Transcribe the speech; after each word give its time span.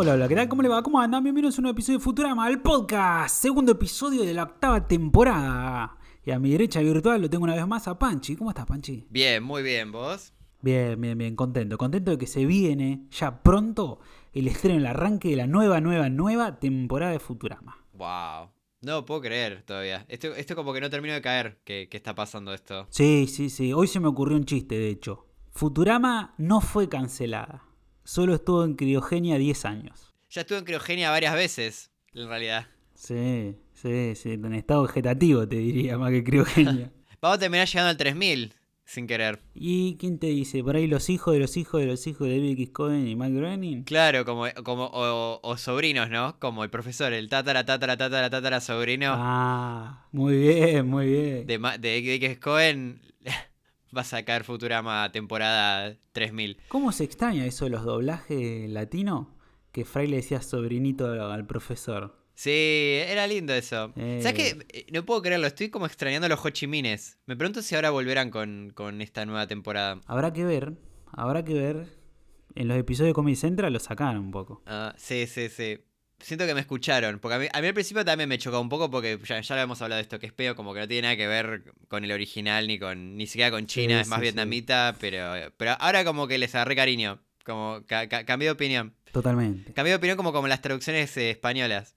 Hola, 0.00 0.12
hola, 0.12 0.28
¿qué 0.28 0.36
tal? 0.36 0.48
¿Cómo 0.48 0.62
le 0.62 0.68
va? 0.68 0.80
¿Cómo 0.80 1.00
andan? 1.00 1.24
Bienvenidos 1.24 1.56
a 1.56 1.58
un 1.58 1.62
nuevo 1.64 1.74
episodio 1.74 1.98
de 1.98 2.04
Futurama, 2.04 2.48
el 2.48 2.60
podcast, 2.60 3.34
segundo 3.34 3.72
episodio 3.72 4.22
de 4.22 4.32
la 4.32 4.44
octava 4.44 4.86
temporada. 4.86 5.98
Y 6.24 6.30
a 6.30 6.38
mi 6.38 6.52
derecha 6.52 6.78
virtual 6.78 7.20
lo 7.20 7.28
tengo 7.28 7.42
una 7.42 7.56
vez 7.56 7.66
más 7.66 7.88
a 7.88 7.98
Panchi. 7.98 8.36
¿Cómo 8.36 8.50
estás, 8.50 8.64
Panchi? 8.64 9.08
Bien, 9.10 9.42
muy 9.42 9.64
bien, 9.64 9.90
¿vos? 9.90 10.32
Bien, 10.62 11.00
bien, 11.00 11.18
bien, 11.18 11.34
contento. 11.34 11.76
Contento 11.78 12.12
de 12.12 12.18
que 12.18 12.28
se 12.28 12.46
viene 12.46 13.08
ya 13.10 13.42
pronto 13.42 13.98
el 14.32 14.46
estreno, 14.46 14.78
el 14.78 14.86
arranque 14.86 15.30
de 15.30 15.36
la 15.36 15.48
nueva, 15.48 15.80
nueva, 15.80 16.08
nueva 16.08 16.60
temporada 16.60 17.10
de 17.10 17.18
Futurama. 17.18 17.84
Wow. 17.94 18.50
No 18.82 19.04
puedo 19.04 19.20
creer 19.20 19.64
todavía. 19.66 20.06
Esto, 20.06 20.32
esto 20.36 20.54
como 20.54 20.72
que 20.72 20.80
no 20.80 20.90
termino 20.90 21.14
de 21.14 21.22
caer 21.22 21.58
que, 21.64 21.88
que 21.90 21.96
está 21.96 22.14
pasando 22.14 22.54
esto. 22.54 22.86
Sí, 22.90 23.26
sí, 23.26 23.50
sí. 23.50 23.72
Hoy 23.72 23.88
se 23.88 23.98
me 23.98 24.06
ocurrió 24.06 24.36
un 24.36 24.44
chiste, 24.44 24.78
de 24.78 24.90
hecho. 24.90 25.26
Futurama 25.50 26.34
no 26.38 26.60
fue 26.60 26.88
cancelada. 26.88 27.67
Solo 28.08 28.34
estuvo 28.34 28.64
en 28.64 28.74
criogenia 28.74 29.36
10 29.36 29.66
años. 29.66 30.14
Ya 30.30 30.40
estuve 30.40 30.56
en 30.60 30.64
criogenia 30.64 31.10
varias 31.10 31.34
veces, 31.34 31.90
en 32.14 32.26
realidad. 32.26 32.66
Sí, 32.94 33.54
sí, 33.74 34.14
sí. 34.14 34.30
En 34.32 34.54
estado 34.54 34.84
vegetativo 34.84 35.46
te 35.46 35.56
diría, 35.56 35.98
más 35.98 36.10
que 36.10 36.24
criogenia. 36.24 36.90
Vamos 37.20 37.36
a 37.36 37.40
terminar 37.40 37.68
llegando 37.68 37.90
al 37.90 37.98
3000, 37.98 38.54
sin 38.86 39.06
querer. 39.06 39.40
¿Y 39.54 39.98
quién 39.98 40.18
te 40.18 40.28
dice? 40.28 40.64
Por 40.64 40.76
ahí 40.76 40.86
los 40.86 41.10
hijos 41.10 41.34
de 41.34 41.40
los 41.40 41.58
hijos 41.58 41.82
de 41.82 41.86
los 41.86 42.06
hijos 42.06 42.26
de 42.28 42.36
David 42.36 42.52
X. 42.52 42.70
Cohen 42.70 43.06
y 43.06 43.14
Mike 43.14 43.34
Groening. 43.34 43.82
Claro, 43.84 44.24
como, 44.24 44.46
como 44.64 44.86
o, 44.86 45.40
o 45.42 45.56
sobrinos, 45.58 46.08
¿no? 46.08 46.38
Como 46.38 46.64
el 46.64 46.70
profesor, 46.70 47.12
el 47.12 47.28
tatara, 47.28 47.66
tatara, 47.66 47.98
tatara, 47.98 48.30
tatara 48.30 48.62
sobrino 48.62 49.12
Ah, 49.18 50.08
muy 50.12 50.38
bien, 50.38 50.88
muy 50.88 51.06
bien. 51.08 51.46
de, 51.46 51.58
de 51.78 52.14
X 52.14 52.38
Cohen 52.38 53.02
va 53.96 54.02
a 54.02 54.04
sacar 54.04 54.44
Futurama 54.44 55.10
temporada 55.12 55.96
3000. 56.12 56.58
¿Cómo 56.68 56.92
se 56.92 57.04
extraña 57.04 57.46
eso 57.46 57.64
de 57.64 57.70
los 57.70 57.84
doblajes 57.84 58.68
latinos? 58.70 59.28
Que 59.72 59.84
Fray 59.84 60.06
le 60.06 60.16
decía 60.16 60.40
sobrinito 60.42 61.10
al 61.30 61.46
profesor. 61.46 62.16
Sí, 62.34 62.50
era 62.52 63.26
lindo 63.26 63.52
eso. 63.52 63.92
Eh. 63.96 64.20
¿Sabes 64.22 64.34
qué? 64.34 64.66
Eh, 64.72 64.86
No 64.92 65.04
puedo 65.04 65.22
creerlo, 65.22 65.46
estoy 65.46 65.70
como 65.70 65.86
extrañando 65.86 66.28
los 66.28 66.44
Ho 66.44 66.50
Chi 66.50 66.66
Mines. 66.68 67.18
Me 67.26 67.36
pregunto 67.36 67.62
si 67.62 67.74
ahora 67.74 67.90
volverán 67.90 68.30
con, 68.30 68.70
con 68.74 69.00
esta 69.02 69.26
nueva 69.26 69.46
temporada. 69.48 70.00
Habrá 70.06 70.32
que 70.32 70.44
ver, 70.44 70.74
habrá 71.12 71.44
que 71.44 71.54
ver. 71.54 71.98
En 72.54 72.68
los 72.68 72.78
episodios 72.78 73.10
de 73.10 73.14
Comedy 73.14 73.36
Central 73.36 73.72
lo 73.72 73.78
sacaron 73.80 74.18
un 74.18 74.30
poco. 74.30 74.62
Ah, 74.66 74.94
sí, 74.96 75.26
sí, 75.26 75.48
sí. 75.48 75.78
Siento 76.20 76.46
que 76.46 76.54
me 76.54 76.60
escucharon, 76.60 77.20
porque 77.20 77.34
a 77.36 77.38
mí, 77.38 77.46
a 77.52 77.60
mí 77.60 77.66
al 77.68 77.74
principio 77.74 78.04
también 78.04 78.28
me 78.28 78.38
chocó 78.38 78.60
un 78.60 78.68
poco 78.68 78.90
porque 78.90 79.18
ya, 79.24 79.40
ya 79.40 79.54
lo 79.54 79.62
hemos 79.62 79.80
hablado 79.82 79.98
de 79.98 80.02
esto, 80.02 80.18
que 80.18 80.26
es 80.26 80.32
peor, 80.32 80.56
como 80.56 80.74
que 80.74 80.80
no 80.80 80.88
tiene 80.88 81.02
nada 81.02 81.16
que 81.16 81.28
ver 81.28 81.72
con 81.86 82.04
el 82.04 82.10
original 82.10 82.66
ni 82.66 82.78
con 82.80 83.16
ni 83.16 83.26
siquiera 83.28 83.52
con 83.52 83.66
China, 83.66 83.94
Sí, 83.94 84.00
es 84.00 84.08
más 84.08 84.16
sí, 84.18 84.20
sí. 84.20 84.22
vietnamita, 84.22 84.96
pero 85.00 85.52
pero 85.56 85.76
ahora 85.78 86.04
como 86.04 86.26
que 86.26 86.38
les 86.38 86.52
agarré 86.56 86.74
cariño, 86.74 87.20
como 87.44 87.82
ca- 87.86 88.08
ca- 88.08 88.24
cambié 88.24 88.48
de 88.48 88.52
opinión. 88.52 88.94
Totalmente. 89.12 89.72
Cambié 89.72 89.92
de 89.92 89.96
opinión 89.96 90.16
como 90.16 90.32
como 90.32 90.48
las 90.48 90.60
traducciones 90.60 91.16
eh, 91.16 91.30
españolas. 91.30 91.96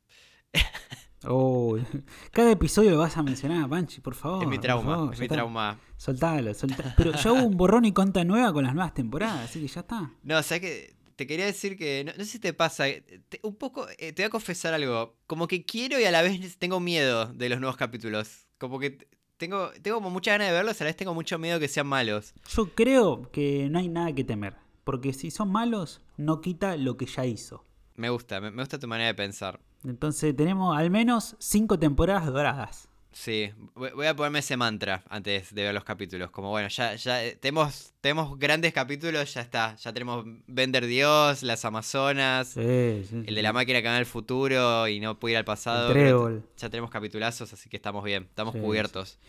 Oh, 1.23 1.77
cada 2.31 2.51
episodio 2.51 2.91
lo 2.91 2.97
vas 2.97 3.15
a 3.17 3.21
mencionar, 3.23 3.69
Panchi, 3.69 4.01
por 4.01 4.15
favor. 4.15 4.43
es 4.43 4.49
mi 4.49 4.57
trauma, 4.57 4.95
favor, 4.95 5.13
es 5.13 5.19
mi 5.19 5.25
está. 5.25 5.35
trauma. 5.35 5.79
Soltalo, 5.97 6.53
soltalo. 6.53 6.93
Pero 6.97 7.11
ya 7.13 7.31
hubo 7.31 7.43
un 7.43 7.57
borrón 7.57 7.85
y 7.85 7.91
cuenta 7.93 8.23
nueva 8.23 8.51
con 8.53 8.63
las 8.63 8.73
nuevas 8.73 8.93
temporadas, 8.95 9.49
así 9.49 9.61
que 9.61 9.67
ya 9.67 9.81
está. 9.81 10.11
No, 10.23 10.41
sabes 10.41 10.61
que 10.61 10.95
te 11.21 11.27
quería 11.27 11.45
decir 11.45 11.77
que 11.77 12.03
no, 12.03 12.11
no 12.17 12.23
sé 12.25 12.31
si 12.31 12.39
te 12.39 12.51
pasa, 12.53 12.87
eh, 12.89 13.21
te- 13.29 13.39
un 13.43 13.55
poco 13.55 13.87
eh, 13.99 14.11
te 14.11 14.23
voy 14.23 14.27
a 14.27 14.29
confesar 14.31 14.73
algo, 14.73 15.15
como 15.27 15.47
que 15.47 15.63
quiero 15.65 15.99
y 15.99 16.03
a 16.05 16.11
la 16.11 16.23
vez 16.23 16.57
tengo 16.57 16.79
miedo 16.79 17.27
de 17.27 17.47
los 17.49 17.59
nuevos 17.59 17.77
capítulos. 17.77 18.47
Como 18.57 18.79
que 18.79 19.07
tengo 19.37 19.69
tengo 19.83 19.97
como 19.97 20.09
muchas 20.09 20.33
ganas 20.33 20.47
de 20.47 20.53
verlos, 20.53 20.81
a 20.81 20.83
la 20.83 20.89
vez 20.89 20.95
tengo 20.97 21.13
mucho 21.13 21.37
miedo 21.37 21.59
que 21.59 21.67
sean 21.67 21.85
malos. 21.85 22.33
Yo 22.49 22.73
creo 22.73 23.29
que 23.31 23.67
no 23.69 23.77
hay 23.77 23.87
nada 23.87 24.13
que 24.13 24.23
temer. 24.23 24.55
Porque 24.83 25.13
si 25.13 25.29
son 25.29 25.51
malos, 25.51 26.01
no 26.17 26.41
quita 26.41 26.75
lo 26.75 26.97
que 26.97 27.05
ya 27.05 27.23
hizo. 27.27 27.63
Me 27.95 28.09
gusta, 28.09 28.41
me, 28.41 28.49
me 28.49 28.63
gusta 28.63 28.79
tu 28.79 28.87
manera 28.87 29.07
de 29.09 29.13
pensar. 29.13 29.59
Entonces 29.83 30.35
tenemos 30.35 30.75
al 30.75 30.89
menos 30.89 31.35
cinco 31.37 31.77
temporadas 31.77 32.25
doradas. 32.25 32.87
Sí, 33.13 33.51
voy 33.75 34.07
a 34.07 34.15
ponerme 34.15 34.39
ese 34.39 34.55
mantra 34.55 35.03
antes 35.09 35.53
de 35.53 35.63
ver 35.63 35.73
los 35.73 35.83
capítulos. 35.83 36.31
Como 36.31 36.49
bueno, 36.49 36.69
ya, 36.69 36.95
ya 36.95 37.23
eh, 37.25 37.35
tenemos, 37.35 37.93
tenemos 37.99 38.39
grandes 38.39 38.71
capítulos, 38.73 39.33
ya 39.33 39.41
está. 39.41 39.75
Ya 39.75 39.91
tenemos 39.91 40.25
Vender 40.47 40.85
Dios, 40.85 41.43
las 41.43 41.65
Amazonas, 41.65 42.49
Sí, 42.49 43.03
sí, 43.09 43.23
el 43.25 43.35
de 43.35 43.41
la 43.41 43.51
máquina 43.51 43.81
que 43.81 43.87
va 43.89 43.97
al 43.97 44.05
futuro 44.05 44.87
y 44.87 45.01
no 45.01 45.19
puede 45.19 45.33
ir 45.33 45.37
al 45.39 45.45
pasado. 45.45 45.91
El. 45.91 46.43
Ya 46.57 46.69
tenemos 46.69 46.89
capitulazos, 46.89 47.51
así 47.51 47.69
que 47.69 47.75
estamos 47.75 48.03
bien, 48.03 48.23
estamos 48.23 48.53
Sí, 48.53 48.61
cubiertos. 48.61 49.19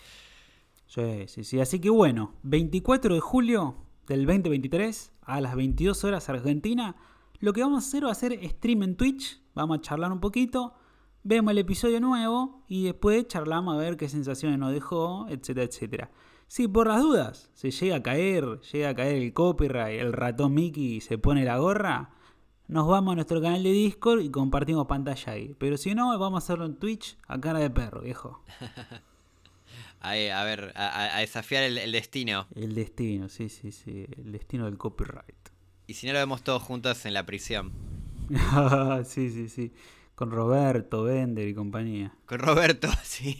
Sí, 0.87 1.27
sí, 1.27 1.43
sí. 1.43 1.59
Así 1.59 1.79
que 1.79 1.89
bueno, 1.89 2.35
24 2.43 3.15
de 3.15 3.19
julio 3.19 3.75
del 4.07 4.25
2023 4.25 5.11
a 5.23 5.41
las 5.41 5.55
22 5.55 6.03
horas 6.03 6.29
Argentina, 6.29 6.95
lo 7.39 7.51
que 7.51 7.61
vamos 7.61 7.83
a 7.83 7.87
hacer 7.87 8.05
va 8.05 8.11
a 8.11 8.15
ser 8.15 8.39
stream 8.49 8.83
en 8.83 8.95
Twitch. 8.95 9.41
Vamos 9.55 9.79
a 9.79 9.81
charlar 9.81 10.11
un 10.11 10.19
poquito, 10.19 10.73
vemos 11.23 11.51
el 11.51 11.57
episodio 11.59 11.99
nuevo 11.99 12.63
y 12.67 12.85
después 12.85 13.27
charlamos 13.27 13.75
a 13.75 13.77
ver 13.77 13.97
qué 13.97 14.09
sensaciones 14.09 14.59
nos 14.59 14.71
dejó, 14.73 15.25
etcétera, 15.29 15.63
etcétera. 15.65 16.11
Si 16.47 16.67
por 16.67 16.87
las 16.87 17.01
dudas 17.01 17.49
se 17.53 17.71
llega 17.71 17.95
a 17.97 18.03
caer, 18.03 18.59
llega 18.71 18.89
a 18.89 18.95
caer 18.95 19.15
el 19.21 19.33
copyright, 19.33 19.99
el 19.99 20.13
ratón 20.13 20.53
Mickey 20.53 21.01
se 21.01 21.17
pone 21.17 21.43
la 21.45 21.57
gorra, 21.57 22.11
nos 22.67 22.87
vamos 22.87 23.13
a 23.13 23.15
nuestro 23.15 23.41
canal 23.41 23.63
de 23.63 23.71
Discord 23.71 24.21
y 24.21 24.29
compartimos 24.29 24.85
pantalla 24.87 25.33
ahí. 25.33 25.55
Pero 25.59 25.77
si 25.77 25.95
no, 25.95 26.17
vamos 26.19 26.41
a 26.41 26.45
hacerlo 26.45 26.65
en 26.65 26.75
Twitch 26.75 27.17
a 27.27 27.39
cara 27.39 27.59
de 27.59 27.69
perro, 27.69 28.01
viejo. 28.01 28.43
Ahí, 29.99 30.27
a 30.27 30.43
ver, 30.43 30.73
a, 30.75 30.87
a- 30.87 31.17
a 31.17 31.19
desafiar 31.21 31.63
el, 31.63 31.77
el 31.77 31.91
destino. 31.93 32.47
El 32.55 32.75
destino, 32.75 33.29
sí, 33.29 33.47
sí, 33.47 33.71
sí. 33.71 34.05
El 34.17 34.33
destino 34.33 34.65
del 34.65 34.77
copyright. 34.77 35.49
Y 35.87 35.93
si 35.93 36.07
no 36.07 36.13
lo 36.13 36.19
vemos 36.19 36.43
todos 36.43 36.61
juntos 36.61 37.05
en 37.05 37.13
la 37.13 37.25
prisión. 37.25 37.71
sí, 39.05 39.29
sí, 39.29 39.47
sí. 39.49 39.71
Con 40.15 40.31
Roberto, 40.31 41.03
Bender 41.03 41.47
y 41.47 41.53
compañía. 41.53 42.15
Con 42.25 42.39
Roberto, 42.39 42.87
sí. 43.03 43.35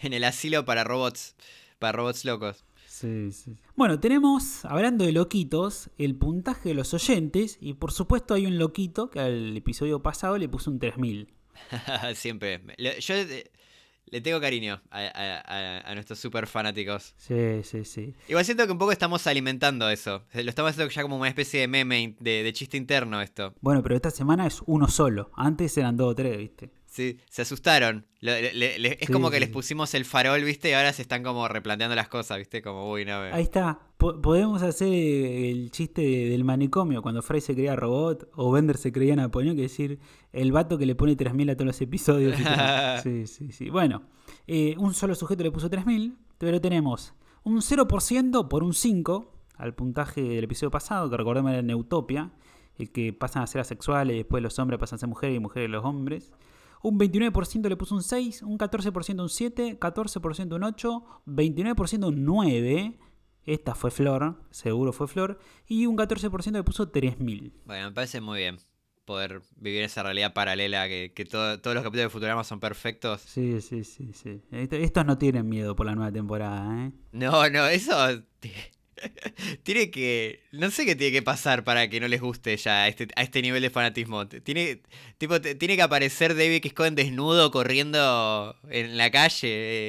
en 0.00 0.12
el 0.12 0.24
asilo 0.24 0.64
para 0.64 0.84
robots. 0.84 1.36
Para 1.78 1.92
robots 1.92 2.24
locos. 2.24 2.64
Sí, 2.86 3.30
sí. 3.32 3.56
Bueno, 3.74 4.00
tenemos, 4.00 4.64
hablando 4.64 5.04
de 5.04 5.12
loquitos, 5.12 5.90
el 5.98 6.14
puntaje 6.14 6.70
de 6.70 6.74
los 6.74 6.94
oyentes. 6.94 7.58
Y 7.60 7.74
por 7.74 7.92
supuesto 7.92 8.34
hay 8.34 8.46
un 8.46 8.58
loquito 8.58 9.10
que 9.10 9.20
al 9.20 9.56
episodio 9.56 10.02
pasado 10.02 10.38
le 10.38 10.48
puso 10.48 10.70
un 10.70 10.78
3000. 10.78 11.32
Siempre. 12.14 12.62
Yo 13.00 13.14
eh, 13.14 13.50
le 14.10 14.20
tengo 14.20 14.40
cariño 14.40 14.80
a, 14.90 14.98
a- 15.00 15.90
a- 15.90 15.94
nuestros 15.94 16.18
super 16.18 16.46
fanáticos. 16.46 17.14
Sí, 17.16 17.62
sí, 17.64 17.84
sí. 17.84 18.14
Igual 18.28 18.44
siento 18.44 18.64
que 18.66 18.72
un 18.72 18.78
poco 18.78 18.92
estamos 18.92 19.26
alimentando 19.26 19.88
eso. 19.90 20.22
Lo 20.32 20.48
estamos 20.48 20.70
haciendo 20.70 20.92
ya 20.92 21.02
como 21.02 21.16
una 21.16 21.28
especie 21.28 21.60
de 21.60 21.68
meme, 21.68 22.14
de, 22.20 22.42
de 22.42 22.52
chiste 22.52 22.76
interno 22.76 23.20
esto. 23.20 23.54
Bueno, 23.60 23.82
pero 23.82 23.96
esta 23.96 24.10
semana 24.10 24.46
es 24.46 24.62
uno 24.66 24.88
solo. 24.88 25.30
Antes 25.36 25.76
eran 25.78 25.96
dos 25.96 26.12
o 26.12 26.14
tres, 26.14 26.38
¿viste? 26.38 26.70
Sí, 26.96 27.18
se 27.28 27.42
asustaron. 27.42 28.06
Lo- 28.20 28.32
le- 28.32 28.54
le- 28.54 28.78
le- 28.78 28.92
es 28.98 29.06
Sí, 29.06 29.12
como 29.12 29.28
que 29.28 29.36
sí, 29.36 29.40
les 29.40 29.50
pusimos 29.50 29.92
el 29.92 30.06
farol, 30.06 30.42
¿viste? 30.42 30.70
Y 30.70 30.72
ahora 30.72 30.94
se 30.94 31.02
están 31.02 31.22
como 31.22 31.46
replanteando 31.46 31.94
las 31.94 32.08
cosas, 32.08 32.38
¿viste? 32.38 32.62
Como, 32.62 32.90
uy, 32.90 33.04
no. 33.04 33.18
Ahí 33.18 33.42
está. 33.42 33.78
Po- 33.98 34.22
podemos 34.22 34.62
hacer 34.62 34.88
el 34.92 35.70
chiste 35.72 36.00
de- 36.00 36.30
del 36.30 36.42
manicomio 36.44 37.02
cuando 37.02 37.20
Fry 37.20 37.42
se 37.42 37.52
creía 37.52 37.76
robot 37.76 38.30
o 38.34 38.50
Bender 38.50 38.78
se 38.78 38.92
creía 38.92 39.14
Napoleón, 39.14 39.56
que 39.56 39.66
es 39.66 39.70
decir, 39.72 39.98
el 40.32 40.52
vato 40.52 40.78
que 40.78 40.86
le 40.86 40.94
pone 40.94 41.16
3000 41.16 41.50
a 41.50 41.54
todos 41.54 41.66
los 41.66 41.80
episodios. 41.82 42.34
sí, 43.02 43.26
sí, 43.26 43.52
sí. 43.52 43.68
Bueno, 43.68 44.04
eh, 44.46 44.74
un 44.78 44.94
solo 44.94 45.14
sujeto 45.14 45.42
le 45.42 45.50
puso 45.50 45.68
3000, 45.68 46.16
pero 46.38 46.60
tenemos 46.62 47.12
un 47.44 47.60
0% 47.60 48.48
por 48.48 48.62
un 48.64 48.72
5 48.72 49.34
al 49.56 49.74
puntaje 49.74 50.22
del 50.22 50.44
episodio 50.44 50.70
pasado, 50.70 51.10
que 51.10 51.16
recordemos 51.18 51.52
era 51.52 51.60
Neutopia, 51.62 52.32
el 52.78 52.90
que 52.90 53.12
pasan 53.12 53.42
a 53.42 53.46
ser 53.46 53.60
asexuales 53.60 54.14
y 54.14 54.18
después 54.18 54.42
los 54.42 54.58
hombres 54.58 54.78
pasan 54.80 54.96
a 54.96 55.00
ser 55.00 55.08
mujeres 55.10 55.36
y 55.36 55.40
mujeres 55.40 55.68
los 55.70 55.84
hombres. 55.84 56.32
Un 56.82 56.98
29% 56.98 57.68
le 57.68 57.76
puso 57.76 57.94
un 57.94 58.02
6, 58.02 58.42
un 58.42 58.58
14% 58.58 59.20
un 59.22 59.28
7, 59.28 59.78
14% 59.80 60.54
un 60.54 60.62
8, 60.64 61.04
29% 61.26 62.06
un 62.08 62.24
9. 62.24 62.98
Esta 63.44 63.74
fue 63.74 63.90
Flor, 63.90 64.42
seguro 64.50 64.92
fue 64.92 65.06
Flor. 65.08 65.38
Y 65.66 65.86
un 65.86 65.96
14% 65.96 66.52
le 66.52 66.62
puso 66.64 66.88
3000. 66.88 67.52
Bueno, 67.64 67.88
me 67.88 67.94
parece 67.94 68.20
muy 68.20 68.38
bien 68.40 68.58
poder 69.04 69.40
vivir 69.56 69.82
esa 69.82 70.02
realidad 70.02 70.32
paralela, 70.34 70.88
que, 70.88 71.12
que 71.14 71.24
todo- 71.24 71.60
todos 71.60 71.74
los 71.74 71.84
capítulos 71.84 72.06
de 72.06 72.10
Futurama 72.10 72.42
son 72.42 72.58
perfectos. 72.58 73.20
Sí, 73.20 73.60
sí, 73.60 73.84
sí, 73.84 74.12
sí. 74.12 74.42
Esto- 74.50 74.74
Estos 74.76 75.06
no 75.06 75.16
tienen 75.16 75.48
miedo 75.48 75.76
por 75.76 75.86
la 75.86 75.94
nueva 75.94 76.10
temporada, 76.10 76.86
¿eh? 76.86 76.92
No, 77.12 77.48
no, 77.48 77.66
eso 77.68 77.94
tiene 79.62 79.90
que... 79.90 80.40
No 80.52 80.70
sé 80.70 80.84
qué 80.86 80.96
tiene 80.96 81.12
que 81.12 81.22
pasar 81.22 81.64
para 81.64 81.88
que 81.88 82.00
no 82.00 82.08
les 82.08 82.20
guste 82.20 82.56
ya 82.56 82.84
a 82.84 82.88
este, 82.88 83.08
a 83.16 83.22
este 83.22 83.42
nivel 83.42 83.62
de 83.62 83.70
fanatismo. 83.70 84.26
Tiene, 84.28 84.80
tipo, 85.18 85.40
tiene 85.40 85.76
que 85.76 85.82
aparecer 85.82 86.34
David 86.34 86.56
X. 86.56 86.72
Cohen 86.72 86.94
desnudo 86.94 87.50
corriendo 87.50 88.56
en 88.70 88.96
la 88.96 89.10
calle 89.10 89.48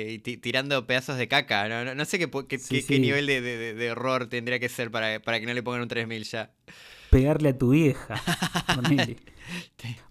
eh, 0.09 0.13
y 0.13 0.19
ti- 0.19 0.37
tirando 0.37 0.85
pedazos 0.87 1.17
de 1.17 1.27
caca. 1.27 1.67
No, 1.69 1.85
no, 1.85 1.95
no 1.95 2.05
sé 2.05 2.19
qué, 2.19 2.29
qué, 2.47 2.59
Sí, 2.59 2.83
qué- 2.83 2.99
nivel 2.99 3.25
de, 3.27 3.41
de- 3.41 3.73
de- 3.73 3.91
horror 3.91 4.27
tendría 4.27 4.59
que 4.59 4.69
ser 4.69 4.91
para, 4.91 5.19
para 5.21 5.39
que 5.39 5.45
no 5.45 5.53
le 5.53 5.63
pongan 5.63 5.81
un 5.81 5.87
3000 5.87 6.23
ya. 6.23 6.51
Pegarle 7.09 7.49
a 7.49 7.57
tu 7.57 7.69
vieja. 7.69 8.21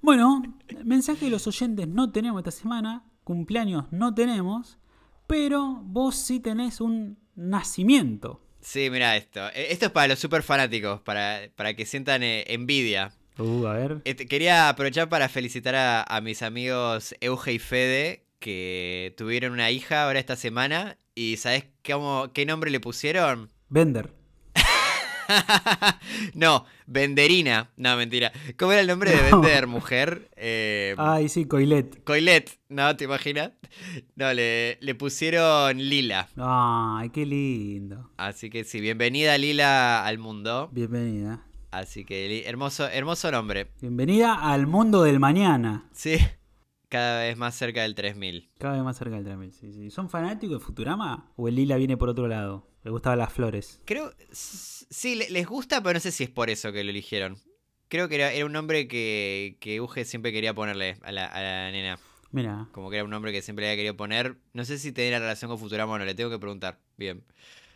bueno, 0.00 0.42
mensaje 0.84 1.26
de 1.26 1.30
los 1.30 1.46
oyentes 1.46 1.86
no 1.88 2.10
tenemos 2.10 2.40
esta 2.40 2.50
semana. 2.50 3.04
Cumpleaños 3.24 3.84
no 3.90 4.14
tenemos. 4.14 4.78
Pero 5.26 5.80
vos 5.84 6.14
sí 6.16 6.38
tenés 6.40 6.80
un 6.80 7.18
nacimiento. 7.34 8.40
Sí, 8.66 8.90
mira 8.90 9.16
esto. 9.16 9.46
Eh, 9.50 9.68
Esto 9.70 9.86
es 9.86 9.92
para 9.92 10.08
los 10.08 10.18
super 10.18 10.42
fanáticos, 10.42 11.00
para, 11.00 11.42
para 11.54 11.74
que 11.74 11.86
sientan 11.86 12.24
eh, 12.24 12.44
envidia. 12.48 13.12
Uh, 13.38 13.64
a 13.64 13.74
ver. 13.74 13.98
Este, 14.04 14.26
quería 14.26 14.68
aprovechar 14.68 15.08
para 15.08 15.28
felicitar 15.28 15.76
a, 15.76 16.02
a 16.02 16.20
mis 16.20 16.42
amigos 16.42 17.14
Euge 17.20 17.52
y 17.52 17.58
Fede, 17.60 18.26
que 18.40 19.14
tuvieron 19.16 19.52
una 19.52 19.70
hija 19.70 20.02
ahora 20.02 20.18
esta 20.18 20.34
semana. 20.34 20.98
¿Y 21.14 21.36
sabes 21.36 21.66
cómo, 21.84 22.32
qué 22.32 22.44
nombre 22.44 22.72
le 22.72 22.80
pusieron? 22.80 23.52
Bender. 23.68 24.10
no, 26.34 26.64
Benderina. 26.86 27.70
No, 27.76 27.96
mentira. 27.96 28.32
¿Cómo 28.58 28.72
era 28.72 28.80
el 28.80 28.86
nombre 28.86 29.10
de 29.10 29.30
No. 29.30 29.40
Bender, 29.40 29.66
mujer? 29.66 30.30
Eh, 30.36 30.94
Ay, 30.98 31.28
sí, 31.28 31.46
Coilet. 31.46 32.02
Coilet, 32.04 32.58
¿no? 32.68 32.96
¿Te 32.96 33.04
imaginas? 33.04 33.52
No, 34.14 34.32
le, 34.32 34.78
le 34.80 34.94
pusieron 34.94 35.76
Lila. 35.78 36.28
Ay, 36.36 37.10
qué 37.10 37.26
lindo. 37.26 38.10
Así 38.16 38.50
que 38.50 38.64
sí, 38.64 38.80
bienvenida 38.80 39.36
Lila 39.38 40.04
al 40.04 40.18
mundo. 40.18 40.68
Bienvenida. 40.72 41.42
Así 41.70 42.04
que 42.04 42.48
hermoso, 42.48 42.88
hermoso 42.88 43.30
nombre. 43.30 43.68
Bienvenida 43.80 44.34
al 44.34 44.66
mundo 44.66 45.02
del 45.02 45.20
mañana. 45.20 45.84
Sí, 45.92 46.16
cada 46.88 47.22
vez 47.24 47.36
más 47.36 47.54
cerca 47.54 47.82
del 47.82 47.94
3000. 47.94 48.48
Cada 48.58 48.74
vez 48.74 48.82
más 48.82 48.96
cerca 48.96 49.16
del 49.16 49.24
3000. 49.24 49.52
Sí, 49.52 49.72
sí. 49.72 49.90
¿Son 49.90 50.08
fanáticos 50.08 50.60
de 50.60 50.64
Futurama? 50.64 51.30
¿O 51.36 51.48
el 51.48 51.56
lila 51.56 51.76
viene 51.76 51.96
por 51.98 52.08
otro 52.08 52.28
lado? 52.28 52.66
¿Le 52.86 52.92
gustaban 52.92 53.18
las 53.18 53.32
flores? 53.32 53.80
Creo, 53.84 54.12
sí, 54.30 55.16
le- 55.16 55.28
les 55.28 55.44
gusta, 55.44 55.82
pero 55.82 55.94
no 55.94 56.00
sé 56.00 56.12
si 56.12 56.22
es 56.22 56.30
por 56.30 56.50
eso 56.50 56.70
que 56.70 56.84
lo 56.84 56.90
eligieron. 56.90 57.36
Creo 57.88 58.08
que 58.08 58.14
era, 58.14 58.32
era 58.32 58.46
un 58.46 58.52
nombre 58.52 58.86
que, 58.86 59.56
que 59.58 59.80
Uge 59.80 60.04
siempre 60.04 60.30
quería 60.30 60.54
ponerle 60.54 60.96
a 61.02 61.10
la, 61.10 61.26
a 61.26 61.42
la 61.42 61.70
nena. 61.72 61.98
Mira, 62.30 62.68
Como 62.70 62.88
que 62.88 62.96
era 62.98 63.04
un 63.04 63.10
nombre 63.10 63.32
que 63.32 63.42
siempre 63.42 63.64
le 63.64 63.70
había 63.70 63.78
querido 63.78 63.96
poner. 63.96 64.36
No 64.52 64.64
sé 64.64 64.78
si 64.78 64.92
tenía 64.92 65.18
relación 65.18 65.48
con 65.50 65.58
Futurama 65.58 65.94
o 65.94 65.98
no, 65.98 66.04
le 66.04 66.14
tengo 66.14 66.30
que 66.30 66.38
preguntar. 66.38 66.78
Bien. 66.96 67.24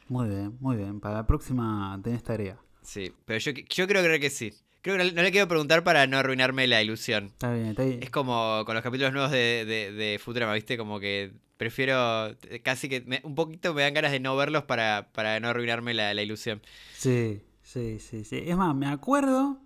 muy 0.07 0.29
bien, 0.29 0.57
muy 0.61 0.77
bien. 0.77 1.01
Para 1.01 1.17
la 1.17 1.27
próxima 1.27 1.99
tenés 2.05 2.23
tarea. 2.23 2.57
Sí, 2.83 3.13
pero 3.25 3.41
yo, 3.41 3.51
yo 3.51 3.89
creo 3.89 4.05
que, 4.05 4.21
que 4.21 4.31
sí. 4.31 4.53
Creo 4.81 4.97
que 4.97 5.05
no, 5.07 5.11
no 5.11 5.23
le 5.23 5.33
quiero 5.33 5.49
preguntar 5.49 5.83
para 5.83 6.07
no 6.07 6.19
arruinarme 6.19 6.69
la 6.69 6.81
ilusión. 6.83 7.25
Está 7.27 7.53
bien, 7.53 7.67
está 7.67 7.83
bien. 7.83 8.01
Es 8.01 8.11
como 8.11 8.63
con 8.65 8.77
los 8.77 8.85
capítulos 8.85 9.13
nuevos 9.13 9.33
de, 9.33 9.65
de, 9.67 9.91
de 9.93 10.21
Futurama, 10.21 10.55
¿viste? 10.55 10.77
Como 10.79 11.01
que 11.01 11.33
prefiero 11.61 12.29
eh, 12.29 12.63
casi 12.65 12.89
que 12.89 13.03
me- 13.03 13.21
un 13.23 13.35
poquito 13.35 13.75
me 13.75 13.83
dan 13.83 13.93
ganas 13.93 14.13
de 14.13 14.19
no 14.19 14.35
verlos 14.35 14.65
para, 14.65 15.11
para 15.13 15.39
no 15.41 15.49
arruinarme 15.49 15.93
la, 15.93 16.15
la 16.15 16.23
ilusión. 16.23 16.63
Sí, 16.97 17.43
sí, 17.63 17.99
sí, 18.01 18.25
sí. 18.25 18.43
Es 18.47 18.57
más, 18.57 18.75
me 18.75 18.87
acuerdo, 18.87 19.61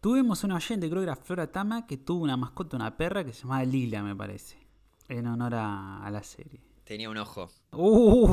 tuvimos 0.00 0.44
una 0.44 0.54
oyente, 0.54 0.88
creo 0.88 1.00
que 1.00 1.08
era 1.10 1.16
Flora 1.16 1.50
Tama, 1.50 1.84
que 1.88 1.96
tuvo 1.96 2.22
una 2.22 2.36
mascota, 2.36 2.76
una 2.76 2.96
perra 2.96 3.24
que 3.24 3.32
se 3.32 3.42
llamaba 3.42 3.64
Lila, 3.64 4.04
me 4.04 4.14
parece. 4.14 4.56
En 5.08 5.26
honor 5.26 5.54
a, 5.56 6.06
a 6.06 6.10
la 6.12 6.22
serie. 6.22 6.60
Tenía 6.84 7.10
un 7.10 7.16
ojo. 7.16 7.50
Uh, 7.72 8.32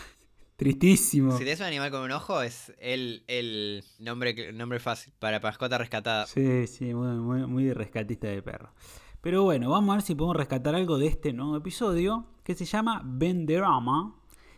tristísimo. 0.56 1.32
Si 1.32 1.44
tenés 1.44 1.60
un 1.60 1.66
animal 1.66 1.90
con 1.90 2.02
un 2.02 2.10
ojo, 2.12 2.42
es 2.42 2.74
el, 2.78 3.24
el 3.26 3.82
nombre, 4.00 4.52
nombre 4.52 4.80
fácil 4.80 5.14
para 5.18 5.40
mascota 5.40 5.78
rescatada. 5.78 6.26
Sí, 6.26 6.66
sí, 6.66 6.92
muy, 6.92 7.16
muy, 7.16 7.46
muy 7.46 7.72
rescatista 7.72 8.28
de 8.28 8.42
perro. 8.42 8.70
Pero 9.20 9.42
bueno, 9.42 9.70
vamos 9.70 9.90
a 9.90 9.96
ver 9.96 10.02
si 10.02 10.14
podemos 10.14 10.36
rescatar 10.36 10.76
algo 10.76 10.96
de 10.96 11.08
este 11.08 11.32
nuevo 11.32 11.56
episodio 11.56 12.26
que 12.44 12.54
se 12.54 12.64
llama 12.64 13.02
Benderama. 13.04 14.14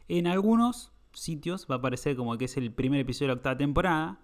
En 0.07 0.27
algunos 0.27 0.93
sitios 1.13 1.67
va 1.71 1.77
a 1.77 1.79
aparecer 1.79 2.15
como 2.15 2.37
que 2.37 2.45
es 2.45 2.57
el 2.59 2.73
primer 2.73 3.01
episodio 3.01 3.29
de 3.29 3.35
la 3.35 3.39
octava 3.39 3.57
temporada. 3.57 4.21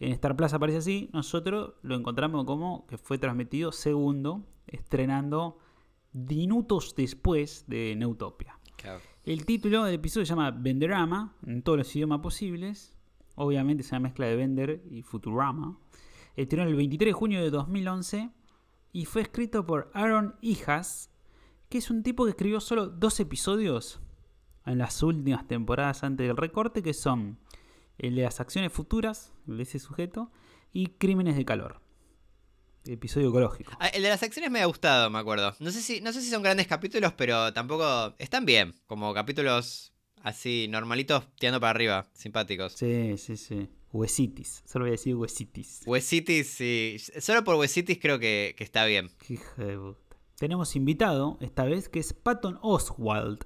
En 0.00 0.12
Star 0.12 0.36
Plus 0.36 0.52
aparece 0.52 0.78
así. 0.78 1.10
Nosotros 1.12 1.74
lo 1.82 1.94
encontramos 1.94 2.44
como 2.44 2.86
que 2.86 2.98
fue 2.98 3.18
transmitido 3.18 3.70
segundo, 3.70 4.44
estrenando 4.66 5.58
minutos 6.12 6.94
después 6.96 7.64
de 7.68 7.94
Neutopia. 7.96 8.58
Claro. 8.76 9.00
El 9.24 9.44
título 9.44 9.84
del 9.84 9.94
episodio 9.94 10.26
se 10.26 10.30
llama 10.30 10.50
Benderama, 10.50 11.36
en 11.46 11.62
todos 11.62 11.78
los 11.78 11.94
idiomas 11.94 12.20
posibles. 12.20 12.96
Obviamente 13.36 13.84
es 13.84 13.92
una 13.92 14.00
mezcla 14.00 14.26
de 14.26 14.34
Bender 14.34 14.82
y 14.90 15.02
Futurama. 15.02 15.78
Estrenó 16.34 16.64
el 16.64 16.74
23 16.74 17.10
de 17.10 17.12
junio 17.12 17.40
de 17.40 17.50
2011 17.50 18.30
y 18.92 19.04
fue 19.04 19.22
escrito 19.22 19.66
por 19.66 19.90
Aaron 19.94 20.36
Hijas, 20.40 21.10
que 21.68 21.78
es 21.78 21.90
un 21.90 22.02
tipo 22.02 22.24
que 22.24 22.30
escribió 22.30 22.60
solo 22.60 22.86
dos 22.86 23.20
episodios 23.20 24.00
en 24.66 24.78
las 24.78 25.02
últimas 25.02 25.46
temporadas 25.46 26.04
antes 26.04 26.26
del 26.26 26.36
recorte, 26.36 26.82
que 26.82 26.94
son 26.94 27.38
el 27.98 28.14
de 28.14 28.22
las 28.22 28.40
acciones 28.40 28.72
futuras, 28.72 29.32
el 29.46 29.56
de 29.56 29.62
ese 29.64 29.78
sujeto, 29.78 30.30
y 30.72 30.88
Crímenes 30.88 31.36
de 31.36 31.44
Calor. 31.44 31.80
Episodio 32.86 33.28
ecológico. 33.28 33.72
Ah, 33.80 33.88
el 33.88 34.02
de 34.02 34.08
las 34.08 34.22
acciones 34.22 34.50
me 34.50 34.62
ha 34.62 34.66
gustado, 34.66 35.10
me 35.10 35.18
acuerdo. 35.18 35.54
No 35.58 35.70
sé 35.70 35.82
si, 35.82 36.00
no 36.00 36.12
sé 36.12 36.22
si 36.22 36.30
son 36.30 36.42
grandes 36.42 36.66
capítulos, 36.66 37.12
pero 37.12 37.52
tampoco. 37.52 38.14
Están 38.18 38.46
bien. 38.46 38.74
Como 38.86 39.12
capítulos 39.12 39.92
así, 40.22 40.68
normalitos, 40.70 41.24
tirando 41.38 41.60
para 41.60 41.70
arriba, 41.70 42.06
simpáticos. 42.14 42.72
Sí, 42.74 43.18
sí, 43.18 43.36
sí. 43.36 43.68
Huesitis. 43.92 44.62
Solo 44.66 44.84
voy 44.84 44.90
a 44.90 44.92
decir 44.92 45.14
huesitis. 45.16 45.82
Huesitis, 45.86 46.48
sí. 46.50 46.96
Solo 47.20 47.44
por 47.44 47.56
Huesitis 47.56 47.98
creo 48.00 48.18
que, 48.18 48.54
que 48.56 48.64
está 48.64 48.84
bien. 48.84 49.10
Hijo 49.28 49.64
de 49.64 49.76
puta. 49.78 50.16
Tenemos 50.36 50.76
invitado 50.76 51.36
esta 51.40 51.64
vez 51.64 51.88
que 51.88 51.98
es 51.98 52.12
Patton 52.12 52.58
Oswald, 52.62 53.40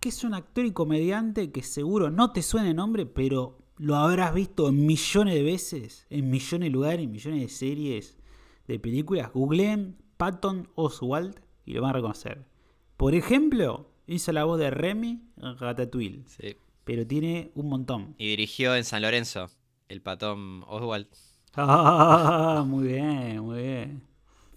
que 0.00 0.08
es 0.08 0.24
un 0.24 0.34
actor 0.34 0.64
y 0.66 0.72
comediante 0.72 1.52
que 1.52 1.62
seguro 1.62 2.10
no 2.10 2.32
te 2.32 2.42
suena 2.42 2.70
el 2.70 2.76
nombre, 2.76 3.06
pero 3.06 3.58
lo 3.76 3.96
habrás 3.96 4.34
visto 4.34 4.70
millones 4.72 5.34
de 5.34 5.42
veces, 5.42 6.06
en 6.10 6.30
millones 6.30 6.66
de 6.66 6.70
lugares, 6.70 7.04
en 7.04 7.10
millones 7.12 7.40
de 7.42 7.48
series, 7.48 8.16
de 8.66 8.78
películas. 8.78 9.32
Googleen 9.32 9.96
Patton 10.16 10.68
Oswald 10.74 11.40
y 11.66 11.74
lo 11.74 11.82
van 11.82 11.90
a 11.90 11.94
reconocer. 11.94 12.44
Por 12.96 13.14
ejemplo, 13.14 13.90
hizo 14.06 14.32
la 14.32 14.44
voz 14.44 14.58
de 14.58 14.70
Remy 14.70 15.22
en 15.40 15.58
Ratatouille, 15.58 16.24
Sí. 16.26 16.56
pero 16.84 17.06
tiene 17.06 17.50
un 17.54 17.68
montón. 17.68 18.14
Y 18.18 18.28
dirigió 18.28 18.74
en 18.76 18.84
San 18.84 19.02
Lorenzo, 19.02 19.48
el 19.88 20.02
patón 20.02 20.64
Oswald. 20.66 21.06
Ah, 21.56 22.64
muy 22.66 22.88
bien, 22.88 23.38
muy 23.40 23.62
bien. 23.62 24.02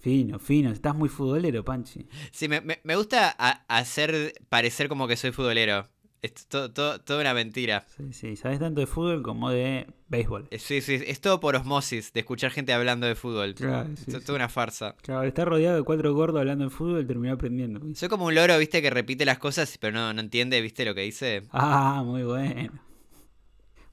Fino, 0.00 0.38
fino. 0.40 0.70
Estás 0.72 0.96
muy 0.96 1.08
futbolero, 1.08 1.64
Panchi. 1.64 2.08
Sí, 2.32 2.48
me, 2.48 2.60
me- 2.60 2.80
me 2.82 2.96
gusta 2.96 3.34
a- 3.38 3.64
hacer 3.68 4.32
parecer 4.48 4.88
como 4.88 5.06
que 5.06 5.16
soy 5.16 5.30
futbolero. 5.30 5.86
Es 6.22 6.34
to- 6.48 6.72
to- 6.72 7.00
toda 7.00 7.20
una 7.20 7.34
mentira. 7.34 7.86
Sí, 7.96 8.12
sí, 8.12 8.34
sabes 8.34 8.58
tanto 8.58 8.80
de 8.80 8.88
fútbol 8.88 9.22
como 9.22 9.50
de 9.50 9.86
béisbol. 10.08 10.48
Eh, 10.50 10.58
Sí, 10.58 10.80
sí, 10.80 10.94
es 11.06 11.20
todo 11.20 11.38
por 11.38 11.54
osmosis, 11.54 12.12
de 12.12 12.18
escuchar 12.20 12.50
gente 12.50 12.72
hablando 12.72 13.06
de 13.06 13.14
fútbol. 13.14 13.54
Claro, 13.54 13.88
Es 13.92 14.00
sí. 14.00 14.10
toda 14.24 14.34
una 14.34 14.48
farsa. 14.48 14.96
Claro, 15.02 15.22
estar 15.22 15.46
rodeado 15.48 15.76
de 15.76 15.84
cuatro 15.84 16.12
gordos 16.14 16.40
hablando 16.40 16.64
de 16.64 16.70
fútbol 16.70 17.06
terminó 17.06 17.34
aprendiendo. 17.34 17.80
Soy 17.94 18.08
como 18.08 18.26
un 18.26 18.34
loro, 18.34 18.58
viste, 18.58 18.82
que 18.82 18.90
repite 18.90 19.24
las 19.24 19.38
cosas, 19.38 19.78
pero 19.78 19.92
no, 19.96 20.12
no 20.12 20.20
entiende, 20.20 20.60
viste, 20.60 20.84
lo 20.84 20.96
que 20.96 21.02
dice. 21.02 21.44
Ah, 21.52 22.02
muy 22.04 22.24
bueno. 22.24 22.72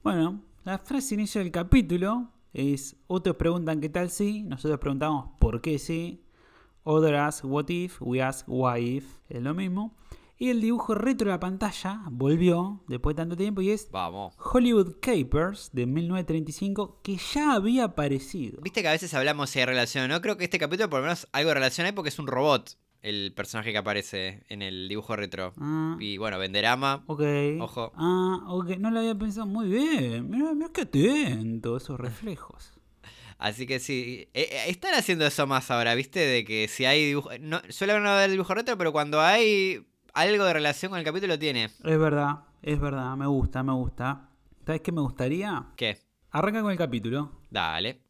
Bueno, 0.02 0.40
la 0.66 0.78
frase 0.78 1.14
inicio 1.14 1.40
del 1.40 1.52
capítulo 1.52 2.32
es: 2.52 2.96
Otros 3.06 3.36
preguntan 3.36 3.80
qué 3.80 3.88
tal 3.88 4.10
si, 4.10 4.42
nosotros 4.42 4.80
preguntamos 4.80 5.30
por 5.38 5.60
qué 5.60 5.78
sí. 5.78 6.24
Other 6.82 7.14
ask 7.14 7.44
what 7.44 7.68
if, 7.68 8.02
we 8.02 8.20
ask 8.20 8.44
why 8.48 8.96
if, 8.96 9.18
es 9.28 9.40
lo 9.42 9.54
mismo. 9.54 9.96
Y 10.38 10.50
el 10.50 10.60
dibujo 10.60 10.96
retro 10.96 11.26
de 11.26 11.34
la 11.34 11.40
pantalla 11.40 12.02
volvió 12.10 12.82
después 12.88 13.14
de 13.14 13.22
tanto 13.22 13.36
tiempo 13.36 13.62
y 13.62 13.70
es 13.70 13.88
Vamos. 13.92 14.34
Hollywood 14.38 14.96
Capers 15.00 15.70
de 15.72 15.86
1935 15.86 17.00
que 17.02 17.16
ya 17.16 17.54
había 17.54 17.84
aparecido. 17.84 18.60
Viste 18.60 18.82
que 18.82 18.88
a 18.88 18.92
veces 18.92 19.14
hablamos 19.14 19.50
si 19.50 19.60
hay 19.60 19.66
relación 19.66 20.08
no. 20.08 20.20
Creo 20.20 20.36
que 20.36 20.44
este 20.44 20.58
capítulo 20.58 20.90
por 20.90 20.98
lo 20.98 21.04
menos 21.04 21.28
algo 21.32 21.52
hay 21.52 21.92
porque 21.92 22.08
es 22.08 22.18
un 22.18 22.26
robot 22.26 22.76
el 23.08 23.32
personaje 23.34 23.72
que 23.72 23.78
aparece 23.78 24.42
en 24.48 24.62
el 24.62 24.88
dibujo 24.88 25.14
retro. 25.16 25.52
Ah, 25.60 25.96
Y 26.00 26.18
bueno, 26.18 26.38
Venderama. 26.38 27.04
ok. 27.06 27.22
Ojo. 27.60 27.92
Ah, 27.96 28.40
ok. 28.48 28.70
No 28.78 28.90
lo 28.90 28.98
había 29.00 29.14
pensado 29.14 29.46
muy 29.46 29.68
bien. 29.68 30.28
Mira, 30.28 30.52
mira 30.54 30.70
qué 30.72 30.82
atento 30.82 31.76
esos 31.76 31.98
reflejos. 32.00 32.72
Así 33.38 33.66
que 33.66 33.78
sí, 33.80 34.28
eh, 34.34 34.48
eh, 34.50 34.64
están 34.68 34.94
haciendo 34.94 35.26
eso 35.26 35.46
más 35.46 35.70
ahora, 35.70 35.94
¿viste? 35.94 36.20
De 36.20 36.44
que 36.44 36.68
si 36.68 36.84
hay 36.86 37.04
dibujo... 37.06 37.30
No, 37.40 37.60
suele 37.68 37.98
no 38.00 38.08
haber 38.08 38.30
dibujo 38.30 38.54
retro, 38.54 38.76
pero 38.78 38.92
cuando 38.92 39.20
hay 39.20 39.86
algo 40.14 40.44
de 40.44 40.52
relación 40.54 40.90
con 40.90 40.98
el 40.98 41.04
capítulo 41.04 41.38
tiene. 41.38 41.64
Es 41.64 41.98
verdad, 41.98 42.40
es 42.62 42.80
verdad. 42.80 43.14
Me 43.16 43.26
gusta, 43.26 43.62
me 43.62 43.72
gusta. 43.74 44.30
¿Sabes 44.64 44.80
qué 44.80 44.90
me 44.90 45.02
gustaría? 45.02 45.66
¿Qué? 45.76 45.98
Arranca 46.30 46.62
con 46.62 46.72
el 46.72 46.78
capítulo. 46.78 47.30
Dale. 47.50 48.00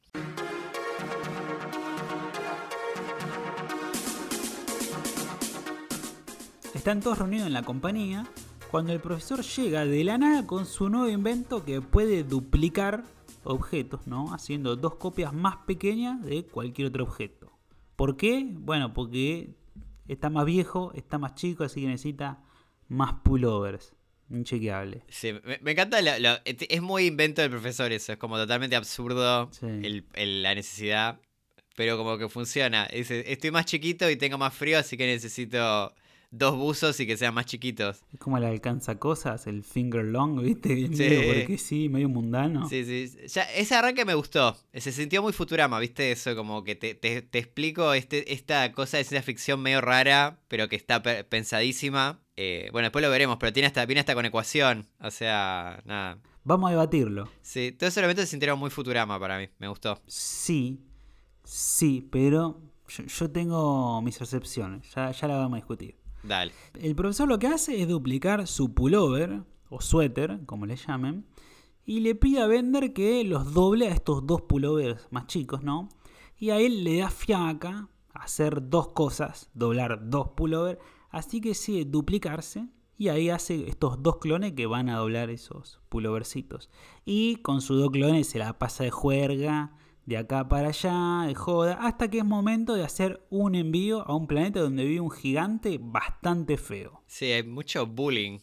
Están 6.87 7.01
todos 7.01 7.19
reunidos 7.19 7.49
en 7.49 7.53
la 7.53 7.65
compañía 7.65 8.25
cuando 8.71 8.93
el 8.93 9.01
profesor 9.01 9.43
llega 9.43 9.85
de 9.85 10.05
la 10.05 10.19
nada 10.19 10.47
con 10.47 10.67
su 10.67 10.89
nuevo 10.89 11.09
invento 11.09 11.65
que 11.65 11.81
puede 11.81 12.23
duplicar 12.23 13.03
objetos, 13.43 14.07
¿no? 14.07 14.33
Haciendo 14.33 14.77
dos 14.77 14.95
copias 14.95 15.33
más 15.33 15.57
pequeñas 15.67 16.23
de 16.25 16.45
cualquier 16.47 16.87
otro 16.87 17.03
objeto. 17.03 17.51
¿Por 17.97 18.17
qué? 18.17 18.47
Bueno, 18.49 18.95
porque 18.95 19.51
está 20.07 20.31
más 20.31 20.45
viejo, 20.47 20.93
está 20.95 21.19
más 21.19 21.35
chico, 21.35 21.65
así 21.65 21.81
que 21.81 21.89
necesita 21.89 22.39
más 22.87 23.15
pullovers. 23.25 23.97
Inchequeable. 24.31 25.03
Sí, 25.09 25.33
me, 25.45 25.59
me 25.61 25.73
encanta, 25.73 26.01
lo- 26.01 26.21
lo- 26.21 26.39
es 26.45 26.83
muy 26.83 27.07
invento 27.07 27.43
del 27.43 27.51
profesor 27.51 27.91
eso, 27.91 28.13
es 28.13 28.19
como 28.19 28.37
totalmente 28.37 28.77
absurdo 28.77 29.49
Sí. 29.51 29.67
el- 29.67 30.07
el- 30.15 30.45
la 30.45 30.55
necesidad, 30.55 31.19
pero 31.75 31.97
como 31.99 32.17
que 32.17 32.29
funciona. 32.29 32.87
Dice, 32.87 33.25
estoy 33.33 33.51
más 33.51 33.67
chiquito 33.67 34.09
y 34.09 34.15
tengo 34.15 34.39
más 34.39 34.55
frío, 34.55 34.79
así 34.79 34.97
que 34.97 35.05
necesito 35.07 35.93
dos 36.31 36.57
buzos 36.57 36.99
y 37.01 37.07
que 37.07 37.17
sean 37.17 37.35
más 37.35 37.47
chiquitos. 37.47 38.03
Es 38.13 38.19
como 38.19 38.39
el 38.39 38.45
alcanza 38.45 38.99
cosas, 38.99 39.47
el 39.47 39.63
finger 39.63 40.05
long, 40.05 40.43
¿viste? 40.43 40.75
Medio 40.89 41.35
porque 41.35 41.59
sí, 41.59 41.89
medio 41.89 42.09
mundano. 42.09 42.69
Sí, 42.69 42.85
sí. 42.85 43.29
Ya, 43.29 43.43
ese 43.55 43.75
arranque 43.75 44.05
me 44.05 44.15
gustó. 44.15 44.57
Se 44.75 44.93
sintió 44.93 45.23
muy 45.23 45.33
Futurama, 45.33 45.79
¿viste? 45.79 46.13
Eso, 46.13 46.35
como 46.37 46.65
que 46.65 46.75
te, 46.75 46.95
te, 46.95 47.23
te 47.23 47.39
explico 47.39 47.95
este, 47.95 48.33
esta 48.33 48.73
cosa 48.73 48.97
de 48.97 49.05
ciencia 49.05 49.23
ficción 49.23 49.61
medio 49.61 49.81
rara, 49.81 50.41
pero 50.49 50.69
que 50.69 50.77
está 50.77 51.03
pensadísima. 51.03 52.21
Eh, 52.37 52.69
bueno, 52.73 52.87
después 52.87 53.03
lo 53.03 53.11
veremos, 53.11 53.39
pero 53.39 53.53
tiene 53.53 53.67
hasta, 53.67 53.87
viene 53.87 54.01
hasta 54.01 54.15
con 54.15 54.27
ecuación. 54.27 54.87
O 55.01 55.11
sea, 55.11 55.83
nada. 55.87 56.19
Vamos 56.45 56.69
a 56.69 56.71
debatirlo. 56.73 57.29
Sí, 57.43 57.73
todos 57.73 57.89
esos 57.89 57.99
elementos 57.99 58.27
se 58.27 58.31
sintieron 58.31 58.59
muy 58.59 58.71
Futurama 58.71 59.19
para 59.19 59.39
mí. 59.39 59.49
Me 59.59 59.69
gustó. 59.69 60.01
Sí, 60.07 60.81
sí, 61.43 62.07
pero 62.11 62.61
yo, 62.89 63.31
tengo 63.31 64.01
mis 64.03 64.21
excepciones. 64.21 64.95
Ya, 64.95 65.11
ya 65.11 65.29
la 65.29 65.37
vamos 65.39 65.55
a 65.55 65.57
discutir. 65.57 65.97
El 66.75 66.95
profesor 66.95 67.29
lo 67.29 67.39
que 67.39 67.47
hace 67.47 67.81
es 67.81 67.89
duplicar 67.89 68.47
su 68.47 68.75
pullover, 68.75 69.43
o 69.69 69.81
suéter, 69.81 70.41
como 70.47 70.67
le 70.67 70.77
llamen, 70.77 71.27
y 71.85 72.01
le 72.01 72.15
pide 72.15 72.41
a 72.41 72.47
Bender 72.47 72.93
que 72.93 73.23
los 73.25 73.53
doble 73.53 73.89
a 73.89 73.93
estos 73.93 74.27
dos 74.27 74.43
pullovers 74.43 75.07
más 75.11 75.27
chicos, 75.27 75.63
¿no? 75.63 75.89
Y 76.37 76.51
a 76.51 76.59
él 76.59 76.85
le 76.85 76.99
da 76.99 77.11
fiaca 77.11 77.89
hacer 78.13 78.69
dos 78.69 78.89
cosas, 78.89 79.51
doblar 79.55 80.11
dos 80.11 80.31
pullovers, 80.31 80.81
así 81.11 81.41
que 81.41 81.55
sigue 81.55 81.85
duplicarse 81.85 82.67
y 82.99 83.09
ahí 83.09 83.31
hace 83.31 83.69
estos 83.69 84.03
dos 84.03 84.17
clones 84.19 84.53
que 84.53 84.67
van 84.67 84.89
a 84.89 84.99
doblar 84.99 85.31
esos 85.31 85.81
pullovercitos. 85.89 86.71
Y 87.05 87.37
con 87.37 87.61
sus 87.61 87.79
dos 87.79 87.91
clones 87.91 88.29
se 88.29 88.39
la 88.39 88.59
pasa 88.59 88.85
de 88.85 88.91
juerga, 88.91 89.77
de 90.07 90.17
acá 90.17 90.49
para 90.49 90.69
allá, 90.69 91.27
de 91.27 91.35
joda, 91.35 91.75
hasta 91.75 92.09
que 92.09 92.19
es 92.19 92.25
momento 92.25 92.75
de 92.75 92.85
hacer 92.85 93.27
un 93.29 93.57
envío 93.57 94.07
a 94.09 94.15
un 94.15 94.27
planeta 94.27 94.61
donde 94.61 94.85
vive 94.85 95.01
un 95.01 95.11
gigante 95.11 95.79
bastante 95.81 96.57
feo. 96.57 97.03
Sí, 97.07 97.27
hay 97.27 97.43
mucho 97.43 97.87
bullying. 97.87 98.39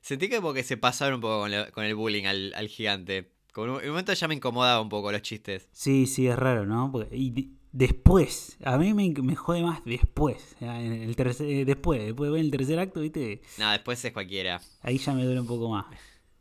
Sentí 0.00 0.28
que 0.28 0.40
porque 0.40 0.62
se 0.62 0.76
pasaron 0.76 1.16
un 1.16 1.20
poco 1.20 1.46
con, 1.72 1.84
el 1.84 1.94
bullying 1.94 2.24
al, 2.24 2.68
gigante. 2.68 3.32
Como 3.52 3.78
en 3.78 3.84
un 3.84 3.88
momento 3.90 4.12
ya 4.14 4.28
me 4.28 4.34
incomodaba 4.34 4.80
un 4.80 4.88
poco 4.88 5.12
los 5.12 5.22
chistes. 5.22 5.68
Sí, 5.72 6.06
sí, 6.06 6.26
es 6.26 6.36
raro, 6.36 6.66
¿no? 6.66 6.90
y 7.12 7.52
después, 7.70 8.56
a 8.64 8.78
mí 8.78 8.94
me, 8.94 9.34
jode 9.34 9.62
más 9.62 9.84
después. 9.84 10.56
el 10.60 11.14
tercer, 11.16 11.46
eh, 11.48 11.64
después, 11.64 12.02
después 12.02 12.28
de 12.28 12.32
ver 12.32 12.44
el 12.44 12.50
tercer 12.50 12.78
acto, 12.78 13.00
¿viste? 13.00 13.42
No, 13.58 13.70
después 13.70 14.02
es 14.04 14.12
cualquiera. 14.12 14.60
Ahí 14.80 14.98
ya 14.98 15.12
me 15.12 15.24
duele 15.24 15.40
un 15.40 15.46
poco 15.46 15.68
más. 15.68 15.86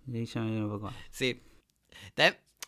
Ahí 0.08 0.26
ya 0.26 0.42
me 0.42 0.52
duele 0.52 0.66
un 0.66 0.72
poco 0.72 0.86
más. 0.86 0.96
Sí. 1.12 1.42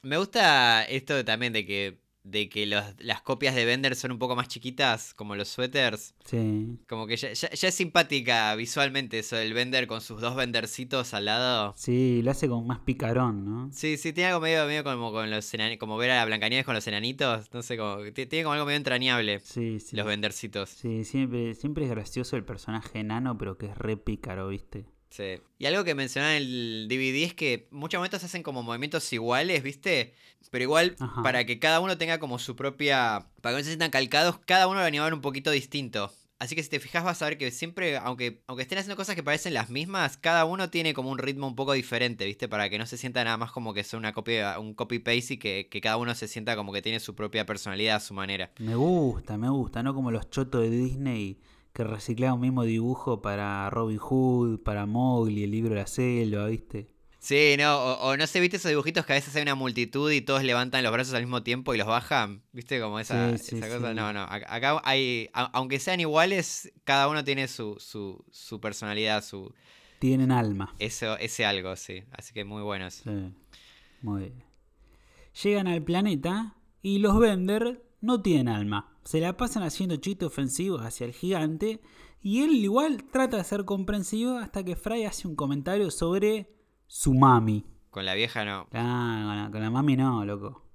Me 0.06 0.18
gusta 0.18 0.84
esto 0.84 1.26
también 1.26 1.52
de 1.52 1.66
que, 1.66 1.98
de 2.24 2.48
que 2.48 2.68
las 2.68 3.22
copias 3.24 3.56
de 3.56 3.66
Bender 3.66 3.96
son 3.96 4.12
un 4.12 4.20
poco 4.20 4.36
más 4.36 4.48
chiquitas, 4.48 5.16
como 5.16 5.36
los 5.36 5.48
suéteres. 5.48 6.14
Sí. 6.24 6.78
Como 6.88 7.08
que 7.08 7.18
ya, 7.18 7.30
es 7.30 7.74
simpática 7.74 8.54
visualmente 8.56 9.18
eso 9.18 9.36
del 9.36 9.56
Bender 9.56 9.88
con 9.88 10.02
sus 10.02 10.22
dos 10.22 10.36
Bendercitos 10.36 11.16
al 11.16 11.26
lado. 11.26 11.74
Sí, 11.76 12.22
lo 12.22 12.30
hace 12.30 12.48
como 12.48 12.64
más 12.64 12.82
picarón, 12.82 13.46
¿no? 13.46 13.72
Sí, 13.72 13.98
sí, 13.98 14.14
tiene 14.14 14.28
algo 14.28 14.42
medio, 14.42 14.68
medio 14.68 14.84
como 14.84 15.12
con 15.12 15.32
los 15.32 15.52
como 15.80 15.98
ver 15.98 16.12
a 16.12 16.26
Blancanieves 16.26 16.68
con 16.68 16.76
los 16.76 16.86
enanitos. 16.86 17.52
No 17.52 17.64
sé, 17.64 17.76
como, 17.76 18.04
tiene 18.14 18.44
como 18.44 18.54
algo 18.54 18.68
medio 18.68 18.78
entrañable. 18.78 19.40
Sí, 19.40 19.80
sí. 19.80 19.96
Los 19.96 20.06
Bendercitos. 20.06 20.70
Sí, 20.70 21.04
siempre, 21.04 21.56
siempre 21.56 21.86
es 21.86 21.90
gracioso 21.90 22.36
el 22.36 22.46
personaje 22.46 23.00
enano, 23.00 23.40
pero 23.40 23.58
que 23.58 23.66
es 23.66 23.78
re 23.80 23.98
pícaro, 23.98 24.50
¿viste? 24.50 24.86
Sí. 25.10 25.42
Y 25.58 25.66
algo 25.66 25.84
que 25.84 25.96
mencionaba 25.96 26.36
en 26.36 26.44
el 26.44 26.88
DVD 26.90 27.24
es 27.24 27.34
que 27.34 27.68
muchos 27.72 28.00
momentos 28.00 28.24
hacen 28.24 28.44
como 28.44 28.64
movimientos 28.64 29.12
iguales, 29.14 29.64
¿viste? 29.64 30.14
Pero 30.52 30.64
igual, 30.64 30.96
para 31.24 31.46
que 31.46 31.60
cada 31.60 31.80
uno 31.80 31.98
tenga 31.98 32.20
como 32.20 32.40
su 32.40 32.56
propia. 32.56 33.28
Para 33.42 33.54
que 33.56 33.60
no 33.60 33.64
se 33.64 33.72
sientan 33.72 33.92
calcados, 33.92 34.40
cada 34.46 34.68
uno 34.68 34.80
lo 34.80 34.86
animaban 34.86 35.14
un 35.14 35.22
poquito 35.22 35.52
distinto. 35.52 36.12
Así 36.38 36.54
que 36.56 36.64
si 36.64 36.70
te 36.70 36.82
fijas 36.82 37.04
vas 37.04 37.22
a 37.22 37.26
ver 37.26 37.38
que 37.38 37.50
siempre, 37.50 37.98
aunque, 37.98 38.42
aunque 38.48 38.64
estén 38.64 38.78
haciendo 38.78 38.98
cosas 38.98 39.16
que 39.16 39.24
parecen 39.24 39.54
las 39.54 39.70
mismas, 39.70 40.18
cada 40.18 40.44
uno 40.44 40.70
tiene 40.70 40.94
como 40.94 41.10
un 41.10 41.18
ritmo 41.18 41.48
un 41.48 41.56
poco 41.56 41.72
diferente, 41.72 42.26
¿viste? 42.26 42.50
Para 42.50 42.70
que 42.70 42.78
no 42.78 42.86
se 42.86 42.98
sienta 42.98 43.24
nada 43.24 43.38
más 43.38 43.52
como 43.52 43.74
que 43.74 43.86
sea 43.86 43.98
una 43.98 44.14
copia, 44.14 44.60
un 44.60 44.74
copy-paste 44.74 45.36
y 45.36 45.38
que, 45.38 45.68
que, 45.72 45.80
cada 45.80 45.96
uno 45.96 46.14
se 46.14 46.28
sienta 46.28 46.58
como 46.58 46.74
que 46.74 46.82
tiene 46.82 47.00
su 47.00 47.16
propia 47.16 47.46
personalidad 47.46 47.96
a 47.96 48.00
su 48.02 48.14
manera. 48.14 48.52
Me 48.60 48.76
gusta, 48.76 49.38
me 49.38 49.50
gusta, 49.50 49.82
¿no? 49.82 49.94
Como 49.94 50.12
los 50.12 50.30
chotos 50.30 50.64
de 50.64 50.70
Disney 50.72 51.40
que 51.76 51.84
reciclaba 51.84 52.36
un 52.36 52.40
mismo 52.40 52.64
dibujo 52.64 53.22
para 53.22 53.70
Robin 53.70 53.98
Hood, 53.98 54.60
para 54.64 54.86
Mowgli, 54.86 55.44
el 55.44 55.52
libro 55.52 55.76
de 55.76 55.82
la 55.82 55.88
selva, 55.88 56.48
¿viste? 56.48 56.88
Sí, 57.20 57.56
no, 57.58 57.96
o, 57.96 58.16
no 58.16 58.28
sé, 58.28 58.40
¿viste 58.40 58.56
esos 58.56 58.70
dibujitos 58.70 59.06
que 59.06 59.12
a 59.12 59.16
veces 59.16 59.36
hay 59.36 59.42
una 59.42 59.56
multitud 59.56 60.10
y 60.10 60.22
todos 60.22 60.42
levantan 60.44 60.84
los 60.84 60.94
brazos 60.94 61.14
al 61.16 61.24
mismo 61.24 61.44
tiempo 61.44 61.76
y 61.76 61.78
los 61.78 61.86
bajan? 61.86 62.44
¿Viste 62.54 62.80
como 62.80 62.98
esa, 62.98 63.30
cosa? 63.32 63.94
No, 63.94 64.14
no, 64.14 64.22
acá 64.22 64.82
hay, 64.86 65.30
aunque 65.34 65.80
sean 65.82 66.00
iguales, 66.00 66.72
cada 66.86 67.10
uno 67.10 67.26
tiene 67.26 67.50
su, 67.50 67.76
su, 67.78 68.24
su 68.32 68.62
personalidad, 68.62 69.22
su... 69.22 69.54
Tienen 70.00 70.32
alma. 70.32 70.74
Eso, 70.80 71.18
ese 71.18 71.46
algo, 71.46 71.76
sí. 71.76 72.04
Así 72.12 72.34
que 72.34 72.46
muy 72.46 72.62
buenos. 72.62 73.02
Sí, 73.04 73.34
muy 74.02 74.22
bien. 74.22 74.44
Llegan 75.44 75.68
al 75.68 75.82
planeta 75.82 76.56
y 76.82 77.00
los 77.00 77.20
Bender 77.20 77.84
no 78.00 78.22
tienen 78.22 78.48
alma. 78.48 78.95
Se 79.06 79.20
la 79.20 79.38
pasan 79.38 79.62
haciendo 79.62 79.98
chistes 79.98 80.26
ofensivos 80.28 80.82
hacia 80.82 81.06
el 81.06 81.14
gigante 81.14 81.80
y 82.24 82.42
él 82.42 82.56
igual 82.56 83.04
trata 83.04 83.38
de 83.38 83.44
ser 83.44 83.64
comprensivo 83.64 84.38
hasta 84.38 84.64
que 84.64 84.76
Fry 84.76 85.06
hace 85.06 85.28
un 85.28 85.36
comentario 85.36 85.92
sobre 85.92 86.52
su 86.88 87.14
mami. 87.14 87.68
Con 87.92 88.04
la 88.04 88.16
vieja 88.16 88.44
no. 88.44 88.68
Ah, 88.74 89.48
con 89.52 89.62
la, 89.62 89.70
mami 89.70 89.96
no, 89.96 90.26
loco. 90.26 90.66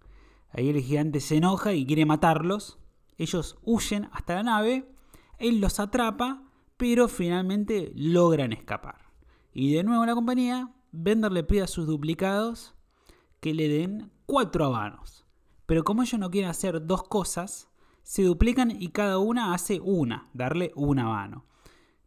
Ahí 0.51 0.69
el 0.69 0.81
gigante 0.81 1.19
se 1.19 1.39
enoja 1.39 1.73
y 1.73 1.85
quiere 1.85 2.07
matarlos. 2.07 2.79
Ellos 3.19 3.59
huyen 3.65 4.09
hasta 4.13 4.37
la 4.37 4.45
nave. 4.45 4.89
Él 5.39 5.61
los 5.61 5.81
atrapa, 5.81 6.45
pero 6.77 7.09
finalmente 7.09 7.91
logran 7.97 8.53
escapar. 8.53 9.11
Y 9.53 9.73
de 9.73 9.83
nuevo 9.83 10.07
la 10.07 10.15
compañía, 10.15 10.73
Bender 10.93 11.33
le 11.33 11.43
pide 11.43 11.63
a 11.63 11.67
sus 11.67 11.85
duplicados 11.85 12.75
que 13.41 13.55
le 13.55 13.69
den 13.69 14.13
cuatro 14.25 14.67
habanos. 14.67 15.27
Pero 15.67 15.83
como 15.83 16.03
ellos 16.03 16.21
no 16.21 16.31
quieren 16.31 16.51
hacer 16.51 16.87
dos 16.87 17.03
cosas, 17.03 17.70
se 18.11 18.25
duplican 18.25 18.73
y 18.73 18.88
cada 18.88 19.19
una 19.19 19.55
hace 19.55 19.79
una, 19.79 20.29
darle 20.35 20.73
una 20.75 21.05
mano. 21.05 21.47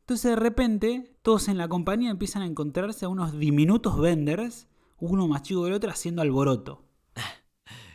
Entonces 0.02 0.32
de 0.32 0.36
repente, 0.36 1.16
todos 1.22 1.48
en 1.48 1.58
la 1.58 1.70
compañía 1.70 2.10
empiezan 2.10 2.42
a 2.42 2.46
encontrarse 2.46 3.06
a 3.06 3.08
unos 3.08 3.40
diminutos 3.40 3.98
venders, 3.98 4.68
uno 4.98 5.30
más 5.30 5.44
chico 5.44 5.62
que 5.62 5.70
el 5.70 5.76
otro, 5.76 5.90
haciendo 5.90 6.22
alboroto. 6.22 6.84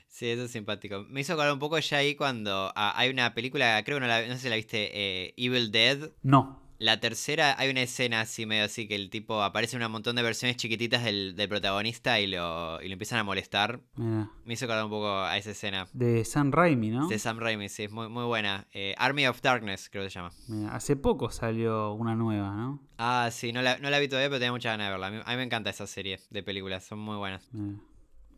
Sí, 0.09 0.27
eso 0.27 0.45
es 0.45 0.51
simpático. 0.51 1.05
Me 1.11 1.21
hizo 1.21 1.35
acordar 1.35 1.53
un 1.53 1.61
poco 1.61 1.79
ya 1.79 1.99
ahí 1.99 2.17
cuando 2.17 2.73
ah, 2.75 2.93
hay 2.97 3.11
una 3.11 3.35
película, 3.35 3.81
creo 3.85 3.99
que 3.99 4.01
no, 4.01 4.07
la, 4.09 4.27
no 4.27 4.35
sé 4.35 4.41
si 4.41 4.49
la 4.49 4.57
viste, 4.57 4.91
eh, 4.93 5.35
Evil 5.37 5.71
Dead. 5.71 6.11
No. 6.23 6.58
La 6.79 7.01
tercera, 7.01 7.57
hay 7.59 7.71
una 7.71 7.83
escena 7.83 8.21
así, 8.21 8.47
medio 8.47 8.65
así, 8.65 8.87
que 8.87 8.95
el 8.95 9.11
tipo 9.11 9.43
aparece 9.43 9.77
en 9.77 9.83
un 9.83 9.91
montón 9.91 10.15
de 10.15 10.23
versiones 10.23 10.57
chiquititas 10.57 11.03
del, 11.03 11.35
protagonista 11.49 12.21
y 12.21 12.29
lo, 12.29 12.81
y 12.81 12.87
lo 12.87 12.93
empiezan 12.93 13.19
a 13.19 13.25
molestar. 13.25 13.81
Me 13.97 14.55
hizo 14.55 14.65
acordar 14.65 14.85
un 14.85 14.91
poco 14.91 15.11
a 15.13 15.37
esa 15.37 15.51
escena. 15.51 15.89
De 15.93 16.25
Sam 16.25 16.53
Raimi, 16.53 16.91
¿no? 16.91 17.09
De 17.09 17.19
Sam 17.19 17.41
Raimi, 17.41 17.69
sí, 17.69 17.85
es 17.85 17.91
muy, 17.91 18.09
muy 18.09 18.25
buena. 18.25 18.69
Eh, 18.73 18.95
Army 18.97 19.27
of 19.27 19.43
Darkness, 19.43 19.91
creo 19.91 20.05
que 20.05 20.11
se 20.11 20.21
llama. 20.21 20.31
hace 20.71 20.95
poco 20.95 21.31
salió 21.31 21.95
una 21.95 22.15
nueva, 22.15 22.55
¿no? 22.55 22.81
Ah, 22.97 23.29
sí, 23.33 23.53
no 23.53 23.61
la, 23.61 23.79
no 23.79 23.91
la 23.91 23.99
vi 23.99 24.07
todavía, 24.07 24.29
pero 24.29 24.39
tenía 24.39 24.53
mucha 24.53 24.71
ganas 24.71 24.87
de 24.87 24.91
verla. 24.93 25.07
A 25.25 25.31
mí, 25.31 25.37
me 25.37 25.43
encanta 25.43 25.71
esa 25.71 25.89
serie 25.89 26.21
de 26.31 26.43
películas, 26.45 26.85
son 26.85 27.01
muy 27.01 27.17
buenas. 27.17 27.51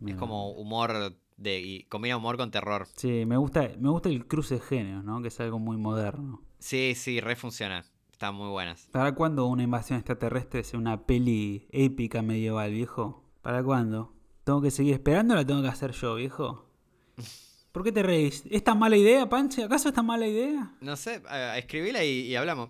Es 0.06 0.16
como 0.16 0.50
humor 0.52 1.14
de, 1.36 1.60
y 1.60 1.82
combina 1.84 2.16
humor 2.16 2.38
con 2.38 2.50
terror. 2.50 2.86
Sí, 2.96 3.24
me 3.26 3.36
gusta, 3.36 3.70
me 3.78 3.90
gusta 3.90 4.08
el 4.08 4.26
cruce 4.26 4.54
de 4.54 4.60
géneros, 4.60 5.04
¿no? 5.04 5.20
Que 5.20 5.28
es 5.28 5.40
algo 5.40 5.58
muy 5.58 5.76
moderno. 5.76 6.42
Sí, 6.58 6.94
sí, 6.94 7.20
re 7.20 7.36
funciona. 7.36 7.84
Están 8.20 8.34
muy 8.34 8.50
buenas. 8.50 8.86
¿Para 8.92 9.14
cuándo 9.14 9.46
una 9.46 9.62
invasión 9.62 9.98
extraterrestre 9.98 10.62
sea 10.62 10.78
una 10.78 11.06
peli 11.06 11.66
épica 11.70 12.20
medieval, 12.20 12.70
viejo? 12.70 13.24
¿Para 13.40 13.62
cuándo? 13.62 14.12
¿Tengo 14.44 14.60
que 14.60 14.70
seguir 14.70 14.92
esperando 14.92 15.32
o 15.32 15.38
la 15.38 15.46
tengo 15.46 15.62
que 15.62 15.68
hacer 15.68 15.92
yo, 15.92 16.16
viejo? 16.16 16.68
¿Por 17.72 17.82
qué 17.82 17.92
te 17.92 18.02
reís? 18.02 18.42
¿Es 18.50 18.62
tan 18.62 18.78
mala 18.78 18.98
idea, 18.98 19.26
Panche? 19.26 19.64
¿Acaso 19.64 19.88
es 19.88 19.94
tan 19.94 20.04
mala 20.04 20.26
idea? 20.26 20.70
No 20.82 20.96
sé, 20.96 21.22
escribíla 21.56 22.04
y, 22.04 22.36
hablamos. 22.36 22.68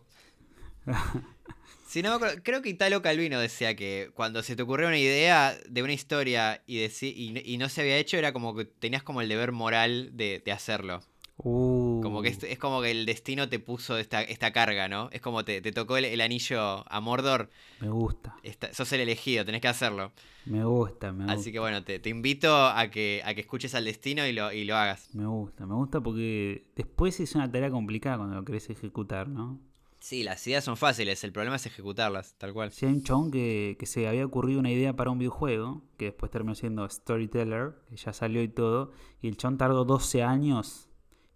si 1.89 2.01
no, 2.01 2.21
creo 2.45 2.63
que 2.63 2.69
Italo 2.69 3.03
Calvino 3.03 3.41
decía 3.41 3.75
que 3.75 4.13
cuando 4.15 4.45
se 4.45 4.55
te 4.55 4.63
ocurrió 4.63 4.87
una 4.87 4.99
idea 4.99 5.59
de 5.69 5.83
una 5.83 5.95
historia 5.95 6.63
y, 6.69 6.79
y, 6.85 7.59
no 7.59 7.69
se 7.69 7.81
había 7.81 7.97
hecho, 7.97 8.17
era 8.17 8.33
como 8.33 8.55
que 8.55 8.67
tenías 8.67 9.03
como 9.03 9.21
el 9.21 9.29
deber 9.29 9.51
moral 9.51 10.11
de 10.13 10.53
hacerlo. 10.53 11.01
Como 12.01 12.23
que 12.23 12.31
uh. 12.31 12.47
es, 12.47 12.59
como 12.59 12.83
que 12.83 12.91
el 12.91 13.07
destino 13.07 13.49
te 13.49 13.59
puso 13.59 13.99
esta, 13.99 14.23
esta 14.23 14.53
carga, 14.53 14.89
¿no? 14.89 15.09
Es 15.13 15.21
como 15.21 15.45
te, 15.45 15.61
te 15.61 15.73
tocó 15.73 15.97
el, 15.97 16.21
anillo 16.21 16.85
a 16.91 17.01
Mordor. 17.01 17.51
Me 17.81 17.89
gusta. 17.89 18.37
sos 18.73 18.93
el 18.93 19.01
elegido, 19.01 19.45
tenés 19.45 19.61
que 19.61 19.69
hacerlo. 19.69 20.13
Me 20.47 20.65
gusta, 20.65 21.13
me 21.13 21.25
gusta. 21.25 21.33
Así 21.33 21.53
que 21.53 21.59
bueno, 21.59 21.85
te, 21.85 22.01
invito 22.09 22.55
a 22.67 22.89
que, 22.91 23.23
a 23.25 23.35
que 23.35 23.41
escuches 23.41 23.75
al 23.75 23.85
destino 23.85 24.27
y 24.27 24.33
lo, 24.33 24.53
y 24.53 24.65
lo 24.65 24.77
hagas. 24.77 25.09
Me 25.15 25.27
gusta, 25.27 25.67
me 25.67 25.75
gusta 25.75 26.01
porque 26.01 26.65
después 26.77 27.21
es 27.21 27.35
una 27.35 27.51
tarea 27.51 27.71
complicada 27.71 28.19
cuando 28.19 28.37
lo 28.37 28.45
querés 28.45 28.71
ejecutar, 28.71 29.29
¿no? 29.29 29.61
Sí, 30.01 30.23
las 30.23 30.47
ideas 30.47 30.65
son 30.65 30.79
fáciles, 30.79 31.23
el 31.25 31.33
problema 31.33 31.57
es 31.57 31.67
ejecutarlas, 31.67 32.35
tal 32.39 32.55
cual. 32.55 32.73
Si 32.73 32.87
hay 32.87 32.93
un 32.93 33.03
chon 33.03 33.31
que, 33.31 33.77
que 33.79 33.85
se 33.85 34.09
había 34.09 34.25
ocurrido 34.25 34.59
una 34.59 34.71
idea 34.71 34.97
para 34.97 35.11
un 35.11 35.19
videojuego, 35.19 35.83
que 35.99 36.07
después 36.07 36.33
terminó 36.33 36.55
siendo 36.55 36.89
Storyteller, 36.89 37.75
que 37.91 37.97
ya 37.97 38.15
salió 38.15 38.43
y 38.43 38.49
todo, 38.49 38.93
y 39.21 39.29
el 39.29 39.37
chon 39.37 39.59
tardó 39.59 39.85
12 39.85 40.23
años 40.23 40.90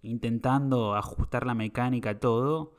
intentando 0.04 0.94
ajustar 0.94 1.46
la 1.46 1.54
mecánica, 1.54 2.18
todo. 2.20 2.74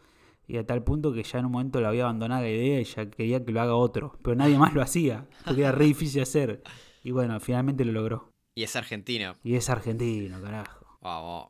Y 0.48 0.58
a 0.58 0.66
tal 0.66 0.84
punto 0.84 1.12
que 1.12 1.24
ya 1.24 1.40
en 1.40 1.46
un 1.46 1.54
momento 1.54 1.82
lo 1.82 1.88
había 1.88 2.04
abandonado 2.04 2.44
la 2.44 2.50
idea 2.50 2.80
y 2.80 2.84
ya 2.84 3.10
quería 3.10 3.44
que 3.44 3.52
lo 3.52 3.62
haga 3.62 3.76
otro. 3.76 4.18
Pero 4.22 4.36
nadie 4.36 4.58
más 4.60 4.74
lo 4.74 4.82
hacía, 4.82 5.28
porque 5.44 5.62
era 5.62 5.72
re 5.72 5.86
difícil 5.86 6.22
hacer. 6.22 6.62
Y 7.04 7.12
bueno, 7.12 7.40
finalmente 7.40 7.84
lo 7.84 7.92
logró. 7.92 8.32
Y 8.54 8.64
es 8.64 8.76
argentino. 8.76 9.36
Y 9.44 9.56
es 9.56 9.70
argentino, 9.70 10.42
carajo. 10.42 10.86
Vamos. 11.02 11.50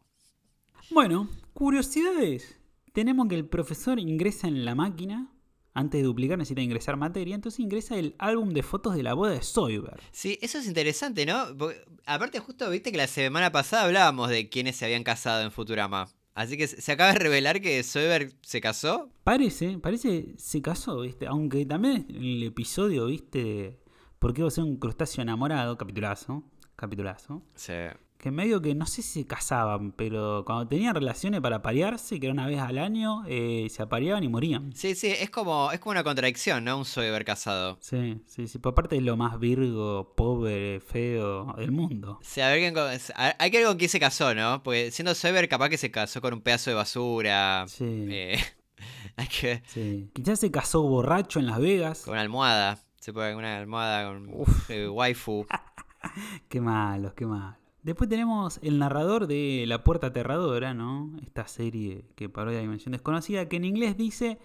Bueno, 0.91 1.27
curiosidades. 1.53 2.59
Tenemos 2.93 3.27
que 3.27 3.35
el 3.35 3.45
profesor 3.45 3.99
ingresa 3.99 4.47
en 4.47 4.63
la 4.63 4.75
máquina. 4.75 5.29
Antes 5.77 6.01
de 6.01 6.05
duplicar 6.05 6.37
necesita 6.37 6.61
ingresar 6.61 6.95
materia. 6.95 7.35
Entonces 7.35 7.59
ingresa 7.59 7.97
el 7.97 8.15
álbum 8.17 8.53
de 8.53 8.63
fotos 8.63 8.95
de 8.95 9.03
la 9.03 9.13
boda 9.13 9.33
de 9.33 9.43
Soyber. 9.43 9.99
Sí, 10.11 10.39
eso 10.41 10.57
es 10.57 10.67
interesante, 10.67 11.25
¿no? 11.25 11.55
Porque, 11.57 11.83
aparte, 12.05 12.39
justo 12.39 12.69
viste 12.69 12.93
que 12.93 12.97
la 12.97 13.07
semana 13.07 13.51
pasada 13.51 13.83
hablábamos 13.83 14.29
de 14.29 14.47
quienes 14.47 14.77
se 14.77 14.85
habían 14.85 15.03
casado 15.03 15.43
en 15.43 15.51
Futurama. 15.51 16.07
Así 16.33 16.57
que 16.57 16.67
se 16.67 16.91
acaba 16.91 17.11
de 17.11 17.19
revelar 17.19 17.59
que 17.59 17.83
Soyber 17.83 18.31
se 18.41 18.61
casó. 18.61 19.09
Parece, 19.25 19.77
parece 19.79 20.33
se 20.37 20.61
casó, 20.61 21.01
¿viste? 21.01 21.27
Aunque 21.27 21.65
también 21.65 22.05
en 22.09 22.23
el 22.23 22.43
episodio, 22.43 23.07
¿viste? 23.07 23.77
¿Por 24.17 24.33
qué 24.33 24.43
vos 24.43 24.53
ser 24.53 24.63
un 24.63 24.77
crustáceo 24.77 25.23
enamorado? 25.23 25.77
Capitulazo. 25.77 26.43
Capitulazo. 26.77 27.43
Sí. 27.53 27.73
Que 28.25 28.31
medio 28.31 28.59
que 28.59 28.73
no 28.73 28.87
sé 28.87 29.03
si 29.03 29.21
se 29.21 29.27
casaban, 29.27 29.91
pero 29.91 30.41
cuando 30.47 30.67
tenían 30.67 30.95
relaciones 30.95 31.41
para 31.41 31.61
parearse, 31.61 32.19
que 32.19 32.25
era 32.25 32.33
una 32.33 32.47
vez 32.47 32.59
al 32.59 32.79
año, 32.79 33.21
eh, 33.27 33.67
se 33.69 33.83
apareaban 33.83 34.23
y 34.23 34.29
morían. 34.29 34.73
Sí, 34.73 34.95
sí, 34.95 35.09
es 35.11 35.29
como, 35.29 35.71
es 35.71 35.79
como 35.79 35.91
una 35.91 36.03
contradicción, 36.03 36.63
¿no? 36.63 36.75
Un 36.79 36.85
Soyber 36.85 37.23
casado. 37.23 37.77
Sí, 37.81 38.19
sí, 38.25 38.47
sí. 38.47 38.57
Por 38.57 38.73
parte 38.73 38.97
es 38.97 39.03
lo 39.03 39.15
más 39.15 39.37
virgo, 39.39 40.15
pobre, 40.15 40.79
feo 40.79 41.53
del 41.55 41.71
mundo. 41.71 42.17
Sí, 42.23 42.41
a 42.41 42.47
ver 42.49 42.73
hay 43.37 43.51
que 43.51 43.57
ver 43.59 43.67
con 43.67 43.77
quién 43.77 43.91
se 43.91 43.99
casó, 43.99 44.33
¿no? 44.33 44.63
Porque 44.63 44.89
siendo 44.89 45.13
Soyber 45.13 45.47
capaz 45.47 45.69
que 45.69 45.77
se 45.77 45.91
casó 45.91 46.19
con 46.19 46.33
un 46.33 46.41
pedazo 46.41 46.71
de 46.71 46.75
basura. 46.77 47.65
Sí, 47.67 48.07
Eh, 48.09 48.39
hay 49.17 49.27
que 49.27 49.61
sí. 49.67 50.09
Quizás 50.15 50.39
se 50.39 50.49
casó 50.49 50.81
borracho 50.81 51.37
en 51.37 51.45
Las 51.45 51.59
Vegas. 51.59 52.01
Con 52.01 52.13
una 52.13 52.21
almohada. 52.21 52.79
Se 52.99 53.13
puede 53.13 53.35
una 53.35 53.59
almohada 53.59 54.07
con 54.07 54.27
Uf. 54.33 54.71
eh, 54.71 54.89
waifu. 54.89 55.45
Qué 56.49 56.59
malos, 56.59 57.13
qué 57.13 57.27
malos. 57.27 57.64
Después 57.85 58.09
tenemos 58.09 58.59
el 58.63 58.79
narrador 58.79 59.27
de 59.27 59.63
La 59.67 59.83
Puerta 59.83 60.07
Aterradora, 60.07 60.73
¿no? 60.73 61.15
Esta 61.21 61.47
serie 61.47 62.09
que 62.15 62.29
parodia 62.29 62.59
Dimensión 62.59 62.93
Desconocida, 62.93 63.47
que 63.47 63.57
en 63.57 63.63
inglés 63.63 63.95
dice 63.95 64.39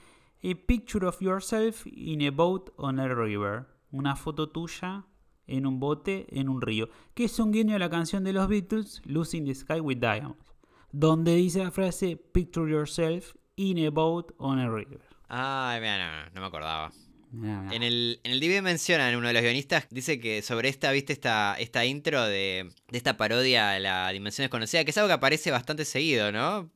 A 0.45 0.67
picture 0.67 1.07
of 1.07 1.23
yourself 1.23 1.87
in 1.87 2.21
a 2.27 2.31
boat 2.31 2.69
on 2.77 3.01
a 3.01 3.09
river. 3.09 3.65
Una 3.93 4.15
foto 4.15 4.51
tuya 4.51 5.07
en 5.47 5.65
un 5.65 5.81
bote 5.81 6.27
en 6.39 6.51
un 6.51 6.61
río. 6.61 6.91
Que 7.15 7.25
es 7.25 7.39
un 7.39 7.51
guiño 7.51 7.77
a 7.77 7.79
la 7.79 7.89
canción 7.89 8.25
de 8.25 8.35
los 8.35 8.47
Beatles, 8.47 9.01
Losing 9.07 9.47
the 9.47 9.55
Sky 9.55 9.81
with 9.81 10.01
Diamonds. 10.01 10.53
Donde 10.93 11.35
dice 11.35 11.65
la 11.65 11.71
frase 11.71 12.19
Picture 12.19 12.71
yourself 12.71 13.35
in 13.57 13.87
a 13.87 13.91
boat 13.91 14.35
on 14.37 14.59
a 14.59 14.69
river. 14.69 15.01
Ay, 15.31 15.81
mira, 15.81 16.27
no, 16.27 16.31
no 16.35 16.41
me 16.43 16.47
acordaba. 16.47 16.93
En 17.33 17.83
el, 17.83 18.21
en 18.25 18.33
el 18.33 18.41
DVD 18.41 18.61
mencionan, 18.61 19.15
uno 19.15 19.29
de 19.29 19.35
los 19.35 19.43
guionistas 19.43 19.87
dice 19.91 20.19
que 20.19 20.43
sobre 20.43 20.69
esta, 20.69 20.91
viste, 20.91 21.13
esta, 21.13 21.55
esta 21.59 21.85
intro 21.85 22.25
de, 22.25 22.71
de 22.89 22.99
esta 22.99 23.17
parodia 23.17 23.73
a 23.73 23.79
la 23.79 24.11
dimensión 24.11 24.45
desconocida, 24.45 24.85
que 24.85 24.91
es 24.91 24.99
algo 24.99 25.09
que 25.09 25.15
aparece 25.15 25.51
bastante 25.51 25.85
seguido, 25.85 26.33
¿no? 26.33 26.71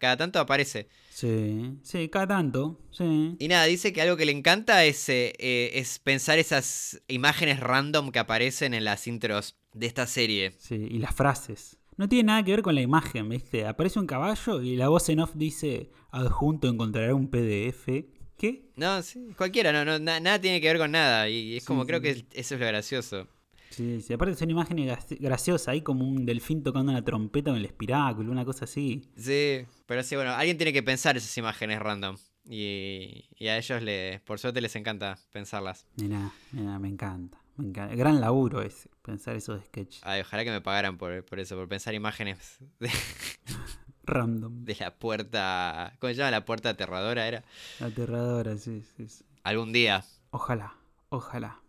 Cada 0.00 0.16
tanto 0.16 0.40
aparece. 0.40 0.88
Sí, 1.10 1.78
sí, 1.82 2.08
cada 2.08 2.26
tanto. 2.26 2.80
Sí. 2.90 3.36
Y 3.38 3.48
nada, 3.48 3.64
dice 3.66 3.92
que 3.92 4.02
algo 4.02 4.16
que 4.16 4.24
le 4.24 4.32
encanta 4.32 4.84
es, 4.84 5.08
eh, 5.08 5.32
eh, 5.38 5.70
es 5.74 5.98
pensar 5.98 6.38
esas 6.38 7.02
imágenes 7.06 7.60
random 7.60 8.10
que 8.10 8.18
aparecen 8.18 8.74
en 8.74 8.84
las 8.84 9.06
intros 9.06 9.56
de 9.74 9.86
esta 9.86 10.06
serie. 10.06 10.54
Sí, 10.58 10.88
y 10.90 10.98
las 10.98 11.14
frases. 11.14 11.78
No 11.96 12.08
tiene 12.08 12.28
nada 12.28 12.42
que 12.42 12.52
ver 12.52 12.62
con 12.62 12.74
la 12.74 12.80
imagen, 12.80 13.28
¿viste? 13.28 13.66
Aparece 13.66 14.00
un 14.00 14.06
caballo 14.06 14.62
y 14.62 14.74
la 14.74 14.88
voz 14.88 15.08
en 15.10 15.20
off 15.20 15.32
dice, 15.34 15.90
adjunto 16.10 16.66
encontrará 16.68 17.14
un 17.14 17.28
PDF. 17.28 18.06
¿Qué? 18.40 18.70
No, 18.76 19.02
sí, 19.02 19.34
cualquiera, 19.36 19.70
no, 19.70 19.84
no, 19.84 19.98
na- 19.98 20.18
nada 20.18 20.40
tiene 20.40 20.62
que 20.62 20.68
ver 20.68 20.78
con 20.78 20.90
nada. 20.92 21.28
Y 21.28 21.58
es 21.58 21.64
como, 21.66 21.82
sí. 21.82 21.88
creo 21.88 22.00
que 22.00 22.24
eso 22.32 22.54
es 22.54 22.60
lo 22.60 22.66
gracioso. 22.66 23.28
Sí, 23.68 24.00
sí, 24.00 24.14
aparte 24.14 24.34
son 24.34 24.48
imágenes 24.50 24.88
graci- 24.90 25.18
graciosas, 25.20 25.68
ahí 25.68 25.82
como 25.82 26.08
un 26.08 26.24
delfín 26.24 26.62
tocando 26.62 26.90
una 26.90 27.04
trompeta 27.04 27.50
en 27.50 27.56
el 27.56 27.66
espiráculo, 27.66 28.32
una 28.32 28.46
cosa 28.46 28.64
así. 28.64 29.02
Sí, 29.14 29.66
pero 29.84 30.02
sí, 30.02 30.16
bueno, 30.16 30.30
alguien 30.32 30.56
tiene 30.56 30.72
que 30.72 30.82
pensar 30.82 31.18
esas 31.18 31.36
imágenes 31.36 31.80
random. 31.80 32.16
Y, 32.48 33.26
y 33.36 33.48
a 33.48 33.58
ellos, 33.58 33.82
le, 33.82 34.20
por 34.24 34.38
suerte, 34.38 34.62
les 34.62 34.74
encanta 34.74 35.18
pensarlas. 35.30 35.86
Mirá, 35.96 36.32
mirá, 36.52 36.78
me 36.78 36.88
encanta. 36.88 37.38
Me 37.58 37.66
encanta. 37.66 37.94
Gran 37.94 38.22
laburo 38.22 38.62
ese, 38.62 38.88
pensar 39.02 39.36
esos 39.36 39.62
sketches. 39.66 40.00
Ay, 40.02 40.22
ojalá 40.22 40.44
que 40.44 40.50
me 40.50 40.62
pagaran 40.62 40.96
por, 40.96 41.22
por 41.26 41.38
eso, 41.38 41.56
por 41.56 41.68
pensar 41.68 41.92
imágenes 41.94 42.56
de, 42.80 42.88
Random. 44.10 44.64
de 44.64 44.76
la 44.80 44.94
puerta. 44.98 45.96
¿Cómo 45.98 46.10
se 46.10 46.16
llama? 46.16 46.30
La 46.30 46.44
puerta 46.44 46.70
aterradora 46.70 47.26
era. 47.26 47.44
Aterradora, 47.80 48.56
sí, 48.58 48.82
sí, 48.96 49.08
sí. 49.08 49.24
Algún 49.42 49.72
día. 49.72 50.04
Ojalá, 50.30 50.74
ojalá. 51.08 51.60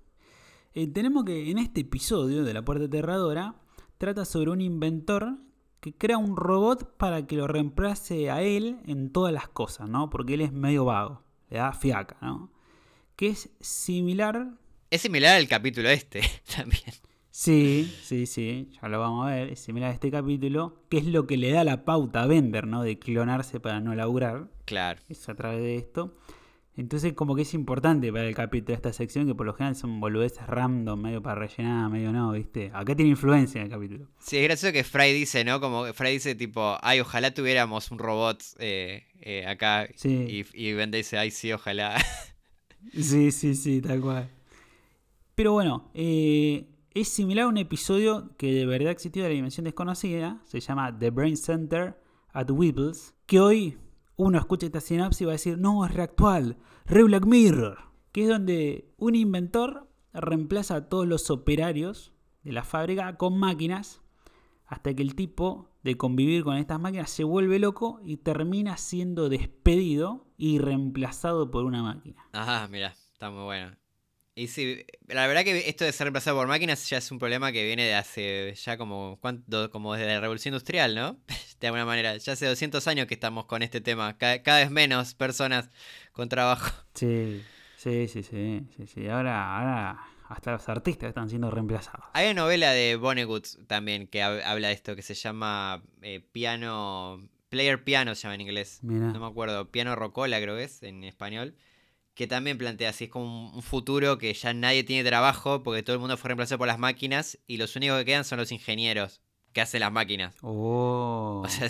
Eh, 0.74 0.88
tenemos 0.88 1.26
que 1.26 1.52
en 1.52 1.58
este 1.58 1.82
episodio 1.82 2.44
de 2.44 2.54
La 2.54 2.64
Puerta 2.64 2.86
Aterradora 2.86 3.56
trata 3.98 4.24
sobre 4.24 4.52
un 4.52 4.62
inventor 4.62 5.38
que 5.82 5.94
crea 5.94 6.18
un 6.18 6.38
robot 6.38 6.96
para 6.96 7.28
que 7.28 7.36
lo 7.36 7.48
reemplace 7.48 8.30
a 8.30 8.42
él 8.42 8.80
en 8.86 9.12
todas 9.12 9.34
las 9.34 9.50
cosas, 9.50 9.90
¿no? 9.90 10.10
Porque 10.10 10.36
él 10.36 10.42
es 10.42 10.54
medio 10.54 10.86
vago, 10.86 11.24
le 11.50 11.58
da 11.58 11.74
fiaca, 11.74 12.18
¿no? 12.22 12.52
Que 13.16 13.30
es 13.30 13.50
similar... 13.60 14.52
Es 14.92 15.02
similar 15.02 15.36
al 15.36 15.48
capítulo 15.48 15.90
este 15.90 16.22
también. 16.56 16.94
Sí, 17.42 17.92
sí, 18.04 18.28
sí, 18.28 18.70
ya 18.80 18.88
lo 18.88 19.00
vamos 19.00 19.26
a 19.26 19.32
ver, 19.32 19.50
es 19.50 19.60
similar 19.62 19.90
a 19.90 19.94
este 19.96 20.12
capítulo, 20.12 20.76
que 20.90 21.00
es 21.00 21.08
lo 21.08 21.26
que 21.26 21.38
le 21.38 21.50
da 21.50 21.64
la 21.64 21.86
pauta 21.86 22.22
a 22.22 22.28
Bender, 22.28 22.68
¿no? 22.68 22.84
De 22.84 23.00
clonarse 23.00 23.60
para 23.60 23.80
no 23.80 23.96
laburar. 23.96 24.52
Claro. 24.66 25.02
es 25.10 25.28
a 25.28 25.34
través 25.34 25.60
de 25.60 25.76
esto. 25.76 26.16
Entonces 26.78 27.14
como 27.14 27.36
que 27.36 27.42
es 27.42 27.56
importante 27.56 28.14
para 28.14 28.28
el 28.28 28.36
capítulo 28.36 28.76
esta 28.76 28.94
sección 28.94 29.26
que 29.26 29.34
por 29.34 29.48
lo 29.48 29.56
general 29.56 29.76
son 29.76 30.00
boludeces 30.00 30.46
random, 30.46 31.02
medio 31.02 31.24
para 31.24 31.34
rellenar, 31.34 31.90
medio 31.90 32.12
no, 32.12 32.32
¿viste? 32.32 32.70
Acá 32.76 32.96
tiene 32.96 33.10
influencia 33.10 33.58
en 33.58 33.66
el 33.66 33.72
capítulo. 33.72 34.08
Sí, 34.20 34.38
es 34.38 34.44
gracioso 34.44 34.72
que 34.72 34.84
Fry 34.84 35.12
dice, 35.12 35.44
¿no? 35.44 35.60
Como 35.60 35.86
que 35.86 35.94
Fry 35.94 36.12
dice 36.12 36.36
tipo, 36.36 36.78
ay, 36.84 37.00
ojalá 37.00 37.34
tuviéramos 37.34 37.90
un 37.90 37.98
robot 37.98 38.44
eh, 38.60 39.08
eh, 39.20 39.48
acá. 39.48 39.88
Sí. 39.96 40.46
Y, 40.54 40.68
y 40.70 40.74
Bender 40.74 41.00
dice, 41.00 41.18
ay, 41.18 41.32
sí, 41.32 41.52
ojalá. 41.52 41.96
Sí, 42.94 43.32
sí, 43.32 43.54
sí, 43.54 43.80
tal 43.80 44.02
cual. 44.02 44.30
Pero 45.36 45.54
bueno, 45.54 45.92
eh, 45.94 46.71
es 46.94 47.08
similar 47.08 47.46
a 47.46 47.48
un 47.48 47.58
episodio 47.58 48.36
que 48.38 48.54
de 48.54 48.66
verdad 48.66 48.92
existió 48.92 49.24
de 49.24 49.30
la 49.30 49.36
dimensión 49.36 49.64
desconocida, 49.64 50.42
se 50.44 50.60
llama 50.60 50.98
The 50.98 51.10
Brain 51.10 51.38
Center 51.38 51.98
at 52.34 52.50
Weebles, 52.50 53.16
que 53.26 53.40
hoy 53.40 53.78
uno 54.18 54.38
escucha 54.38 54.66
esta 54.66 54.82
sinopsis 54.82 55.22
y 55.22 55.26
va 55.26 55.32
a 55.32 55.34
decir, 55.34 55.58
no, 55.58 55.86
es 55.86 55.94
reactual, 55.94 56.58
re 56.86 57.04
Black 57.04 57.26
Mirror, 57.26 57.80
que 58.12 58.24
es 58.24 58.30
donde 58.30 58.94
un 58.98 59.16
inventor 59.16 59.90
reemplaza 60.14 60.76
a 60.76 60.90
todos 60.90 61.08
los 61.08 61.30
operarios 61.30 62.14
de 62.44 62.52
la 62.52 62.64
fábrica 62.64 63.18
con 63.18 63.38
máquinas 63.38 64.02
hasta 64.66 64.94
que 64.94 65.02
el 65.02 65.16
tipo 65.16 65.70
de 65.84 65.98
convivir 65.98 66.44
con 66.44 66.58
estas 66.58 66.80
máquinas 66.80 67.10
se 67.10 67.24
vuelve 67.24 67.60
loco 67.60 68.00
y 68.04 68.18
termina 68.18 68.78
siendo 68.78 69.30
despedido 69.30 70.28
y 70.38 70.60
reemplazado 70.60 71.52
por 71.52 71.66
una 71.66 71.84
máquina. 71.84 72.26
Ajá, 72.34 72.68
mira, 72.68 72.96
está 73.14 73.30
muy 73.30 73.44
bueno. 73.44 73.81
Y 74.34 74.48
sí, 74.48 74.86
la 75.08 75.28
verdad 75.28 75.44
que 75.44 75.68
esto 75.70 75.84
de 75.84 75.92
ser 75.92 76.06
reemplazado 76.06 76.38
por 76.38 76.48
máquinas 76.48 76.90
ya 76.90 76.98
es 77.00 77.12
un 77.12 77.20
problema 77.20 77.52
que 77.52 77.66
viene 77.66 77.84
de 77.84 77.96
hace 77.96 78.54
ya 78.56 78.78
como, 78.78 79.18
¿cuánto? 79.22 79.70
como 79.72 79.94
desde 79.94 80.08
la 80.08 80.22
revolución 80.22 80.54
industrial, 80.54 80.96
¿no? 80.96 81.20
De 81.60 81.68
alguna 81.68 81.86
manera, 81.86 82.18
ya 82.18 82.34
hace 82.34 82.48
200 82.48 82.88
años 82.88 83.06
que 83.08 83.14
estamos 83.14 83.46
con 83.46 83.62
este 83.62 83.82
tema, 83.82 84.18
cada, 84.18 84.42
cada 84.42 84.60
vez 84.60 84.72
menos 84.72 85.14
personas 85.14 85.70
con 86.14 86.30
trabajo. 86.30 86.72
Sí, 86.96 87.42
sí, 87.78 88.08
sí, 88.08 88.24
sí, 88.24 88.62
sí, 88.78 88.88
sí. 88.88 89.08
Ahora, 89.08 89.58
ahora 89.58 90.00
hasta 90.30 90.52
los 90.54 90.68
artistas 90.70 91.10
están 91.10 91.30
siendo 91.30 91.50
reemplazados. 91.52 92.06
Hay 92.14 92.26
una 92.32 92.42
novela 92.44 92.72
de 92.72 92.96
Vonnegut 92.96 93.46
también 93.68 94.08
que 94.08 94.22
hab- 94.24 94.44
habla 94.46 94.70
de 94.70 94.74
esto, 94.74 94.96
que 94.96 95.02
se 95.02 95.14
llama 95.14 95.84
eh, 96.02 96.22
Piano, 96.32 97.22
Player 97.50 97.84
Piano 97.84 98.16
se 98.16 98.24
llama 98.24 98.36
en 98.36 98.42
inglés. 98.42 98.80
Mira. 98.82 99.12
No 99.12 99.20
me 99.20 99.26
acuerdo, 99.28 99.70
Piano 99.72 99.96
Rocola 99.96 100.40
creo 100.42 100.56
que 100.56 100.64
es 100.66 100.82
en 100.84 101.04
español. 101.04 101.56
Que 102.22 102.28
también 102.28 102.56
plantea 102.60 102.92
así, 102.92 103.06
es 103.06 103.10
como 103.10 103.50
un- 103.52 103.64
futuro 103.64 104.20
que 104.20 104.32
ya 104.36 104.54
nadie 104.54 104.84
tiene 104.84 105.04
trabajo 105.10 105.64
porque 105.64 105.82
todo 105.82 105.96
el 105.96 106.00
mundo 106.00 106.18
fue 106.18 106.28
reemplazado 106.28 106.60
por 106.60 106.68
las 106.68 106.78
máquinas 106.78 107.40
y 107.48 107.58
los 107.58 107.76
únicos 107.76 107.98
que 107.98 108.06
quedan 108.06 108.26
son 108.26 108.38
los 108.38 108.52
ingenieros 108.52 109.22
que 109.54 109.62
hacen 109.62 109.80
las 109.80 109.92
máquinas. 109.92 110.36
Oh, 110.44 111.42
O 111.46 111.50
sea, 111.50 111.68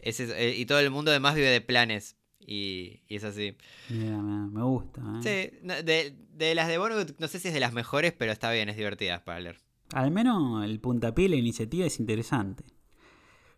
eh, 0.00 0.54
y 0.56 0.66
todo 0.66 0.78
el 0.78 0.90
mundo 0.92 1.10
además 1.10 1.34
vive 1.34 1.48
de 1.48 1.60
planes 1.60 2.16
y, 2.38 3.02
y 3.08 3.16
es 3.16 3.24
así. 3.24 3.56
me 3.90 4.62
gusta. 4.62 5.00
¿eh? 5.24 5.50
Sí, 5.52 5.58
de, 5.84 6.16
de 6.32 6.54
las 6.54 6.68
de 6.68 6.78
Vonnegut 6.78 7.18
no 7.18 7.26
sé 7.26 7.40
si 7.40 7.48
es 7.48 7.54
de 7.54 7.58
las 7.58 7.72
mejores, 7.72 8.12
pero 8.12 8.30
está 8.30 8.52
bien, 8.52 8.68
es 8.68 8.76
divertida 8.76 9.24
para 9.24 9.40
leer. 9.40 9.58
Al 9.94 10.12
menos 10.12 10.64
el 10.64 10.78
puntapié, 10.78 11.28
la 11.28 11.34
iniciativa 11.36 11.84
es 11.86 11.98
interesante. 11.98 12.62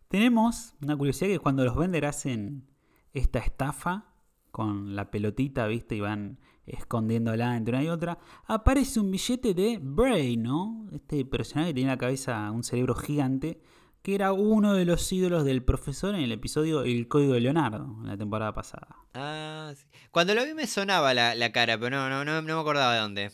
Tenemos 0.09 0.73
una 0.81 0.97
curiosidad 0.97 1.29
que 1.29 1.39
cuando 1.39 1.65
los 1.67 1.77
Bender 1.77 2.07
hacen 2.07 2.67
esta 3.13 3.41
estafa 3.41 4.14
con 4.55 4.95
la 4.95 5.11
pelotita, 5.11 5.67
¿viste? 5.67 5.97
Y 5.97 6.01
van 6.01 6.39
escondiéndola 6.65 7.57
entre 7.57 7.75
una 7.75 7.85
y 7.85 7.89
otra, 7.89 8.19
aparece 8.47 9.01
un 9.01 9.11
billete 9.11 9.53
de 9.53 9.81
Bray, 9.83 10.37
¿no? 10.37 10.87
Este 10.93 11.25
personaje 11.25 11.75
que 11.75 11.81
en 11.81 11.89
la 11.89 11.99
cabeza 11.99 12.49
un 12.53 12.63
cerebro 12.63 12.95
gigante 12.95 13.61
que 14.01 14.15
era 14.15 14.33
uno 14.33 14.75
de 14.75 14.85
los 14.85 15.11
ídolos 15.13 15.45
del 15.45 15.65
profesor 15.65 16.15
en 16.15 16.21
el 16.21 16.31
episodio 16.31 16.83
El 16.85 17.09
Código 17.09 17.33
de 17.33 17.41
Leonardo, 17.41 17.97
en 18.03 18.07
la 18.07 18.17
temporada 18.17 18.55
pasada. 18.55 18.95
Ah, 19.15 19.73
sí. 19.75 19.85
Cuando 20.13 20.37
lo 20.37 20.45
vi 20.45 20.55
me 20.55 20.69
sonaba 20.69 21.15
la, 21.15 21.35
la 21.35 21.51
cara, 21.51 21.77
pero 21.77 21.97
no, 21.97 22.09
no, 22.09 22.25
no, 22.25 22.41
no 22.41 22.55
me 22.55 22.61
acordaba 22.61 22.95
de 22.95 23.01
dónde. 23.01 23.33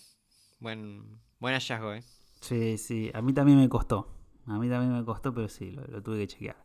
Buen, 0.59 1.21
buen 1.39 1.53
hallazgo, 1.53 1.93
eh. 1.93 2.03
Sí, 2.41 2.79
sí, 2.79 3.11
a 3.13 3.21
mí 3.21 3.35
también 3.35 3.59
me 3.59 3.69
costó. 3.69 4.15
A 4.47 4.59
mí 4.59 4.71
también 4.71 4.97
me 4.97 5.05
costó, 5.05 5.35
pero 5.35 5.49
sí, 5.49 5.71
lo, 5.73 5.85
lo 5.87 6.03
tuve 6.03 6.21
que 6.21 6.29
chequear. 6.29 6.65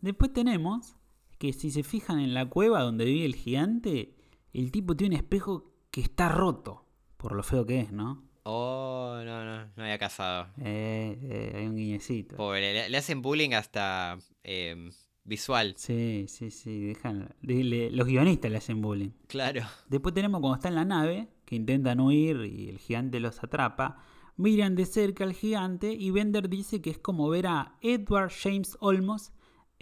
Después 0.00 0.32
tenemos 0.32 0.96
que 1.42 1.52
si 1.52 1.72
se 1.72 1.82
fijan 1.82 2.20
en 2.20 2.34
la 2.34 2.48
cueva 2.48 2.82
donde 2.82 3.04
vive 3.04 3.24
el 3.26 3.34
gigante, 3.34 4.14
el 4.52 4.70
tipo 4.70 4.94
tiene 4.96 5.16
un 5.16 5.22
espejo 5.22 5.72
que 5.90 6.00
está 6.00 6.28
roto, 6.28 6.86
por 7.16 7.32
lo 7.32 7.42
feo 7.42 7.66
que 7.66 7.80
es, 7.80 7.90
¿no? 7.90 8.22
Oh, 8.44 9.20
no, 9.24 9.44
no, 9.44 9.64
no 9.74 9.82
había 9.82 9.98
casado. 9.98 10.46
Eh, 10.58 11.18
eh, 11.20 11.52
hay 11.56 11.66
un 11.66 11.74
guiñecito. 11.74 12.36
Pobre, 12.36 12.72
le, 12.72 12.88
le 12.88 12.96
hacen 12.96 13.22
bullying 13.22 13.54
hasta 13.54 14.18
eh, 14.44 14.88
visual. 15.24 15.74
Sí, 15.76 16.26
sí, 16.28 16.52
sí, 16.52 16.92
le- 17.42 17.90
los 17.90 18.06
guionistas 18.06 18.48
le 18.48 18.58
hacen 18.58 18.80
bullying. 18.80 19.10
Claro. 19.26 19.62
Después 19.88 20.14
tenemos 20.14 20.40
cuando 20.40 20.54
está 20.54 20.68
en 20.68 20.76
la 20.76 20.84
nave, 20.84 21.26
que 21.44 21.56
intentan 21.56 21.98
huir 21.98 22.36
y 22.44 22.68
el 22.68 22.78
gigante 22.78 23.18
los 23.18 23.42
atrapa. 23.42 23.98
Miran 24.36 24.76
de 24.76 24.86
cerca 24.86 25.24
al 25.24 25.32
gigante 25.32 25.92
y 25.92 26.12
Bender 26.12 26.48
dice 26.48 26.80
que 26.80 26.90
es 26.90 26.98
como 26.98 27.28
ver 27.28 27.48
a 27.48 27.78
Edward 27.80 28.30
James 28.30 28.76
Olmos 28.78 29.32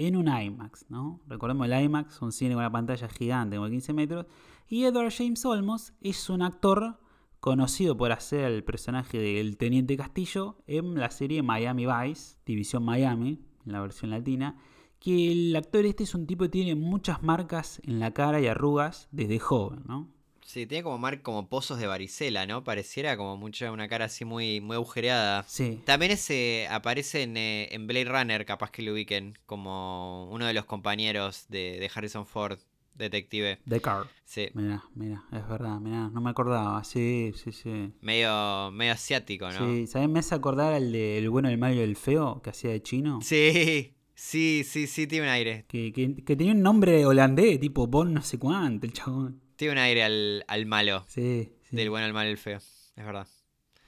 en 0.00 0.16
un 0.16 0.28
IMAX, 0.28 0.86
¿no? 0.88 1.20
Recordemos 1.26 1.66
el 1.68 1.78
IMAX, 1.84 2.22
un 2.22 2.32
cine 2.32 2.54
con 2.54 2.60
una 2.60 2.72
pantalla 2.72 3.06
gigante 3.06 3.56
como 3.56 3.66
de 3.66 3.72
15 3.72 3.92
metros. 3.92 4.26
Y 4.66 4.84
Edward 4.84 5.12
James 5.12 5.44
Olmos 5.44 5.92
es 6.00 6.30
un 6.30 6.40
actor 6.40 6.98
conocido 7.38 7.98
por 7.98 8.10
hacer 8.10 8.46
el 8.46 8.64
personaje 8.64 9.18
del 9.18 9.58
Teniente 9.58 9.98
Castillo 9.98 10.56
en 10.66 10.94
la 10.94 11.10
serie 11.10 11.42
Miami 11.42 11.84
Vice, 11.84 12.38
División 12.46 12.82
Miami, 12.82 13.44
en 13.66 13.72
la 13.72 13.82
versión 13.82 14.10
latina. 14.10 14.56
Que 15.00 15.32
el 15.32 15.54
actor 15.54 15.84
este 15.84 16.04
es 16.04 16.14
un 16.14 16.26
tipo 16.26 16.44
que 16.44 16.50
tiene 16.50 16.74
muchas 16.74 17.22
marcas 17.22 17.82
en 17.84 18.00
la 18.00 18.12
cara 18.12 18.40
y 18.40 18.46
arrugas 18.46 19.06
desde 19.12 19.38
joven, 19.38 19.82
¿no? 19.86 20.08
Sí, 20.50 20.66
tiene 20.66 20.82
como 20.82 20.98
mar 20.98 21.22
como 21.22 21.48
pozos 21.48 21.78
de 21.78 21.86
varicela, 21.86 22.44
¿no? 22.44 22.64
Pareciera 22.64 23.16
como 23.16 23.36
mucha 23.36 23.70
una 23.70 23.86
cara 23.86 24.06
así 24.06 24.24
muy, 24.24 24.60
muy 24.60 24.74
agujereada. 24.74 25.44
Sí. 25.46 25.80
También 25.84 26.10
ese 26.10 26.66
aparece 26.68 27.22
en, 27.22 27.36
eh, 27.36 27.68
en 27.70 27.86
Blade 27.86 28.06
Runner, 28.06 28.44
capaz 28.44 28.72
que 28.72 28.82
lo 28.82 28.92
ubiquen, 28.92 29.38
como 29.46 30.28
uno 30.28 30.46
de 30.46 30.52
los 30.52 30.64
compañeros 30.64 31.44
de, 31.50 31.78
de 31.78 31.88
Harrison 31.94 32.26
Ford, 32.26 32.58
detective. 32.96 33.60
The 33.68 33.80
Car. 33.80 34.08
Sí, 34.24 34.48
Mira, 34.54 34.82
mira, 34.96 35.22
es 35.30 35.48
verdad, 35.48 35.78
mira, 35.78 36.08
no 36.08 36.20
me 36.20 36.30
acordaba. 36.30 36.82
Sí, 36.82 37.32
sí, 37.36 37.52
sí. 37.52 37.92
medio, 38.00 38.72
medio 38.72 38.94
asiático, 38.94 39.52
¿no? 39.52 39.72
Sí, 39.72 39.86
¿sabes? 39.86 40.08
Me 40.08 40.18
hace 40.18 40.34
acordar 40.34 40.72
al 40.72 40.90
de 40.90 41.18
El 41.18 41.30
bueno, 41.30 41.48
el 41.48 41.58
malo 41.58 41.76
y 41.76 41.78
el 41.78 41.94
feo 41.94 42.42
que 42.42 42.50
hacía 42.50 42.70
de 42.70 42.82
chino. 42.82 43.20
Sí, 43.22 43.94
sí, 44.16 44.64
sí, 44.64 44.88
sí, 44.88 45.06
tiene 45.06 45.26
un 45.26 45.32
aire. 45.32 45.64
Que, 45.68 45.92
que, 45.92 46.24
que 46.24 46.34
tenía 46.34 46.52
un 46.54 46.62
nombre 46.62 47.06
holandés, 47.06 47.60
tipo 47.60 47.86
Bon 47.86 48.12
no 48.12 48.22
sé 48.22 48.36
cuánto, 48.36 48.84
el 48.86 48.92
chabón. 48.92 49.40
Tiene 49.60 49.72
un 49.72 49.78
aire 49.78 50.02
al, 50.02 50.44
al 50.48 50.64
malo. 50.64 51.04
Sí, 51.06 51.52
sí. 51.64 51.76
Del 51.76 51.90
bueno, 51.90 52.06
el 52.06 52.14
malo 52.14 52.30
y 52.30 52.32
el 52.32 52.38
feo. 52.38 52.56
Es 52.56 53.04
verdad. 53.04 53.28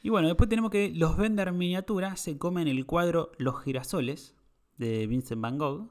Y 0.03 0.11
bueno, 0.11 0.29
después 0.29 0.51
tenemos 0.51 0.71
que 0.71 0.93
los 0.95 1.17
Bender 1.17 1.51
miniatura 1.51 2.15
se 2.17 2.37
comen 2.37 2.69
el 2.69 2.85
cuadro 2.85 3.33
Los 3.39 3.63
girasoles 3.63 4.35
de 4.77 5.07
Vincent 5.07 5.41
Van 5.41 5.57
Gogh. 5.57 5.89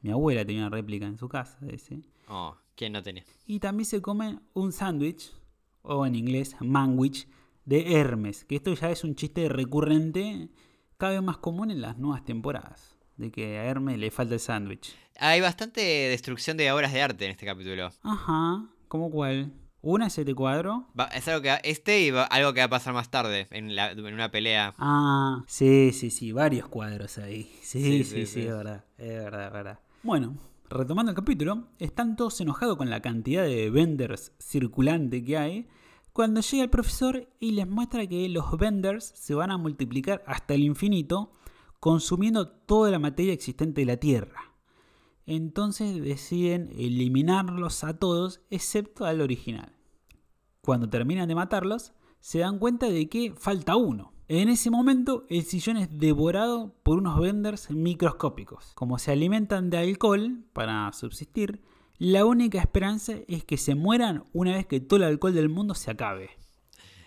Mi 0.00 0.12
abuela 0.12 0.46
tenía 0.46 0.62
una 0.62 0.74
réplica 0.74 1.04
en 1.04 1.18
su 1.18 1.28
casa 1.28 1.58
de 1.60 1.74
ese. 1.74 2.00
Oh, 2.26 2.56
¿quién 2.74 2.94
no 2.94 3.02
tenía? 3.02 3.22
Y 3.44 3.60
también 3.60 3.84
se 3.84 4.00
comen 4.00 4.40
un 4.54 4.72
sándwich, 4.72 5.30
o 5.82 6.06
en 6.06 6.14
inglés, 6.14 6.56
manwich, 6.60 7.28
de 7.66 7.92
Hermes. 7.92 8.46
Que 8.46 8.56
esto 8.56 8.72
ya 8.72 8.90
es 8.90 9.04
un 9.04 9.14
chiste 9.14 9.46
recurrente, 9.50 10.48
cada 10.96 11.12
vez 11.12 11.22
más 11.22 11.36
común 11.36 11.70
en 11.70 11.82
las 11.82 11.98
nuevas 11.98 12.24
temporadas. 12.24 12.96
De 13.18 13.30
que 13.30 13.58
a 13.58 13.64
Hermes 13.66 13.98
le 13.98 14.10
falta 14.10 14.32
el 14.32 14.40
sándwich. 14.40 14.96
Hay 15.18 15.42
bastante 15.42 15.82
destrucción 15.82 16.56
de 16.56 16.72
obras 16.72 16.94
de 16.94 17.02
arte 17.02 17.26
en 17.26 17.32
este 17.32 17.44
capítulo. 17.44 17.90
Ajá, 18.02 18.71
¿cómo 18.92 19.10
cuál? 19.10 19.54
Una 19.80 20.08
es 20.08 20.18
este 20.18 20.34
cuadro. 20.34 20.86
Va- 21.00 21.06
es 21.06 21.26
algo 21.26 21.40
que 21.40 21.56
este 21.64 22.02
y 22.02 22.10
va- 22.10 22.24
algo 22.24 22.52
que 22.52 22.60
va 22.60 22.66
a 22.66 22.68
pasar 22.68 22.92
más 22.92 23.10
tarde 23.10 23.48
en, 23.50 23.74
la- 23.74 23.92
en 23.92 24.04
una 24.12 24.30
pelea. 24.30 24.74
Ah, 24.76 25.42
sí, 25.46 25.92
sí, 25.94 26.10
sí, 26.10 26.30
varios 26.32 26.68
cuadros 26.68 27.16
ahí. 27.16 27.44
Sí, 27.62 27.80
Sí, 27.82 27.82
sí, 27.82 28.04
sí, 28.04 28.04
sí, 28.04 28.26
sí. 28.26 28.40
es 28.42 28.48
verdad, 28.54 28.84
es 28.98 29.08
verdad, 29.08 29.46
es 29.46 29.52
verdad. 29.54 29.78
Bueno, 30.02 30.36
retomando 30.68 31.08
el 31.10 31.16
capítulo, 31.16 31.68
están 31.78 32.16
todos 32.16 32.38
enojados 32.42 32.76
con 32.76 32.90
la 32.90 33.00
cantidad 33.00 33.44
de 33.44 33.70
vendors 33.70 34.32
circulante 34.38 35.24
que 35.24 35.38
hay. 35.38 35.68
Cuando 36.12 36.42
llega 36.42 36.64
el 36.64 36.68
profesor 36.70 37.26
y 37.40 37.52
les 37.52 37.66
muestra 37.66 38.06
que 38.06 38.28
los 38.28 38.58
vendors 38.58 39.06
se 39.16 39.34
van 39.34 39.50
a 39.50 39.56
multiplicar 39.56 40.22
hasta 40.26 40.52
el 40.52 40.64
infinito, 40.64 41.32
consumiendo 41.80 42.46
toda 42.50 42.90
la 42.90 42.98
materia 42.98 43.32
existente 43.32 43.80
de 43.80 43.86
la 43.86 43.96
Tierra. 43.96 44.51
Entonces 45.26 46.02
deciden 46.02 46.70
eliminarlos 46.76 47.84
a 47.84 47.98
todos 47.98 48.40
excepto 48.50 49.04
al 49.04 49.20
original. 49.20 49.72
Cuando 50.62 50.88
terminan 50.88 51.28
de 51.28 51.34
matarlos, 51.34 51.92
se 52.20 52.40
dan 52.40 52.58
cuenta 52.58 52.86
de 52.88 53.08
que 53.08 53.34
falta 53.36 53.76
uno. 53.76 54.12
En 54.28 54.48
ese 54.48 54.70
momento, 54.70 55.26
el 55.28 55.42
sillón 55.44 55.76
es 55.76 55.98
devorado 55.98 56.74
por 56.82 56.98
unos 56.98 57.20
vendors 57.20 57.70
microscópicos. 57.70 58.72
Como 58.74 58.98
se 58.98 59.12
alimentan 59.12 59.68
de 59.70 59.78
alcohol 59.78 60.44
para 60.52 60.90
subsistir, 60.92 61.60
la 61.98 62.24
única 62.24 62.58
esperanza 62.58 63.14
es 63.28 63.44
que 63.44 63.56
se 63.58 63.74
mueran 63.74 64.24
una 64.32 64.52
vez 64.52 64.66
que 64.66 64.80
todo 64.80 64.98
el 64.98 65.04
alcohol 65.04 65.34
del 65.34 65.48
mundo 65.48 65.74
se 65.74 65.90
acabe. 65.90 66.30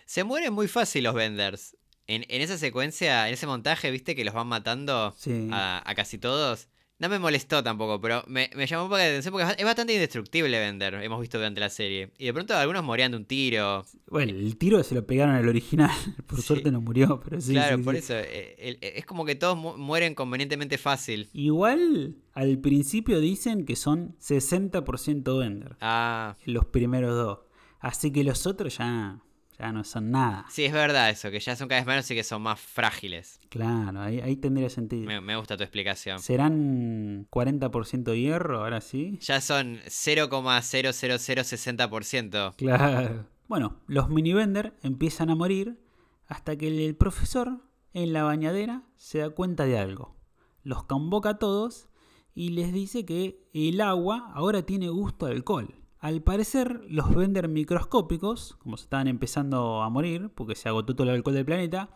Se 0.04 0.22
mueren 0.24 0.52
muy 0.52 0.68
fácil 0.68 1.04
los 1.04 1.14
vendors. 1.14 1.76
En, 2.06 2.24
en 2.28 2.40
esa 2.42 2.56
secuencia, 2.58 3.26
en 3.26 3.34
ese 3.34 3.46
montaje, 3.48 3.90
viste 3.90 4.14
que 4.14 4.24
los 4.24 4.32
van 4.34 4.46
matando 4.46 5.12
Sí. 5.16 5.48
a, 5.50 5.82
a 5.84 5.94
casi 5.96 6.18
todos. 6.18 6.68
No 6.98 7.10
me 7.10 7.18
molestó 7.18 7.62
tampoco, 7.62 8.00
pero 8.00 8.24
me, 8.26 8.48
me 8.56 8.66
llamó 8.66 8.84
un 8.84 8.88
poco 8.88 8.96
la 8.96 9.04
atención 9.04 9.30
porque 9.32 9.54
es 9.58 9.64
bastante 9.66 9.92
indestructible 9.92 10.58
Vender, 10.58 10.94
hemos 10.94 11.20
visto 11.20 11.36
durante 11.36 11.60
la 11.60 11.68
serie. 11.68 12.10
Y 12.16 12.24
de 12.24 12.32
pronto 12.32 12.54
algunos 12.56 12.82
morían 12.82 13.10
de 13.10 13.18
un 13.18 13.26
tiro. 13.26 13.84
Bueno, 14.08 14.32
el 14.32 14.56
tiro 14.56 14.82
se 14.82 14.94
lo 14.94 15.06
pegaron 15.06 15.34
al 15.34 15.46
original. 15.46 15.90
Por 16.26 16.40
Sí. 16.40 16.46
suerte 16.46 16.70
no 16.72 16.80
murió, 16.80 17.20
pero 17.22 17.38
sí. 17.38 17.52
claro, 17.52 17.76
sí, 17.76 17.82
por 17.82 17.94
sí. 17.94 17.98
eso. 17.98 18.14
eh, 18.16 18.54
el- 18.58 18.78
es 18.80 19.04
como 19.04 19.26
que 19.26 19.34
todos 19.34 19.58
mu- 19.58 19.76
mueren 19.76 20.14
convenientemente 20.14 20.78
fácil. 20.78 21.28
Igual, 21.34 22.16
al 22.32 22.58
principio 22.60 23.20
dicen 23.20 23.66
que 23.66 23.76
son 23.76 24.16
60% 24.18 25.38
vender. 25.38 25.76
Ah, 25.82 26.34
Los 26.46 26.64
primeros 26.64 27.14
dos. 27.14 27.38
Así 27.78 28.10
que 28.10 28.24
los 28.24 28.46
otros 28.46 28.78
ya, 28.78 29.18
ya 29.58 29.72
no 29.72 29.84
son 29.84 30.10
nada. 30.10 30.44
sí, 30.50 30.64
es 30.64 30.72
verdad 30.72 31.10
eso, 31.10 31.30
que 31.30 31.40
ya 31.40 31.54
son 31.56 31.68
cada 31.68 31.80
vez 31.80 31.86
menos 31.86 32.10
y 32.10 32.14
que 32.14 32.24
son 32.24 32.42
más 32.42 32.58
frágiles. 32.60 33.40
Claro, 33.48 34.00
ahí, 34.00 34.20
ahí 34.20 34.36
tendría 34.36 34.68
sentido. 34.70 35.06
Me, 35.06 35.20
me 35.20 35.36
gusta 35.36 35.56
tu 35.56 35.62
explicación. 35.62 36.18
¿Serán 36.20 37.26
40% 37.30 38.14
hierro 38.14 38.64
ahora 38.64 38.80
sí? 38.80 39.18
Ya 39.20 39.40
son 39.40 39.78
0,00060%. 39.86 42.54
Claro. 42.56 43.26
Bueno, 43.48 43.76
los 43.86 44.08
minivender 44.08 44.76
empiezan 44.82 45.30
a 45.30 45.34
morir 45.36 45.78
hasta 46.26 46.56
que 46.56 46.66
el 46.68 46.96
profesor 46.96 47.60
en 47.94 48.12
la 48.12 48.24
bañadera 48.24 48.82
se 48.96 49.18
da 49.18 49.30
cuenta 49.30 49.64
de 49.64 49.78
algo. 49.78 50.16
Los 50.62 50.84
convoca 50.84 51.30
a 51.30 51.38
todos 51.38 51.88
y 52.34 52.50
les 52.50 52.72
dice 52.72 53.04
que 53.06 53.48
el 53.54 53.80
agua 53.80 54.30
ahora 54.34 54.62
tiene 54.62 54.88
gusto 54.88 55.26
a 55.26 55.30
alcohol. 55.30 55.74
Al 56.06 56.22
parecer, 56.22 56.82
los 56.88 57.12
Bender 57.12 57.48
microscópicos, 57.48 58.54
como 58.60 58.76
se 58.76 58.84
estaban 58.84 59.08
empezando 59.08 59.82
a 59.82 59.90
morir 59.90 60.30
porque 60.36 60.54
se 60.54 60.68
agotó 60.68 60.94
todo 60.94 61.08
el 61.08 61.14
alcohol 61.16 61.34
del 61.34 61.44
planeta, 61.44 61.88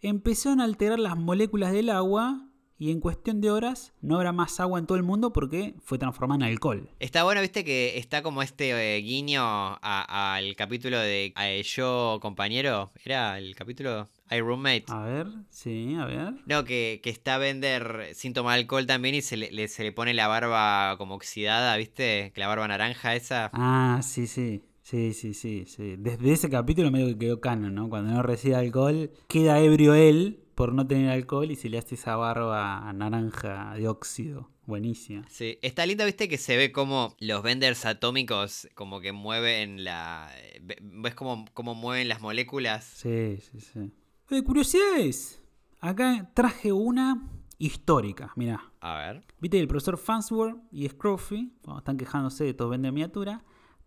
empezaron 0.00 0.62
a 0.62 0.64
alterar 0.64 0.98
las 0.98 1.18
moléculas 1.18 1.72
del 1.72 1.90
agua 1.90 2.46
y 2.78 2.90
en 2.92 3.00
cuestión 3.00 3.42
de 3.42 3.50
horas 3.50 3.92
no 4.00 4.16
habrá 4.16 4.32
más 4.32 4.58
agua 4.58 4.78
en 4.78 4.86
todo 4.86 4.96
el 4.96 5.04
mundo 5.04 5.34
porque 5.34 5.74
fue 5.82 5.98
transformada 5.98 6.46
en 6.46 6.52
alcohol. 6.52 6.88
Está 6.98 7.24
bueno, 7.24 7.42
viste, 7.42 7.62
que 7.62 7.98
está 7.98 8.22
como 8.22 8.40
este 8.40 8.70
eh, 8.96 9.02
guiño 9.02 9.42
a- 9.42 10.34
al 10.36 10.56
capítulo 10.56 10.98
de 10.98 11.34
eh, 11.38 11.62
Yo 11.62 12.20
Compañero. 12.22 12.90
¿Era 13.04 13.36
el 13.36 13.54
capítulo? 13.54 14.08
I 14.30 14.40
Roommate. 14.40 14.84
A 14.88 15.00
ver, 15.02 15.26
sí, 15.50 15.94
a 15.94 16.04
ver. 16.04 16.34
No, 16.46 16.64
que, 16.64 17.00
que 17.02 17.10
está 17.10 17.38
Bender 17.38 18.08
sin 18.14 18.32
tomar 18.34 18.58
alcohol 18.58 18.86
también 18.86 19.14
y 19.14 19.22
se 19.22 19.36
le, 19.36 19.50
le- 19.50 19.68
se 19.68 19.82
le 19.82 19.92
pone 19.92 20.14
la 20.14 20.28
barba 20.28 20.96
como 20.98 21.14
oxidada, 21.14 21.76
¿viste? 21.76 22.32
Que 22.34 22.40
la 22.40 22.48
barba 22.48 22.68
naranja 22.68 23.14
esa. 23.14 23.50
Ah, 23.52 24.00
sí, 24.02 24.26
sí. 24.26 24.62
Sí, 24.82 25.12
sí, 25.12 25.34
sí, 25.34 25.64
sí. 25.66 25.96
Desde 25.98 26.32
ese 26.32 26.48
capítulo 26.48 26.90
medio 26.90 27.08
que 27.08 27.18
quedó 27.18 27.40
canon, 27.42 27.74
¿no? 27.74 27.90
Cuando 27.90 28.10
no 28.10 28.22
recibe 28.22 28.54
alcohol, 28.56 29.10
queda 29.28 29.60
ebrio 29.60 29.92
él 29.94 30.40
por 30.54 30.72
no 30.72 30.86
tener 30.86 31.10
alcohol 31.10 31.50
y 31.50 31.56
se 31.56 31.68
le 31.68 31.76
hace 31.76 31.94
esa 31.94 32.16
barba 32.16 32.90
naranja 32.94 33.74
de 33.76 33.86
óxido. 33.86 34.50
Buenísima. 34.64 35.26
Sí, 35.30 35.58
está 35.62 35.84
lindo, 35.86 36.04
viste, 36.06 36.28
que 36.28 36.36
se 36.38 36.56
ve 36.56 36.72
como 36.72 37.14
los 37.20 37.42
Benders 37.42 37.84
atómicos 37.86 38.68
como 38.74 39.00
que 39.00 39.12
mueven 39.12 39.84
la... 39.84 40.30
ve- 40.62 40.78
¿Ves 40.80 41.14
cómo, 41.14 41.44
cómo 41.54 41.74
mueven 41.74 42.08
las 42.08 42.20
moléculas? 42.22 42.84
Sí, 42.84 43.38
sí, 43.40 43.60
sí. 43.60 43.92
De 44.28 44.44
curiosidades. 44.44 45.42
Acá 45.80 46.30
traje 46.34 46.70
una 46.70 47.26
histórica, 47.56 48.32
mirá. 48.36 48.72
A 48.80 48.98
ver. 48.98 49.24
Viste 49.40 49.56
que 49.56 49.62
el 49.62 49.68
profesor 49.68 49.96
Farnsworth 49.96 50.58
y 50.70 50.86
Scruffy, 50.86 51.54
cuando 51.62 51.78
están 51.78 51.96
quejándose 51.96 52.44
de 52.44 52.52
todos 52.52 52.70
venden 52.70 52.92
miniatura, 52.92 53.42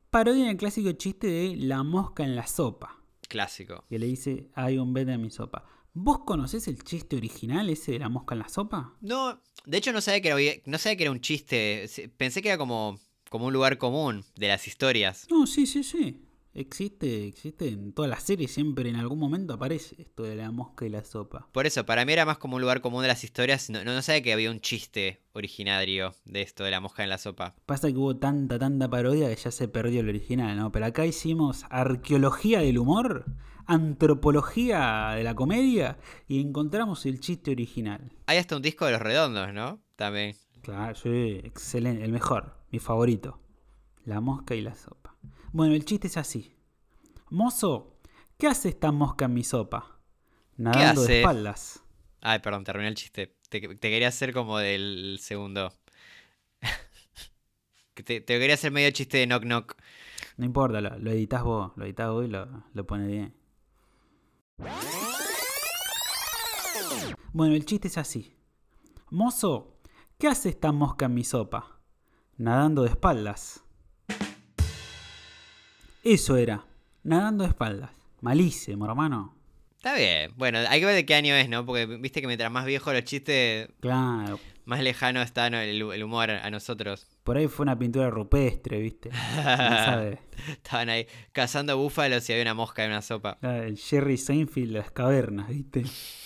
parodian 0.10 0.48
el 0.48 0.58
clásico 0.58 0.92
chiste 0.94 1.28
de 1.28 1.56
la 1.58 1.84
mosca 1.84 2.24
en 2.24 2.36
la 2.36 2.48
sopa. 2.48 2.98
Clásico. 3.30 3.86
que 3.88 4.00
le 4.00 4.08
dice 4.08 4.50
hay 4.56 4.78
un 4.78 4.94
vende 4.94 5.14
en 5.14 5.22
mi 5.22 5.30
sopa. 5.30 5.64
¿Vos 5.94 6.20
conocés 6.26 6.68
el 6.68 6.84
chiste 6.84 7.18
original 7.18 7.70
ese 7.70 7.92
de 7.94 8.00
la 8.00 8.10
mosca 8.10 8.34
en 8.34 8.40
la 8.40 8.50
sopa? 8.50 8.96
No, 9.00 9.42
de 9.66 9.78
hecho 9.78 9.94
no 9.94 10.02
sabía 10.02 10.22
que 10.22 10.30
era, 10.30 10.62
no 10.66 10.78
sabía 10.80 10.98
que 10.98 11.04
era 11.04 11.12
un 11.12 11.22
chiste. 11.22 11.88
Pensé 12.18 12.42
que 12.42 12.50
era 12.50 12.58
como, 12.58 13.00
como 13.30 13.46
un 13.46 13.54
lugar 13.54 13.78
común 13.78 14.26
de 14.36 14.48
las 14.48 14.68
historias. 14.68 15.28
No, 15.30 15.46
sí, 15.46 15.68
sí, 15.68 15.84
sí. 15.84 16.20
Existe, 16.54 17.28
existe 17.28 17.70
en 17.70 17.94
todas 17.94 18.10
las 18.10 18.24
series, 18.24 18.52
siempre 18.52 18.90
en 18.90 18.98
algún 18.98 19.20
momento 19.20 19.54
aparece 19.54 19.96
esto 20.02 20.24
de 20.24 20.36
la 20.36 20.52
mosca 20.52 20.86
y 20.86 20.90
la 20.90 21.04
sopa. 21.06 21.48
Por 21.54 21.66
eso, 21.66 21.86
para 21.86 22.04
mí 22.04 22.12
era 22.12 22.26
más 22.26 22.40
como 22.40 22.58
un 22.58 22.62
lugar 22.62 22.82
común 22.82 23.04
de 23.04 23.08
las 23.08 23.24
historias, 23.24 23.70
no, 23.70 23.86
no, 23.86 24.02
sabía 24.02 24.22
que 24.22 24.34
había 24.34 24.52
un 24.52 24.60
chiste 24.60 25.22
originario 25.32 26.14
de 26.26 26.42
esto 26.42 26.66
de 26.66 26.72
la 26.72 26.82
mosca 26.82 27.04
en 27.04 27.10
la 27.10 27.18
sopa. 27.18 27.56
Pasa 27.66 27.88
que 27.88 27.98
hubo 27.98 28.18
tanta, 28.18 28.60
tanta 28.60 28.90
parodia 28.90 29.30
que 29.30 29.42
ya 29.42 29.50
se 29.52 29.70
perdió 29.70 30.02
el 30.02 30.10
original, 30.10 30.58
¿no? 30.58 30.74
Pero 30.74 30.88
acá 30.88 31.06
hicimos 31.06 31.64
arqueología 31.70 32.60
del 32.60 32.80
humor, 32.80 33.26
antropología 33.66 35.12
de 35.16 35.24
la 35.24 35.36
comedia 35.36 36.00
y 36.28 36.42
encontramos 36.42 37.06
el 37.06 37.22
chiste 37.22 37.52
original. 37.52 38.12
Hay 38.26 38.38
hasta 38.38 38.58
un 38.58 38.62
disco 38.62 38.86
de 38.86 38.92
los 38.92 39.02
redondos, 39.02 39.54
¿no? 39.54 39.80
También. 39.96 40.36
Claro, 40.62 40.96
sí, 40.96 41.40
excelente, 41.44 42.04
el 42.04 42.12
mejor, 42.12 42.58
mi 42.72 42.80
favorito. 42.80 43.40
La 44.04 44.20
mosca 44.20 44.54
y 44.54 44.62
la 44.62 44.76
sopa. 44.76 45.01
Bueno, 45.54 45.76
el 45.76 45.84
chiste 45.84 46.08
es 46.08 46.16
así. 46.16 46.56
Mozo, 47.30 48.00
¿qué 48.38 48.48
hace 48.48 48.70
esta 48.70 48.92
mosca 48.92 49.26
en 49.26 49.34
mi 49.34 49.44
sopa? 49.44 50.00
Nadando 50.56 51.04
de 51.04 51.20
espaldas. 51.20 51.84
Ay, 52.22 52.40
perdón, 52.40 52.64
terminé 52.64 52.88
el 52.88 52.96
chiste. 52.96 53.36
Te, 53.50 53.60
quería 53.60 54.08
hacer 54.08 54.34
como 54.34 54.60
del 54.60 55.18
segundo. 55.20 55.74
te, 57.96 58.24
quería 58.24 58.54
hacer 58.54 58.72
medio 58.72 58.92
chiste 58.92 59.18
de 59.18 59.28
knock 59.28 59.44
knock. 59.44 59.76
No 60.38 60.46
importa, 60.46 60.80
lo, 60.80 61.12
editas 61.12 61.44
vos, 61.44 61.74
lo 61.76 61.84
editas 61.84 62.10
vos 62.10 62.26
y 62.26 62.30
lo, 62.30 62.64
lo 62.74 62.86
pones 62.86 63.08
bien. 63.08 63.34
Bueno, 67.34 67.56
el 67.56 67.66
chiste 67.66 67.90
es 67.90 67.98
así. 67.98 68.38
Mozo, 69.10 69.82
¿qué 70.18 70.30
hace 70.30 70.50
esta 70.50 70.72
mosca 70.72 71.08
en 71.08 71.14
mi 71.14 71.26
sopa? 71.26 71.82
Nadando 72.38 72.84
de 72.84 72.90
espaldas. 72.92 73.61
Eso 76.04 76.36
era, 76.36 76.66
nadando 77.04 77.44
de 77.44 77.50
espaldas. 77.50 77.92
Malísimo, 78.22 78.86
hermano. 78.86 79.36
Está 79.78 79.96
bien. 79.96 80.32
Bueno, 80.36 80.60
hay 80.68 80.80
que 80.80 80.86
ver 80.86 80.96
de 80.96 81.06
qué 81.06 81.14
año 81.14 81.36
es, 81.36 81.48
¿no? 81.48 81.64
Porque 81.66 81.86
viste 81.86 82.22
que 82.22 82.28
mientras 82.28 82.52
más 82.52 82.66
viejo 82.66 82.92
los 82.92 83.04
chistes, 83.04 83.68
claro. 83.80 84.40
más 84.66 84.82
lejano 84.82 85.22
está 85.22 85.48
el, 85.48 86.04
humor 86.04 86.32
a 86.32 86.50
nosotros. 86.50 87.08
Por 87.24 87.38
ahí 87.38 87.48
fue 87.48 87.64
una 87.64 87.78
pintura 87.78 88.10
rupestre, 88.10 88.80
¿viste? 88.80 89.10
Estaban 90.48 90.90
ahí 90.90 91.06
cazando 91.34 91.78
búfalos 91.78 92.28
y 92.30 92.34
había 92.34 92.44
una 92.44 92.56
mosca 92.56 92.84
en 92.84 92.92
una 92.92 93.04
sopa. 93.04 93.38
el 93.42 93.78
Jerry 93.78 94.18
Seinfeld 94.18 94.74
de 94.74 94.80
las 94.80 94.92
cavernas, 94.92 95.50
¿viste? 95.50 95.84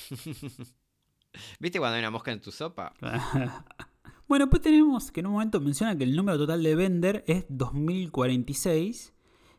¿Viste 1.60 1.80
cuando 1.80 1.96
hay 1.96 2.00
una 2.00 2.12
mosca 2.12 2.32
en 2.32 2.40
tu 2.40 2.52
sopa? 2.52 2.94
bueno, 4.28 4.50
pues 4.50 4.62
tenemos 4.62 5.12
que 5.12 5.20
en 5.20 5.28
un 5.28 5.34
momento 5.34 5.60
menciona 5.60 5.98
que 5.98 6.06
el 6.06 6.16
número 6.16 6.38
total 6.38 6.64
de 6.64 6.76
Bender 6.76 7.26
es 7.28 7.46
2046 7.50 9.15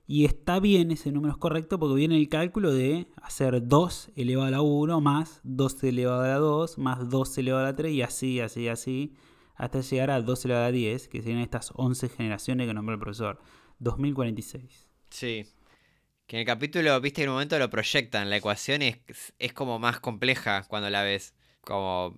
y 0.06 0.24
está 0.24 0.60
bien, 0.60 0.92
ese 0.92 1.10
número 1.10 1.32
es 1.32 1.38
correcto 1.38 1.78
porque 1.78 1.96
viene 1.96 2.16
el 2.16 2.28
cálculo 2.28 2.72
de 2.72 3.08
hacer 3.20 3.66
2 3.66 4.12
elevado 4.14 4.46
a 4.46 4.50
la 4.50 4.60
1 4.60 5.00
más 5.00 5.40
2 5.42 5.82
elevado 5.84 6.22
a 6.22 6.28
la 6.28 6.36
2 6.36 6.78
más 6.78 7.08
2 7.08 7.38
elevado 7.38 7.64
a 7.64 7.70
la 7.70 7.76
3 7.76 7.92
y 7.92 8.02
así, 8.02 8.40
así, 8.40 8.68
así, 8.68 9.14
hasta 9.56 9.80
llegar 9.80 10.10
a 10.10 10.20
2 10.20 10.44
elevado 10.44 10.66
a 10.66 10.68
la 10.68 10.72
10, 10.72 11.08
que 11.08 11.22
serían 11.22 11.40
estas 11.40 11.72
11 11.74 12.08
generaciones 12.08 12.66
que 12.68 12.74
nombró 12.74 12.94
el 12.94 13.00
profesor. 13.00 13.40
2046. 13.78 14.88
Sí. 15.10 15.44
Que 16.26 16.36
en 16.36 16.40
el 16.40 16.46
capítulo, 16.46 17.00
viste, 17.00 17.22
en 17.22 17.28
un 17.28 17.34
momento 17.34 17.58
lo 17.58 17.70
proyectan, 17.70 18.30
la 18.30 18.36
ecuación 18.36 18.82
es, 18.82 18.98
es 19.38 19.52
como 19.52 19.78
más 19.78 20.00
compleja 20.00 20.64
cuando 20.68 20.90
la 20.90 21.02
ves. 21.02 21.34
Como 21.60 22.16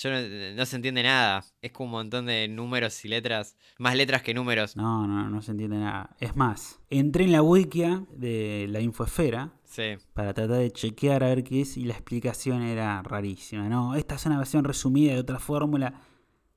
yo 0.00 0.10
no, 0.54 0.66
se 0.66 0.76
entiende 0.76 1.02
nada. 1.02 1.44
Es 1.60 1.72
como 1.72 1.86
un 1.86 1.92
montón 1.92 2.26
de 2.26 2.48
números 2.48 3.04
y 3.04 3.08
letras. 3.08 3.56
Más 3.78 3.96
letras 3.96 4.22
que 4.22 4.34
números. 4.34 4.76
No, 4.76 5.06
no, 5.06 5.28
no 5.28 5.42
se 5.42 5.52
entiende 5.52 5.78
nada. 5.78 6.16
Es 6.20 6.36
más, 6.36 6.80
entré 6.90 7.24
en 7.24 7.32
la 7.32 7.42
wikia 7.42 8.04
de 8.10 8.66
la 8.68 8.80
infoesfera. 8.80 9.52
Sí. 9.64 9.96
Para 10.14 10.32
tratar 10.32 10.58
de 10.58 10.70
chequear 10.70 11.24
a 11.24 11.28
ver 11.28 11.44
qué 11.44 11.62
es 11.62 11.76
y 11.76 11.84
la 11.84 11.94
explicación 11.94 12.62
era 12.62 13.02
rarísima. 13.02 13.68
No, 13.68 13.94
esta 13.94 14.14
es 14.14 14.26
una 14.26 14.38
versión 14.38 14.64
resumida 14.64 15.14
de 15.14 15.20
otra 15.20 15.38
fórmula. 15.38 16.00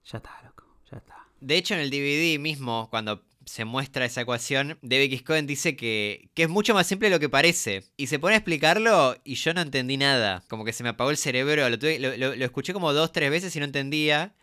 Ya 0.06 0.17
está, 0.17 0.41
loco, 0.43 0.65
ya 0.89 0.98
está. 0.98 1.28
De 1.41 1.58
hecho, 1.58 1.74
en 1.74 1.82
el 1.82 1.89
DVD 1.89 2.39
mismo, 2.39 2.88
cuando 2.89 3.24
se 3.50 3.66
muestra 3.66 4.06
esa 4.06 4.22
ecuación, 4.22 4.78
David 4.84 5.06
X. 5.06 5.24
Cohen 5.24 5.48
dice 5.48 5.76
que, 5.76 6.30
es 6.36 6.50
mucho 6.50 6.76
más 6.76 6.86
simple 6.86 7.10
de 7.10 7.16
lo 7.16 7.20
que 7.20 7.30
parece. 7.30 7.84
Y 7.98 8.06
se 8.06 8.20
pone 8.20 8.36
a 8.36 8.38
explicarlo 8.38 9.16
y 9.24 9.36
yo 9.36 9.56
no 9.56 9.62
entendí 9.62 9.98
nada. 9.98 10.44
Como 10.48 10.64
que 10.64 10.72
se 10.72 10.84
me 10.84 10.90
apagó 10.90 11.10
el 11.10 11.18
cerebro. 11.18 11.68
Lo, 11.68 12.34
escuché 12.46 12.74
como 12.74 12.94
dos, 12.94 13.12
tres 13.12 13.32
veces 13.32 13.56
y 13.56 13.60
no 13.60 13.66
entendía. 13.66 14.36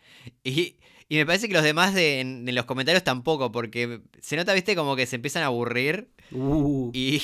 Y, 0.43 0.75
me 1.09 1.25
parece 1.25 1.47
que 1.47 1.53
los 1.53 1.63
demás 1.63 1.93
de, 1.93 2.19
en, 2.19 2.53
los 2.53 2.65
comentarios 2.65 3.01
tampoco, 3.01 3.49
porque 3.49 4.01
se 4.19 4.35
nota, 4.35 4.53
viste, 4.53 4.75
como 4.75 4.97
que 4.97 5.05
se 5.05 5.15
empiezan 5.15 5.43
a 5.43 5.45
aburrir. 5.45 6.09
Uh. 6.33 6.91
Y 6.93 7.21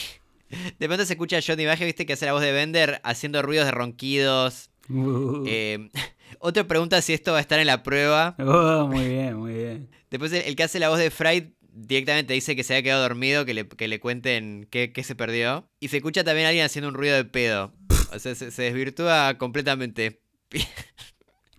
de 0.80 0.88
pronto 0.88 1.06
se 1.06 1.14
escucha 1.14 1.40
a 1.40 1.42
Johnny 1.46 1.66
Baje, 1.66 1.84
viste, 1.84 2.06
que 2.06 2.14
hace 2.14 2.26
la 2.26 2.32
voz 2.32 2.42
de 2.44 2.54
Bender 2.54 3.02
haciendo 3.04 3.42
ruidos 3.42 3.66
de 3.66 3.72
ronquidos. 3.72 4.70
Uh. 4.88 5.44
Eh, 5.46 5.90
otra 6.40 6.66
pregunta 6.66 7.02
si 7.02 7.12
esto 7.12 7.34
va 7.34 7.40
a 7.40 7.42
estar 7.42 7.60
en 7.60 7.68
la 7.68 7.84
prueba. 7.84 8.38
Oh, 8.40 8.88
muy 8.88 9.06
bien, 9.06 9.36
muy 9.36 9.54
bien. 9.54 9.90
Después 10.10 10.32
el, 10.32 10.56
que 10.56 10.64
hace 10.64 10.80
la 10.80 10.88
voz 10.88 11.00
de 11.00 11.12
Fright 11.12 11.54
directamente 11.74 12.34
dice 12.34 12.56
que 12.56 12.64
se 12.64 12.74
había 12.74 12.84
quedado 12.84 13.02
dormido, 13.04 13.46
que 13.46 13.54
le, 13.54 13.68
que 13.68 13.88
le 13.88 14.00
cuenten 14.00 14.68
qué, 14.70 14.92
se 15.04 15.16
perdió. 15.16 15.70
Y 15.80 15.90
se 15.90 15.98
escucha 15.98 16.24
también 16.24 16.46
a 16.46 16.50
alguien 16.50 16.66
haciendo 16.66 16.90
un 16.90 16.96
ruido 16.96 17.16
de 17.16 17.26
pedo. 17.26 17.74
O 18.14 18.20
sea, 18.20 18.36
se, 18.36 18.50
desvirtúa 18.50 19.38
completamente. 19.38 20.22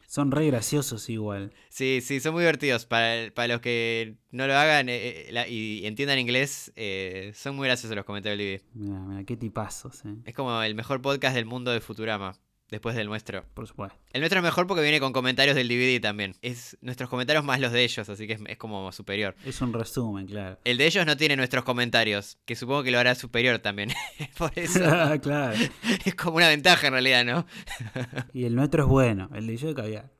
Son 0.06 0.30
re 0.30 0.46
graciosos 0.46 1.10
igual. 1.10 1.52
Sí, 1.70 1.98
sí, 2.00 2.20
son 2.20 2.34
muy 2.34 2.42
divertidos. 2.42 2.86
Para, 2.86 3.34
para 3.34 3.54
los 3.54 3.60
que 3.60 4.14
no 4.30 4.46
lo 4.46 4.54
hagan 4.54 4.88
eh, 4.88 5.26
eh, 5.28 5.46
y 5.50 5.84
entiendan 5.86 6.20
inglés, 6.20 6.72
eh, 6.76 7.32
son 7.34 7.56
muy 7.56 7.66
graciosos 7.66 7.96
los 7.96 8.04
comentarios 8.04 8.38
del 8.38 8.62
Mira, 8.74 9.00
mira, 9.00 9.24
qué 9.24 9.36
tipazos. 9.36 10.04
Es 10.24 10.32
como 10.32 10.62
el 10.62 10.76
mejor 10.76 11.02
podcast 11.02 11.34
del 11.34 11.46
mundo 11.46 11.72
de 11.72 11.80
Futurama 11.80 12.38
después 12.70 12.96
del 12.96 13.06
nuestro. 13.06 13.44
Por 13.54 13.66
supuesto. 13.66 13.98
El 14.12 14.20
nuestro 14.20 14.38
es 14.38 14.44
mejor 14.44 14.66
porque 14.66 14.82
viene 14.82 15.00
con 15.00 15.12
comentarios 15.12 15.56
del 15.56 15.68
DVD 15.68 16.00
también. 16.00 16.34
Es 16.42 16.76
nuestros 16.80 17.10
comentarios 17.10 17.44
más 17.44 17.60
los 17.60 17.72
de 17.72 17.84
ellos, 17.84 18.08
así 18.08 18.26
que 18.26 18.38
es, 18.46 18.58
como 18.58 18.90
superior. 18.92 19.34
Es 19.44 19.60
un 19.60 19.72
resumen, 19.72 20.26
claro. 20.26 20.58
El 20.64 20.78
de 20.78 20.86
ellos 20.86 21.06
no 21.06 21.16
tiene 21.16 21.36
nuestros 21.36 21.64
comentarios, 21.64 22.38
que 22.44 22.56
supongo 22.56 22.82
que 22.82 22.90
lo 22.90 22.98
hará 22.98 23.14
superior 23.14 23.58
también. 23.58 23.90
Por 24.38 24.52
eso. 24.56 24.80
claro. 25.22 25.56
Es 26.04 26.14
como 26.14 26.36
una 26.36 26.48
ventaja 26.48 26.86
en 26.86 26.92
realidad, 26.92 27.24
¿no? 27.24 27.46
y 28.32 28.44
el 28.44 28.54
nuestro 28.54 28.84
es 28.84 28.88
bueno, 28.88 29.30
el 29.34 29.46
de 29.46 29.56
yo 29.56 29.68
de 29.68 29.74
caviar. 29.74 30.10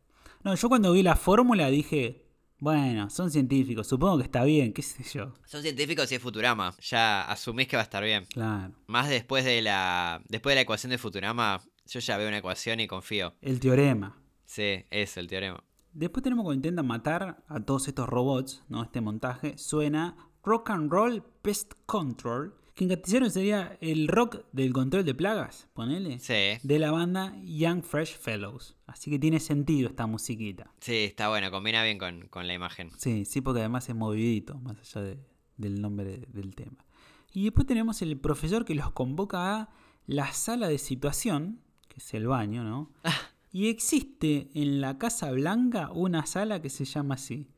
No, 0.43 0.55
yo 0.55 0.69
cuando 0.69 0.93
vi 0.93 1.03
la 1.03 1.17
fórmula 1.17 1.71
dije, 1.71 2.25
bueno, 2.59 3.11
son 3.11 3.31
científicos, 3.31 3.87
supongo 3.87 4.19
que 4.19 4.25
está 4.25 4.45
bien, 4.45 4.73
qué 4.73 4.83
sé 4.83 5.03
yo. 5.03 5.35
Son 5.45 5.63
científicos 5.63 6.11
y 6.13 6.15
es 6.15 6.23
Futurama, 6.23 6.75
ya 6.81 7.23
asumís 7.23 7.67
que 7.67 7.77
va 7.77 7.83
a 7.83 7.85
estar 7.85 8.03
bien. 8.03 8.27
Claro. 8.27 8.75
Más 8.87 9.09
después 9.09 9.45
de 9.45 9.61
la 9.61 10.23
después 10.29 10.53
de 10.53 10.57
la 10.57 10.61
ecuación 10.63 10.91
de 10.91 10.99
Futurama, 10.99 11.63
yo 11.87 12.01
ya 12.01 12.17
veo 12.17 12.29
una 12.29 12.39
ecuación 12.39 12.81
y 12.81 12.87
confío. 12.87 13.35
El 13.41 13.61
teorema. 13.61 14.19
Sí, 14.45 14.85
es 14.91 15.17
el 15.17 15.27
teorema. 15.27 15.63
Después 15.93 16.23
tenemos 16.23 16.49
que 16.49 16.55
intentar 16.55 16.85
matar 16.85 17.45
a 17.47 17.61
todos 17.61 17.89
estos 17.89 18.09
robots, 18.09 18.65
¿no? 18.69 18.83
Este 18.83 19.01
montaje 19.01 19.57
suena 19.59 20.17
Rock 20.43 20.71
and 20.71 20.91
Roll 20.91 21.23
Pest 21.43 21.75
Control, 21.87 22.55
que 22.75 22.85
en 22.85 22.91
castellano 22.91 23.31
sería 23.31 23.79
el 23.81 24.09
rock 24.09 24.45
del 24.53 24.73
control 24.73 25.05
de 25.05 25.15
plagas, 25.15 25.69
ponele. 25.73 26.19
Sí. 26.19 26.59
De 26.63 26.79
la 26.79 26.91
banda 26.91 27.37
Young 27.45 27.83
Fresh 27.85 28.19
Fellows. 28.19 28.77
Así 28.87 29.11
que 29.11 29.19
tiene 29.19 29.39
sentido 29.39 29.89
esta 29.89 30.07
musiquita. 30.07 30.73
Sí, 30.81 31.05
está 31.05 31.29
bueno, 31.29 31.51
combina 31.51 31.85
bien 31.85 31.99
con, 31.99 32.47
la 32.47 32.55
imagen. 32.55 32.91
Sí, 32.99 33.25
sí, 33.25 33.41
porque 33.41 33.61
además 33.61 33.89
es 33.89 33.95
movidito, 33.95 34.59
más 34.59 34.97
allá 34.97 35.17
del 35.57 35.81
nombre 35.81 36.27
del 36.29 36.55
tema. 36.57 36.85
Y 37.33 37.45
después 37.45 37.67
tenemos 37.67 38.03
el 38.03 38.19
profesor 38.19 38.65
que 38.65 38.75
los 38.75 38.91
convoca 38.91 39.57
a 39.57 39.71
la 40.07 40.33
sala 40.33 40.69
de 40.69 40.79
situación, 40.79 41.61
que 41.95 42.01
es 42.01 42.15
el 42.15 42.27
baño, 42.27 42.65
¿no? 42.65 42.91
Ah. 43.05 43.15
Y 43.53 43.69
existe 43.69 44.49
en 44.55 44.81
la 44.81 44.99
Casa 44.99 45.31
Blanca 45.31 45.93
una 45.93 46.27
sala 46.27 46.61
que 46.61 46.71
se 46.71 46.85
llama 46.85 47.15
así. 47.15 47.49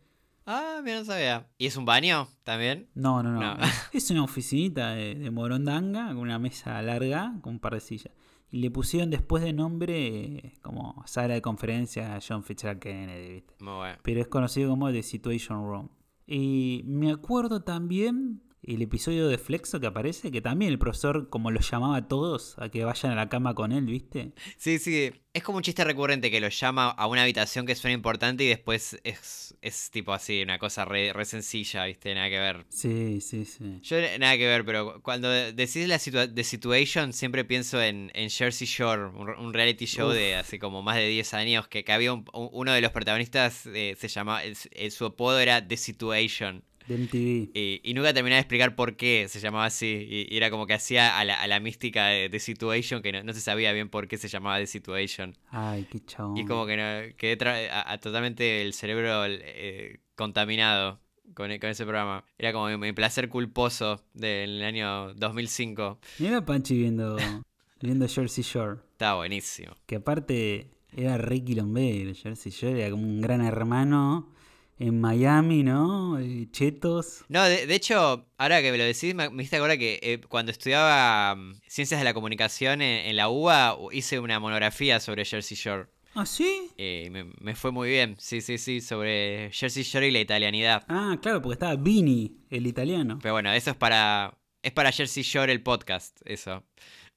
Ah, 0.44 0.80
mira, 0.84 0.98
no 0.98 1.06
sabía. 1.06 1.48
¿Y 1.56 1.64
es 1.64 1.76
un 1.76 1.86
baño 1.86 2.28
también? 2.44 2.90
No, 2.94 3.22
no, 3.22 3.32
no. 3.32 3.56
Es 3.94 4.10
una 4.10 4.22
oficinita 4.22 4.90
de, 4.90 5.30
morondanga 5.30 6.08
con 6.08 6.18
una 6.18 6.38
mesa 6.38 6.82
larga 6.82 7.38
con 7.40 7.54
un 7.54 7.60
par 7.60 7.72
de 7.72 7.80
sillas. 7.80 8.12
Y 8.50 8.58
le 8.58 8.70
pusieron 8.70 9.08
después 9.08 9.42
de 9.42 9.54
nombre 9.54 10.06
eh, 10.06 10.52
como 10.60 11.02
sala 11.06 11.32
de 11.32 11.40
conferencia 11.40 12.14
a 12.14 12.20
John 12.20 12.44
Fitzgerald 12.44 12.78
Kennedy, 12.78 13.32
¿viste? 13.32 13.54
Muy 13.60 13.74
bueno. 13.74 13.98
Pero 14.02 14.20
es 14.20 14.28
conocido 14.28 14.68
como 14.68 14.92
The 14.92 15.02
Situation 15.02 15.66
Room. 15.66 15.88
Y 16.26 16.82
me 16.84 17.10
acuerdo 17.10 17.62
también 17.62 18.42
el 18.62 18.82
episodio 18.82 19.28
de 19.28 19.38
Flexo 19.38 19.78
que 19.80 19.86
aparece, 19.86 20.30
que 20.32 20.40
también 20.40 20.72
el 20.72 20.78
profesor 20.78 21.28
como 21.28 21.50
los 21.50 21.70
llamaba 21.70 21.96
a 21.96 22.08
todos 22.08 22.56
a 22.58 22.68
que 22.68 22.84
vayan 22.84 23.12
a 23.12 23.14
la 23.14 23.28
cama 23.28 23.54
con 23.54 23.70
él, 23.72 23.84
¿viste? 23.86 24.32
Sí, 24.56 24.78
sí. 24.78 25.12
Es 25.32 25.42
como 25.42 25.58
un 25.58 25.62
chiste 25.62 25.84
recurrente 25.84 26.30
que 26.30 26.40
lo 26.40 26.48
llama 26.48 26.88
a 26.88 27.06
una 27.06 27.22
habitación 27.22 27.66
que 27.66 27.74
suena 27.74 27.92
importante 27.94 28.42
y 28.42 28.48
después 28.48 28.98
es, 29.04 29.54
es 29.60 29.90
tipo 29.90 30.14
así, 30.14 30.42
una 30.42 30.58
cosa 30.58 30.84
re, 30.86 31.12
re 31.12 31.24
sencilla, 31.26 31.84
¿viste? 31.84 32.14
Nada 32.14 32.30
que 32.30 32.38
ver. 32.38 32.64
Sí, 32.70 33.20
sí, 33.20 33.44
sí. 33.44 33.78
Yo 33.82 33.98
nada 34.18 34.36
que 34.38 34.46
ver, 34.46 34.64
pero 34.64 35.02
cuando 35.02 35.28
decís 35.30 35.86
la 35.86 35.98
situa 35.98 36.26
The 36.26 36.42
Situation 36.42 37.12
siempre 37.12 37.44
pienso 37.44 37.80
en, 37.82 38.10
en 38.14 38.30
Jersey 38.30 38.66
Shore, 38.66 39.04
un, 39.14 39.28
un 39.28 39.52
reality 39.52 39.84
show 39.84 40.08
Uf. 40.08 40.14
de 40.14 40.36
hace 40.36 40.58
como 40.58 40.82
más 40.82 40.96
de 40.96 41.06
10 41.08 41.34
años, 41.34 41.68
que, 41.68 41.84
que 41.84 41.92
había 41.92 42.14
un- 42.14 42.24
un- 42.32 42.48
uno 42.52 42.72
de 42.72 42.80
los 42.80 42.90
protagonistas, 42.92 43.66
eh, 43.66 43.94
se 43.98 44.08
llamaba, 44.08 44.42
el- 44.42 44.56
el- 44.72 44.90
su 44.90 45.04
apodo 45.04 45.38
era 45.38 45.68
The 45.68 45.76
Situation. 45.76 46.64
De 46.86 46.96
MTV. 46.96 47.50
Y, 47.54 47.80
y 47.82 47.94
nunca 47.94 48.14
terminaba 48.14 48.36
de 48.36 48.40
explicar 48.42 48.76
por 48.76 48.96
qué 48.96 49.26
se 49.28 49.40
llamaba 49.40 49.66
así. 49.66 50.06
Y, 50.08 50.32
y 50.32 50.36
era 50.36 50.50
como 50.50 50.66
que 50.66 50.74
hacía 50.74 51.18
a 51.18 51.24
la, 51.24 51.40
a 51.40 51.46
la 51.46 51.60
mística 51.60 52.06
de 52.06 52.28
The 52.28 52.38
Situation, 52.38 53.02
que 53.02 53.12
no, 53.12 53.22
no 53.22 53.32
se 53.32 53.40
sabía 53.40 53.72
bien 53.72 53.88
por 53.88 54.08
qué 54.08 54.18
se 54.18 54.28
llamaba 54.28 54.58
The 54.58 54.66
Situation. 54.66 55.36
Ay, 55.50 55.86
qué 55.90 56.00
chabón. 56.04 56.36
Y 56.36 56.44
como 56.44 56.66
que 56.66 56.76
no, 56.76 57.16
quedé 57.16 57.70
a, 57.70 57.92
a 57.92 57.98
totalmente 57.98 58.62
el 58.62 58.72
cerebro 58.72 59.24
eh, 59.26 60.00
contaminado 60.14 61.00
con, 61.34 61.56
con 61.58 61.70
ese 61.70 61.84
programa. 61.84 62.24
Era 62.38 62.52
como 62.52 62.68
mi, 62.68 62.76
mi 62.76 62.92
placer 62.92 63.28
culposo 63.28 64.02
del 64.14 64.62
año 64.62 65.14
2005. 65.14 65.98
Mira 66.18 66.44
Panchi 66.44 66.76
viendo, 66.76 67.16
viendo 67.80 68.08
Jersey 68.08 68.44
Shore. 68.44 68.80
Estaba 68.92 69.16
buenísimo. 69.16 69.74
Que 69.86 69.96
aparte 69.96 70.70
era 70.96 71.18
re 71.18 71.42
quilombero. 71.44 72.14
Jersey 72.14 72.52
Shore 72.52 72.80
era 72.80 72.90
como 72.90 73.02
un 73.02 73.20
gran 73.20 73.42
hermano 73.42 74.32
en 74.78 75.00
Miami, 75.00 75.62
¿no? 75.62 76.20
Y 76.20 76.50
chetos. 76.50 77.24
No, 77.28 77.44
de, 77.44 77.66
de 77.66 77.74
hecho, 77.74 78.26
ahora 78.36 78.60
que 78.62 78.70
me 78.72 78.78
lo 78.78 78.84
decís, 78.84 79.14
me, 79.14 79.30
me 79.30 79.42
diste 79.42 79.56
acordar 79.56 79.78
que 79.78 79.98
eh, 80.02 80.20
cuando 80.28 80.52
estudiaba 80.52 81.34
mm, 81.34 81.60
Ciencias 81.66 82.00
de 82.00 82.04
la 82.04 82.14
Comunicación 82.14 82.82
en, 82.82 83.06
en 83.06 83.16
la 83.16 83.28
UBA, 83.28 83.76
hice 83.92 84.20
una 84.20 84.38
monografía 84.38 85.00
sobre 85.00 85.24
Jersey 85.24 85.56
Shore. 85.56 85.86
¿Ah, 86.14 86.24
sí? 86.24 86.70
Eh, 86.78 87.08
me, 87.10 87.24
me 87.40 87.54
fue 87.54 87.72
muy 87.72 87.90
bien, 87.90 88.16
sí, 88.18 88.40
sí, 88.40 88.56
sí, 88.56 88.80
sobre 88.80 89.50
Jersey 89.52 89.82
Shore 89.82 90.08
y 90.08 90.10
la 90.10 90.20
italianidad. 90.20 90.84
Ah, 90.88 91.18
claro, 91.20 91.42
porque 91.42 91.54
estaba 91.54 91.76
Vini, 91.76 92.38
el 92.48 92.66
italiano. 92.66 93.18
Pero 93.20 93.34
bueno, 93.34 93.52
eso 93.52 93.70
es 93.70 93.76
para. 93.76 94.36
Es 94.62 94.72
para 94.72 94.90
Jersey 94.90 95.22
Shore 95.22 95.52
el 95.52 95.62
podcast, 95.62 96.18
eso. 96.24 96.64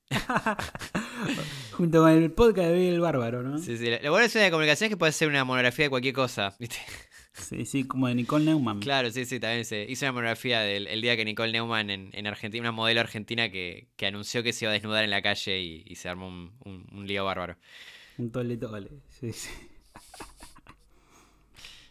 Junto 1.71 2.01
con 2.01 2.11
el 2.11 2.31
podcast 2.31 2.69
de 2.69 2.89
el 2.89 2.99
Bárbaro, 2.99 3.41
¿no? 3.41 3.57
Sí, 3.57 3.77
sí. 3.77 3.89
Lo 4.03 4.11
bueno 4.11 4.27
de 4.27 4.39
la 4.39 4.51
Comunicación 4.51 4.87
es 4.87 4.89
que 4.89 4.97
puede 4.97 5.13
ser 5.13 5.29
una 5.29 5.45
monografía 5.45 5.85
de 5.85 5.89
cualquier 5.89 6.13
cosa, 6.13 6.55
¿viste? 6.59 6.77
Sí, 7.33 7.65
sí, 7.65 7.83
como 7.85 8.07
de 8.07 8.15
Nicole 8.15 8.45
Neumann. 8.45 8.79
Claro, 8.79 9.09
sí, 9.11 9.25
sí, 9.25 9.39
también 9.39 9.63
se 9.65 9.85
hizo 9.87 10.05
una 10.05 10.11
monografía 10.13 10.59
del 10.61 10.87
el 10.87 11.01
día 11.01 11.15
que 11.15 11.23
Nicole 11.25 11.51
Neumann 11.51 11.89
en, 11.89 12.09
en 12.13 12.27
Argentina, 12.27 12.61
una 12.61 12.71
modelo 12.71 12.99
argentina 12.99 13.49
que, 13.49 13.87
que 13.95 14.07
anunció 14.07 14.43
que 14.43 14.51
se 14.51 14.65
iba 14.65 14.71
a 14.71 14.73
desnudar 14.73 15.03
en 15.03 15.09
la 15.11 15.21
calle 15.21 15.59
y, 15.61 15.83
y 15.85 15.95
se 15.95 16.09
armó 16.09 16.27
un, 16.27 16.53
un- 16.65 16.87
un 16.91 17.07
lío 17.07 17.25
bárbaro. 17.25 17.57
Un 18.17 18.31
tole 18.31 18.57
tole. 18.57 18.89
Sí, 19.19 19.31
sí. 19.31 19.49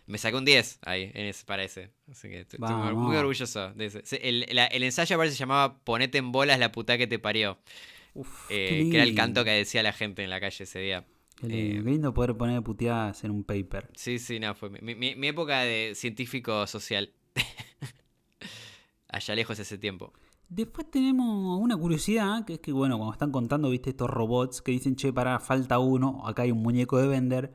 Me 0.06 0.16
sacó 0.16 0.38
un 0.38 0.44
10 0.46 0.78
ahí, 0.82 1.10
en 1.14 1.26
ese, 1.26 1.44
para 1.44 1.62
ese. 1.64 1.90
Así 2.10 2.28
que 2.30 2.40
estoy, 2.40 2.58
estoy 2.62 2.76
muy, 2.94 3.16
orgulloso 3.16 3.72
de 3.74 3.86
ese. 3.86 4.06
Se- 4.06 4.26
El, 4.28 4.46
la- 4.52 4.66
el 4.66 4.82
ensayo 4.82 5.16
aparte 5.16 5.32
se 5.32 5.38
llamaba 5.38 5.78
Ponete 5.84 6.16
en 6.18 6.32
bolas 6.32 6.58
la 6.58 6.72
puta 6.72 6.96
que 6.96 7.06
te 7.06 7.18
parió. 7.18 7.58
Uf, 8.14 8.46
eh, 8.50 8.88
que 8.90 8.96
era 8.96 9.04
el 9.04 9.14
canto 9.14 9.44
que 9.44 9.50
decía 9.50 9.82
la 9.82 9.92
gente 9.92 10.24
en 10.24 10.30
la 10.30 10.40
calle 10.40 10.64
ese 10.64 10.78
día. 10.78 11.04
Qué 11.40 11.46
lindo, 11.48 11.84
qué 11.84 11.90
lindo 11.90 12.14
poder 12.14 12.36
poner 12.36 12.62
puteadas 12.62 13.22
en 13.24 13.30
un 13.30 13.44
paper. 13.44 13.90
Sí, 13.94 14.18
sí, 14.18 14.40
no, 14.40 14.54
fue 14.54 14.70
mi, 14.70 14.94
mi- 14.94 15.14
mi 15.14 15.26
época 15.28 15.60
de 15.60 15.92
científico 15.94 16.66
social. 16.66 17.10
Allá 19.08 19.34
lejos 19.34 19.58
ese 19.58 19.78
tiempo. 19.78 20.12
Después 20.48 20.90
tenemos 20.90 21.60
una 21.60 21.76
curiosidad, 21.76 22.44
que 22.44 22.54
es 22.54 22.58
que, 22.60 22.72
bueno, 22.72 22.96
cuando 22.96 23.12
están 23.12 23.30
contando, 23.32 23.70
viste, 23.70 23.90
estos 23.90 24.08
robots 24.08 24.62
que 24.62 24.72
dicen, 24.72 24.96
che, 24.96 25.12
para, 25.12 25.38
falta 25.40 25.78
uno, 25.78 26.26
acá 26.26 26.42
hay 26.42 26.52
un 26.52 26.62
muñeco 26.62 26.98
de 26.98 27.06
Bender. 27.06 27.52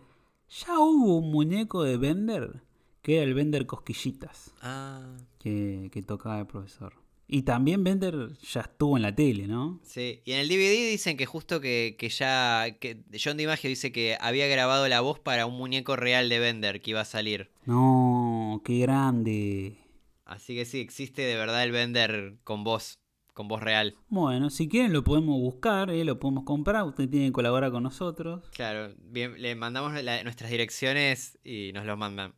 Ya 0.66 0.80
hubo 0.80 1.18
un 1.18 1.32
muñeco 1.32 1.84
de 1.84 1.98
Bender, 1.98 2.62
que 3.02 3.16
era 3.18 3.24
el 3.24 3.34
Bender 3.34 3.66
Cosquillitas, 3.66 4.54
Ah. 4.62 5.16
que, 5.40 5.90
que 5.92 6.02
tocaba 6.04 6.40
el 6.40 6.46
profesor. 6.48 6.94
Y 7.28 7.44
también 7.44 7.84
Bender 7.84 8.34
ya 8.42 8.62
estuvo 8.62 8.98
en 8.98 9.04
la 9.04 9.16
tele, 9.16 9.48
¿no? 9.48 9.80
Sí, 9.84 10.22
y 10.26 10.34
en 10.34 10.40
el 10.40 10.50
DVD 10.50 10.92
dicen 10.92 11.18
que 11.18 11.26
justo 11.26 11.62
que, 11.62 11.96
que 11.98 12.10
ya. 12.10 12.66
que 12.80 13.00
John 13.22 13.38
DiMaggio 13.38 13.70
dice 13.70 13.92
que 13.92 14.18
había 14.20 14.48
grabado 14.48 14.88
la 14.88 15.02
voz 15.02 15.20
para 15.20 15.46
un 15.46 15.58
muñeco 15.58 15.96
real 15.96 16.30
de 16.30 16.40
Bender 16.40 16.82
que 16.82 16.92
iba 16.92 17.02
a 17.02 17.06
salir. 17.06 17.50
No, 17.66 18.62
qué 18.66 18.80
grande. 18.80 19.78
Así 20.26 20.54
que 20.56 20.66
sí, 20.66 20.80
existe 20.80 21.22
de 21.22 21.36
verdad 21.36 21.64
el 21.64 21.72
Bender 21.72 22.36
con 22.44 22.64
voz, 22.64 23.00
con 23.34 23.48
voz 23.48 23.62
real. 23.64 23.96
Bueno, 24.10 24.50
si 24.50 24.68
quieren 24.68 24.94
lo 24.94 25.04
podemos 25.04 25.40
buscar, 25.40 25.90
¿eh? 25.92 26.04
lo 26.04 26.20
podemos 26.20 26.44
comprar, 26.44 26.84
usted 26.84 27.10
tiene 27.10 27.28
que 27.28 27.32
colaborar 27.34 27.72
con 27.72 27.84
nosotros. 27.84 28.44
Claro, 28.54 28.94
bien, 29.00 29.42
le 29.42 29.56
mandamos 29.56 29.94
la- 30.04 30.24
nuestras 30.24 30.52
direcciones 30.52 31.40
y 31.44 31.72
nos 31.74 31.86
los 31.86 31.98
mandan. 31.98 32.36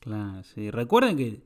Claro, 0.00 0.42
sí. 0.42 0.70
Recuerden 0.70 1.16
que 1.16 1.40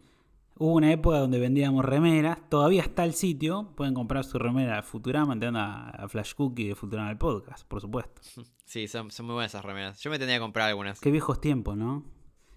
hubo 0.60 0.74
una 0.74 0.92
época 0.92 1.18
donde 1.18 1.38
vendíamos 1.38 1.86
remeras, 1.86 2.38
todavía 2.50 2.82
está 2.82 3.06
el 3.06 3.14
sitio, 3.14 3.72
pueden 3.76 3.94
comprar 3.94 4.24
su 4.24 4.38
remera 4.38 4.76
de 4.76 4.82
Futurama 4.82 5.32
entrando 5.32 5.58
a, 5.58 5.88
a 5.88 6.06
Flash 6.06 6.34
Cookie 6.34 6.68
de 6.68 6.74
Futurama 6.74 7.10
el 7.10 7.16
podcast, 7.16 7.66
por 7.66 7.80
supuesto. 7.80 8.20
Sí, 8.70 8.86
son, 8.86 9.10
son 9.10 9.26
muy 9.26 9.32
buenas 9.32 9.50
esas 9.50 9.64
remeras. 9.64 10.00
Yo 10.00 10.12
me 10.12 10.18
tendría 10.20 10.36
que 10.36 10.42
comprar 10.42 10.68
algunas. 10.68 11.00
Qué 11.00 11.10
viejos 11.10 11.40
tiempos, 11.40 11.76
¿no? 11.76 12.04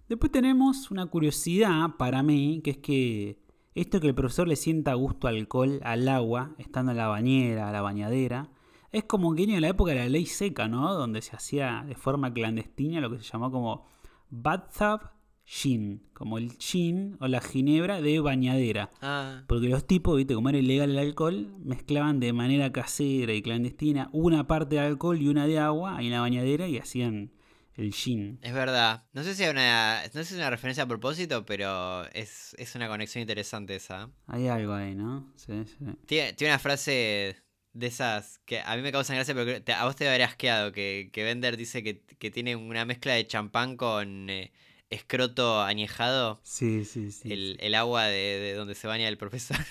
Después 0.08 0.32
tenemos 0.32 0.92
una 0.92 1.08
curiosidad 1.08 1.96
para 1.98 2.22
mí, 2.22 2.62
que 2.64 2.70
es 2.70 2.78
que 2.78 3.40
esto 3.74 4.00
que 4.00 4.10
el 4.10 4.14
profesor 4.14 4.48
le 4.48 4.56
sienta 4.56 4.94
gusto 4.94 5.28
alcohol 5.28 5.80
al 5.84 6.08
agua, 6.08 6.54
estando 6.60 6.92
en 6.92 7.00
la 7.00 7.08
bañera, 7.08 7.72
la 7.72 7.82
bañadera, 7.82 8.52
es 8.92 9.06
como 9.06 9.28
un 9.28 9.36
guiño 9.36 9.56
de 9.56 9.62
la 9.62 9.70
época 9.70 9.94
de 9.94 9.98
la 9.98 10.08
ley 10.08 10.28
seca, 10.28 10.68
¿no? 10.68 10.94
Donde 10.94 11.24
se 11.24 11.36
hacía 11.36 11.84
de 11.88 11.96
forma 11.96 12.32
clandestina 12.32 13.02
lo 13.02 13.10
que 13.10 13.18
se 13.18 13.24
llamó 13.24 13.50
como 13.50 13.88
bathtub 14.30 15.10
gin, 15.46 16.02
como 16.14 16.38
el 16.38 16.52
gin 16.58 17.18
o 17.20 17.28
la 17.28 17.42
ginebra 17.42 18.02
de 18.02 18.20
bañadera. 18.20 18.90
Ah, 19.02 19.44
Porque 19.48 19.68
los 19.68 19.86
tipos, 19.86 20.16
viste, 20.18 20.34
como 20.36 20.50
era 20.50 20.58
ilegal 20.58 20.92
el 20.92 20.98
alcohol, 20.98 21.54
mezclaban 21.60 22.20
de 22.20 22.34
manera 22.34 22.72
casera 22.72 23.34
y 23.34 23.42
clandestina 23.42 24.10
una 24.14 24.48
parte 24.48 24.76
de 24.76 24.82
alcohol 24.82 25.22
y 25.22 25.28
una 25.28 25.46
de 25.48 25.60
agua 25.60 25.98
ahí 25.98 26.06
en 26.08 26.14
la 26.14 26.22
bañadera 26.22 26.68
y 26.68 26.78
hacían 26.78 27.32
el 27.76 27.92
gin. 27.94 28.40
es 28.44 28.54
verdad. 28.54 29.04
No 29.14 29.24
sé 29.24 29.34
si 29.36 29.44
es 29.44 29.50
una, 29.52 30.02
no 30.06 30.12
sé 30.12 30.26
si 30.26 30.34
es 30.36 30.40
una 30.40 30.50
referencia 30.52 30.84
a 30.84 30.88
propósito, 30.88 31.44
pero 31.46 32.06
es, 32.14 32.56
es 32.60 32.76
una 32.76 32.88
conexión 32.88 33.22
interesante 33.22 33.76
esa. 33.76 34.10
Hay 34.28 34.48
algo 34.48 34.74
ahí, 34.74 34.94
¿no? 34.96 35.32
Sí, 35.36 35.54
sí. 35.66 35.76
Tiene, 36.06 36.34
tiene 36.34 36.54
una 36.54 36.60
frase 36.60 37.36
de 37.74 37.88
esas 37.88 38.40
que 38.46 38.60
a 38.62 38.76
mí 38.76 38.84
me 38.84 38.92
causan 38.92 39.16
gracia, 39.16 39.34
pero 39.34 39.62
te- 39.64 39.74
a 39.74 39.86
vos 39.86 39.96
te 39.96 40.08
haber 40.08 40.22
asqueado. 40.22 40.72
Que, 40.72 41.10
que 41.12 41.24
Bender 41.24 41.58
dice 41.58 41.82
que, 41.82 42.02
que 42.20 42.30
tiene 42.30 42.56
una 42.56 42.86
mezcla 42.86 43.14
de 43.14 43.26
champán 43.26 43.76
con 43.76 44.30
eh, 44.30 44.52
escroto 44.94 45.62
añejado. 45.62 46.40
Sí, 46.44 46.86
sí, 46.86 47.12
sí. 47.12 47.32
el, 47.32 47.58
el 47.60 47.76
agua 47.76 48.06
de, 48.06 48.40
de 48.40 48.54
donde 48.54 48.76
se 48.76 48.88
baña 48.88 49.08
el 49.08 49.18
profesor. 49.18 49.58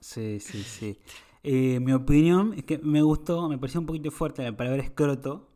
Sí, 0.00 0.40
sí, 0.40 0.62
sí. 0.62 0.98
Eh, 1.42 1.78
mi 1.80 1.92
opinión 1.92 2.54
es 2.56 2.64
que 2.64 2.78
me 2.78 3.02
gustó, 3.02 3.48
me 3.48 3.58
pareció 3.58 3.80
un 3.80 3.86
poquito 3.86 4.10
fuerte 4.10 4.42
la 4.42 4.56
palabra 4.56 4.82
escroto, 4.82 5.50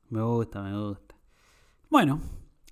Me 0.09 0.21
gusta, 0.21 0.61
me 0.61 0.77
gusta. 0.77 1.15
Bueno, 1.89 2.21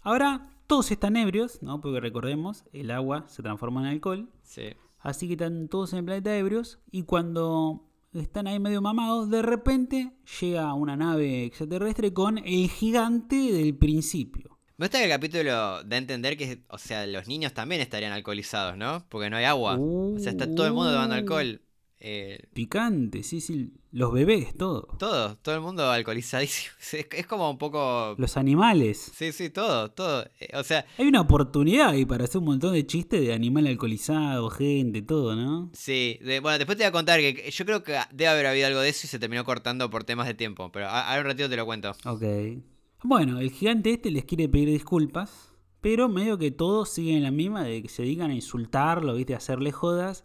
ahora 0.02 0.52
Todos 0.68 0.90
están 0.90 1.16
ebrios, 1.16 1.62
¿no? 1.62 1.80
Porque 1.80 2.00
recordemos, 2.00 2.64
el 2.74 2.90
agua 2.90 3.28
se 3.28 3.44
transforma 3.44 3.82
en 3.82 3.86
alcohol. 3.88 4.28
Sí. 4.42 4.74
Así 5.06 5.28
que 5.28 5.34
están 5.34 5.68
todos 5.68 5.94
en 5.94 6.00
el 6.00 6.06
planeta 6.06 6.36
ebrios. 6.36 6.80
Y 6.90 7.04
cuando 7.04 7.88
están 8.12 8.48
ahí 8.48 8.60
medio 8.60 8.82
mamados, 8.82 9.30
de 9.30 9.44
repente 9.44 10.14
llega 10.42 10.74
una 10.74 10.98
nave 10.98 11.46
extraterrestre 11.46 12.12
con 12.12 12.40
el 12.40 12.70
gigante 12.70 13.36
del 13.36 13.78
principio. 13.78 14.58
Me 14.78 14.88
gusta 14.88 14.98
que 14.98 15.04
el 15.04 15.12
capítulo 15.12 15.84
da 15.84 15.96
a 15.96 15.98
entender 15.98 16.36
que, 16.38 16.64
o 16.70 16.80
sea, 16.80 17.06
los 17.06 17.28
niños 17.28 17.54
también 17.54 17.82
estarían 17.82 18.14
alcoholizados, 18.14 18.78
¿no? 18.78 19.06
Porque 19.08 19.30
no 19.30 19.38
hay 19.38 19.46
agua. 19.46 19.78
o 19.80 20.18
sea, 20.18 20.32
está 20.32 20.54
todo 20.54 20.66
el 20.66 20.74
mundo 20.74 20.92
tomando 20.92 21.14
alcohol. 21.14 21.62
Eh, 22.00 22.40
Picante, 22.54 23.24
sí, 23.24 23.42
sí. 23.42 23.72
Los 23.92 24.12
bebés, 24.12 24.54
todo. 24.56 24.88
todo, 25.00 25.38
todo 25.38 25.56
el 25.56 25.62
mundo 25.62 25.90
alcoholizadísimo. 25.90 26.74
Es, 26.94 27.08
es 27.12 27.26
como 27.28 27.50
un 27.50 27.58
poco... 27.58 28.14
Los 28.18 28.38
animales. 28.38 29.12
Sí, 29.16 29.32
sí, 29.32 29.50
todo, 29.50 29.90
todo. 29.92 30.26
Eh, 30.40 30.50
O 30.56 30.64
sea, 30.64 30.86
Hay 30.98 31.08
una 31.08 31.22
oportunidad 31.22 31.90
ahí 31.90 32.06
para 32.06 32.26
hacer 32.26 32.40
un 32.40 32.46
montón 32.46 32.74
de 32.74 32.86
chistes 32.86 33.22
de 33.22 33.34
animal 33.34 33.66
alcoholizado, 33.68 34.50
gente, 34.50 35.02
todo, 35.02 35.36
¿no? 35.36 35.70
sí. 35.74 36.20
de- 36.22 36.42
bueno, 36.42 36.58
después 36.58 36.78
te 36.78 36.84
voy 36.84 36.90
a 36.90 36.92
contar 36.92 37.20
que 37.22 37.50
yo 37.50 37.66
creo 37.66 37.82
que 37.84 37.98
debe 38.12 38.28
haber 38.28 38.46
habido 38.48 38.68
algo 38.68 38.82
de 38.82 38.90
eso 38.90 39.02
y 39.06 39.10
se 39.10 39.18
terminó 39.18 39.44
cortando 39.46 39.90
por 39.90 40.04
temas 40.04 40.28
de 40.28 40.34
tiempo. 40.34 40.72
Pero 40.72 40.88
a- 40.88 41.08
ahora 41.10 41.22
un 41.22 41.28
ratito 41.28 41.50
te 41.50 41.56
lo 41.58 41.66
cuento. 41.66 41.92
Ok. 42.06 42.24
Bueno, 43.04 43.40
el 43.40 43.52
gigante 43.52 43.92
este 43.94 44.12
les 44.12 44.26
quiere 44.26 44.50
pedir 44.50 44.70
disculpas, 44.70 45.52
pero 45.82 46.10
medio 46.10 46.38
que 46.38 46.52
todos 46.52 46.90
siguen 46.90 47.18
en 47.18 47.24
la 47.24 47.32
misma 47.32 47.64
de 47.64 47.82
que 47.84 47.90
se 47.90 48.02
dedican 48.04 48.32
a 48.32 48.36
insultarlo, 48.36 49.14
¿viste? 49.16 49.34
A 49.34 49.38
hacerle 49.38 49.72
jodas, 49.72 50.24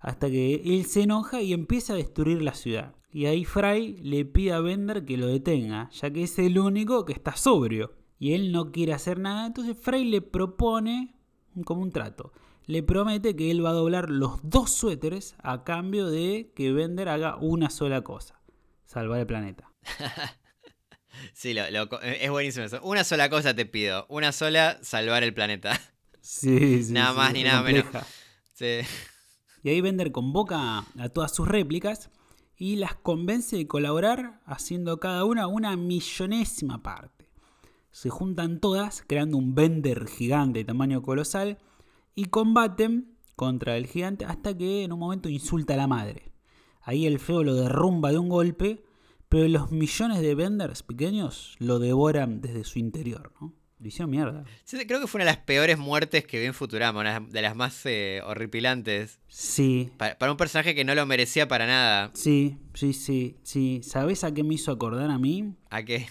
hasta 0.00 0.30
que 0.30 0.54
él 0.64 0.84
se 0.86 1.02
enoja 1.02 1.40
y 1.42 1.52
empieza 1.52 1.92
a 1.92 1.96
destruir 1.96 2.42
la 2.42 2.54
ciudad. 2.54 2.94
Y 3.10 3.26
ahí 3.26 3.44
Fry 3.44 3.96
le 4.02 4.24
pide 4.24 4.52
a 4.52 4.60
Bender 4.60 5.04
que 5.04 5.16
lo 5.16 5.26
detenga, 5.26 5.90
ya 5.90 6.10
que 6.10 6.24
es 6.24 6.38
el 6.38 6.58
único 6.58 7.04
que 7.04 7.12
está 7.14 7.34
sobrio. 7.36 7.94
Y 8.18 8.34
él 8.34 8.52
no 8.52 8.70
quiere 8.72 8.92
hacer 8.92 9.18
nada, 9.18 9.46
entonces 9.46 9.76
Fry 9.80 10.04
le 10.04 10.20
propone 10.20 11.14
como 11.64 11.82
un 11.82 11.90
trato. 11.90 12.32
Le 12.66 12.82
promete 12.82 13.34
que 13.34 13.50
él 13.50 13.64
va 13.64 13.70
a 13.70 13.74
doblar 13.74 14.10
los 14.10 14.40
dos 14.42 14.70
suéteres 14.70 15.34
a 15.42 15.64
cambio 15.64 16.08
de 16.08 16.52
que 16.54 16.72
Bender 16.72 17.08
haga 17.08 17.36
una 17.36 17.70
sola 17.70 18.02
cosa. 18.02 18.40
Salvar 18.84 19.20
el 19.20 19.26
planeta. 19.26 19.72
Sí, 21.32 21.52
lo, 21.52 21.68
lo 21.70 21.88
co- 21.88 22.00
es 22.00 22.30
buenísimo 22.30 22.64
eso. 22.66 22.80
Una 22.82 23.02
sola 23.02 23.28
cosa 23.28 23.54
te 23.54 23.66
pido. 23.66 24.06
Una 24.08 24.30
sola, 24.30 24.78
salvar 24.82 25.24
el 25.24 25.34
planeta. 25.34 25.80
Sí, 26.20 26.84
sí. 26.84 26.92
Nada 26.92 27.10
sí, 27.12 27.16
más 27.16 27.32
ni 27.32 27.42
nada 27.42 27.62
menos. 27.62 27.86
Sí. 28.52 28.80
Y 29.62 29.70
ahí 29.70 29.80
Bender 29.80 30.12
convoca 30.12 30.84
a 30.98 31.08
todas 31.08 31.34
sus 31.34 31.48
réplicas 31.48 32.10
y 32.56 32.76
las 32.76 32.94
convence 32.94 33.56
de 33.56 33.66
colaborar 33.66 34.40
haciendo 34.44 34.98
cada 34.98 35.24
una 35.24 35.46
una 35.46 35.76
millonésima 35.76 36.82
parte. 36.82 37.30
Se 37.90 38.10
juntan 38.10 38.60
todas 38.60 39.02
creando 39.06 39.36
un 39.36 39.54
Bender 39.54 40.06
gigante 40.08 40.60
de 40.60 40.64
tamaño 40.64 41.02
colosal 41.02 41.58
y 42.14 42.26
combaten 42.26 43.16
contra 43.36 43.76
el 43.76 43.86
gigante 43.86 44.24
hasta 44.24 44.56
que 44.56 44.82
en 44.82 44.92
un 44.92 44.98
momento 44.98 45.28
insulta 45.28 45.74
a 45.74 45.76
la 45.76 45.86
madre. 45.86 46.32
Ahí 46.82 47.06
el 47.06 47.18
feo 47.18 47.44
lo 47.44 47.54
derrumba 47.54 48.10
de 48.10 48.18
un 48.18 48.28
golpe, 48.28 48.84
pero 49.28 49.46
los 49.46 49.70
millones 49.70 50.20
de 50.20 50.34
Benders 50.34 50.82
pequeños 50.82 51.54
lo 51.58 51.78
devoran 51.78 52.40
desde 52.40 52.64
su 52.64 52.78
interior, 52.78 53.32
¿no? 53.40 53.57
Lo 53.80 53.86
hicieron 53.86 54.10
mierda. 54.10 54.44
Sí, 54.64 54.76
creo 54.86 55.00
que 55.00 55.06
fue 55.06 55.18
una 55.20 55.26
de 55.30 55.36
las 55.36 55.44
peores 55.44 55.78
muertes 55.78 56.26
que 56.26 56.40
vi 56.40 56.46
en 56.46 56.54
Futurama, 56.54 57.00
una 57.00 57.20
de 57.20 57.42
las 57.42 57.54
más 57.54 57.80
eh, 57.86 58.20
horripilantes. 58.26 59.20
Sí, 59.28 59.90
Pa- 59.96 60.16
para 60.18 60.32
un 60.32 60.36
personaje 60.38 60.74
que 60.74 60.84
no 60.84 60.94
lo 60.96 61.06
merecía 61.06 61.46
para 61.46 61.66
nada. 61.66 62.10
sí, 62.14 62.56
sí, 62.74 62.92
sí, 62.92 63.36
sí. 63.44 63.80
¿Sabes 63.84 64.24
a 64.24 64.34
qué 64.34 64.42
me 64.42 64.54
hizo 64.54 64.72
acordar 64.72 65.10
a 65.10 65.18
mí? 65.18 65.54
¿A 65.70 65.82
qué? 65.84 66.06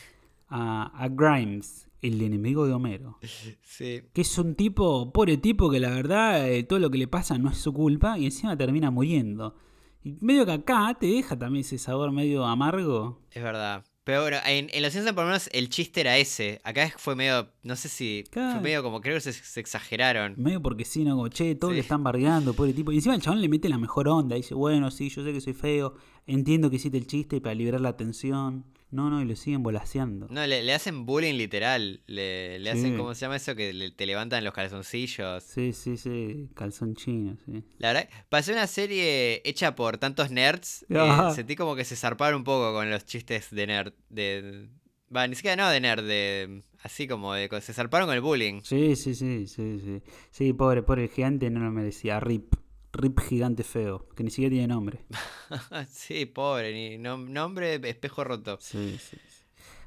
a, 0.49 0.83
a 1.03 1.09
Grimes, 1.09 1.89
el 2.01 2.21
enemigo 2.21 2.65
de 2.67 2.73
Homero. 2.73 3.19
Sí. 3.63 4.01
Que 4.13 4.21
es 4.21 4.37
un 4.37 4.55
tipo, 4.55 5.11
pobre 5.11 5.35
tipo, 5.35 5.69
que 5.69 5.81
la 5.81 5.89
verdad 5.89 6.49
eh, 6.49 6.63
todo 6.63 6.79
lo 6.79 6.89
que 6.89 6.97
le 6.97 7.07
pasa 7.09 7.37
no 7.37 7.49
es 7.49 7.57
su 7.57 7.73
culpa 7.73 8.17
y 8.17 8.25
encima 8.25 8.55
termina 8.57 8.89
muriendo. 8.91 9.55
Y 10.03 10.15
medio 10.21 10.45
que 10.45 10.53
acá 10.53 10.95
te 10.97 11.07
deja 11.07 11.37
también 11.37 11.65
ese 11.65 11.77
sabor 11.77 12.13
medio 12.13 12.45
amargo. 12.45 13.19
Es 13.31 13.43
verdad. 13.43 13.83
Pero 14.07 14.21
bueno, 14.21 14.37
en, 14.45 14.69
en 14.71 14.81
Los 14.83 14.93
Simpsons 14.93 15.13
por 15.13 15.25
lo 15.25 15.31
menos 15.31 15.49
el 15.51 15.67
chiste 15.67 15.99
era 15.99 16.17
ese. 16.17 16.61
Acá 16.63 16.93
fue 16.97 17.13
medio, 17.17 17.49
no 17.63 17.75
sé 17.75 17.89
si, 17.89 18.23
Claro. 18.31 18.53
fue 18.53 18.61
medio 18.61 18.81
como, 18.81 19.01
creo 19.01 19.15
que 19.15 19.19
se, 19.19 19.33
se 19.33 19.59
exageraron. 19.59 20.33
Medio 20.37 20.61
porque 20.61 20.85
sí, 20.85 21.03
no, 21.03 21.17
como, 21.17 21.27
che, 21.27 21.55
todos 21.55 21.71
Sí. 21.73 21.75
le 21.75 21.81
están 21.81 22.05
bardeando, 22.05 22.53
pobre 22.53 22.71
tipo. 22.71 22.93
Y 22.93 22.95
encima 22.95 23.15
el 23.15 23.21
chabón 23.21 23.41
le 23.41 23.49
mete 23.49 23.67
la 23.67 23.77
mejor 23.77 24.07
onda. 24.07 24.37
Dice, 24.37 24.53
bueno, 24.55 24.91
sí, 24.91 25.09
yo 25.09 25.25
sé 25.25 25.33
que 25.33 25.41
soy 25.41 25.51
feo, 25.51 25.95
entiendo 26.25 26.69
que 26.69 26.77
hiciste 26.77 26.97
el 26.97 27.05
chiste 27.05 27.41
para 27.41 27.53
liberar 27.53 27.81
la 27.81 27.97
tensión. 27.97 28.63
No, 28.89 29.09
no, 29.09 29.21
y 29.21 29.25
lo 29.25 29.35
siguen 29.35 29.63
volaseando. 29.63 30.27
No, 30.29 30.47
le, 30.47 30.63
le 30.63 30.73
hacen 30.73 31.05
bullying 31.05 31.33
literal. 31.35 32.01
Le, 32.07 32.57
le 32.59 32.69
hacen. 32.69 32.95
¿cómo 32.97 33.13
se 33.13 33.21
llama 33.21 33.35
eso? 33.35 33.53
Que 33.55 33.73
le- 33.73 33.91
te 33.91 34.05
levantan 34.05 34.43
los 34.45 34.53
calzoncillos. 34.53 35.43
Sí, 35.43 35.73
sí, 35.73 35.97
sí, 35.97 36.49
calzón 36.55 36.95
chino, 36.95 37.37
sí. 37.45 37.63
La 37.79 37.89
verdad, 37.93 38.09
pasé 38.29 38.53
una 38.53 38.65
serie 38.67 39.41
hecha 39.43 39.75
por 39.75 39.97
tantos 39.97 40.31
nerds. 40.31 40.85
eh, 40.89 41.33
sentí 41.35 41.55
como 41.57 41.75
que 41.75 41.83
se 41.83 41.95
zarparon 41.97 42.37
un 42.39 42.43
poco 42.45 42.73
con 42.73 42.89
los 42.89 43.05
chistes 43.05 43.49
de 43.51 43.67
nerd. 43.67 43.93
De, 44.09 44.69
va, 45.13 45.27
ni 45.27 45.35
siquiera 45.35 45.61
no 45.61 45.69
de 45.69 45.81
nerd, 45.81 46.03
de, 46.07 46.61
así 46.81 47.07
como 47.07 47.33
de. 47.33 47.49
Se 47.61 47.73
zarparon 47.73 48.07
con 48.07 48.15
el 48.15 48.21
bullying. 48.21 48.61
Sí, 48.63 48.95
sí, 48.95 49.15
sí, 49.15 49.47
sí, 49.47 49.79
sí. 49.83 50.01
Sí, 50.31 50.53
pobre, 50.53 50.81
pobre 50.81 51.03
el 51.03 51.09
gigante 51.09 51.49
no 51.49 51.59
lo 51.59 51.71
merecía. 51.71 52.19
Rip. 52.21 52.53
Rip 52.93 53.19
gigante 53.19 53.63
feo, 53.63 54.07
que 54.15 54.23
ni 54.23 54.29
siquiera 54.31 54.51
tiene 54.53 54.67
nombre. 54.67 55.05
sí, 55.89 56.25
pobre, 56.25 56.73
ni 56.73 56.97
nom- 57.03 57.27
nombre 57.29 57.75
espejo 57.89 58.23
roto. 58.23 58.57
Sí, 58.59 58.97
sí, 58.99 59.17
sí. 59.27 59.43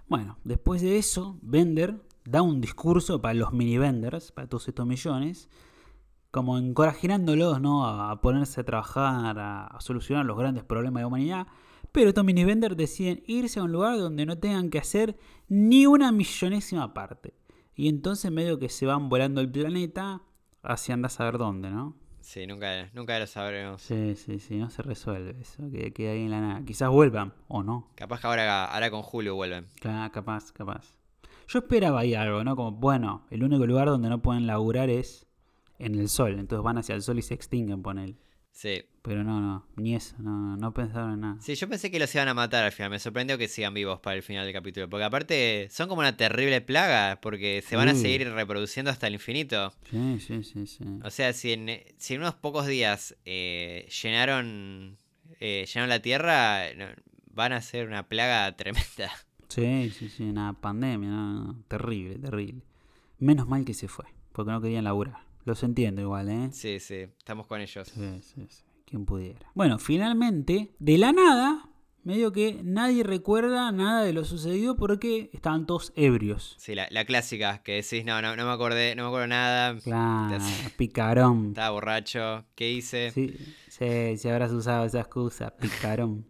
Bueno, 0.09 0.39
después 0.45 0.83
de 0.83 0.99
eso, 0.99 1.39
Bender 1.43 2.01
da 2.25 2.43
un 2.43 2.61
discurso 2.61 3.21
para 3.21 3.35
los 3.35 3.53
mini 3.53 3.79
venders, 3.79 4.33
para 4.33 4.49
todos 4.49 4.69
estos 4.69 4.87
millones, 4.87 5.49
como 6.31 6.59
encorajándolos 6.59 7.61
¿no? 7.61 7.87
a, 7.87 8.21
ponerse 8.21 8.61
a 8.61 8.65
trabajar, 8.65 9.39
a, 9.39 9.67
a 9.67 9.81
solucionar 9.81 10.25
los 10.27 10.37
grandes 10.39 10.65
problemas 10.65 11.01
de 11.01 11.03
la 11.03 11.07
humanidad. 11.09 11.47
Pero 11.93 12.09
estos 12.11 12.25
mini 12.25 12.45
venders 12.45 12.77
deciden 12.77 13.23
irse 13.27 13.59
a 13.59 13.65
un 13.65 13.73
lugar 13.73 13.99
donde 13.99 14.27
no 14.27 14.39
tengan 14.39 14.71
que 14.71 14.79
hacer 14.79 15.17
ni 15.49 15.87
una 15.87 16.13
millonésima 16.13 16.95
parte. 16.95 17.35
Y 17.75 17.89
entonces 17.89 18.31
medio 18.31 18.59
que 18.59 18.69
se 18.69 18.87
van 18.87 19.09
volando 19.09 19.41
el 19.41 19.51
planeta 19.51 20.23
hacia 20.63 20.95
andar 20.95 21.11
a 21.11 21.15
saber 21.15 21.39
dónde, 21.39 21.71
¿no? 21.71 21.97
Sí, 22.31 22.47
nunca, 22.47 22.89
nunca 22.93 23.19
lo 23.19 23.27
sabremos. 23.27 23.83
Sí, 23.83 24.15
sí, 24.15 24.39
sí, 24.39 24.57
no 24.57 24.71
se 24.71 24.83
resuelve 24.83 25.35
eso, 25.41 25.69
que 25.69 25.93
queda 25.93 26.13
ahí 26.13 26.27
en 26.27 26.31
la 26.31 26.41
nada. 26.41 26.65
Quizás 26.65 26.89
vuelvan, 26.89 27.33
o 27.49 27.65
no. 27.65 27.91
Capaz 27.97 28.21
que 28.21 28.29
ahora, 28.29 28.67
ahora 28.67 28.89
con 28.89 29.03
Julio 29.03 29.35
vuelven. 29.35 29.67
Claro, 29.81 30.13
capaz, 30.13 30.53
capaz. 30.53 30.95
Yo 31.49 31.59
esperaba 31.59 31.99
ahí 31.99 32.15
algo, 32.15 32.45
¿no? 32.45 32.55
Como, 32.55 32.71
bueno, 32.71 33.27
el 33.31 33.43
único 33.43 33.67
lugar 33.67 33.89
donde 33.89 34.09
no 34.09 34.23
pueden 34.23 34.47
laburar 34.47 34.91
es 34.91 35.27
en 35.81 35.97
el 35.97 36.09
sol. 36.09 36.39
Entonces 36.39 36.63
van 36.63 36.79
hacia 36.79 36.95
el 36.95 37.03
sol 37.03 37.19
y 37.19 37.23
se 37.23 37.35
extinguen, 37.35 37.83
pon 37.83 37.99
él. 37.99 38.17
Sí. 38.53 38.85
Pero 39.03 39.25
no, 39.25 39.41
no, 39.41 39.65
ni 39.77 39.95
eso, 39.95 40.15
no, 40.19 40.31
no, 40.31 40.57
no 40.57 40.75
pensaron 40.75 41.15
en 41.15 41.21
nada. 41.21 41.37
Sí, 41.41 41.55
yo 41.55 41.69
pensé 41.69 41.91
que 41.91 41.99
los 41.99 42.15
iban 42.15 42.29
a 42.29 42.35
matar 42.35 42.65
al 42.65 42.73
final. 42.73 42.91
Me 42.91 42.99
sorprendió 42.99 43.39
que 43.39 43.49
sigan 43.49 43.73
vivos 43.73 43.99
para 44.01 44.17
el 44.17 44.23
final 44.23 44.45
del 44.45 44.53
capítulo. 44.53 44.91
Porque 44.91 45.05
aparte 45.05 45.69
son 45.71 45.89
como 45.89 46.01
una 46.01 46.17
terrible 46.19 46.61
plaga. 46.61 47.19
Porque 47.23 47.63
se 47.67 47.77
van 47.77 47.89
a 47.89 47.95
seguir 47.95 48.31
reproduciendo 48.31 48.91
hasta 48.91 49.07
el 49.07 49.15
infinito. 49.15 49.73
Sí, 49.91 50.21
sí, 50.21 50.45
sí, 50.45 50.67
sí. 50.67 50.85
O 51.03 51.11
sea, 51.11 51.33
si 51.33 51.53
en, 51.53 51.83
si 51.97 52.15
en 52.15 52.21
unos 52.21 52.35
pocos 52.35 52.67
días 52.67 53.17
eh, 53.25 53.89
llenaron, 54.03 54.99
eh, 55.41 55.65
llenaron 55.67 55.89
la 55.89 56.03
Tierra, 56.03 56.65
van 57.33 57.55
a 57.55 57.63
ser 57.63 57.87
una 57.89 58.07
plaga 58.07 58.55
tremenda. 58.57 59.11
Sí, 59.49 59.91
sí, 59.91 60.09
sí, 60.09 60.23
una 60.25 60.53
pandemia, 60.53 61.09
no, 61.09 61.45
no, 61.45 61.63
terrible, 61.67 62.19
terrible. 62.19 62.63
Menos 63.19 63.49
mal 63.49 63.65
que 63.65 63.75
se 63.75 63.89
fue, 63.89 64.05
porque 64.33 64.53
no 64.53 64.61
querían 64.61 64.85
laburar. 64.85 65.30
Los 65.45 65.63
entiendo 65.63 66.03
igual, 66.03 66.29
¿eh? 66.29 66.51
Sí, 66.53 66.81
sí, 66.81 67.07
estamos 67.19 67.47
con 67.47 67.61
ellos. 67.61 67.89
Sí, 67.89 68.21
sí, 68.23 68.47
sí. 68.49 68.63
Quien 68.85 69.07
pudiera. 69.07 69.41
Bueno, 69.55 69.79
finalmente, 69.79 70.75
de 70.79 70.99
la 70.99 71.13
nada, 71.13 71.69
medio 72.03 72.33
que 72.33 72.61
nadie 72.63 73.05
recuerda 73.05 73.71
nada 73.73 74.03
de 74.03 74.13
lo 74.13 74.25
sucedido 74.25 74.77
porque 74.77 75.31
estaban 75.33 75.67
todos 75.67 75.93
ebrios. 75.97 76.57
Sí, 76.59 76.75
la, 76.75 76.89
la 76.91 77.05
clásica, 77.05 77.63
que 77.63 77.75
decís, 77.77 78.05
no, 78.05 78.21
no, 78.21 78.37
no 78.37 78.47
me 78.47 78.53
acordé, 78.53 78.95
no 78.95 79.05
me 79.05 79.09
acuerdo 79.09 79.29
nada. 79.29 79.79
Claro, 79.79 80.45
picarón. 80.77 81.49
Estaba 81.49 81.71
borracho. 81.71 82.45
¿Qué 82.55 82.73
hice? 82.73 83.11
Sí, 83.13 83.35
sí, 83.69 84.17
si 84.17 84.29
habrás 84.29 84.53
usado 84.53 84.85
esa 84.85 85.01
excusa, 85.01 85.57
picarón. 85.57 86.27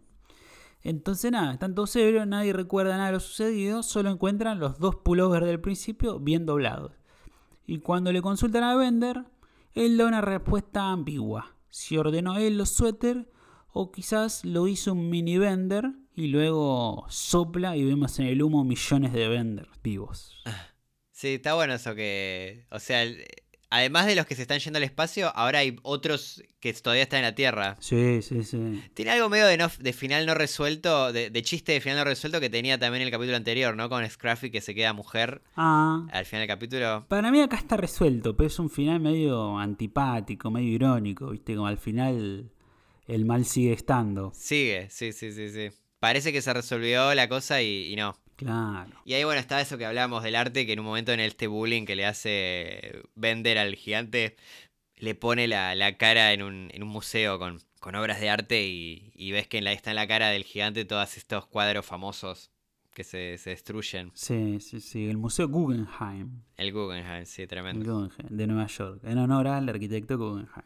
Entonces 0.83 1.31
nada, 1.31 1.53
están 1.53 1.75
todos 1.75 1.95
ebrios, 1.95 2.25
nadie 2.25 2.53
recuerda 2.53 2.93
nada 2.97 3.07
de 3.07 3.13
lo 3.13 3.19
sucedido, 3.19 3.83
solo 3.83 4.09
encuentran 4.09 4.59
los 4.59 4.79
dos 4.79 4.95
pullovers 4.95 5.45
del 5.45 5.61
principio 5.61 6.19
bien 6.19 6.45
doblados. 6.45 6.93
Y 7.65 7.79
cuando 7.79 8.11
le 8.11 8.21
consultan 8.21 8.63
a 8.63 8.75
Bender, 8.75 9.23
él 9.73 9.97
da 9.97 10.07
una 10.07 10.21
respuesta 10.21 10.91
ambigua. 10.91 11.55
Si 11.69 11.97
ordenó 11.97 12.37
él 12.37 12.57
los 12.57 12.69
suéter 12.69 13.29
o 13.71 13.91
quizás 13.91 14.43
lo 14.43 14.67
hizo 14.67 14.93
un 14.93 15.09
mini 15.09 15.37
Bender 15.37 15.91
y 16.15 16.27
luego 16.27 17.05
sopla 17.09 17.77
y 17.77 17.85
vemos 17.85 18.19
en 18.19 18.27
el 18.27 18.41
humo 18.41 18.63
millones 18.63 19.13
de 19.13 19.27
Benders 19.27 19.69
vivos. 19.81 20.43
Sí, 21.11 21.35
está 21.35 21.53
bueno 21.53 21.75
eso 21.75 21.93
que. 21.93 22.65
O 22.71 22.79
sea, 22.79 23.05
además 23.71 24.05
de 24.05 24.15
los 24.15 24.27
que 24.27 24.35
se 24.35 24.43
están 24.43 24.59
yendo 24.59 24.77
al 24.77 24.83
espacio, 24.83 25.35
ahora 25.35 25.59
hay 25.59 25.77
otros 25.81 26.43
que 26.59 26.71
todavía 26.73 27.01
están 27.01 27.19
en 27.19 27.25
la 27.25 27.33
Tierra. 27.33 27.75
Sí, 27.79 28.21
sí, 28.21 28.43
sí. 28.43 28.83
Tiene 28.93 29.09
algo 29.11 29.27
medio 29.29 29.47
de, 29.47 29.57
no, 29.57 29.67
de 29.79 29.93
final 29.93 30.27
no 30.27 30.35
resuelto, 30.35 31.11
de, 31.11 31.31
de 31.31 31.41
chiste 31.41 31.71
de 31.71 31.81
final 31.81 31.97
no 31.97 32.03
resuelto 32.03 32.39
que 32.39 32.49
tenía 32.51 32.77
también 32.77 33.01
el 33.01 33.09
capítulo 33.09 33.35
anterior, 33.37 33.75
¿no? 33.75 33.89
Con 33.89 34.07
Scruffy 34.07 34.51
que 34.51 34.61
se 34.61 34.75
queda 34.75 34.93
mujer 34.93 35.41
Ah. 35.55 36.05
al 36.11 36.25
final 36.25 36.41
del 36.47 36.55
capítulo. 36.55 37.05
Para 37.07 37.31
mí 37.31 37.41
acá 37.41 37.55
está 37.57 37.77
resuelto, 37.77 38.35
pero 38.37 38.45
es 38.47 38.59
un 38.59 38.69
final 38.69 38.99
medio 38.99 39.57
antipático, 39.57 40.51
medio 40.51 40.69
irónico, 40.69 41.31
¿viste? 41.31 41.55
Como 41.55 41.65
al 41.67 41.77
final 41.79 42.51
el 43.07 43.25
mal 43.25 43.45
sigue 43.45 43.73
estando. 43.73 44.31
Sigue, 44.35 44.89
sí, 44.91 45.11
sí, 45.13 45.31
sí, 45.31 45.49
sí. 45.49 45.69
Parece 45.99 46.31
que 46.33 46.41
se 46.41 46.53
resolvió 46.53 47.13
la 47.13 47.27
cosa 47.29 47.61
y, 47.61 47.91
y 47.91 47.95
no. 47.95 48.15
Claro. 48.45 48.91
Y 49.05 49.13
ahí, 49.13 49.23
bueno, 49.23 49.39
está 49.39 49.61
eso 49.61 49.77
que 49.77 49.85
hablábamos 49.85 50.23
del 50.23 50.35
arte, 50.35 50.65
que 50.65 50.73
en 50.73 50.79
un 50.79 50.85
momento 50.85 51.11
en 51.11 51.19
este 51.19 51.47
bullying 51.47 51.85
que 51.85 51.95
le 51.95 52.05
hace 52.05 53.03
Bender 53.15 53.57
al 53.57 53.75
gigante, 53.75 54.35
le 54.97 55.15
pone 55.15 55.47
la, 55.47 55.75
la 55.75 55.97
cara 55.97 56.33
en 56.33 56.41
un, 56.43 56.69
en 56.73 56.83
un 56.83 56.89
museo 56.89 57.37
con, 57.39 57.59
con 57.79 57.95
obras 57.95 58.19
de 58.19 58.29
arte 58.29 58.63
y, 58.67 59.11
y 59.15 59.31
ves 59.31 59.47
que 59.47 59.57
en 59.59 59.63
la, 59.65 59.73
está 59.73 59.91
en 59.91 59.95
la 59.97 60.07
cara 60.07 60.29
del 60.29 60.43
gigante 60.43 60.85
todos 60.85 61.17
estos 61.17 61.45
cuadros 61.47 61.85
famosos 61.85 62.49
que 62.93 63.03
se, 63.03 63.37
se 63.37 63.51
destruyen. 63.51 64.11
Sí, 64.15 64.59
sí, 64.59 64.81
sí. 64.81 65.07
El 65.07 65.17
Museo 65.17 65.47
Guggenheim, 65.47 66.41
El 66.57 66.73
Guggenheim, 66.73 67.25
sí, 67.25 67.43
el 67.43 67.47
tremendo. 67.47 67.93
Guggenheim 68.01 68.37
de 68.37 68.47
Nueva 68.47 68.67
York, 68.67 69.01
en 69.03 69.17
honor 69.17 69.47
al 69.47 69.69
arquitecto 69.69 70.17
Guggenheim. 70.17 70.65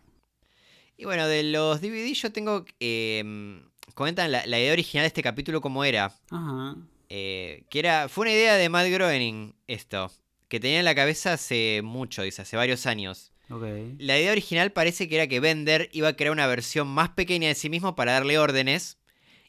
Y 0.98 1.06
bueno, 1.06 1.28
de 1.28 1.44
los 1.44 1.82
DVD 1.82 2.14
yo 2.14 2.32
tengo... 2.32 2.66
eh, 2.80 3.62
comentan 3.94 4.32
la, 4.32 4.46
la 4.46 4.60
idea 4.60 4.74
original 4.74 5.04
de 5.04 5.08
este 5.08 5.22
capítulo 5.22 5.62
cómo 5.62 5.84
era. 5.84 6.06
Ajá. 6.32 6.76
Eh, 7.10 7.64
que 7.70 7.80
era, 7.80 8.10
fue 8.10 8.24
una 8.24 8.32
idea 8.34 8.56
de 8.56 8.70
Matt 8.70 8.88
Groening 8.88 9.54
esto, 9.68 10.12
que 10.48 10.60
tenía 10.60 10.80
en 10.80 10.86
la 10.86 10.96
cabeza 10.96 11.34
hace 11.34 11.82
mucho, 11.84 12.24
dice, 12.24 12.42
hace 12.42 12.56
varios 12.58 12.86
años. 12.86 13.32
Ok. 13.50 13.64
La 14.00 14.18
idea 14.20 14.32
original 14.32 14.72
parece 14.72 15.08
que 15.08 15.16
era 15.16 15.28
que 15.28 15.40
Bender 15.40 15.90
iba 15.92 16.08
a 16.08 16.16
crear 16.16 16.32
una 16.32 16.48
versión 16.48 16.88
más 16.88 17.10
pequeña 17.10 17.48
de 17.48 17.56
sí 17.56 17.70
mismo 17.70 17.96
para 17.96 18.14
darle 18.14 18.40
órdenes, 18.40 18.98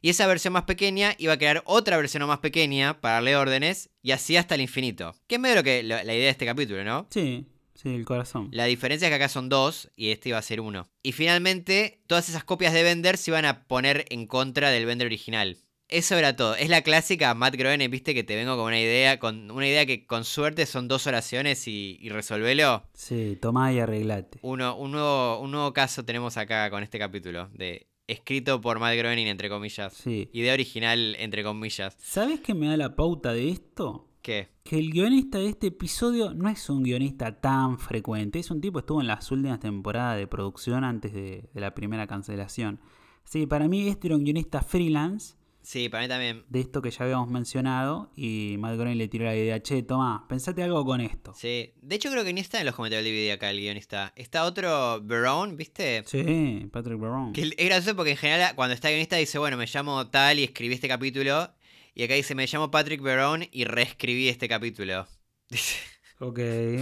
y 0.03 0.11
esa 0.11 0.27
versión 0.27 0.53
más 0.53 0.65
pequeña 0.65 1.15
iba 1.19 1.33
a 1.33 1.39
crear 1.39 1.63
otra 1.65 1.97
versión 1.97 2.27
más 2.27 2.39
pequeña 2.41 3.01
para 3.01 3.15
darle 3.15 3.37
órdenes, 3.37 3.89
y 4.03 4.11
así 4.13 4.37
hasta 4.37 4.55
el 4.55 4.61
infinito. 4.61 5.15
Que 5.27 5.37
es 5.37 5.41
medio 5.41 5.57
lo 5.57 5.63
que, 5.63 5.83
lo- 5.83 5.97
la 5.97 6.15
idea 6.15 6.25
de 6.27 6.29
este 6.29 6.45
capítulo, 6.47 6.85
¿no? 6.85 7.07
Sí, 7.11 7.47
sí, 7.75 7.89
el 7.95 8.05
corazón. 8.05 8.49
La 8.53 8.67
diferencia 8.67 9.07
es 9.09 9.11
que 9.11 9.17
acá 9.17 9.29
son 9.31 9.49
dos 9.49 9.91
y 9.97 10.11
este 10.11 10.29
iba 10.29 10.39
a 10.39 10.43
ser 10.43 10.61
uno. 10.61 10.89
Y 11.03 11.13
finalmente, 11.13 12.01
todas 12.07 12.29
esas 12.29 12.45
copias 12.45 12.73
de 12.75 12.83
Bender 12.83 13.17
se 13.17 13.31
iban 13.31 13.47
a 13.47 13.65
poner 13.67 14.05
en 14.11 14.27
contra 14.27 14.71
del 14.71 14.85
Bender 14.87 15.07
original. 15.07 15.57
Eso 15.89 16.17
era 16.17 16.35
todo. 16.35 16.57
Es 16.57 16.69
la 16.69 16.83
clásica 16.83 17.33
Matt 17.35 17.55
Groening, 17.55 17.91
viste, 17.91 18.13
que 18.13 18.25
te 18.25 18.35
vengo 18.35 18.57
con 18.57 18.67
una 18.67 18.81
idea, 18.81 19.21
con 19.21 19.51
una 19.53 19.69
idea 19.69 19.87
que 19.87 20.05
con 20.05 20.25
suerte 20.25 20.67
son 20.67 20.89
dos 20.89 21.07
oraciones 21.07 21.69
y, 21.69 21.97
y 22.01 22.09
resolvelo. 22.09 22.83
Sí, 22.93 23.39
tomá 23.41 23.73
y 23.73 23.79
arreglate. 23.79 24.41
Uno, 24.43 24.77
un, 24.77 24.93
nuevo, 24.93 25.41
un 25.41 25.53
nuevo 25.53 25.73
caso 25.73 26.05
tenemos 26.05 26.37
acá 26.37 26.69
con 26.71 26.83
este 26.83 26.99
capítulo. 26.99 27.49
De 27.53 27.87
escrito 28.09 28.61
por 28.61 28.81
Matt 28.81 28.97
Groening, 28.97 29.29
entre 29.29 29.49
comillas. 29.49 29.93
Sí. 29.93 30.29
Idea 30.33 30.55
original, 30.55 31.15
entre 31.21 31.45
comillas. 31.45 31.97
¿Sabes 32.01 32.41
qué 32.41 32.55
me 32.55 32.67
da 32.67 32.77
la 32.77 32.97
pauta 32.97 33.33
de 33.33 33.49
esto? 33.49 34.09
¿Qué? 34.23 34.49
Que 34.65 34.81
el 34.81 34.91
guionista 34.91 35.39
de 35.39 35.47
este 35.47 35.69
episodio 35.69 36.35
no 36.35 36.49
es 36.49 36.69
un 36.69 36.83
guionista 36.83 37.41
tan 37.41 37.79
frecuente. 37.79 38.41
Es 38.41 38.51
un 38.51 38.61
tipo 38.61 38.79
que 38.79 38.81
estuvo 38.81 39.01
en 39.01 39.07
las 39.07 39.31
últimas 39.31 39.61
temporadas 39.61 40.19
de 40.19 40.27
producción 40.27 40.83
antes 40.83 41.13
de, 41.13 41.49
de 41.55 41.61
la 41.61 41.75
primera 41.77 42.09
cancelación. 42.09 42.81
Sí, 43.23 43.47
para 43.47 43.69
mí 43.69 43.87
este 43.87 44.09
era 44.09 44.17
un 44.17 44.25
guionista 44.25 44.63
freelance 44.63 45.36
Sí, 45.67 45.89
para 45.89 46.05
mí 46.05 46.09
también. 46.09 46.45
de 46.49 46.61
esto 46.61 46.81
que 46.81 46.93
ya 46.93 47.03
habíamos 47.05 47.29
mencionado. 47.29 48.13
Y 48.15 48.55
Matt 48.61 48.77
Groening 48.77 48.99
le 48.99 49.09
tiró 49.09 49.25
la 49.25 49.35
idea, 49.35 49.61
che, 49.61 49.83
toma, 49.83 50.25
pensate 50.29 50.63
algo 50.63 50.85
con 50.85 51.01
esto. 51.01 51.35
Sí. 51.37 51.73
De 51.83 51.97
hecho, 51.97 52.09
creo 52.13 52.25
que 52.25 52.33
ni 52.33 52.41
está 52.41 52.61
en 52.61 52.67
los 52.67 52.75
comentarios 52.77 53.05
del 53.05 53.13
DVD 53.13 53.33
acá 53.33 53.51
el 53.51 53.59
guionista. 53.59 54.13
Está 54.15 54.45
otro 54.45 55.01
Verón, 55.03 55.57
¿viste? 55.57 56.05
Sí, 56.07 56.69
Patrick 56.73 57.01
Baron. 57.01 57.33
Que 57.33 57.43
es 57.43 57.67
gracioso 57.67 57.97
porque 57.97 58.13
en 58.13 58.17
general 58.17 58.55
cuando 58.55 58.75
está 58.75 58.89
el 58.91 58.95
guionista 58.95 59.17
dice, 59.17 59.39
bueno, 59.41 59.57
me 59.57 59.67
llamo 59.67 60.07
tal 60.09 60.39
y 60.39 60.45
escribí 60.45 60.73
este 60.75 60.87
capítulo. 60.87 61.51
Y 61.97 62.05
acá 62.05 62.15
dice, 62.15 62.37
me 62.37 62.47
llamo 62.47 62.71
Patrick 62.71 63.03
Verón 63.03 63.45
y 63.51 63.65
reescribí 63.65 64.29
este 64.29 64.49
capítulo. 64.49 65.09
Dice, 65.51 65.77
Ok, 66.21 66.39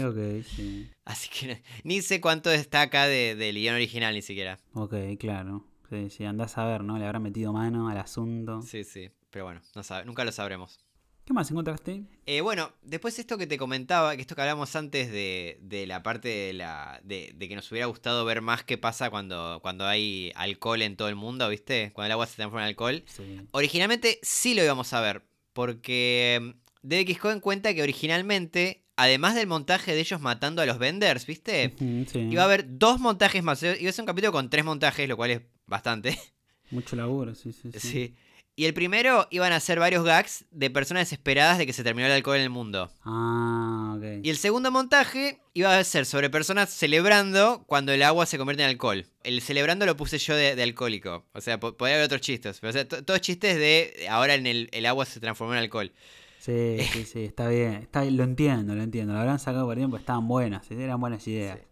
ok, 0.07 0.45
sí. 0.47 0.91
Así 1.07 1.29
que 1.31 1.63
ni 1.85 2.03
sé 2.03 2.21
cuánto 2.21 2.51
está 2.53 2.83
acá 2.83 3.07
de- 3.07 3.35
del 3.35 3.57
guion 3.57 3.75
original 3.77 4.13
ni 4.15 4.21
siquiera. 4.23 4.59
Ok, 4.75 4.95
claro. 5.19 5.67
Sí, 5.89 6.11
sí, 6.11 6.25
andás 6.25 6.59
a 6.59 6.67
ver, 6.67 6.83
¿no? 6.83 6.99
Le 6.99 7.07
habrá 7.07 7.19
metido 7.19 7.53
mano 7.53 7.89
al 7.89 7.99
asunto. 7.99 8.63
Sí, 8.63 8.85
sí. 8.85 9.11
Pero 9.31 9.45
bueno, 9.45 9.61
no 9.75 9.83
sabe, 9.83 10.05
nunca 10.05 10.25
lo 10.25 10.33
sabremos. 10.33 10.79
¿Qué 11.25 11.33
más 11.33 11.51
encontraste? 11.51 12.05
Eh, 12.27 12.43
bueno, 12.43 12.71
después 12.83 13.19
esto 13.19 13.39
que 13.39 13.47
te 13.47 13.57
comentaba, 13.57 14.15
que 14.15 14.21
esto 14.21 14.35
que 14.35 14.43
hablamos 14.43 14.77
antes 14.77 15.11
de, 15.11 15.59
de 15.63 15.87
la 15.87 16.03
parte 16.03 16.29
de 16.29 16.53
la. 16.53 17.01
De, 17.03 17.33
de 17.35 17.49
que 17.49 17.57
nos 17.57 17.71
hubiera 17.73 17.87
gustado 17.87 18.27
ver 18.27 18.43
más 18.43 18.63
qué 18.63 18.77
pasa 18.77 19.09
cuando, 19.09 19.59
cuando 19.63 19.87
hay 19.87 20.33
alcohol 20.37 20.83
en 20.83 20.97
todo 20.97 21.09
el 21.09 21.15
mundo, 21.15 21.49
¿viste? 21.49 21.93
Cuando 21.95 22.07
el 22.07 22.13
agua 22.13 22.27
se 22.27 22.37
transforma 22.37 22.63
en 22.65 22.69
alcohol. 22.69 23.05
Sí. 23.07 23.41
Originalmente 23.53 24.19
sí 24.23 24.55
lo 24.55 24.63
íbamos 24.63 24.93
a 24.93 25.01
ver, 25.01 25.25
porque 25.55 26.41
mm, 26.43 26.87
DX 26.87 27.19
Cohen 27.19 27.41
cuenta 27.41 27.73
que 27.73 27.83
originalmente, 27.83 28.85
además 28.97 29.35
del 29.35 29.47
montaje 29.47 29.95
de 29.95 30.01
ellos 30.01 30.21
matando 30.21 30.61
a 30.61 30.67
los 30.67 30.79
venders, 30.79 31.25
¿viste? 31.25 31.75
Sí. 31.79 32.19
Iba 32.19 32.43
a 32.43 32.45
haber 32.45 32.79
dos 32.79 33.01
montajes 33.01 33.43
más, 33.43 33.63
iba 33.63 33.73
a 33.73 33.93
ser 33.93 34.03
un 34.03 34.07
capítulo 34.07 34.33
con 34.33 34.51
tres 34.51 34.67
montajes, 34.67 35.09
lo 35.09 35.17
cual 35.17 35.31
es 35.31 35.41
bastante. 35.67 36.19
Mucho 36.71 36.97
laburo, 36.97 37.35
sí, 37.35 37.53
sí, 37.53 37.71
sí. 37.73 37.79
Sí. 37.81 38.15
Y 38.57 38.67
el 38.67 38.75
primero 38.75 39.27
iban 39.31 39.53
a 39.53 39.59
ser 39.59 39.81
varios 39.81 40.05
gags 40.05 40.45
de 40.53 40.71
personas 40.71 41.03
desesperadas 41.03 41.59
de 41.59 41.67
que 41.67 41.73
se 41.73 41.83
terminó 41.83 42.07
el 42.07 42.13
alcohol 42.13 42.37
en 42.37 42.43
el 42.43 42.51
mundo. 42.51 42.89
Ah, 43.03 43.95
ok. 43.99 44.25
Y 44.25 44.31
el 44.31 44.37
segundo 44.37 44.71
montaje 44.71 45.41
iba 45.55 45.77
a 45.77 45.83
ser 45.83 46.07
sobre 46.07 46.31
personas 46.31 46.71
celebrando 46.71 47.65
cuando 47.67 47.91
el 47.93 48.03
agua 48.05 48.27
se 48.27 48.39
convierte 48.39 48.63
en 48.63 48.69
alcohol. 48.71 49.07
El 49.25 49.41
celebrando 49.43 49.87
lo 49.87 49.97
puse 49.97 50.19
yo 50.19 50.37
de, 50.37 50.55
de 50.55 50.63
alcohólico. 50.63 51.25
O 51.33 51.41
sea, 51.41 51.59
po- 51.59 51.77
podía 51.77 51.95
haber 51.95 52.07
otros 52.07 52.21
chistes. 52.21 52.61
Pero, 52.61 52.71
o 52.71 52.73
sea, 52.73 52.87
to- 52.89 53.05
todos 53.05 53.21
chistes 53.21 53.57
de 53.57 54.07
ahora 54.09 54.35
en 54.35 54.47
el, 54.47 54.69
el 54.73 54.87
agua 54.87 55.05
se 55.05 55.19
transformó 55.19 55.55
en 55.55 55.59
alcohol. 55.59 55.93
Sí, 56.39 56.77
sí, 56.93 57.05
sí, 57.07 57.25
está 57.25 57.49
bien. 57.49 57.73
Está, 57.75 58.03
bien, 58.03 58.17
lo 58.17 58.23
entiendo, 58.23 58.77
lo 58.77 58.83
entiendo. 58.85 59.15
Lo 59.15 59.19
habrán 59.19 59.41
sacado 59.41 59.67
por 59.67 59.77
tiempo, 59.77 59.97
estaban 59.97 60.29
buenas, 60.29 60.71
eran 60.71 61.01
buenas 61.01 61.27
ideas. 61.27 61.59
Sí, 61.59 61.65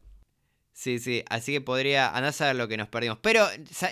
sí, 0.98 1.24
así 1.28 1.52
que 1.52 1.60
podría 1.60 2.08
andar 2.08 2.26
a 2.26 2.32
saber 2.32 2.56
lo 2.56 2.68
que 2.68 2.76
nos 2.76 2.88
perdimos. 2.88 3.18
Pero 3.22 3.44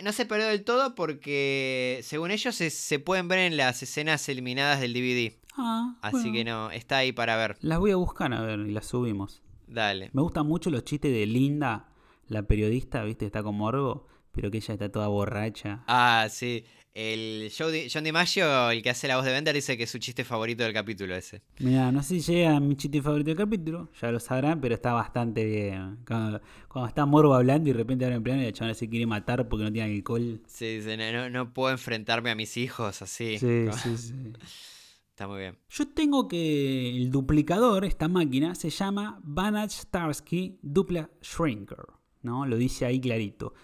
no 0.02 0.12
se 0.12 0.26
perdió 0.26 0.48
del 0.48 0.64
todo 0.64 0.94
porque, 0.94 2.00
según 2.02 2.30
ellos, 2.30 2.54
se, 2.54 2.70
se 2.70 2.98
pueden 2.98 3.28
ver 3.28 3.40
en 3.40 3.56
las 3.56 3.82
escenas 3.82 4.28
eliminadas 4.28 4.80
del 4.80 4.92
DVD. 4.92 5.32
Ah, 5.56 5.96
Así 6.02 6.16
bueno. 6.16 6.32
que 6.32 6.44
no, 6.44 6.70
está 6.70 6.98
ahí 6.98 7.12
para 7.12 7.36
ver. 7.36 7.56
Las 7.60 7.78
voy 7.78 7.90
a 7.90 7.96
buscar 7.96 8.32
a 8.32 8.40
ver 8.40 8.60
y 8.60 8.70
las 8.70 8.86
subimos. 8.86 9.42
Dale. 9.66 10.10
Me 10.12 10.22
gustan 10.22 10.46
mucho 10.46 10.70
los 10.70 10.84
chistes 10.84 11.12
de 11.12 11.26
Linda, 11.26 11.88
la 12.28 12.42
periodista, 12.42 13.04
¿viste? 13.04 13.26
Está 13.26 13.42
con 13.42 13.56
morbo, 13.56 14.06
pero 14.32 14.50
que 14.50 14.58
ella 14.58 14.74
está 14.74 14.90
toda 14.90 15.08
borracha. 15.08 15.84
Ah, 15.86 16.26
sí. 16.30 16.64
El 16.92 17.52
John 17.56 18.02
DiMaggio, 18.02 18.70
el 18.70 18.82
que 18.82 18.90
hace 18.90 19.06
la 19.06 19.16
voz 19.16 19.24
de 19.24 19.30
Bender, 19.30 19.54
dice 19.54 19.76
que 19.76 19.84
es 19.84 19.90
su 19.90 19.98
chiste 19.98 20.24
favorito 20.24 20.64
del 20.64 20.72
capítulo 20.72 21.14
ese. 21.14 21.42
Mira, 21.60 21.92
no 21.92 22.02
sé 22.02 22.20
si 22.20 22.32
llega 22.32 22.56
a 22.56 22.60
mi 22.60 22.74
chiste 22.76 23.00
favorito 23.00 23.28
del 23.28 23.36
capítulo, 23.36 23.88
ya 24.00 24.10
lo 24.10 24.18
sabrán, 24.18 24.60
pero 24.60 24.74
está 24.74 24.92
bastante 24.92 25.44
bien. 25.44 25.98
Cuando, 26.06 26.40
cuando 26.68 26.88
está 26.88 27.06
Morbo 27.06 27.34
hablando 27.34 27.68
y 27.70 27.72
de 27.72 27.78
repente 27.78 28.04
abre 28.04 28.16
en 28.16 28.22
plano 28.24 28.42
y 28.42 28.46
el 28.46 28.52
chaval 28.52 28.74
se 28.74 28.88
quiere 28.88 29.06
matar 29.06 29.48
porque 29.48 29.64
no 29.64 29.72
tiene 29.72 29.94
alcohol. 29.94 30.40
Sí, 30.48 30.78
dice, 30.78 30.96
no, 30.96 31.30
no, 31.30 31.54
puedo 31.54 31.70
enfrentarme 31.70 32.30
a 32.30 32.34
mis 32.34 32.56
hijos 32.56 33.02
así. 33.02 33.38
Sí, 33.38 33.66
Como- 33.68 33.76
sí, 33.78 33.96
sí. 33.96 34.14
Está 35.10 35.28
muy 35.28 35.40
bien. 35.40 35.58
Yo 35.68 35.86
tengo 35.86 36.26
que 36.28 36.96
el 36.96 37.10
duplicador, 37.10 37.84
esta 37.84 38.08
máquina, 38.08 38.54
se 38.54 38.70
llama 38.70 39.20
Vanage 39.22 39.82
Starsky 39.82 40.58
Dupla 40.62 41.10
Shrinker. 41.20 41.84
¿no? 42.22 42.46
Lo 42.46 42.56
dice 42.56 42.86
ahí 42.86 43.00
clarito. 43.00 43.54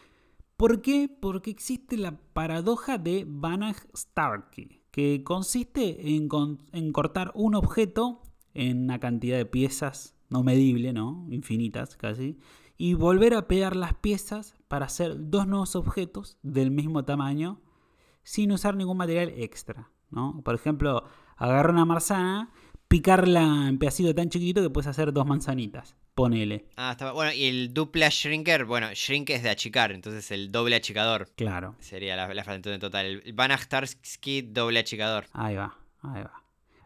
¿Por 0.57 0.81
qué? 0.81 1.15
Porque 1.21 1.51
existe 1.51 1.99
la 1.99 2.19
paradoja 2.33 2.97
de 2.97 3.27
Banach-Starkey, 3.27 4.81
que 4.91 5.23
consiste 5.23 6.15
en, 6.15 6.29
cortar 6.93 7.31
un 7.35 7.55
objeto 7.55 8.23
en 8.55 8.85
una 8.85 8.99
cantidad 8.99 9.37
de 9.37 9.45
piezas 9.45 10.17
no 10.31 10.43
medible, 10.43 10.95
¿no? 10.95 11.27
Infinitas 11.31 11.97
casi, 11.97 12.39
y 12.79 12.95
volver 12.95 13.35
a 13.35 13.47
pegar 13.47 13.77
las 13.77 13.95
piezas 13.95 14.55
para 14.67 14.87
hacer 14.87 15.31
dos 15.31 15.47
nuevos 15.47 15.77
objetos 15.77 16.39
del 16.43 16.71
mismo 16.71 17.05
tamaño 17.05 17.61
sin 18.23 18.51
usar 18.51 18.77
ningún 18.77 18.97
material 18.97 19.29
extra, 19.37 19.91
¿no? 20.11 20.41
Por 20.43 20.55
ejemplo, 20.55 21.05
agarrar 21.37 21.71
una 21.71 21.85
manzana, 21.85 22.51
picarla 22.89 23.69
en 23.69 23.79
pedacitos 23.79 24.15
tan 24.15 24.31
chiquititos 24.31 24.65
que 24.65 24.71
puedes 24.71 24.89
hacer 24.89 25.13
dos 25.13 25.27
manzanitas. 25.27 25.97
Ponele. 26.17 26.65
Ah, 26.77 26.93
está 26.93 27.13
Bueno, 27.13 27.31
y 27.31 27.45
el 27.45 27.75
dupla 27.75 28.09
shrinker, 28.09 28.65
bueno, 28.65 28.89
shrink 28.95 29.29
es 29.29 29.43
de 29.43 29.51
achicar, 29.51 29.93
entonces 29.93 30.31
el 30.31 30.51
doble 30.51 30.75
achicador 30.75 31.29
Claro. 31.37 31.77
sería 31.79 32.17
la, 32.17 32.33
la 32.33 32.43
frase 32.43 32.73
en 32.73 32.81
total. 32.81 33.21
El 33.23 33.33
Banachtarsky 33.35 34.41
doble 34.41 34.79
achicador. 34.81 35.27
Ahí 35.35 35.57
va, 35.57 35.77
ahí 36.01 36.23
va. 36.23 36.43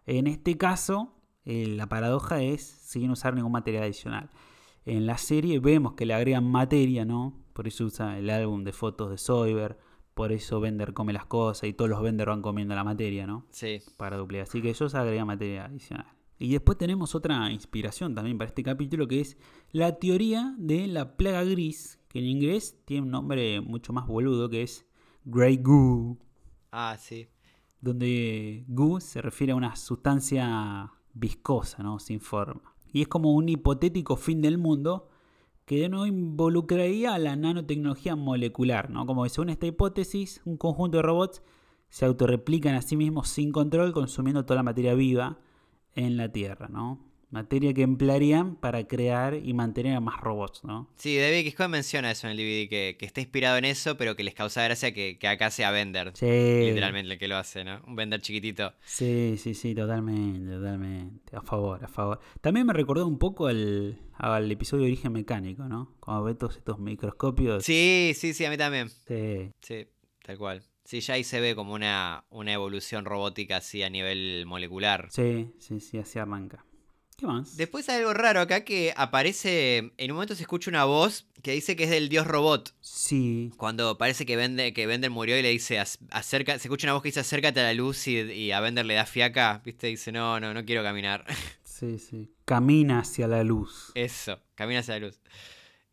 En 0.07 0.27
este 0.27 0.57
caso, 0.59 1.15
eh, 1.45 1.67
la 1.69 1.87
paradoja 1.89 2.43
es 2.43 2.63
sin 2.63 3.09
usar 3.11 3.35
ningún 3.35 3.53
material 3.53 3.85
adicional. 3.85 4.31
En 4.85 5.07
la 5.07 5.17
serie 5.17 5.61
vemos 5.61 5.93
que 5.95 6.07
le 6.07 6.15
agregan 6.15 6.45
materia, 6.51 7.05
¿no? 7.05 7.39
Por 7.53 7.69
eso 7.69 7.85
usa 7.85 8.19
el 8.19 8.29
álbum 8.31 8.65
de 8.65 8.73
fotos 8.73 9.11
de 9.11 9.19
Soyber, 9.19 9.79
por 10.15 10.33
eso 10.33 10.59
Bender 10.59 10.93
come 10.93 11.13
las 11.13 11.27
cosas 11.27 11.69
y 11.69 11.73
todos 11.73 11.89
los 11.89 12.03
Bender 12.03 12.27
van 12.31 12.43
comiendo 12.43 12.75
la 12.75 12.83
materia, 12.83 13.29
¿no? 13.29 13.47
Sí. 13.51 13.81
Para 13.97 14.17
duplicar. 14.17 14.49
Así 14.49 14.61
que 14.61 14.71
ellos 14.71 14.93
agregan 14.97 15.29
materia 15.29 15.67
adicional. 15.67 16.07
Y 16.43 16.53
después 16.53 16.79
tenemos 16.79 17.15
otra 17.15 17.53
inspiración 17.53 18.15
también 18.15 18.39
para 18.39 18.49
este 18.49 18.63
capítulo 18.63 19.07
que 19.07 19.21
es 19.21 19.37
la 19.73 19.99
teoría 19.99 20.55
de 20.57 20.87
la 20.87 21.19
plaga 21.19 21.45
gris, 21.45 22.01
que 22.09 22.19
en 22.19 22.25
inglés 22.25 22.81
tiene 22.87 23.03
un 23.03 23.11
nombre 23.11 23.61
mucho 23.61 23.93
más 23.93 24.07
boludo 24.07 24.49
que 24.49 24.63
es 24.63 24.87
Grey 25.27 25.59
Goo. 25.59 26.17
Ah, 26.73 26.97
sí. 26.99 27.29
Donde 27.83 28.65
goo 28.69 29.01
se 29.01 29.21
refiere 29.21 29.53
a 29.53 29.57
una 29.57 29.77
sustancia 29.77 30.91
viscosa, 31.13 31.83
¿no? 31.83 31.99
Sin 31.99 32.23
forma. 32.23 32.75
Y 32.91 33.03
es 33.03 33.09
como 33.09 33.35
un 33.35 33.51
hipotético 33.51 34.17
fin 34.17 34.41
del 34.41 34.57
mundo 34.57 35.11
que 35.67 35.91
no 35.91 36.07
involucraría 36.07 37.13
a 37.13 37.19
la 37.19 37.37
nanotecnología 37.37 38.17
molecular, 38.17 38.89
¿no? 38.89 39.05
Como 39.05 39.29
según 39.29 39.51
esta 39.51 39.67
hipótesis, 39.67 40.41
un 40.47 40.57
conjunto 40.57 40.97
de 40.97 41.03
robots 41.03 41.43
se 41.91 42.07
autorreplican 42.07 42.77
a 42.77 42.83
sí 42.83 42.97
mismos 42.97 43.29
sin 43.29 43.53
control, 43.53 43.93
consumiendo 43.93 44.47
toda 44.47 44.57
la 44.57 44.63
materia 44.63 44.95
viva 44.95 45.39
en 45.95 46.17
la 46.17 46.31
Tierra, 46.31 46.69
¿no? 46.69 47.11
Materia 47.31 47.73
que 47.73 47.83
emplearían 47.83 48.57
para 48.57 48.89
crear 48.89 49.35
y 49.35 49.55
mantener 49.55 49.95
a 49.95 50.01
más 50.01 50.21
robots, 50.21 50.65
¿no? 50.65 50.91
Sí, 50.97 51.17
David 51.17 51.45
Kisco 51.45 51.69
menciona 51.69 52.11
eso 52.11 52.27
en 52.27 52.33
el 52.33 52.37
DVD, 52.39 52.69
que, 52.69 52.97
que, 52.99 53.07
está 53.07 53.21
inspirado 53.21 53.57
en 53.57 53.65
eso, 53.65 53.97
pero 53.97 54.17
que 54.17 54.25
les 54.25 54.35
causa 54.35 54.65
gracia 54.65 54.93
que, 54.93 55.17
que 55.17 55.29
acá 55.29 55.51
sea 55.51 55.71
Bender. 55.71 56.11
Sí. 56.15 56.27
Literalmente 56.27 57.13
el 57.13 57.19
que 57.21 57.29
lo 57.29 57.37
hace, 57.37 57.63
¿no? 57.63 57.83
Un 57.87 57.95
Bender 57.95 58.21
chiquitito. 58.21 58.73
Sí, 58.85 59.37
sí, 59.39 59.55
sí, 59.55 59.77
totalmente, 59.77 60.51
totalmente. 60.53 61.37
A 61.37 61.41
favor, 61.41 61.85
a 61.85 61.89
favor. 61.89 62.19
También 62.41 62.67
me 62.67 62.73
recordó 62.73 63.07
un 63.07 63.19
poco 63.19 63.47
al, 63.47 63.97
al 64.15 64.51
episodio 64.51 64.83
de 64.83 64.91
Origen 64.91 65.13
Mecánico, 65.13 65.69
¿no? 65.69 65.95
Cuando 66.01 66.25
ve 66.25 66.35
todos 66.35 66.57
estos 66.57 66.81
microscopios. 66.81 67.65
Sí, 67.65 68.13
sí, 68.17 68.35
sí, 68.35 68.45
a 68.45 68.51
mí 68.51 68.57
también. 68.57 68.89
Sí. 68.89 69.53
Sí, 69.61 69.87
tal 70.25 70.37
cual. 70.37 70.65
Sí, 70.91 70.99
ya 71.03 71.15
ahí 71.15 71.23
se 71.23 71.39
ve 71.39 71.55
como 71.55 71.73
una, 71.73 72.25
una 72.31 72.53
evolución 72.53 73.05
robótica 73.05 73.59
así 73.59 73.85
a 73.85 73.89
nivel 73.89 74.45
molecular. 74.45 75.07
Sí, 75.13 75.53
sí, 75.61 75.79
sí, 75.79 75.99
así 75.99 76.19
arranca. 76.19 76.65
¿Qué 77.17 77.29
más? 77.29 77.57
Después 77.57 77.89
hay 77.89 77.99
algo 77.99 78.13
raro 78.13 78.41
acá 78.41 78.65
que 78.65 78.93
aparece. 78.97 79.93
En 79.99 80.11
un 80.11 80.17
momento 80.17 80.35
se 80.35 80.43
escucha 80.43 80.69
una 80.69 80.85
voz 80.87 81.29
que 81.45 81.53
dice 81.53 81.77
que 81.77 81.85
es 81.85 81.91
del 81.91 82.09
dios 82.09 82.27
robot. 82.27 82.75
Sí. 82.81 83.53
Cuando 83.57 83.99
parece 83.99 84.27
que 84.27 84.35
Bender, 84.35 84.75
que 84.75 84.89
Bender 84.89 85.13
murió 85.13 85.39
y 85.39 85.43
le 85.43 85.51
dice 85.51 85.79
acerca, 85.79 86.59
se 86.59 86.67
escucha 86.67 86.89
una 86.89 86.95
voz 86.95 87.03
que 87.05 87.11
dice 87.11 87.21
acércate 87.21 87.61
a 87.61 87.63
la 87.63 87.75
luz 87.75 88.09
y, 88.09 88.19
y 88.19 88.51
a 88.51 88.59
Bender 88.59 88.85
le 88.85 88.95
da 88.95 89.07
fiaca, 89.07 89.63
¿viste? 89.65 89.87
Dice, 89.87 90.11
no, 90.11 90.41
no, 90.41 90.53
no 90.53 90.65
quiero 90.65 90.83
caminar. 90.83 91.25
Sí, 91.63 91.99
sí. 91.99 92.31
Camina 92.45 92.99
hacia 92.99 93.27
la 93.27 93.43
luz. 93.43 93.91
Eso, 93.95 94.39
camina 94.55 94.81
hacia 94.81 94.99
la 94.99 95.07
luz. 95.07 95.21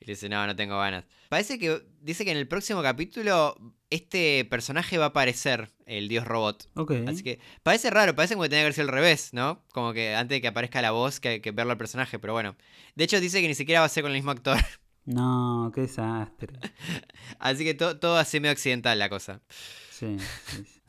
Le 0.08 0.14
dice, 0.14 0.30
no, 0.30 0.48
no 0.48 0.56
tengo 0.56 0.80
ganas. 0.80 1.04
Parece 1.28 1.60
que 1.60 1.86
dice 2.00 2.24
que 2.24 2.32
en 2.32 2.38
el 2.38 2.48
próximo 2.48 2.82
capítulo 2.82 3.58
este 3.90 4.46
personaje 4.46 4.98
va 4.98 5.06
a 5.06 5.08
aparecer, 5.10 5.70
el 5.86 6.08
dios 6.08 6.26
robot. 6.26 6.70
Ok. 6.76 6.94
Así 7.08 7.24
que 7.24 7.42
parece 7.62 7.90
raro, 7.90 8.16
parece 8.16 8.36
como 8.36 8.44
que 8.44 8.50
tenía 8.50 8.62
que 8.62 8.68
verse 8.68 8.82
al 8.82 8.88
revés, 8.88 9.34
¿no? 9.34 9.66
Como 9.74 9.92
que 9.92 10.16
antes 10.16 10.38
de 10.38 10.42
que 10.42 10.48
aparezca 10.48 10.82
la 10.82 10.92
voz 10.92 11.20
que, 11.20 11.42
que 11.42 11.52
verlo 11.52 11.74
al 11.74 11.78
personaje, 11.78 12.20
pero 12.20 12.32
bueno. 12.32 12.56
De 12.96 13.04
hecho 13.04 13.20
dice 13.20 13.42
que 13.42 13.50
ni 13.50 13.54
siquiera 13.54 13.82
va 13.82 13.88
a 13.88 13.90
ser 13.90 14.04
con 14.04 14.12
el 14.12 14.18
mismo 14.18 14.32
actor. 14.32 14.58
No, 15.08 15.72
qué 15.74 15.82
desastre. 15.82 16.60
Así 17.40 17.64
que 17.64 17.74
to, 17.74 17.98
todo 17.98 18.18
así 18.18 18.42
medio 18.42 18.52
accidental 18.52 19.00
la 19.00 19.08
cosa. 19.08 19.42
Sí, 19.90 20.18
sí, 20.20 20.66
sí. 20.66 20.82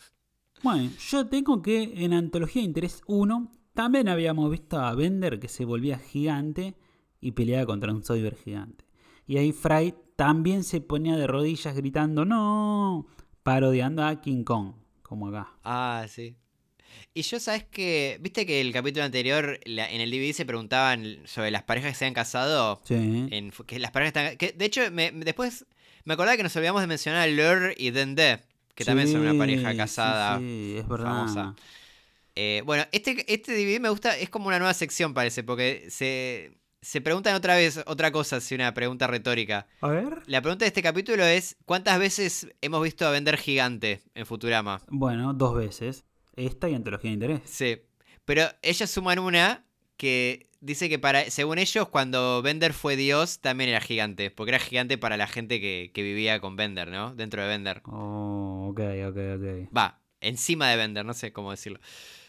Bueno, 0.65 0.91
yo 1.09 1.29
tengo 1.29 1.63
que 1.63 2.05
en 2.05 2.13
Antología 2.13 2.63
de 2.63 2.67
Interés 2.67 3.01
1 3.07 3.53
también 3.75 4.09
habíamos 4.09 4.51
visto 4.51 4.81
a 4.81 4.93
Bender 4.97 5.39
que 5.39 5.47
se 5.47 5.65
volvía 5.65 6.01
gigante 6.01 6.75
y 7.21 7.31
peleaba 7.31 7.65
contra 7.65 7.93
un 7.93 8.03
cyber 8.03 8.35
gigante. 8.35 8.88
Y 9.29 9.37
ahí 9.37 9.53
Fry 9.53 9.95
también 10.17 10.65
se 10.65 10.81
ponía 10.81 11.17
de 11.17 11.27
rodillas 11.29 11.77
gritando 11.77 12.25
¡No! 12.25 13.07
parodiando 13.43 14.05
a 14.05 14.21
King 14.21 14.43
Kong, 14.43 14.73
como 15.03 15.29
acá. 15.29 15.53
Ah, 15.63 16.07
sí. 16.09 16.35
Y 17.15 17.23
yo, 17.23 17.39
¿sabes 17.39 17.65
que 17.65 18.19
Viste 18.21 18.47
que 18.47 18.61
el 18.61 18.73
capítulo 18.73 19.05
anterior, 19.05 19.61
la, 19.65 19.89
en 19.91 20.01
el 20.01 20.11
DVD 20.11 20.33
se 20.33 20.47
preguntaban 20.47 21.19
sobre 21.27 21.51
las 21.51 21.63
parejas 21.63 21.93
que 21.93 21.99
se 21.99 22.07
han 22.07 22.15
casado. 22.15 22.81
Sí. 22.85 22.95
En, 22.95 23.53
que 23.67 23.79
las 23.79 23.91
parejas 23.91 24.17
están, 24.17 24.37
que 24.39 24.53
De 24.53 24.65
hecho, 24.65 24.91
me, 24.91 25.13
después 25.13 25.67
me 26.05 26.15
acordaba 26.15 26.37
que 26.37 26.43
nos 26.43 26.57
olvidamos 26.57 26.81
de 26.81 26.87
mencionar 26.87 27.21
a 27.21 27.27
Lur 27.27 27.75
y 27.77 27.91
Dende, 27.91 28.41
que 28.75 28.85
también 28.85 29.09
son 29.09 29.21
una 29.21 29.35
pareja 29.35 29.77
casada. 29.77 30.39
Sí, 30.39 30.73
sí 30.73 30.79
es 30.79 30.89
verdad. 30.89 31.07
Famosa. 31.07 31.55
Eh, 32.35 32.63
bueno, 32.65 32.87
este, 32.93 33.31
este 33.33 33.53
DVD 33.53 33.79
me 33.79 33.91
gusta, 33.91 34.17
es 34.17 34.31
como 34.31 34.47
una 34.49 34.59
nueva 34.59 34.73
sección, 34.73 35.13
parece, 35.13 35.43
porque 35.43 35.87
se, 35.91 36.53
se 36.81 37.01
preguntan 37.01 37.35
otra 37.35 37.57
vez 37.57 37.83
otra 37.87 38.13
cosa, 38.13 38.41
si 38.41 38.55
una 38.55 38.73
pregunta 38.75 39.07
retórica. 39.07 39.67
A 39.81 39.89
ver. 39.89 40.23
La 40.27 40.41
pregunta 40.43 40.65
de 40.65 40.69
este 40.69 40.83
capítulo 40.83 41.25
es: 41.25 41.57
¿cuántas 41.65 41.99
veces 41.99 42.49
hemos 42.61 42.83
visto 42.83 43.07
a 43.07 43.11
vender 43.11 43.37
gigante 43.37 44.01
en 44.15 44.27
Futurama? 44.27 44.81
Bueno, 44.89 45.35
dos 45.35 45.57
veces. 45.57 46.05
Esta 46.37 46.69
y 46.69 46.75
Antología 46.75 47.11
de 47.11 47.15
Interés. 47.15 47.41
Sí. 47.45 47.83
Pero 48.25 48.45
ellas 48.63 48.91
suman 48.91 49.19
una 49.19 49.65
que 49.97 50.49
dice 50.61 50.89
que 50.89 50.99
para, 50.99 51.31
según 51.31 51.59
ellos, 51.59 51.89
cuando 51.89 52.43
Bender 52.43 52.73
fue 52.73 52.95
Dios, 52.97 53.41
también 53.41 53.71
era 53.71 53.81
gigante. 53.81 54.31
Porque 54.31 54.51
era 54.51 54.59
gigante 54.61 54.99
para 54.99 55.17
la 55.17 55.27
gente 55.27 55.61
que, 55.61 55.91
que 55.93 56.03
vivía 56.03 56.41
con 56.41 56.55
Bender, 56.55 56.89
¿no? 56.89 57.15
Dentro 57.15 57.43
de 57.43 57.49
Bender. 57.49 57.83
Oh, 57.87 58.69
ok, 58.71 58.81
ok, 59.09 59.17
ok. 59.37 59.77
Va, 59.77 60.01
encima 60.21 60.69
de 60.69 60.77
Bender, 60.77 61.05
no 61.05 61.15
sé 61.15 61.33
cómo 61.33 61.51
decirlo. 61.51 61.81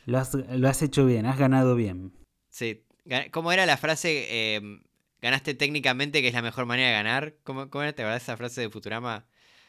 Lo 0.06 0.18
has, 0.18 0.34
lo 0.34 0.68
has 0.68 0.82
hecho 0.82 1.06
bien, 1.06 1.28
has 1.28 1.38
ganado 1.38 1.76
bien. 1.76 2.14
Sí. 2.50 2.84
¿Cómo 3.32 3.52
era 3.52 3.66
la 3.66 3.78
frase? 3.78 4.28
Eh, 4.30 4.62
ganaste 5.22 5.54
técnicamente, 5.54 6.22
que 6.22 6.28
es 6.30 6.34
la 6.34 6.42
mejor 6.42 6.66
manera 6.66 6.90
de 6.90 6.94
ganar. 6.96 7.34
¿Cómo, 7.44 7.70
cómo 7.70 7.84
era? 7.84 7.94
¿Te 7.94 8.02
acordás 8.04 8.24
esa 8.24 8.38
frase 8.38 8.62
de 8.62 8.70
Futurama? 8.70 9.26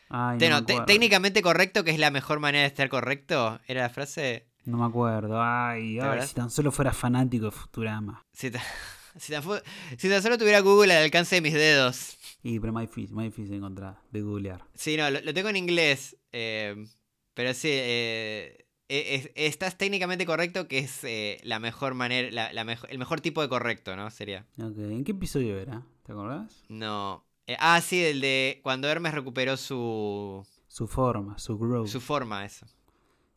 Ay, 0.09 0.39
Te- 0.39 0.49
no 0.49 0.57
no, 0.57 0.61
me 0.61 0.67
te- 0.67 0.73
acuerdo. 0.75 0.87
técnicamente 0.87 1.43
correcto, 1.43 1.85
que 1.85 1.91
es 1.93 1.99
la 1.99 2.11
mejor 2.11 2.41
manera 2.41 2.63
de 2.63 2.69
estar 2.69 2.89
correcto. 2.89 3.61
¿Era 3.67 3.83
la 3.83 3.91
frase? 3.91 4.47
No 4.65 4.79
me 4.79 4.85
acuerdo. 4.87 5.41
Ay, 5.43 5.99
ay, 6.01 6.23
si 6.27 6.35
tan 6.35 6.51
solo 6.51 6.71
fuera 6.71 6.93
fanático 6.93 7.47
de 7.47 7.51
Futurama. 7.53 8.27
Si, 8.33 8.51
ta- 8.51 8.63
si 9.19 9.33
tan, 9.33 9.43
fu- 9.43 9.61
si 9.97 10.09
tan 10.09 10.23
solo 10.23 10.37
tuviera 10.39 10.61
Google 10.61 10.93
al 10.97 11.05
alcance 11.05 11.37
de 11.37 11.41
mis 11.41 11.55
dedos. 11.55 12.17
Y, 12.43 12.59
pero 12.61 12.73
más 12.73 12.83
difícil, 12.89 13.15
más 13.15 13.25
difícil 13.27 13.51
de 13.51 13.57
encontrar, 13.57 13.99
de 14.11 14.23
googlear. 14.23 14.63
Sí, 14.75 14.97
no, 14.97 15.11
lo, 15.11 15.21
lo 15.21 15.35
tengo 15.35 15.49
en 15.51 15.57
inglés. 15.57 16.17
eh, 16.33 16.75
pero 17.35 17.55
sí, 17.55 17.69
eh, 17.71 18.67
es- 18.91 19.31
estás 19.35 19.77
técnicamente 19.79 20.27
correcto, 20.27 20.67
que 20.69 20.79
es 20.79 21.05
eh, 21.05 21.39
la 21.45 21.59
mejor 21.59 21.95
manera, 21.95 22.29
la, 22.31 22.53
la 22.53 22.65
mejo- 22.65 22.87
el 22.89 22.99
mejor 22.99 23.21
tipo 23.21 23.43
de 23.43 23.49
correcto, 23.49 23.97
¿no? 23.97 24.11
Sería. 24.11 24.47
¿En 24.59 25.05
qué 25.05 25.13
episodio 25.13 25.59
era? 25.59 25.83
¿Te 26.05 26.13
acordás? 26.13 26.65
No. 26.69 27.25
Eh, 27.47 27.57
ah, 27.59 27.81
sí, 27.81 28.03
el 28.05 28.21
de 28.21 28.61
cuando 28.63 28.89
Hermes 28.89 29.15
recuperó 29.15 29.57
su, 29.57 30.47
Su 30.69 30.87
forma, 30.87 31.39
su 31.39 31.59
growth. 31.59 31.89
su 31.89 32.01
forma, 32.01 32.45
eso. 32.45 32.67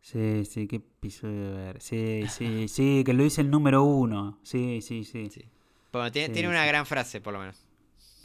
Sí, 0.02 0.44
sí, 0.46 0.68
qué 0.68 0.76
episodio 0.78 1.58
era. 1.60 1.80
Sí, 1.80 2.24
sí, 2.28 2.68
sí, 2.68 3.04
que 3.06 3.14
lo 3.14 3.24
dice 3.24 3.42
el 3.42 3.50
número 3.50 3.84
uno. 3.84 4.40
Sí, 4.44 4.82
sí, 4.82 5.04
sí. 5.06 5.30
Sí. 5.30 5.46
Bueno, 5.94 6.12
tiene, 6.12 6.28
Sí, 6.28 6.34
tiene 6.34 6.50
una 6.50 6.62
sí. 6.64 6.68
gran 6.68 6.86
frase, 6.86 7.22
por 7.22 7.34
lo 7.34 7.40
menos. 7.40 7.56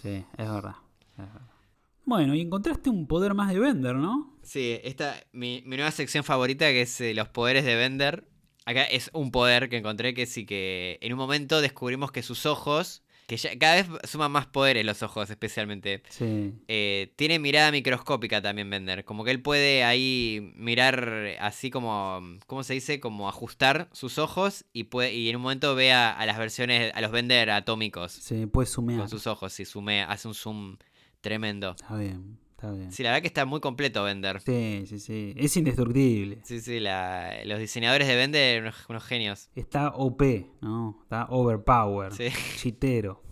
Sí, 0.03 0.24
es 0.37 0.51
verdad. 0.51 0.76
es 1.12 1.18
verdad. 1.18 1.47
Bueno, 2.09 2.35
y 2.35 2.41
encontraste 2.41 2.89
un 2.91 3.07
poder 3.07 3.35
más 3.35 3.53
de 3.53 3.59
Bender, 3.59 3.95
¿no? 3.97 4.35
Sí, 4.43 4.81
esta, 4.83 5.15
mi, 5.33 5.63
mi 5.67 5.77
nueva 5.77 5.91
sección 5.91 6.25
favorita 6.25 6.67
que 6.71 6.83
es 6.83 7.01
eh, 7.03 7.13
los 7.13 7.29
poderes 7.29 7.65
de 7.67 7.77
Bender. 7.77 8.27
Acá 8.65 8.85
es 8.85 9.11
un 9.13 9.31
poder 9.31 9.69
que 9.69 9.77
encontré 9.77 10.15
que 10.15 10.25
sí 10.27 10.47
que 10.47 10.99
en 11.03 11.13
un 11.13 11.19
momento 11.19 11.61
descubrimos 11.61 12.11
que 12.13 12.23
sus 12.23 12.47
ojos, 12.47 13.03
que 13.27 13.37
ya 13.37 13.59
cada 13.59 13.75
vez 13.77 13.87
suman 14.09 14.33
más 14.33 14.47
poderes 14.47 14.87
los 14.87 15.03
ojos 15.03 15.29
especialmente, 15.29 16.03
Sí. 16.09 16.55
eh, 16.67 17.13
tiene 17.17 17.39
mirada 17.39 17.71
microscópica 17.73 18.41
también 18.41 18.71
Bender. 18.71 19.05
Como 19.05 19.23
que 19.25 19.31
él 19.31 19.43
puede 19.43 19.85
ahí 19.85 20.53
mirar 20.57 21.37
así 21.41 21.71
como, 21.71 22.21
¿cómo 22.47 22.63
se 22.63 22.73
dice? 22.75 23.01
Como 23.01 23.29
ajustar 23.29 23.89
sus 23.93 24.17
ojos 24.19 24.65
y, 24.73 24.85
puede, 24.85 25.15
y 25.15 25.29
en 25.29 25.37
un 25.37 25.43
momento 25.43 25.75
ve 25.75 25.93
a, 25.93 26.11
a 26.11 26.25
las 26.25 26.39
versiones, 26.39 26.91
a 26.95 27.01
los 27.03 27.11
Bender 27.11 27.51
atómicos 27.51 28.13
Se 28.13 28.47
puede 28.47 28.67
sumear. 28.67 29.01
con 29.01 29.09
sus 29.11 29.27
ojos 29.27 29.59
y 29.61 29.67
zoomea, 29.67 30.11
hace 30.11 30.27
un 30.29 30.35
zoom 30.35 30.77
tremendo. 31.21 31.71
Está 31.79 31.97
bien, 31.97 32.39
está 32.51 32.71
bien. 32.73 32.93
Sí, 32.93 33.03
la 33.03 33.11
verdad 33.11 33.23
que 33.23 33.29
está 33.29 33.45
muy 33.45 33.61
completo 33.61 34.03
Bender. 34.05 34.41
Sí, 34.41 34.85
sí, 34.87 34.99
sí. 34.99 35.35
Es 35.37 35.57
indestructible. 35.57 36.39
Sí, 36.45 36.61
sí, 36.61 36.81
la- 36.81 37.45
los 37.45 37.59
diseñadores 37.59 38.07
de 38.09 38.16
Bender, 38.16 38.62
unos, 38.62 38.77
unos 38.89 39.05
genios. 39.05 39.51
Está 39.55 39.89
OP, 39.95 40.47
¿no? 40.61 40.99
Está 41.03 41.27
overpower. 41.31 42.12
Sí. 42.14 42.29
Chitero. 42.57 43.23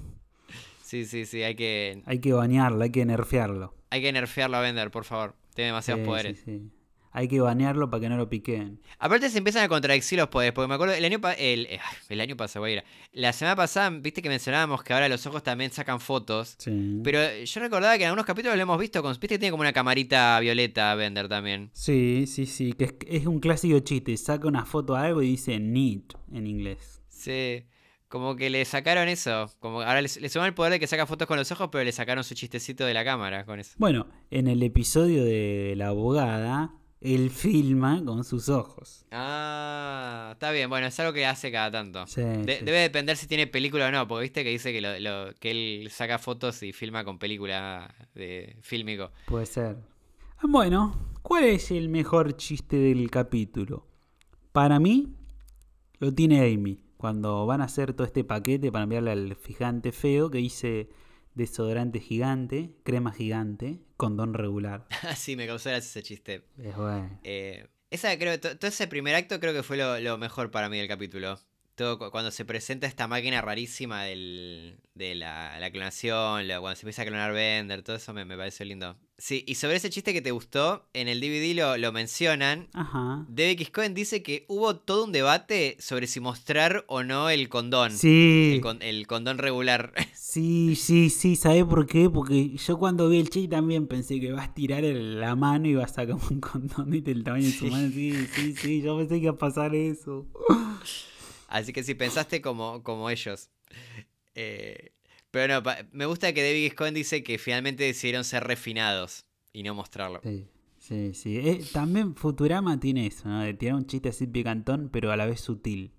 Sí, 0.82 1.05
sí, 1.05 1.24
sí, 1.26 1.43
hay 1.43 1.57
que, 1.57 2.03
Hay 2.07 2.20
que 2.20 2.32
bañarlo, 2.32 2.82
hay 2.84 2.91
que 2.91 3.05
nerfearlo. 3.05 3.74
hay 3.91 4.03
que 4.03 4.12
nerfearlo 4.12 4.57
a 4.57 4.61
Bender, 4.61 4.91
por 4.91 5.05
favor. 5.05 5.34
Tiene 5.55 5.66
demasiados 5.68 6.03
Sí, 6.03 6.07
poderes. 6.07 6.39
sí, 6.39 6.45
sí. 6.45 6.70
Hay 7.18 7.28
que 7.28 7.40
banearlo 7.40 7.88
para 7.88 8.02
que 8.02 8.08
no 8.10 8.18
lo 8.18 8.28
piquen. 8.28 8.78
Aparte 8.98 9.30
se 9.30 9.38
empiezan 9.38 9.64
a 9.64 9.68
contradecir 9.68 10.18
los 10.18 10.28
poderes, 10.28 10.52
porque 10.52 10.68
me 10.68 10.74
acuerdo, 10.74 10.92
el 10.92 11.02
año, 11.02 11.18
pa- 11.18 11.32
el, 11.32 11.64
eh, 11.64 11.80
el 12.10 12.20
año 12.20 12.36
pasado, 12.36 12.60
voy 12.62 12.72
a 12.72 12.74
ir. 12.74 12.84
La 13.14 13.32
semana 13.32 13.56
pasada, 13.56 13.88
viste 13.88 14.20
que 14.20 14.28
mencionábamos 14.28 14.82
que 14.82 14.92
ahora 14.92 15.08
los 15.08 15.24
ojos 15.26 15.42
también 15.42 15.70
sacan 15.70 15.98
fotos. 15.98 16.56
Sí. 16.58 17.00
Pero 17.02 17.18
yo 17.42 17.60
recordaba 17.62 17.96
que 17.96 18.02
en 18.02 18.08
algunos 18.08 18.26
capítulos 18.26 18.54
lo 18.56 18.62
hemos 18.62 18.78
visto, 18.78 19.00
con, 19.02 19.12
viste 19.12 19.28
que 19.28 19.38
tiene 19.38 19.50
como 19.50 19.62
una 19.62 19.72
camarita 19.72 20.38
violeta 20.40 20.94
Bender 20.94 21.26
también. 21.26 21.70
Sí, 21.72 22.26
sí, 22.26 22.44
sí. 22.44 22.74
Que 22.74 22.84
es, 22.84 22.94
es 23.08 23.26
un 23.26 23.40
clásico 23.40 23.78
chiste. 23.80 24.14
Saca 24.18 24.46
una 24.46 24.66
foto 24.66 24.94
a 24.94 25.04
algo 25.04 25.22
y 25.22 25.28
dice 25.28 25.58
neat 25.58 26.12
en 26.32 26.46
inglés. 26.46 27.00
Sí, 27.08 27.64
como 28.08 28.36
que 28.36 28.50
le 28.50 28.62
sacaron 28.66 29.08
eso. 29.08 29.50
Como 29.58 29.80
ahora 29.80 30.02
le 30.02 30.08
suman 30.28 30.48
el 30.48 30.54
poder 30.54 30.72
de 30.72 30.80
que 30.80 30.86
saca 30.86 31.06
fotos 31.06 31.26
con 31.26 31.38
los 31.38 31.50
ojos, 31.50 31.70
pero 31.72 31.82
le 31.82 31.92
sacaron 31.92 32.24
su 32.24 32.34
chistecito 32.34 32.84
de 32.84 32.92
la 32.92 33.04
cámara 33.04 33.46
con 33.46 33.58
eso. 33.58 33.72
Bueno, 33.78 34.06
en 34.30 34.48
el 34.48 34.62
episodio 34.62 35.24
de 35.24 35.72
la 35.78 35.88
abogada, 35.88 36.72
él 37.14 37.30
filma 37.30 38.02
con 38.04 38.24
sus 38.24 38.48
ojos. 38.48 39.07
Ah, 39.11 40.30
está 40.32 40.50
bien. 40.50 40.68
Bueno, 40.68 40.86
es 40.86 40.98
algo 41.00 41.12
que 41.12 41.24
hace 41.26 41.50
cada 41.52 41.70
tanto. 41.70 42.07
Sí, 42.07 42.20
De- 42.20 42.59
sí. 42.59 42.64
Debe 42.64 42.78
depender 42.80 43.16
si 43.16 43.26
tiene 43.26 43.46
película 43.46 43.88
o 43.88 43.90
no, 43.90 44.07
porque 44.09 44.22
viste 44.22 44.44
que 44.44 44.50
dice 44.50 44.72
que, 44.72 44.80
lo, 44.80 44.98
lo- 44.98 45.34
que 45.38 45.50
él 45.50 45.88
saca 45.90 46.18
fotos 46.18 46.62
y 46.62 46.72
filma 46.72 47.04
con 47.04 47.18
película 47.18 47.94
de 48.14 48.57
fílmico. 48.62 49.11
Puede 49.26 49.46
ser. 49.46 49.76
Ah, 50.38 50.46
Bueno, 50.48 50.94
¿cuál 51.22 51.44
es 51.44 51.70
el 51.70 51.88
mejor 51.88 52.36
chiste 52.36 52.76
del 52.76 53.11
capítulo? 53.11 53.86
Para 54.52 54.78
mí, 54.80 55.14
lo 55.98 56.12
tiene 56.12 56.40
Amy. 56.52 56.80
Cuando 56.96 57.44
van 57.46 57.61
a 57.61 57.64
hacer 57.64 57.92
todo 57.92 58.07
este 58.07 58.24
paquete 58.24 58.72
para 58.72 58.84
enviarle 58.84 59.11
al 59.12 59.36
gigante 59.36 59.92
feo 59.92 60.30
que 60.30 60.38
dice 60.38 60.88
desodorante 61.34 62.00
gigante, 62.00 62.74
crema 62.84 63.12
gigante, 63.12 63.80
condón 63.97 64.34
regular. 64.34 64.86
sí, 65.16 65.36
me 65.36 65.47
causó 65.47 65.70
ese 65.70 66.03
chiste. 66.03 66.44
Es 66.59 66.76
bueno. 66.76 67.18
Eh, 67.24 67.66
esa 67.90 68.16
creo, 68.18 68.38
to- 68.40 68.57
todo 68.59 68.68
ese 68.68 68.86
primer 68.88 69.14
acto 69.14 69.38
creo 69.40 69.53
que 69.55 69.62
fue 69.62 69.76
lo, 69.76 69.99
lo 70.01 70.18
mejor 70.18 70.51
para 70.51 70.68
mí 70.68 70.78
del 70.78 70.88
capítulo. 70.88 71.38
Todo 71.74 71.99
cu- 71.99 72.11
cuando 72.11 72.30
se 72.30 72.44
presenta 72.44 72.86
esta 72.86 73.07
máquina 73.07 73.42
rarísima 73.42 74.03
del, 74.05 74.78
de 74.94 75.14
la, 75.14 75.59
la 75.61 75.70
clonación, 75.70 76.49
la- 76.49 76.61
cuando 76.61 76.76
se 76.76 76.82
empieza 76.86 77.03
a 77.03 77.07
clonar 77.07 77.32
Bender, 77.32 77.82
todo 77.82 77.97
eso 77.97 78.12
me, 78.12 78.24
me 78.24 78.36
pareció 78.36 78.64
lindo. 78.66 78.97
Sí, 79.18 79.44
y 79.46 79.54
sobre 79.54 79.76
ese 79.76 79.88
chiste 79.88 80.12
que 80.12 80.20
te 80.20 80.30
gustó, 80.30 80.86
en 80.92 81.08
el 81.08 81.20
DVD 81.20 81.54
lo, 81.54 81.78
lo 81.78 81.90
mencionan. 81.90 82.68
Ajá. 82.74 83.24
David. 83.30 83.68
Cohen 83.72 83.94
dice 83.94 84.22
que 84.22 84.44
hubo 84.46 84.76
todo 84.76 85.04
un 85.06 85.12
debate 85.12 85.78
sobre 85.80 86.06
si 86.06 86.20
mostrar 86.20 86.84
o 86.86 87.02
no 87.02 87.30
el 87.30 87.48
condón. 87.48 87.92
Sí, 87.92 88.52
El, 88.56 88.60
con- 88.60 88.82
el 88.82 89.06
condón 89.06 89.38
regular. 89.38 89.94
sí, 90.14 90.76
sí, 90.76 91.08
sí, 91.08 91.34
¿sabes 91.36 91.64
por 91.64 91.86
qué? 91.86 92.10
Porque 92.10 92.50
yo 92.58 92.78
cuando 92.78 93.08
vi 93.08 93.18
el 93.18 93.30
chiste 93.30 93.48
también 93.56 93.86
pensé 93.86 94.20
que 94.20 94.32
vas 94.32 94.48
a 94.50 94.54
tirar 94.54 94.84
el- 94.84 95.18
la 95.18 95.34
mano 95.34 95.66
y 95.66 95.74
vas 95.74 95.92
a 95.92 95.94
sacar 95.94 96.16
un 96.30 96.40
condón 96.40 96.92
y 96.94 97.02
el 97.10 97.24
tamaño 97.24 97.46
de 97.46 97.52
su 97.52 97.64
Sí. 97.64 97.70
mano. 97.70 97.90
Sí, 97.90 98.26
sí, 98.34 98.54
sí, 98.54 98.82
yo 98.82 98.98
pensé 98.98 99.14
que 99.14 99.22
iba 99.24 99.32
a 99.32 99.38
pasar 99.38 99.74
eso. 99.74 100.26
Así 101.48 101.72
que 101.72 101.82
si 101.82 101.94
pensaste 101.94 102.42
como, 102.42 102.82
como 102.82 103.08
ellos. 103.08 103.48
Eh, 104.34 104.92
pero 105.37 105.61
no, 105.61 105.70
me 105.93 106.07
gusta 106.07 106.32
que 106.32 106.43
David. 106.43 106.72
Cohen 106.72 106.95
dice 106.95 107.22
que 107.22 107.37
finalmente 107.39 107.84
decidieron 107.84 108.24
ser 108.24 108.45
refinados 108.45 109.24
y 109.53 109.62
no 109.62 109.74
mostrarlo. 109.74 110.20
Sí, 110.22 110.49
sí, 110.78 111.12
sí. 111.12 111.37
Eh, 111.39 111.62
también 111.72 112.14
Futurama 112.14 112.80
tiene 112.80 113.07
eso, 113.07 113.28
¿no? 113.28 113.41
De 113.43 113.53
tirar 113.53 113.74
un 113.74 113.87
chiste 113.87 114.09
así 114.09 114.26
picantón, 114.26 114.89
pero 114.91 115.12
a 115.12 115.16
la 115.16 115.26
vez 115.26 115.41
sutil. 115.43 115.93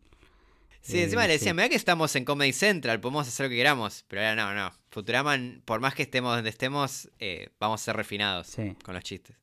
Sí, 0.81 0.97
Eh, 0.99 1.03
encima 1.03 1.27
le 1.27 1.33
sí. 1.33 1.39
decían, 1.39 1.55
mira 1.55 1.69
que 1.69 1.75
estamos 1.75 2.15
en 2.15 2.25
Comedy 2.25 2.51
Central, 2.53 2.99
podemos 2.99 3.27
hacer 3.27 3.45
lo 3.45 3.49
que 3.51 3.57
queramos. 3.57 4.05
Pero 4.07 4.21
ahora 4.23 4.35
no, 4.35 4.53
no. 4.55 4.71
Futurama, 4.89 5.37
por 5.65 5.81
más 5.81 5.93
que 5.93 6.03
estemos 6.03 6.33
donde 6.35 6.49
estemos, 6.49 7.09
eh, 7.19 7.49
vamos 7.59 7.81
a 7.81 7.85
ser 7.85 7.95
refinados 7.95 8.47
Sí, 8.47 8.75
con 8.83 8.95
los 8.95 9.03
chistes. 9.03 9.35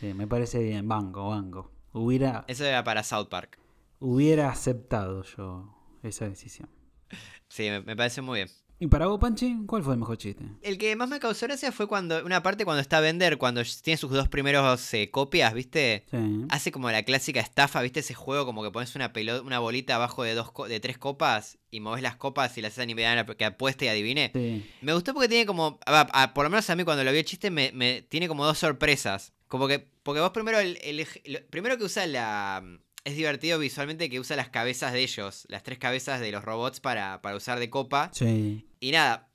sí, 0.00 0.12
me 0.12 0.26
parece 0.26 0.62
bien. 0.62 0.86
Banco, 0.88 1.28
banco. 1.30 1.70
Hubiera, 1.92 2.44
Eso 2.48 2.64
era 2.66 2.84
para 2.84 3.02
South 3.02 3.28
Park. 3.30 3.58
hubiera 4.00 4.50
aceptado 4.50 5.22
yo 5.36 5.74
esa 6.02 6.28
decisión. 6.28 6.68
Sí, 7.48 7.62
me, 7.70 7.80
me 7.80 7.96
parece 7.96 8.20
muy 8.20 8.40
bien. 8.40 8.48
¿Y 8.80 8.86
para 8.86 9.06
vos, 9.08 9.18
Panchi, 9.18 9.56
cuál 9.66 9.82
fue 9.82 9.94
el 9.94 9.98
mejor 10.00 10.18
chiste? 10.18 10.44
El 10.62 10.78
que 10.78 10.94
más 10.94 11.08
me 11.08 11.18
causó 11.18 11.46
gracia 11.46 11.72
fue 11.72 11.88
cuando, 11.88 12.24
una 12.24 12.44
parte 12.44 12.64
cuando 12.64 12.80
está 12.80 13.00
Bender, 13.00 13.36
cuando 13.36 13.60
tiene 13.82 13.96
sus 13.96 14.10
dos 14.12 14.28
primeros 14.28 14.94
eh, 14.94 15.10
copias, 15.10 15.52
¿viste? 15.52 16.04
Sí. 16.10 16.16
Hace 16.48 16.70
como 16.70 16.88
la 16.90 17.02
clásica 17.02 17.40
estafa, 17.40 17.82
¿viste? 17.82 18.00
Ese 18.00 18.14
juego 18.14 18.46
como 18.46 18.62
que 18.62 18.70
pones 18.70 18.94
una 18.94 19.12
pelota, 19.12 19.42
una 19.42 19.58
bolita 19.58 19.96
abajo 19.96 20.22
de 20.22 20.34
dos 20.34 20.52
de 20.68 20.78
tres 20.78 20.96
copas 20.96 21.58
y 21.72 21.80
moves 21.80 22.02
las 22.02 22.14
copas 22.14 22.56
y 22.56 22.62
las 22.62 22.78
haces 22.78 22.88
a 22.94 23.24
que 23.36 23.44
apueste 23.44 23.86
y 23.86 23.88
adivine. 23.88 24.30
Sí. 24.32 24.64
Me 24.80 24.92
gustó 24.94 25.12
porque 25.12 25.28
tiene 25.28 25.44
como, 25.44 25.80
a- 25.84 26.22
a- 26.22 26.32
por 26.32 26.44
lo 26.44 26.50
menos 26.50 26.70
a 26.70 26.76
mí 26.76 26.84
cuando 26.84 27.02
lo 27.02 27.10
vi 27.10 27.18
el 27.18 27.24
chiste 27.24 27.50
me, 27.50 27.72
me- 27.72 28.02
tiene 28.02 28.28
como 28.28 28.44
dos 28.46 28.58
sorpresas. 28.58 29.32
Como 29.48 29.66
que 29.66 29.88
porque 30.04 30.20
vos 30.20 30.30
primero 30.30 30.60
el, 30.60 30.78
primero 31.50 31.76
que 31.78 31.84
usa 31.84 32.06
la 32.06 32.62
es 33.04 33.16
divertido 33.16 33.58
visualmente 33.58 34.08
que 34.10 34.20
usa 34.20 34.36
las 34.36 34.50
cabezas 34.50 34.92
de 34.92 35.00
ellos, 35.02 35.46
las 35.48 35.62
tres 35.62 35.78
cabezas 35.78 36.20
de 36.20 36.30
los 36.30 36.44
robots 36.44 36.78
para, 36.80 37.22
para 37.22 37.36
usar 37.36 37.58
de 37.58 37.70
copa. 37.70 38.10
Sí. 38.12 38.66
Y 38.80 38.92
nada, 38.92 39.28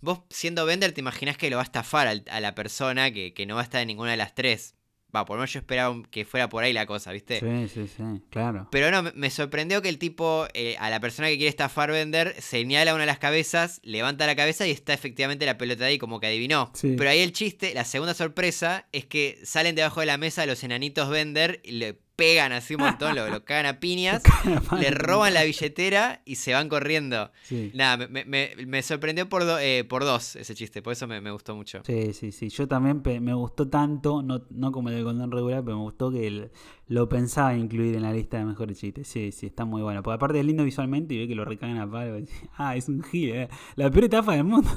vos 0.00 0.20
siendo 0.30 0.64
Bender 0.66 0.92
te 0.92 1.00
imaginás 1.00 1.36
que 1.36 1.50
lo 1.50 1.56
va 1.56 1.62
a 1.62 1.64
estafar 1.64 2.06
al- 2.06 2.24
a 2.30 2.40
la 2.40 2.54
persona 2.54 3.10
que, 3.12 3.32
que 3.34 3.46
no 3.46 3.54
va 3.56 3.60
a 3.62 3.64
estar 3.64 3.80
en 3.80 3.88
ninguna 3.88 4.12
de 4.12 4.16
las 4.16 4.34
tres. 4.34 4.74
Va, 5.14 5.24
por 5.24 5.36
lo 5.36 5.40
menos 5.40 5.54
yo 5.54 5.60
esperaba 5.60 5.96
que 6.10 6.26
fuera 6.26 6.50
por 6.50 6.62
ahí 6.62 6.74
la 6.74 6.84
cosa, 6.84 7.12
¿viste? 7.12 7.40
Sí, 7.40 7.68
sí, 7.72 7.88
sí, 7.96 8.02
claro. 8.28 8.68
Pero 8.70 8.90
no, 8.90 9.10
me- 9.14 9.30
sorprendió 9.30 9.80
que 9.80 9.88
el 9.88 9.98
tipo, 9.98 10.46
eh, 10.52 10.76
a 10.78 10.90
la 10.90 11.00
persona 11.00 11.28
que 11.28 11.36
quiere 11.38 11.48
estafar 11.48 11.90
Bender, 11.90 12.34
señala 12.42 12.92
una 12.92 13.04
de 13.04 13.06
las 13.06 13.18
cabezas, 13.18 13.80
levanta 13.82 14.26
la 14.26 14.36
cabeza 14.36 14.66
y 14.66 14.70
está 14.70 14.92
efectivamente 14.92 15.46
la 15.46 15.56
pelota 15.56 15.86
ahí 15.86 15.96
como 15.96 16.20
que 16.20 16.26
adivinó. 16.26 16.70
Sí. 16.74 16.94
Pero 16.98 17.08
ahí 17.08 17.20
el 17.20 17.32
chiste, 17.32 17.72
la 17.72 17.86
segunda 17.86 18.12
sorpresa, 18.12 18.86
es 18.92 19.06
que 19.06 19.40
salen 19.44 19.74
debajo 19.74 20.00
de 20.00 20.06
la 20.06 20.18
mesa 20.18 20.44
los 20.44 20.62
enanitos 20.62 21.08
Bender 21.08 21.62
y 21.64 21.72
le 21.72 21.98
pegan 22.18 22.50
así 22.50 22.74
un 22.74 22.80
montón, 22.80 23.14
lo, 23.14 23.28
lo 23.30 23.44
cagan 23.44 23.66
a 23.66 23.78
piñas, 23.78 24.24
le 24.80 24.90
roban 24.90 25.34
la 25.34 25.44
billetera 25.44 26.20
y 26.24 26.34
se 26.34 26.52
van 26.52 26.68
corriendo. 26.68 27.30
Sí. 27.44 27.70
Nada, 27.74 28.08
me, 28.08 28.24
me- 28.24 28.82
sorprendió 28.82 29.28
por, 29.28 29.44
do- 29.46 29.60
eh, 29.60 29.84
por 29.84 30.02
dos 30.04 30.34
ese 30.34 30.56
chiste, 30.56 30.82
por 30.82 30.94
eso 30.94 31.06
me, 31.06 31.20
me 31.20 31.30
gustó 31.30 31.54
mucho. 31.54 31.80
Sí, 31.86 32.12
sí, 32.12 32.32
sí. 32.32 32.48
Yo 32.48 32.66
también 32.66 33.02
me 33.24 33.34
gustó 33.34 33.68
tanto, 33.68 34.20
no, 34.24 34.42
no 34.50 34.72
como 34.72 34.88
el 34.88 34.96
del 34.96 35.04
condón 35.04 35.30
regular, 35.30 35.62
pero 35.64 35.76
me 35.76 35.82
gustó 35.84 36.10
que 36.10 36.26
el- 36.26 36.50
lo 36.88 37.08
pensaba 37.08 37.54
incluir 37.54 37.94
en 37.96 38.02
la 38.02 38.12
lista 38.12 38.38
de 38.38 38.44
mejores 38.46 38.78
chistes. 38.78 39.06
Sí, 39.06 39.30
sí, 39.30 39.46
está 39.46 39.64
muy 39.64 39.82
bueno. 39.82 40.02
Porque 40.02 40.14
aparte 40.16 40.40
es 40.40 40.44
lindo 40.46 40.64
visualmente 40.64 41.14
y 41.14 41.18
ve 41.18 41.28
que 41.28 41.34
lo 41.34 41.44
recagan 41.44 41.78
a 41.78 41.90
palo. 41.90 42.18
Ah, 42.56 42.76
es 42.76 42.88
un 42.88 43.02
gil, 43.02 43.30
eh. 43.34 43.48
La 43.76 43.90
peor 43.90 44.04
etafa 44.04 44.32
del 44.32 44.44
mundo. 44.44 44.70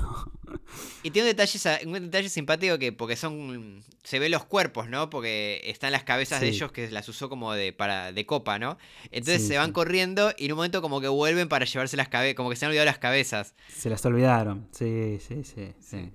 Y 1.04 1.12
tiene 1.12 1.30
un 1.30 1.36
detalle, 1.36 1.88
un 1.88 1.94
detalle 1.94 2.28
simpático 2.30 2.78
que 2.78 2.92
porque 2.92 3.16
son 3.16 3.82
se 4.04 4.20
ve 4.20 4.28
los 4.30 4.44
cuerpos, 4.44 4.90
¿no? 4.90 5.10
Porque 5.10 5.62
están 5.64 5.94
las 5.94 6.04
cabezas 6.04 6.42
de 6.42 6.50
ellos 6.50 6.72
que 6.74 6.92
las 6.92 7.08
usó 7.08 7.30
como 7.30 7.54
de 7.54 7.72
para 7.72 8.12
de 8.12 8.26
copa, 8.26 8.60
¿no? 8.60 8.78
Entonces 9.12 9.42
Sí, 9.44 9.48
se 9.48 9.58
van 9.58 9.68
sí. 9.68 9.74
corriendo 9.74 10.32
y 10.38 10.46
en 10.46 10.52
un 10.52 10.58
momento 10.58 10.82
como 10.82 11.00
que 11.00 11.08
vuelven 11.08 11.48
para 11.48 11.64
llevarse 11.66 11.96
las 11.96 12.10
cabezas, 12.10 12.36
como 12.36 12.50
que 12.50 12.58
se 12.58 12.66
han 12.66 12.70
olvidado 12.72 12.86
las 12.86 13.00
cabezas. 13.00 13.56
Se 13.70 13.90
las 13.90 14.06
olvidaron. 14.06 14.68
Sí, 14.72 15.18
sí, 15.20 15.44
sí. 15.46 15.54
sí. 15.54 15.74
Sí. 15.80 16.12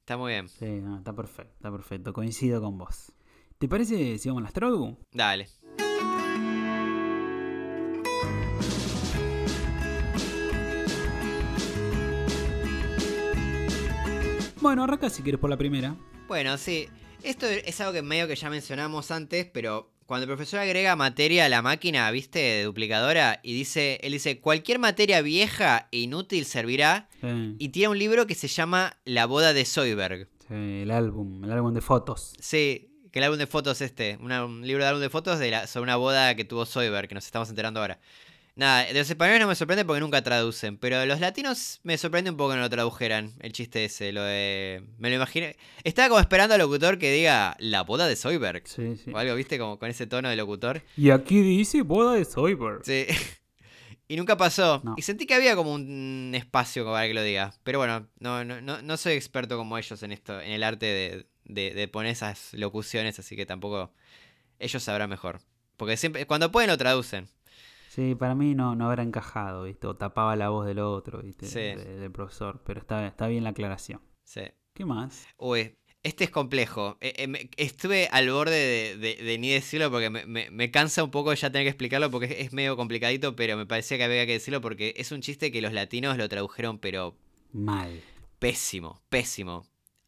Está 0.00 0.16
muy 0.16 0.32
bien. 0.32 0.48
Sí, 0.48 0.66
no, 0.66 0.98
está 0.98 1.12
perfecto, 1.12 1.52
está 1.56 1.72
perfecto. 1.72 2.12
Coincido 2.12 2.60
con 2.62 2.78
vos. 2.78 3.12
¿Te 3.58 3.68
parece 3.68 4.18
si 4.18 4.28
vamos 4.28 4.42
a 4.42 4.44
las 4.44 4.52
Trogu? 4.52 4.96
Dale. 5.12 5.48
Bueno, 14.60 14.84
arranca 14.84 15.10
si 15.10 15.22
quieres 15.22 15.40
por 15.40 15.50
la 15.50 15.56
primera. 15.56 15.96
Bueno, 16.28 16.56
sí. 16.58 16.88
Esto 17.22 17.46
es 17.46 17.80
algo 17.80 17.92
que 17.92 18.02
medio 18.02 18.28
que 18.28 18.36
ya 18.36 18.50
mencionamos 18.50 19.10
antes, 19.10 19.46
pero 19.52 19.90
cuando 20.06 20.24
el 20.24 20.28
profesor 20.28 20.60
agrega 20.60 20.94
materia 20.96 21.46
a 21.46 21.48
la 21.48 21.62
máquina, 21.62 22.08
¿viste? 22.10 22.38
De 22.38 22.62
duplicadora, 22.64 23.40
y 23.42 23.52
dice, 23.54 23.98
él 24.02 24.12
dice, 24.12 24.40
cualquier 24.40 24.78
materia 24.78 25.22
vieja 25.22 25.88
e 25.90 25.98
inútil 26.00 26.44
servirá, 26.44 27.08
Sí, 27.20 27.56
y 27.58 27.68
tiene 27.70 27.88
un 27.88 27.98
libro 27.98 28.26
que 28.26 28.34
se 28.36 28.46
llama 28.48 28.96
La 29.04 29.26
boda 29.26 29.52
de 29.52 29.64
Zoidberg. 29.64 30.28
sí, 30.46 30.54
el 30.82 30.90
álbum, 30.92 31.42
el 31.44 31.50
álbum 31.50 31.74
de 31.74 31.80
fotos. 31.80 32.34
Sí, 32.38 32.92
que 33.16 33.20
el 33.20 33.24
álbum 33.24 33.38
de 33.38 33.46
fotos 33.46 33.80
este, 33.80 34.18
una- 34.20 34.44
un 34.44 34.66
libro 34.66 34.84
de 34.84 34.88
álbum 34.90 35.00
de 35.00 35.08
fotos 35.08 35.38
de 35.38 35.50
la- 35.50 35.66
sobre 35.66 35.84
una 35.84 35.96
boda 35.96 36.34
que 36.34 36.44
tuvo 36.44 36.66
Zoidberg, 36.66 37.08
que 37.08 37.14
nos 37.14 37.24
estamos 37.24 37.48
enterando 37.48 37.80
ahora. 37.80 37.98
Nada, 38.56 38.84
de 38.84 38.92
los 38.92 39.08
españoles 39.08 39.40
no 39.40 39.46
me 39.48 39.54
sorprende 39.54 39.86
porque 39.86 40.00
nunca 40.00 40.22
traducen, 40.22 40.76
pero 40.76 40.98
de 41.00 41.06
los 41.06 41.18
latinos 41.20 41.80
me 41.82 41.96
sorprende 41.96 42.30
un 42.30 42.36
poco 42.36 42.50
que 42.50 42.56
no 42.56 42.62
lo 42.62 42.68
tradujeran, 42.68 43.32
el 43.40 43.52
chiste 43.52 43.86
ese, 43.86 44.12
lo 44.12 44.22
de... 44.22 44.82
Me 44.98 45.08
lo 45.08 45.16
imaginé. 45.16 45.56
Estaba 45.82 46.08
como 46.10 46.20
esperando 46.20 46.54
al 46.54 46.60
locutor 46.60 46.98
que 46.98 47.10
diga 47.10 47.56
la 47.58 47.82
boda 47.84 48.06
de 48.06 48.16
Zoidberg. 48.16 48.68
Sí, 48.68 48.96
sí. 49.02 49.10
O 49.14 49.16
algo, 49.16 49.34
viste, 49.34 49.58
como 49.58 49.78
con 49.78 49.88
ese 49.88 50.06
tono 50.06 50.28
de 50.28 50.36
locutor. 50.36 50.82
Y 50.98 51.08
aquí 51.08 51.40
dice 51.40 51.80
boda 51.80 52.12
de 52.14 52.24
Soyber. 52.26 52.80
Sí. 52.84 53.06
y 54.08 54.16
nunca 54.16 54.36
pasó. 54.36 54.82
No. 54.84 54.94
Y 54.98 55.02
sentí 55.02 55.24
que 55.24 55.34
había 55.34 55.56
como 55.56 55.72
un 55.72 56.32
espacio 56.34 56.84
para 56.84 57.06
que 57.06 57.14
lo 57.14 57.22
diga. 57.22 57.54
Pero 57.62 57.78
bueno, 57.78 58.08
no, 58.20 58.44
no, 58.44 58.60
no, 58.60 58.82
no 58.82 58.96
soy 58.98 59.14
experto 59.14 59.56
como 59.56 59.78
ellos 59.78 60.02
en 60.02 60.12
esto, 60.12 60.38
en 60.38 60.52
el 60.52 60.62
arte 60.62 60.86
de, 60.86 61.26
de, 61.46 61.72
de 61.74 61.88
poner 61.88 62.12
esas 62.12 62.52
locuciones, 62.54 63.18
así 63.18 63.36
que 63.36 63.46
tampoco 63.46 63.92
ellos 64.58 64.82
sabrán 64.82 65.10
mejor. 65.10 65.40
Porque 65.76 65.96
siempre, 65.96 66.26
cuando 66.26 66.50
pueden 66.52 66.70
lo 66.70 66.78
traducen. 66.78 67.28
Sí, 67.88 68.14
para 68.14 68.34
mí 68.34 68.54
no, 68.54 68.74
no 68.76 68.86
habrá 68.86 69.02
encajado, 69.02 69.64
¿viste? 69.64 69.86
O 69.86 69.96
tapaba 69.96 70.36
la 70.36 70.50
voz 70.50 70.66
del 70.66 70.78
otro, 70.80 71.22
¿viste? 71.22 71.46
Sí. 71.46 71.58
De- 71.60 71.98
del 71.98 72.10
profesor. 72.12 72.62
Pero 72.64 72.80
está, 72.80 73.06
está 73.06 73.26
bien 73.26 73.44
la 73.44 73.50
aclaración. 73.50 74.00
Sí. 74.24 74.42
¿Qué 74.74 74.84
más? 74.84 75.26
Uy, 75.38 75.76
este 76.02 76.24
es 76.24 76.30
complejo. 76.30 76.98
Eh, 77.00 77.14
eh, 77.16 77.50
estuve 77.56 78.08
al 78.12 78.30
borde 78.30 78.52
de, 78.54 78.96
de- 78.98 79.22
de 79.24 79.38
ni 79.38 79.50
decirlo 79.50 79.90
porque 79.90 80.10
me, 80.10 80.26
me- 80.26 80.50
me 80.50 80.70
cansa 80.70 81.02
un 81.04 81.10
poco 81.10 81.32
ya 81.32 81.50
tener 81.50 81.64
que 81.64 81.70
explicarlo 81.70 82.10
porque 82.10 82.26
es, 82.26 82.46
es 82.46 82.52
medio 82.52 82.76
complicadito, 82.76 83.34
pero 83.34 83.56
me 83.56 83.64
parecía 83.66 83.96
que 83.96 84.04
había 84.04 84.26
que 84.26 84.32
decirlo 84.32 84.60
porque 84.60 84.94
es 84.98 85.10
un 85.12 85.20
chiste 85.22 85.50
que 85.50 85.62
los 85.62 85.72
latinos 85.72 86.18
lo 86.18 86.28
tradujeron, 86.28 86.78
pero 86.78 87.16
Mal. 87.52 88.02
pésimo, 88.38 89.00
pésimo. 89.08 89.66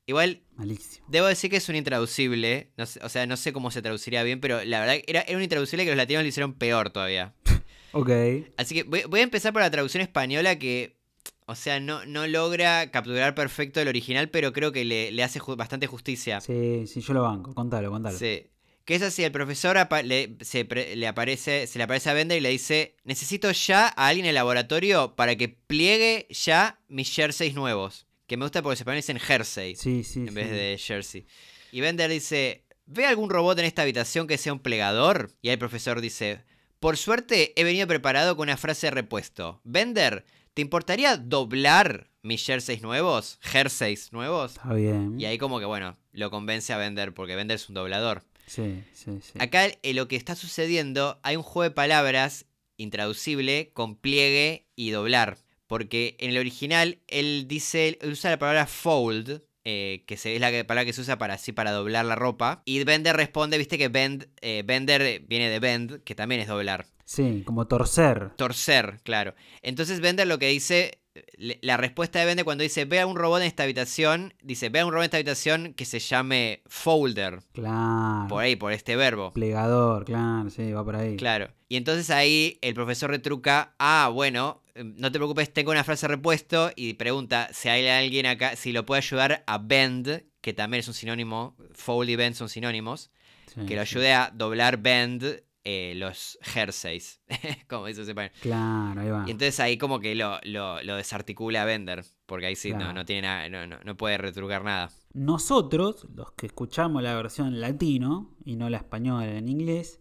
Igual, 0.09 0.41
Malísimo. 0.57 1.07
debo 1.09 1.27
decir 1.29 1.51
que 1.51 1.59
es 1.59 1.69
un 1.69 1.77
intraducible. 1.77 2.73
no 2.77 2.87
sé- 2.87 2.99
o 3.05 3.09
sea, 3.09 3.27
no 3.27 3.37
sé 3.37 3.53
cómo 3.53 3.71
se 3.71 3.83
traduciría 3.83 4.23
bien, 4.25 4.41
pero 4.41 4.65
la 4.65 4.81
verdad 4.81 4.97
era, 5.07 5.21
era 5.21 5.37
un 5.37 5.43
intraducible 5.45 5.85
que 5.85 5.91
los 5.91 5.97
latinos 5.97 6.23
lo 6.25 6.29
hicieron 6.29 6.55
peor 6.55 6.91
todavía. 6.91 7.35
Ok. 7.93 8.11
Así 8.59 8.75
que 8.75 8.83
voy, 8.83 9.03
voy 9.09 9.21
a 9.21 9.23
empezar 9.23 9.53
por 9.55 9.63
la 9.63 9.71
traducción 9.71 10.03
española 10.03 10.59
que, 10.59 10.99
o 11.47 11.55
sea, 11.55 11.81
no, 11.81 12.05
no 12.05 12.27
logra 12.27 12.91
capturar 12.91 13.35
perfecto 13.35 13.81
el 13.81 13.89
original, 13.89 14.29
pero 14.29 14.53
creo 14.53 14.73
que 14.73 14.85
le, 14.85 15.11
le 15.11 15.23
hace 15.23 15.41
ju- 15.41 15.57
bastante 15.57 15.87
justicia. 15.87 16.41
Sí, 16.43 16.87
sí, 16.87 17.01
yo 17.01 17.15
lo 17.15 17.23
banco. 17.23 17.55
Contalo, 17.55 17.91
contalo. 17.91 18.17
Sí. 18.19 18.47
Que 18.85 18.95
es 18.95 19.03
así, 19.03 19.25
el 19.25 19.33
profesor 19.33 19.77
le, 20.05 20.37
se, 20.43 20.65
le 20.97 21.07
aparece, 21.07 21.67
se 21.67 21.79
le 21.79 21.85
aparece 21.85 22.11
a 22.11 22.15
Bender 22.15 22.37
y 22.39 22.41
le 22.43 22.51
dice, 22.51 22.95
necesito 23.05 23.51
ya 23.53 23.87
a 23.89 24.09
alguien 24.09 24.27
en 24.27 24.31
el 24.31 24.35
laboratorio 24.35 25.15
para 25.17 25.37
que 25.37 25.49
pliegue 25.49 26.27
ya 26.31 26.79
mis 26.89 27.11
jerseys 27.15 27.55
nuevos. 27.55 28.07
Que 28.29 28.37
me 28.37 28.45
gusta 28.45 28.63
porque 28.63 28.77
se 28.77 28.85
parecen 28.85 29.19
jerseys 29.19 29.81
Sí, 29.81 30.05
sí. 30.05 30.21
en 30.21 30.35
vez 30.35 30.51
de 30.51 30.79
jersey. 30.79 31.27
Y 31.73 31.81
Bender 31.81 32.09
dice, 32.11 32.65
¿ve 32.87 33.07
algún 33.07 33.29
robot 33.31 33.59
en 33.59 33.65
esta 33.65 33.83
habitación 33.83 34.29
que 34.29 34.39
sea 34.39 34.53
un 34.53 34.61
plegador? 34.61 35.33
Y 35.43 35.49
ahí 35.49 35.55
el 35.55 35.59
profesor 35.59 36.01
dice, 36.01 36.45
por 36.79 36.97
suerte 36.97 37.53
he 37.61 37.65
venido 37.65 37.87
preparado 37.89 38.37
con 38.37 38.45
una 38.45 38.57
frase 38.57 38.87
de 38.87 38.91
repuesto. 38.93 39.61
Bender, 39.65 40.25
¿te 40.55 40.63
importaría 40.63 41.17
doblar 41.17 42.11
mis 42.23 42.45
jerseys 42.45 42.83
nuevos? 42.83 43.39
Jerseys 43.41 44.13
nuevos. 44.13 44.53
Está 44.53 44.75
bien. 44.75 45.19
Y 45.19 45.25
ahí 45.25 45.39
como 45.39 45.59
que 45.59 45.65
bueno, 45.65 45.97
lo 46.13 46.31
convence 46.31 46.73
a 46.73 46.77
Bender 46.77 47.15
porque 47.15 47.35
Bender 47.35 47.57
es 47.57 47.69
un 47.69 47.75
doblador. 47.75 48.23
Sí, 48.47 48.83
sí, 48.95 49.19
sí. 49.23 49.33
Acá 49.41 49.67
eh, 49.83 49.95
lo 49.95 50.07
que 50.09 50.17
está 50.17 50.35
sucediendo, 50.35 51.19
hay 51.23 51.37
un 51.37 51.43
juego 51.43 51.69
de 51.71 51.75
palabras 51.75 52.47
intraducible 52.77 53.71
con 53.75 53.97
pliegue 53.97 54.67
y 54.77 54.91
doblar. 54.91 55.39
Porque 55.69 56.17
en 56.19 56.31
el 56.31 56.39
original 56.39 56.99
él 57.07 57.47
dice, 57.47 57.97
él 58.01 58.11
usa 58.11 58.31
la 58.31 58.39
palabra 58.39 58.67
fold, 58.67 59.43
eh, 59.65 60.03
que 60.07 60.15
es 60.15 60.41
la 60.41 60.51
palabra 60.67 60.87
que 60.87 60.93
se 60.93 61.03
usa 61.03 61.19
para 61.19 61.35
así 61.35 61.53
para 61.53 61.71
doblar 61.71 62.05
la 62.07 62.17
ropa. 62.17 62.63
Y 62.65 62.83
Bender 62.83 63.15
responde, 63.15 63.59
viste 63.59 63.79
que 63.79 63.89
bend, 63.89 64.27
eh, 64.41 64.65
Bender 64.67 65.23
viene 65.29 65.51
de 65.51 65.61
bend, 65.61 66.03
que 66.03 66.15
también 66.15 66.41
es 66.41 66.49
doblar. 66.49 66.87
Sí, 67.05 67.43
como 67.45 67.67
torcer. 67.67 68.31
Torcer, 68.37 69.01
claro. 69.03 69.35
Entonces 69.63 70.01
Bender 70.01 70.27
lo 70.27 70.39
que 70.39 70.49
dice, 70.49 71.03
la 71.39 71.77
respuesta 71.77 72.19
de 72.19 72.25
Bender 72.25 72.45
cuando 72.45 72.63
dice, 72.63 72.85
ve 72.85 73.01
a 73.01 73.07
un 73.07 73.17
robot 73.17 73.41
en 73.41 73.47
esta 73.47 73.65
habitación, 73.65 74.35
dice, 74.43 74.71
ve 74.71 74.81
a 74.81 74.87
un 74.87 74.93
robot 74.93 75.03
en 75.03 75.07
esta 75.07 75.17
habitación 75.19 75.75
que 75.75 75.85
se 75.85 75.99
llame 75.99 76.63
folder. 76.67 77.41
Claro. 77.53 78.27
Por 78.29 78.43
ahí, 78.43 78.57
por 78.57 78.73
este 78.73 78.97
verbo. 78.97 79.33
Plegador, 79.33 80.05
claro, 80.05 80.49
sí, 80.51 80.73
va 80.73 80.85
por 80.85 80.97
ahí. 80.97 81.17
Claro. 81.17 81.49
Y 81.69 81.77
entonces 81.77 82.11
ahí 82.11 82.59
el 82.63 82.75
profesor 82.75 83.11
retruca, 83.11 83.75
ah, 83.79 84.11
bueno, 84.13 84.63
no 84.85 85.11
te 85.13 85.19
preocupes, 85.19 85.53
tengo 85.53 85.71
una 85.71 85.85
frase 85.85 86.07
repuesto 86.09 86.71
y 86.77 86.95
pregunta 86.95 87.49
si 87.53 87.69
hay 87.69 87.87
alguien 87.89 88.27
acá, 88.27 88.57
si 88.57 88.73
lo 88.73 88.85
puede 88.87 88.99
ayudar 88.99 89.45
a 89.47 89.59
bend, 89.59 90.23
que 90.41 90.53
también 90.53 90.81
es 90.81 90.89
un 90.89 90.95
sinónimo, 90.95 91.57
fold 91.73 92.09
y 92.11 92.17
bend 92.17 92.35
son 92.35 92.49
sinónimos, 92.49 93.11
Sí, 93.47 93.65
que 93.67 93.77
lo 93.77 93.85
sí. 93.87 93.97
ayude 93.97 94.13
a 94.13 94.31
doblar 94.35 94.77
bend 94.77 95.25
eh, 95.65 95.95
los 95.97 96.39
jerseys, 96.43 97.21
como 97.69 97.87
dice 97.87 98.03
ese 98.03 98.13
español. 98.13 98.31
Claro, 98.41 99.01
ahí 99.01 99.09
va. 99.11 99.25
Y 99.27 99.31
entonces 99.33 99.59
ahí 99.61 99.77
como 99.79 100.01
que 100.01 100.15
lo, 100.15 100.39
lo, 100.45 100.83
lo 100.83 100.97
desarticula 100.97 101.63
a 101.63 101.65
Bender, 101.67 102.05
porque 102.27 102.47
ahí 102.47 102.57
sí, 102.57 102.71
no, 102.73 102.79
Claro. 102.79 102.93
no 102.95 103.05
tiene 103.05 103.23
nada, 103.23 103.49
no, 103.51 103.67
no, 103.67 103.79
no 103.85 103.97
puede 103.97 104.17
retrucar 104.19 104.65
nada. 104.65 104.91
Nosotros, 105.13 106.07
los 106.15 106.33
que 106.33 106.47
escuchamos 106.47 107.03
la 107.03 107.15
versión 107.15 107.61
latino 107.61 108.35
y 108.45 108.57
no 108.57 108.71
la 108.71 108.79
española 108.79 109.37
en 109.37 109.49
inglés, 109.49 110.01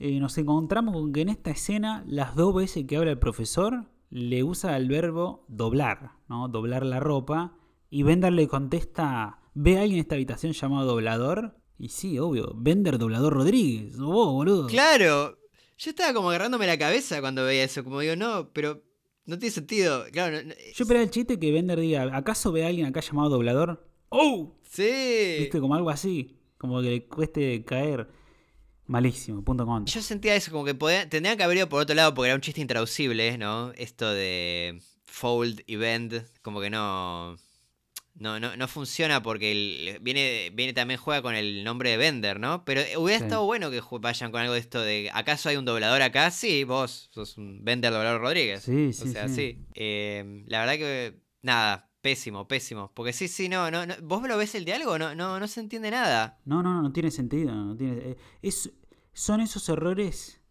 eh, 0.00 0.18
nos 0.18 0.36
encontramos 0.38 0.94
con 0.94 1.12
que 1.12 1.20
en 1.20 1.28
esta 1.28 1.50
escena 1.50 2.02
las 2.08 2.34
dos 2.34 2.54
veces 2.54 2.84
que 2.86 2.96
habla 2.96 3.12
el 3.12 3.18
profesor 3.18 3.84
le 4.14 4.44
usa 4.44 4.76
el 4.76 4.88
verbo 4.88 5.44
doblar, 5.48 6.12
¿no? 6.28 6.46
Doblar 6.46 6.86
la 6.86 7.00
ropa. 7.00 7.56
Y 7.90 8.04
Bender 8.04 8.32
le 8.32 8.46
contesta, 8.46 9.40
¿ve 9.54 9.76
a 9.76 9.80
alguien 9.80 9.96
en 9.98 10.02
esta 10.02 10.14
habitación 10.14 10.52
llamado 10.52 10.86
doblador? 10.86 11.56
Y 11.78 11.88
sí, 11.88 12.18
obvio, 12.20 12.52
Bender 12.56 12.96
Doblador 12.98 13.32
Rodríguez, 13.34 13.98
o 13.98 14.06
vos, 14.06 14.32
boludo. 14.32 14.66
Claro, 14.68 15.36
yo 15.76 15.90
estaba 15.90 16.14
como 16.14 16.28
agarrándome 16.30 16.68
la 16.68 16.78
cabeza 16.78 17.20
cuando 17.20 17.44
veía 17.44 17.64
eso, 17.64 17.82
como 17.82 17.98
digo, 18.00 18.14
no, 18.14 18.50
pero 18.52 18.82
no 19.26 19.36
tiene 19.38 19.52
sentido. 19.52 20.04
Claro, 20.12 20.36
no- 20.36 20.42
no- 20.50 20.54
Yo 20.54 20.84
esperaba 20.84 21.02
el 21.02 21.10
chiste 21.10 21.38
que 21.40 21.50
Bender 21.50 21.80
diga, 21.80 22.16
¿acaso 22.16 22.52
ve 22.52 22.64
a 22.64 22.68
alguien 22.68 22.86
acá 22.86 23.00
llamado 23.00 23.30
doblador? 23.30 23.84
¡Oh! 24.10 24.54
sí. 24.62 25.36
¿Viste? 25.40 25.60
Como 25.60 25.74
algo 25.74 25.90
así. 25.90 26.36
Como 26.56 26.80
que 26.80 26.90
le 26.90 27.06
cueste 27.08 27.64
caer. 27.64 28.08
Malísimo, 28.86 29.42
punto 29.42 29.64
contra. 29.64 29.92
Yo 29.92 30.02
sentía 30.02 30.34
eso, 30.36 30.50
como 30.50 30.64
que 30.64 30.74
podía- 30.74 31.08
tendrían 31.08 31.36
que 31.36 31.42
haber 31.44 31.56
ido 31.56 31.68
por 31.68 31.80
otro 31.82 31.94
lado 31.94 32.12
porque 32.14 32.28
era 32.28 32.34
un 32.34 32.40
chiste 32.42 32.60
intraducible, 32.60 33.38
¿no? 33.38 33.72
Esto 33.76 34.12
de 34.12 34.80
fold 35.04 35.60
y 35.66 35.76
bend, 35.76 36.24
como 36.42 36.60
que 36.60 36.70
no. 36.70 37.36
No, 38.16 38.38
no, 38.38 38.56
no 38.56 38.68
funciona 38.68 39.22
porque 39.24 39.50
el- 39.50 39.98
viene, 40.00 40.50
viene 40.54 40.72
también 40.72 41.00
juega 41.00 41.20
con 41.20 41.34
el 41.34 41.64
nombre 41.64 41.90
de 41.90 41.96
Bender, 41.96 42.38
¿no? 42.38 42.64
Pero 42.64 42.80
hubiera 43.00 43.18
Sí. 43.18 43.24
estado 43.24 43.44
bueno 43.44 43.72
que 43.72 43.80
vayan 44.00 44.30
con 44.30 44.40
algo 44.40 44.54
de 44.54 44.60
esto 44.60 44.80
de 44.80 45.10
¿acaso 45.12 45.48
hay 45.48 45.56
un 45.56 45.64
doblador 45.64 46.00
acá? 46.00 46.30
Sí, 46.30 46.62
vos 46.62 47.08
sos 47.12 47.36
un 47.38 47.64
Bender 47.64 47.90
doblador 47.92 48.20
Rodríguez. 48.20 48.62
Sí, 48.62 48.90
O 48.90 48.92
sí, 48.92 49.08
sea, 49.12 49.26
sí. 49.28 49.34
sí. 49.34 49.58
Eh, 49.74 50.44
la 50.46 50.60
verdad 50.60 50.74
que 50.74 51.18
nada, 51.42 51.90
pésimo, 52.04 52.46
pésimo. 52.46 52.92
Porque 52.94 53.14
sí, 53.14 53.28
sí, 53.28 53.48
no, 53.48 53.70
no, 53.70 53.86
no- 53.86 53.94
¿Vos 54.02 54.28
lo 54.28 54.36
ves 54.36 54.54
el 54.54 54.66
diálogo? 54.66 54.98
No, 54.98 55.14
no, 55.14 55.40
no 55.40 55.48
se 55.48 55.60
entiende 55.60 55.90
nada. 55.90 56.38
No, 56.44 56.62
no, 56.62 56.74
no, 56.74 56.82
no 56.82 56.92
tiene 56.92 57.10
sentido. 57.10 57.54
No 57.54 57.74
tiene, 57.74 57.94
eh, 58.10 58.16
es, 58.42 58.70
son 59.14 59.40
esos 59.40 59.66
errores 59.70 60.42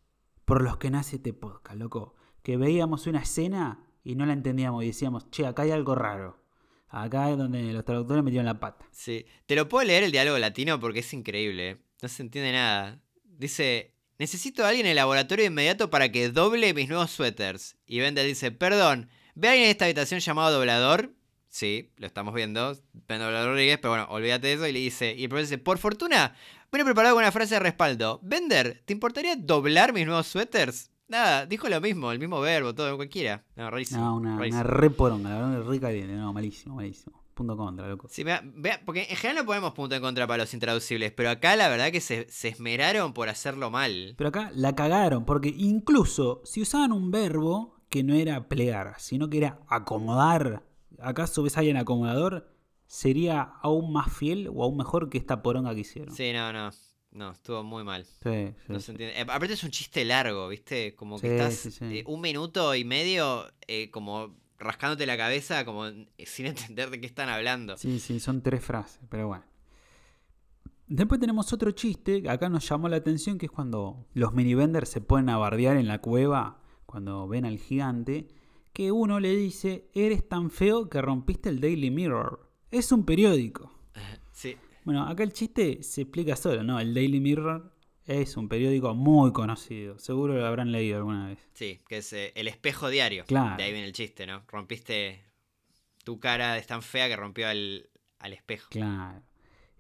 por 0.46 0.64
los 0.64 0.78
que 0.78 0.90
nace 0.90 1.18
este 1.18 1.32
podcast, 1.32 1.78
loco. 1.78 2.16
Que 2.42 2.58
veíamos 2.58 3.06
una 3.06 3.20
escena 3.22 3.86
y 4.04 4.16
no 4.16 4.26
la 4.26 4.34
entendíamos 4.34 4.84
y 4.84 4.88
decíamos, 4.88 5.30
che, 5.30 5.46
acá 5.46 5.62
hay 5.62 5.70
algo 5.70 5.94
raro. 5.94 6.44
Acá 6.90 7.30
es 7.30 7.38
donde 7.38 7.72
los 7.72 7.86
traductores 7.86 8.24
metieron 8.24 8.48
la 8.48 8.60
pata. 8.60 8.88
Sí. 8.92 9.28
Te 9.46 9.56
lo 9.56 9.70
puedo 9.70 9.86
leer 9.86 10.04
el 10.04 10.12
diálogo 10.12 10.40
latino 10.40 10.80
porque 10.80 11.00
es 11.02 11.14
increíble. 11.14 11.70
¿eh? 11.70 11.78
No 12.02 12.08
se 12.10 12.24
entiende 12.24 12.52
nada. 12.52 13.00
Dice, 13.24 13.94
necesito 14.18 14.66
a 14.66 14.70
alguien 14.70 14.88
en 14.88 14.92
el 14.92 14.96
laboratorio 14.96 15.46
inmediato 15.46 15.92
para 15.92 16.12
que 16.12 16.30
doble 16.30 16.74
mis 16.74 16.90
nuevos 16.90 17.12
suéteres. 17.12 17.78
Y 17.86 18.00
Bender 18.00 18.26
dice, 18.26 18.52
perdón, 18.52 19.10
¿ve 19.36 19.50
a 19.50 19.52
alguien 19.52 19.66
en 19.66 19.72
esta 19.72 19.86
habitación 19.86 20.20
llamado 20.20 20.58
doblador? 20.58 21.14
Sí, 21.54 21.92
lo 21.98 22.08
estamos 22.08 22.34
viendo. 22.34 22.74
Doblador 23.08 23.50
Rodríguez, 23.50 23.78
pero 23.78 23.92
bueno, 23.92 24.08
olvídate 24.10 24.48
de 24.48 24.54
eso. 24.54 24.66
Y 24.66 24.72
le 24.72 24.80
dice, 24.80 25.14
y 25.16 25.26
el 25.26 25.30
profesor 25.30 25.52
dice, 25.52 25.58
por 25.60 25.78
fortuna, 25.78 26.34
vine 26.72 26.84
preparado 26.84 27.14
con 27.14 27.24
una 27.24 27.32
frase 27.32 27.54
de 27.54 27.60
respaldo. 27.60 28.20
Bender, 28.24 28.82
¿te 28.86 28.94
importaría 28.94 29.36
doblar 29.36 29.94
mis 29.94 30.08
nuevos 30.08 30.26
suéteres? 30.26 30.90
Nada, 31.08 31.46
dijo 31.46 31.70
lo 31.70 31.80
mismo, 31.80 32.12
el 32.12 32.18
mismo 32.18 32.42
verbo, 32.42 32.74
todo, 32.74 32.96
cualquiera. 32.96 33.44
No, 33.56 33.70
rarísimo. 33.70 34.02
No, 34.04 34.16
una, 34.16 34.36
rarísimo. 34.36 34.62
una 34.62 34.70
re 34.72 34.90
poronga, 34.90 35.30
la 35.30 35.48
verdad, 35.48 35.70
re 35.70 35.80
caliente. 35.80 36.16
No, 36.16 36.34
malísimo, 36.34 36.74
malísimo. 36.74 37.22
Punto 37.36 37.56
contra, 37.56 37.88
loco. 37.88 38.08
Sí, 38.10 38.24
vea, 38.24 38.42
vea, 38.44 38.82
porque 38.84 39.06
en 39.08 39.16
general 39.16 39.44
no 39.44 39.46
ponemos 39.46 39.74
punto 39.74 39.94
en 39.94 40.02
contra 40.02 40.26
para 40.26 40.42
los 40.46 40.54
intraducibles, 40.56 41.12
pero 41.12 41.30
acá 41.30 41.56
la 41.56 41.70
verdad 41.70 41.92
que 41.92 42.02
se, 42.02 42.26
se 42.32 42.48
esmeraron 42.48 43.14
por 43.14 43.30
hacerlo 43.30 43.70
mal. 43.70 44.16
Pero 44.18 44.30
acá 44.30 44.52
la 44.56 44.74
cagaron, 44.74 45.24
porque 45.24 45.54
incluso 45.56 46.42
si 46.46 46.64
usaban 46.64 46.92
un 46.92 47.12
verbo 47.12 47.76
que 47.90 48.04
no 48.04 48.16
era 48.16 48.48
plegar, 48.48 48.96
sino 48.98 49.30
que 49.30 49.38
era 49.38 49.60
acomodar, 49.68 50.64
¿acaso 51.04 51.44
ves 51.44 51.58
a 51.58 51.60
alguien 51.62 51.78
acomodador? 51.78 52.50
Sería 52.88 53.42
aún 53.42 53.92
más 53.92 54.12
fiel 54.16 54.50
o 54.54 54.64
aún 54.64 54.78
mejor 54.78 55.10
que 55.10 55.18
esta 55.18 55.42
poronga 55.42 55.74
que 55.74 55.82
hicieron. 55.82 56.16
Sí, 56.16 56.32
no, 56.34 56.52
no. 56.54 56.70
No, 57.12 57.32
estuvo 57.32 57.64
muy 57.64 57.84
mal. 57.84 58.06
Sí, 58.06 58.54
sí, 58.66 58.66
No 58.70 58.80
sí. 58.80 58.86
se 58.86 58.92
entiende. 58.92 59.20
Eh, 59.20 59.22
aparte 59.22 59.54
es 59.54 59.64
un 59.64 59.70
chiste 59.70 60.04
largo, 60.04 60.48
¿viste? 60.48 60.96
Como 60.96 61.20
que 61.20 61.28
Sí, 61.28 61.34
estás 61.34 61.82
eh, 61.82 62.04
un 62.08 62.22
minuto 62.22 62.74
y 62.74 62.84
medio 62.86 63.46
eh, 63.68 63.92
como 63.92 64.36
rascándote 64.58 65.06
la 65.06 65.16
cabeza, 65.16 65.64
como 65.64 65.86
sin 66.26 66.46
entender 66.48 66.90
de 66.90 67.00
qué 67.00 67.06
están 67.06 67.30
hablando. 67.30 67.78
Sí, 67.78 68.00
sí, 68.00 68.20
son 68.20 68.42
tres 68.42 68.64
frases, 68.64 69.00
pero 69.10 69.28
bueno. 69.28 69.44
Después 70.88 71.20
tenemos 71.20 71.52
otro 71.54 71.72
chiste 71.72 72.30
acá 72.30 72.50
nos 72.50 72.68
llamó 72.68 72.90
la 72.90 72.98
atención, 72.98 73.38
que 73.38 73.46
es 73.46 73.52
cuando 73.52 74.06
los 74.14 74.34
minivenders 74.34 74.90
se 74.90 75.02
ponen 75.02 75.30
a 75.30 75.38
bardear 75.38 75.78
en 75.78 75.88
la 75.88 76.00
cueva, 76.00 76.60
cuando 76.86 77.28
ven 77.28 77.46
al 77.46 77.58
gigante, 77.58 78.28
que 78.74 78.92
uno 78.92 79.20
le 79.20 79.36
dice, 79.36 79.90
eres 79.94 80.28
tan 80.28 80.50
feo 80.50 80.90
que 80.90 81.02
rompiste 81.02 81.50
el 81.50 81.62
Daily 81.62 81.92
Mirror. 81.92 82.52
Es 82.72 82.92
un 82.92 83.06
periódico. 83.06 83.72
Sí. 84.34 84.58
Bueno, 84.84 85.04
acá 85.08 85.22
el 85.22 85.32
chiste 85.32 85.84
se 85.84 86.02
explica 86.02 86.36
solo, 86.36 86.64
¿no? 86.64 86.80
El 86.80 86.96
Daily 86.96 87.20
Mirror 87.20 87.72
es 88.04 88.36
un 88.36 88.50
periódico 88.50 88.96
muy 88.96 89.32
conocido, 89.32 90.00
seguro 90.00 90.34
lo 90.34 90.46
habrán 90.46 90.72
leído 90.72 90.98
alguna 90.98 91.28
vez. 91.28 91.40
Sí, 91.54 91.80
que 91.88 91.98
es 91.98 92.12
eh, 92.14 92.34
el 92.36 92.48
espejo 92.48 92.90
diario. 92.90 93.26
Claro. 93.26 93.58
De 93.58 93.64
ahí 93.64 93.72
viene 93.72 93.86
el 93.86 93.94
chiste, 93.94 94.26
¿no? 94.26 94.42
Rompiste 94.48 95.22
tu 96.04 96.20
cara 96.20 96.58
es 96.58 96.68
tan 96.68 96.82
fea 96.82 97.08
que 97.08 97.16
rompió 97.16 97.48
al, 97.48 97.90
al 98.20 98.34
espejo. 98.34 98.68
Claro. 98.72 99.22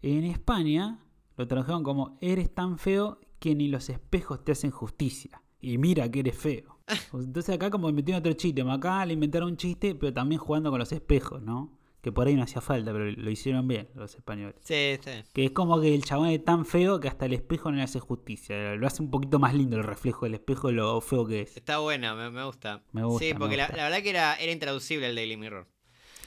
En 0.01 0.23
España 0.23 0.99
lo 1.35 1.47
tradujeron 1.47 1.83
como 1.83 2.17
eres 2.21 2.53
tan 2.53 2.77
feo 2.77 3.19
que 3.39 3.55
ni 3.55 3.67
los 3.67 3.89
espejos 3.89 4.43
te 4.43 4.53
hacen 4.53 4.71
justicia. 4.71 5.41
Y 5.59 5.77
mira 5.77 6.09
que 6.09 6.19
eres 6.19 6.37
feo. 6.37 6.72
Entonces 7.13 7.55
acá 7.55 7.69
como 7.69 7.91
metieron 7.91 8.19
otro 8.19 8.33
chiste. 8.33 8.61
Acá 8.61 9.05
le 9.05 9.13
inventaron 9.13 9.49
un 9.49 9.57
chiste, 9.57 9.95
pero 9.95 10.13
también 10.13 10.39
jugando 10.39 10.69
con 10.69 10.79
los 10.79 10.91
espejos, 10.91 11.41
¿no? 11.41 11.79
Que 12.01 12.11
por 12.11 12.27
ahí 12.27 12.35
no 12.35 12.43
hacía 12.43 12.59
falta, 12.59 12.91
pero 12.91 13.09
lo 13.09 13.31
hicieron 13.31 13.65
bien 13.65 13.87
los 13.95 14.13
españoles. 14.15 14.55
Sí, 14.61 14.99
bien. 15.05 15.23
Que 15.33 15.45
es 15.45 15.51
como 15.51 15.79
que 15.79 15.95
el 15.95 16.03
chabón 16.03 16.27
es 16.29 16.43
tan 16.43 16.65
feo 16.65 16.99
que 16.99 17.07
hasta 17.07 17.25
el 17.25 17.33
espejo 17.33 17.71
no 17.71 17.77
le 17.77 17.83
hace 17.83 18.01
justicia. 18.01 18.75
Lo 18.75 18.87
hace 18.87 19.01
un 19.01 19.09
poquito 19.09 19.39
más 19.39 19.53
lindo 19.53 19.77
el 19.77 19.83
reflejo 19.83 20.25
del 20.25 20.33
espejo 20.33 20.69
lo 20.71 20.99
feo 20.99 21.25
que 21.25 21.41
es. 21.43 21.55
Está 21.55 21.77
buena, 21.77 22.13
me, 22.13 22.29
me 22.29 22.43
gusta. 22.43 22.83
Me 22.91 23.05
gusta, 23.05 23.25
Sí, 23.25 23.33
porque 23.33 23.55
la 23.55 23.67
verdad 23.67 24.01
que 24.01 24.09
era, 24.09 24.35
era 24.35 24.51
intraducible 24.51 25.07
el 25.07 25.15
Daily 25.15 25.37
Mirror. 25.37 25.65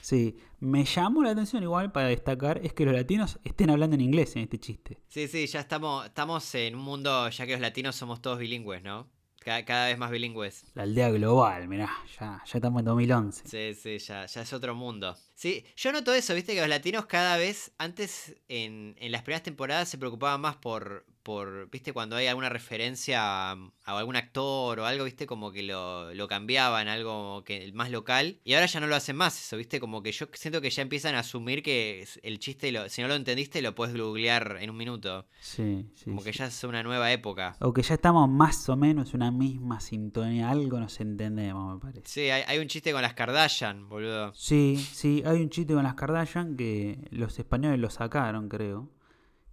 Sí, 0.01 0.37
me 0.61 0.85
llamó 0.85 1.25
la 1.25 1.33
atención 1.33 1.65
igual 1.65 1.91
para 1.91 2.07
destacar 2.07 2.61
es 2.63 2.73
que 2.73 2.85
los 2.85 2.95
latinos 2.95 3.41
estén 3.43 3.71
hablando 3.71 3.97
en 3.97 4.03
inglés 4.03 4.37
en 4.37 4.43
este 4.43 4.59
chiste. 4.59 5.01
Sí, 5.09 5.27
sí, 5.27 5.49
ya 5.49 5.59
estamos, 5.59 6.07
estamos 6.07 6.55
en 6.55 6.77
un 6.77 6.83
mundo, 6.83 7.29
ya 7.29 7.45
que 7.45 7.53
los 7.53 7.61
latinos 7.61 7.97
somos 7.97 8.23
todos 8.23 8.39
bilingües, 8.39 8.85
¿no? 8.85 9.09
Cada, 9.47 9.65
cada 9.65 9.87
vez 9.87 9.97
más 9.97 10.11
bilingües. 10.11 10.65
La 10.75 10.83
aldea 10.83 11.09
global, 11.09 11.69
mirá, 11.69 11.89
ya, 12.19 12.43
ya 12.45 12.59
estamos 12.59 12.81
en 12.81 12.87
2011. 12.87 13.47
Sí, 13.47 13.81
sí, 13.81 13.99
ya, 14.05 14.27
ya 14.27 14.43
es 14.43 14.53
otro 14.53 14.75
mundo. 14.75 15.17
Sí, 15.37 15.67
yo 15.77 15.93
noto 15.93 16.15
eso, 16.15 16.35
viste 16.35 16.55
que 16.55 16.61
los 16.61 16.69
latinos 16.71 17.05
cada 17.05 17.37
vez, 17.37 17.71
antes 17.77 18.35
en, 18.49 18.97
en 18.99 19.13
las 19.13 19.21
primeras 19.21 19.43
temporadas 19.43 19.87
se 19.87 19.99
preocupaban 19.99 20.41
más 20.41 20.57
por, 20.57 21.05
por, 21.23 21.69
viste, 21.71 21.93
cuando 21.93 22.17
hay 22.17 22.27
alguna 22.27 22.49
referencia 22.49 23.21
a, 23.21 23.53
a 23.53 23.99
algún 23.99 24.17
actor 24.17 24.81
o 24.81 24.87
algo, 24.87 25.05
viste, 25.05 25.27
como 25.27 25.53
que 25.53 25.63
lo, 25.63 26.15
lo 26.15 26.27
cambiaban, 26.27 26.89
algo 26.89 27.45
que 27.45 27.71
más 27.75 27.91
local. 27.91 28.41
Y 28.45 28.55
ahora 28.55 28.65
ya 28.65 28.81
no 28.81 28.87
lo 28.87 28.97
hacen 28.97 29.17
más 29.17 29.39
eso, 29.39 29.59
viste, 29.59 29.79
como 29.79 30.03
que 30.03 30.11
yo 30.13 30.27
siento 30.33 30.63
que 30.63 30.71
ya 30.71 30.81
empiezan 30.81 31.15
a 31.17 31.19
asumir 31.19 31.63
que 31.63 32.09
el 32.23 32.39
chiste, 32.39 32.73
lo, 32.73 32.89
si 32.89 33.03
no 33.03 33.09
lo 33.09 33.15
entendiste, 33.15 33.61
lo 33.61 33.75
puedes 33.75 33.95
googlear 33.95 34.57
en 34.61 34.71
un 34.71 34.77
minuto. 34.79 35.27
Sí, 35.41 35.85
sí. 35.97 36.05
Como 36.07 36.23
que 36.23 36.33
ya 36.33 36.47
es 36.47 36.65
una 36.65 36.83
nueva 36.83 37.13
época. 37.13 37.57
O 37.61 37.75
que 37.75 37.83
ya 37.83 37.93
estamos 37.95 38.27
más 38.31 38.67
o 38.71 38.77
menos 38.77 39.11
en 39.11 39.17
una 39.17 39.31
misma 39.31 39.81
sintonía, 39.81 40.49
algo 40.49 40.81
nos 40.81 40.99
entendemos, 40.99 41.75
me 41.75 41.81
parece. 41.81 42.03
Sí, 42.07 42.31
hay, 42.31 42.45
hay 42.47 42.59
un 42.59 42.69
chiste 42.69 42.93
con 42.93 43.03
las 43.03 43.13
Kardashian, 43.13 43.89
boludo. 43.91 44.33
Sí, 44.33 44.77
sí, 44.93 45.23
hay 45.31 45.43
un 45.43 45.51
chiste 45.51 45.75
con 45.75 45.85
las 45.85 45.95
Kardashian 45.95 46.57
que 46.57 47.07
los 47.11 47.39
españoles 47.39 47.79
lo 47.79 47.91
sacaron, 47.91 48.49
creo. 48.49 48.91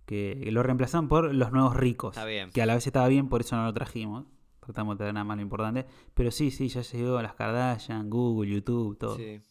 Que 0.05 0.49
lo 0.51 0.63
reemplazaron 0.63 1.07
por 1.07 1.33
los 1.33 1.51
nuevos 1.51 1.75
ricos. 1.75 2.15
Está 2.15 2.25
bien. 2.25 2.51
Que 2.51 2.61
a 2.61 2.65
la 2.65 2.75
vez 2.75 2.85
estaba 2.85 3.07
bien, 3.07 3.29
por 3.29 3.41
eso 3.41 3.55
no 3.55 3.63
lo 3.63 3.73
trajimos. 3.73 4.25
Tratamos 4.59 4.95
de 4.95 4.97
traer 4.99 5.13
nada 5.13 5.23
más 5.23 5.37
lo 5.37 5.43
importante. 5.43 5.85
Pero 6.13 6.31
sí, 6.31 6.51
sí, 6.51 6.67
ya 6.67 6.81
llegó 6.81 7.21
las 7.21 7.35
Kardashian, 7.35 8.09
Google, 8.09 8.51
YouTube, 8.51 8.97
todo. 8.97 9.17
Sí. 9.17 9.41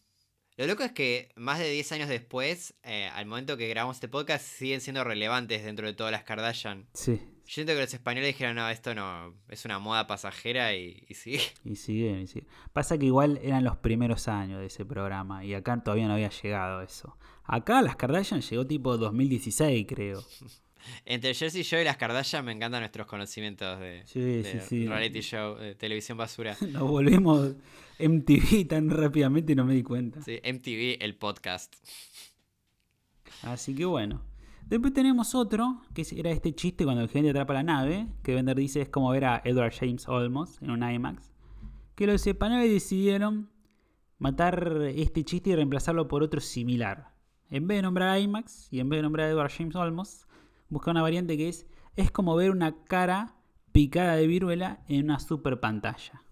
Lo 0.57 0.66
loco 0.66 0.83
es 0.83 0.93
que 0.93 1.31
más 1.37 1.59
de 1.59 1.70
10 1.70 1.93
años 1.93 2.09
después, 2.09 2.75
eh, 2.83 3.09
al 3.14 3.25
momento 3.25 3.57
que 3.57 3.68
grabamos 3.68 3.97
este 3.97 4.09
podcast, 4.09 4.45
siguen 4.45 4.83
siendo 4.83 5.03
relevantes 5.03 5.64
dentro 5.64 5.87
de 5.87 5.95
todas 5.95 6.12
las 6.12 6.25
Kardashian. 6.25 6.87
Sí, 6.93 7.23
Yo 7.53 7.57
siento 7.57 7.74
que 7.74 7.80
los 7.80 7.92
españoles 7.92 8.28
dijeron, 8.28 8.57
no, 8.57 8.66
esto 8.70 8.94
no, 8.94 9.34
es 9.50 9.66
una 9.66 9.78
moda 9.78 10.07
pasajera 10.07 10.74
y, 10.74 11.05
y 11.07 11.12
sí. 11.12 11.38
y 11.66 11.76
sigue, 11.76 12.22
y 12.22 12.26
sigue. 12.26 12.46
Pasa 12.72 12.96
que 12.96 13.05
igual 13.05 13.38
eran 13.42 13.62
los 13.62 13.76
primeros 13.76 14.26
años 14.26 14.59
de 14.59 14.68
ese 14.68 14.86
programa 14.86 15.44
y 15.44 15.53
acá 15.53 15.78
todavía 15.84 16.07
no 16.07 16.14
había 16.14 16.30
llegado 16.30 16.80
eso. 16.80 17.18
Acá 17.44 17.82
las 17.82 17.96
Kardashian 17.96 18.40
llegó 18.40 18.66
tipo 18.66 18.96
2016, 18.96 19.84
creo. 19.86 20.24
Entre 21.05 21.34
Jersey 21.34 21.62
Show 21.62 21.78
y 21.78 21.84
las 21.84 21.98
Kardashian 21.98 22.42
me 22.42 22.53
encantan 22.53 22.80
nuestros 22.80 23.07
conocimientos 23.07 23.78
de, 23.80 24.03
Sí, 24.07 24.18
de 24.18 24.44
sí, 24.44 24.59
sí. 24.66 24.88
reality 24.88 25.20
show, 25.20 25.55
de 25.57 25.74
televisión 25.74 26.16
basura. 26.16 26.57
Nos 26.72 26.88
volvimos 26.88 27.53
MTV 27.98 28.66
tan 28.66 28.88
rápidamente 28.88 29.53
y 29.53 29.57
no 29.57 29.66
me 29.66 29.74
di 29.74 29.82
cuenta. 29.82 30.22
Sí, 30.22 30.40
MTV, 30.42 31.05
el 31.05 31.16
podcast. 31.16 31.74
Así 33.42 33.74
que 33.74 33.84
bueno. 33.84 34.32
Después 34.73 34.95
tenemos 34.95 35.35
otro, 35.35 35.83
que 35.93 36.03
era 36.16 36.31
este 36.31 36.55
chiste 36.55 36.85
cuando 36.85 37.03
el 37.03 37.11
gerente 37.11 37.29
atrapa 37.29 37.53
la 37.53 37.62
nave, 37.62 38.09
que 38.23 38.35
Bender 38.35 38.57
dice 38.57 38.81
es 38.81 38.89
como 38.89 39.11
ver 39.11 39.27
a 39.27 39.43
Edward 39.45 39.75
James 39.79 40.09
Olmos 40.09 40.62
en 40.62 40.70
un 40.70 40.83
IMAX. 40.83 41.31
Que 41.95 42.07
los 42.07 42.27
españoles 42.27 42.70
decidieron 42.70 43.51
matar 44.16 44.81
este 44.95 45.25
chiste 45.25 45.51
y 45.51 45.57
reemplazarlo 45.57 46.09
por 46.09 46.23
otro 46.23 46.41
similar. 46.41 47.12
En 47.51 47.66
vez 47.66 47.77
de 47.77 47.83
nombrar 47.83 48.09
a 48.09 48.18
IMAX 48.18 48.73
y 48.73 48.81
en 48.81 48.89
vez 48.89 48.97
de 48.97 49.03
nombrar 49.03 49.29
a 49.29 49.33
Edward 49.33 49.53
James 49.55 49.77
Olmos, 49.77 50.27
busca 50.70 50.91
una 50.91 51.03
variante 51.03 51.37
que 51.37 51.51
es 51.51 51.66
es 51.97 52.11
como 52.11 52.35
ver 52.35 52.51
una 52.51 52.83
cara 52.85 53.37
picada 53.73 54.16
de 54.16 54.27
viruela 54.27 54.85
en 54.89 55.05
una 55.05 55.18
super 55.18 55.61
pantalla. 55.61 56.23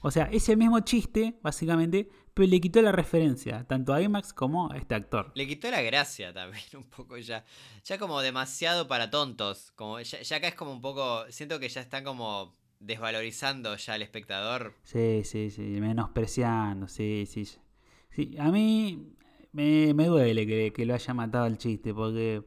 O 0.00 0.12
sea, 0.12 0.26
ese 0.26 0.54
mismo 0.54 0.78
chiste, 0.78 1.40
básicamente, 1.42 2.08
le 2.36 2.60
quitó 2.60 2.82
la 2.82 2.92
referencia 2.92 3.64
tanto 3.64 3.94
a 3.94 4.02
IMAX 4.02 4.32
como 4.32 4.70
a 4.70 4.76
este 4.76 4.94
actor. 4.94 5.32
Le 5.34 5.46
quitó 5.46 5.70
la 5.70 5.82
gracia 5.82 6.32
también 6.32 6.64
un 6.74 6.84
poco 6.84 7.16
ya. 7.18 7.44
Ya 7.84 7.98
como 7.98 8.20
demasiado 8.20 8.86
para 8.88 9.10
tontos. 9.10 9.72
Como 9.76 10.00
ya, 10.00 10.20
ya 10.20 10.36
acá 10.36 10.48
es 10.48 10.54
como 10.54 10.72
un 10.72 10.80
poco. 10.80 11.24
Siento 11.30 11.58
que 11.58 11.68
ya 11.68 11.80
están 11.80 12.04
como 12.04 12.54
desvalorizando 12.80 13.76
ya 13.76 13.94
al 13.94 14.02
espectador. 14.02 14.74
Sí, 14.82 15.22
sí, 15.24 15.50
sí, 15.50 15.62
menospreciando, 15.62 16.88
sí, 16.88 17.24
sí. 17.26 17.46
sí 18.10 18.36
a 18.38 18.50
mí 18.50 19.14
me, 19.52 19.94
me 19.94 20.06
duele 20.06 20.46
que, 20.46 20.72
que 20.72 20.84
lo 20.84 20.94
haya 20.94 21.14
matado 21.14 21.46
el 21.46 21.58
chiste, 21.58 21.94
porque 21.94 22.42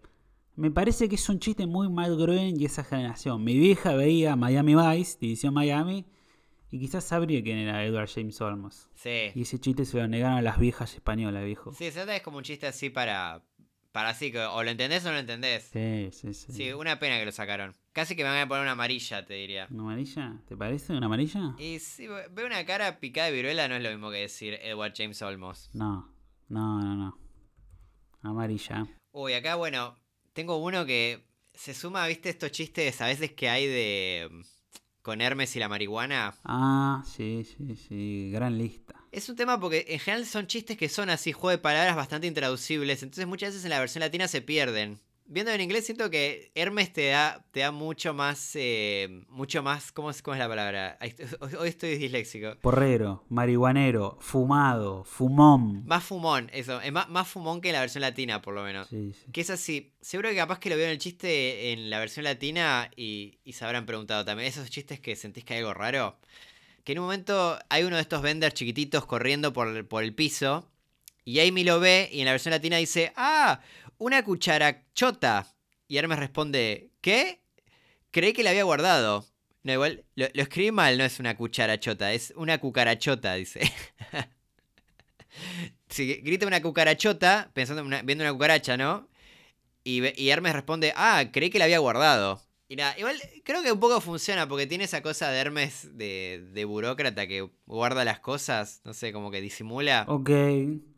me 0.56 0.72
parece 0.72 1.10
que 1.10 1.16
es 1.16 1.30
un 1.30 1.40
chiste 1.40 1.66
muy 1.66 1.90
mal 1.90 2.18
y 2.30 2.66
esa 2.66 2.84
generación. 2.84 3.44
Mi 3.44 3.58
vieja 3.58 3.94
veía 3.94 4.36
Miami 4.36 4.76
Vice, 4.76 5.18
División 5.20 5.54
Miami, 5.54 6.06
y 6.72 6.80
quizás 6.80 7.03
sabría 7.03 7.41
quién 7.41 7.57
era 7.57 7.84
Edward 7.84 8.09
James 8.13 8.39
Olmos. 8.41 8.89
Sí. 8.93 9.32
Y 9.34 9.41
ese 9.41 9.59
chiste 9.59 9.86
se 9.86 9.97
lo 9.97 10.07
negaron 10.07 10.38
a 10.38 10.41
las 10.41 10.59
viejas 10.59 10.93
españolas, 10.93 11.43
viejo. 11.43 11.74
Sí, 11.74 11.89
se 11.91 12.15
es 12.15 12.22
como 12.22 12.38
un 12.38 12.43
chiste 12.43 12.67
así 12.67 12.89
para. 12.89 13.43
Para 13.91 14.09
así 14.09 14.32
que 14.32 14.39
o 14.39 14.63
lo 14.63 14.70
entendés 14.70 15.03
o 15.05 15.07
no 15.07 15.13
lo 15.13 15.20
entendés. 15.20 15.63
Sí, 15.74 16.09
sí, 16.11 16.34
sí. 16.36 16.53
Sí, 16.53 16.74
una 16.74 16.99
pena 16.99 17.17
que 17.17 17.26
lo 17.26 17.32
sacaron. 17.32 17.76
Casi 17.91 18.15
que 18.15 18.24
me 18.24 18.30
van 18.30 18.41
a 18.41 18.47
poner 18.47 18.61
una 18.61 18.74
amarilla, 18.74 19.26
te 19.26 19.34
diría. 19.34 19.67
¿Una 19.72 19.82
amarilla? 19.82 20.39
¿Te 20.47 20.55
parece 20.55 20.93
una 20.93 21.07
amarilla? 21.07 21.55
Y 21.57 21.80
si 21.80 22.07
veo 22.07 22.45
una 22.45 22.63
cara 22.65 22.99
picada 22.99 23.28
de 23.28 23.34
viruela, 23.34 23.67
no 23.67 23.76
es 23.76 23.82
lo 23.82 23.89
mismo 23.89 24.11
que 24.11 24.17
decir 24.17 24.59
Edward 24.61 24.93
James 24.95 25.20
Olmos. 25.24 25.72
No, 25.74 26.13
no, 26.49 26.80
no, 26.80 26.95
no. 26.95 27.17
Amarilla. 28.22 28.86
Uy, 29.11 29.34
acá, 29.34 29.55
bueno, 29.55 29.97
tengo 30.34 30.57
uno 30.57 30.86
que 30.86 31.26
se 31.53 31.74
suma, 31.74 32.05
¿viste? 32.05 32.30
Estos 32.30 32.51
chistes 32.51 33.01
a 33.01 33.07
veces 33.07 33.32
que 33.32 33.49
hay 33.49 33.65
de. 33.65 34.30
Con 35.02 35.22
Hermes 35.22 35.56
y 35.56 35.60
la 35.60 35.70
marihuana. 35.70 36.36
Ah, 36.43 37.04
sí, 37.06 37.45
sí, 37.45 37.76
sí. 37.76 38.30
Gran 38.32 38.58
lista. 38.58 38.95
Es 39.12 39.28
un 39.30 39.36
tema 39.36 39.60
porque 39.60 39.86
en 39.89 40.00
general 40.00 40.26
son 40.26 40.47
chistes 40.47 40.78
que 40.78 40.89
son 40.89 41.10
así, 41.10 41.32
juego 41.32 41.50
de 41.52 41.58
palabras 41.58 41.95
bastante 41.95 42.28
intraducibles. 42.28 43.02
Entonces 43.02 43.28
muchas 43.28 43.50
veces 43.50 43.64
en 43.64 43.72
la 43.72 43.80
versión 43.80 44.02
latina 44.02 44.28
se 44.28 44.41
pierden. 44.41 45.00
Viendo 45.32 45.52
en 45.52 45.62
inglés 45.62 45.86
siento 45.86 46.10
que 46.10 46.52
Hermes 46.56 46.92
te 46.92 47.10
da, 47.10 47.46
te 47.52 47.60
da 47.60 47.72
mucho 47.72 48.16
más, 48.16 48.56
eh, 48.56 49.26
mucho 49.28 49.62
más, 49.62 49.92
¿cómo 49.92 50.10
es, 50.10 50.24
cómo 50.24 50.34
es 50.34 50.40
la 50.40 50.48
palabra? 50.48 50.98
Hoy 51.60 51.70
estoy 51.70 51.98
disléxico. 52.00 52.58
Porrero, 52.60 53.24
marihuanero, 53.30 54.18
fumado, 54.22 55.04
fumón. 55.04 55.86
Más 55.86 56.04
fumón, 56.04 56.50
eso, 56.52 56.82
es 56.82 56.92
más, 56.92 57.10
más 57.10 57.28
fumón 57.28 57.62
que 57.62 57.70
en 57.70 57.74
la 57.76 57.82
versión 57.82 58.02
latina 58.02 58.42
por 58.42 58.56
lo 58.56 58.64
menos. 58.64 58.88
Sí, 58.88 59.14
sí. 59.14 59.32
Que 59.32 59.42
es 59.42 59.52
así, 59.52 59.94
seguro 60.02 60.30
que 60.30 60.36
capaz 60.36 60.58
que 60.58 60.72
lo 60.72 60.76
vieron 60.76 60.94
el 60.94 60.98
chiste 60.98 61.74
en 61.74 61.92
la 61.92 62.00
versión 62.00 62.24
latina 62.24 62.90
y, 62.96 63.38
y 63.44 63.54
se 63.54 63.66
habrán 63.66 63.86
preguntado 63.86 64.26
también, 64.26 64.50
esos 64.50 64.68
chistes 64.72 65.00
que 65.00 65.16
sentís 65.16 65.44
que 65.44 65.54
hay 65.54 65.60
algo 65.60 65.76
raro. 65.76 66.18
Que 66.84 66.94
en 66.94 67.00
un 67.00 67.06
momento 67.06 67.60
hay 67.70 67.84
uno 67.84 67.98
de 67.98 68.02
estos 68.02 68.24
vendors 68.24 68.56
chiquititos 68.56 69.06
corriendo 69.06 69.54
por, 69.54 69.88
por 69.88 70.04
el 70.04 70.16
piso 70.16 70.68
y 71.24 71.40
Amy 71.42 71.64
lo 71.64 71.80
ve 71.80 72.10
y 72.12 72.22
en 72.22 72.26
la 72.26 72.32
versión 72.32 72.50
latina 72.52 72.78
dice, 72.78 73.14
ah, 73.16 73.62
una 74.00 74.24
cucharachota. 74.24 75.47
Y 75.88 75.97
Hermes 75.97 76.20
responde, 76.20 76.91
¿qué? 77.02 77.41
Creí 78.12 78.34
que 78.34 78.43
la 78.43 78.50
había 78.50 78.64
guardado. 78.64 79.26
No, 79.62 79.74
igual, 79.74 80.06
lo, 80.16 80.28
lo 80.34 80.41
escribí 80.41 80.72
mal, 80.72 80.97
no 80.97 81.04
es 81.04 81.20
una 81.20 81.38
cucharachota, 81.38 82.14
es 82.14 82.34
una 82.36 82.58
cucarachota, 82.58 83.36
dice. 83.36 83.72
Grita 85.97 86.47
una 86.47 86.62
cucarachota, 86.62 87.52
pensando 87.54 87.84
viendo 88.04 88.24
una 88.24 88.34
cucaracha, 88.34 88.78
¿no? 88.78 89.08
Y 89.84 90.30
Hermes 90.30 90.54
responde, 90.54 90.93
ah, 90.95 91.26
creí 91.32 91.50
que 91.50 91.58
la 91.58 91.66
había 91.66 91.80
guardado. 91.80 92.39
Y 92.68 92.76
nada, 92.76 92.95
igual 93.00 93.20
creo 93.43 93.64
que 93.64 93.72
un 93.72 93.80
poco 93.80 94.00
funciona 94.00 94.47
porque 94.47 94.68
tiene 94.68 94.84
esa 94.84 95.02
cosa 95.02 95.32
de 95.32 95.39
Hermes 95.39 95.97
de, 95.97 96.45
de 96.54 96.66
burócrata 96.66 97.26
que 97.26 97.50
guarda 97.66 98.06
las 98.06 98.20
cosas, 98.20 98.82
no 98.84 98.93
sé, 98.93 99.12
como 99.12 99.32
que 99.32 99.41
disimula. 99.41 100.06
Ok, 100.08 100.30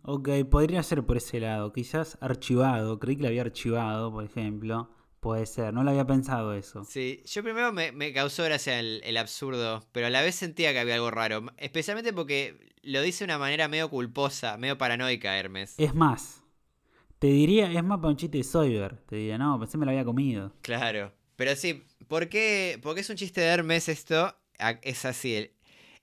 ok, 0.04 0.30
podría 0.49 0.84
ser 0.84 1.04
por 1.06 1.18
ese 1.18 1.39
lado. 1.39 1.72
Quizás 1.74 2.18
archivado, 2.22 2.99
creí 2.99 3.16
que 3.16 3.24
lo 3.24 3.28
había 3.30 3.41
archivado, 3.41 4.12
por 4.12 4.24
ejemplo. 4.24 4.89
Puede 5.20 5.45
ser, 5.45 5.72
no 5.72 5.84
lo 5.84 5.91
había 5.91 6.08
pensado 6.08 6.54
eso. 6.56 6.84
Sí, 6.84 7.22
yo 7.26 7.43
primero 7.43 7.72
me, 7.72 7.91
me 7.91 8.12
causó 8.12 8.43
gracia 8.43 8.80
el, 8.80 9.02
el 9.04 9.18
absurdo, 9.18 9.86
pero 9.91 10.08
a 10.08 10.10
la 10.10 10.24
vez 10.24 10.34
sentía 10.34 10.74
que 10.74 10.80
había 10.80 10.95
algo 10.95 11.12
raro. 11.12 11.45
Especialmente 11.58 12.12
porque 12.12 12.60
lo 12.82 13.02
dice 13.04 13.20
de 13.20 13.26
una 13.26 13.38
manera 13.38 13.68
medio 13.68 13.89
culposa, 13.89 14.58
medio 14.58 14.80
paranoica 14.80 15.38
Hermes. 15.38 15.76
Es 15.78 15.93
más, 15.93 16.41
te 17.22 17.28
diría, 17.28 17.72
es 17.72 17.84
más 17.84 17.99
para 17.99 18.10
un 18.10 18.18
chiste 18.18 18.39
de 18.39 18.43
Soyber. 18.43 18.97
Te 19.06 19.18
diría, 19.18 19.38
no, 19.38 19.60
pensé 19.60 19.78
me 19.78 19.86
lo 19.86 19.91
había 19.91 20.04
comido. 20.04 20.56
Claro. 20.64 21.14
Pero 21.36 21.56
sí, 21.56 21.84
¿por 22.08 22.30
qué, 22.30 22.80
por 22.82 22.95
qué 22.95 23.02
es 23.02 23.10
un 23.12 23.16
chiste 23.16 23.41
de 23.41 23.47
Hermes 23.47 23.89
esto? 23.89 24.36
Es 24.82 25.06
así. 25.06 25.36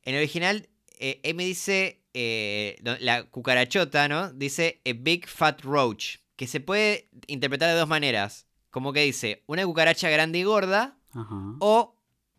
En 0.05 0.15
el 0.15 0.19
original, 0.19 0.69
eh, 1.01 1.19
M 1.25 1.45
dice, 1.45 2.05
eh, 2.21 2.77
la 2.83 3.23
cucarachota, 3.23 4.09
¿no? 4.09 4.33
Dice 4.33 4.81
a 4.85 4.91
big 4.93 5.29
fat 5.29 5.63
roach, 5.63 6.17
que 6.35 6.49
se 6.49 6.59
puede 6.59 7.09
interpretar 7.29 7.69
de 7.71 7.77
dos 7.79 7.89
maneras. 7.89 8.49
Como 8.71 8.93
que 8.93 9.03
dice, 9.03 9.45
una 9.47 9.65
cucaracha 9.65 10.11
grande 10.11 10.41
y 10.41 10.43
gorda, 10.43 10.99
Ajá. 11.15 11.55
o 11.61 11.95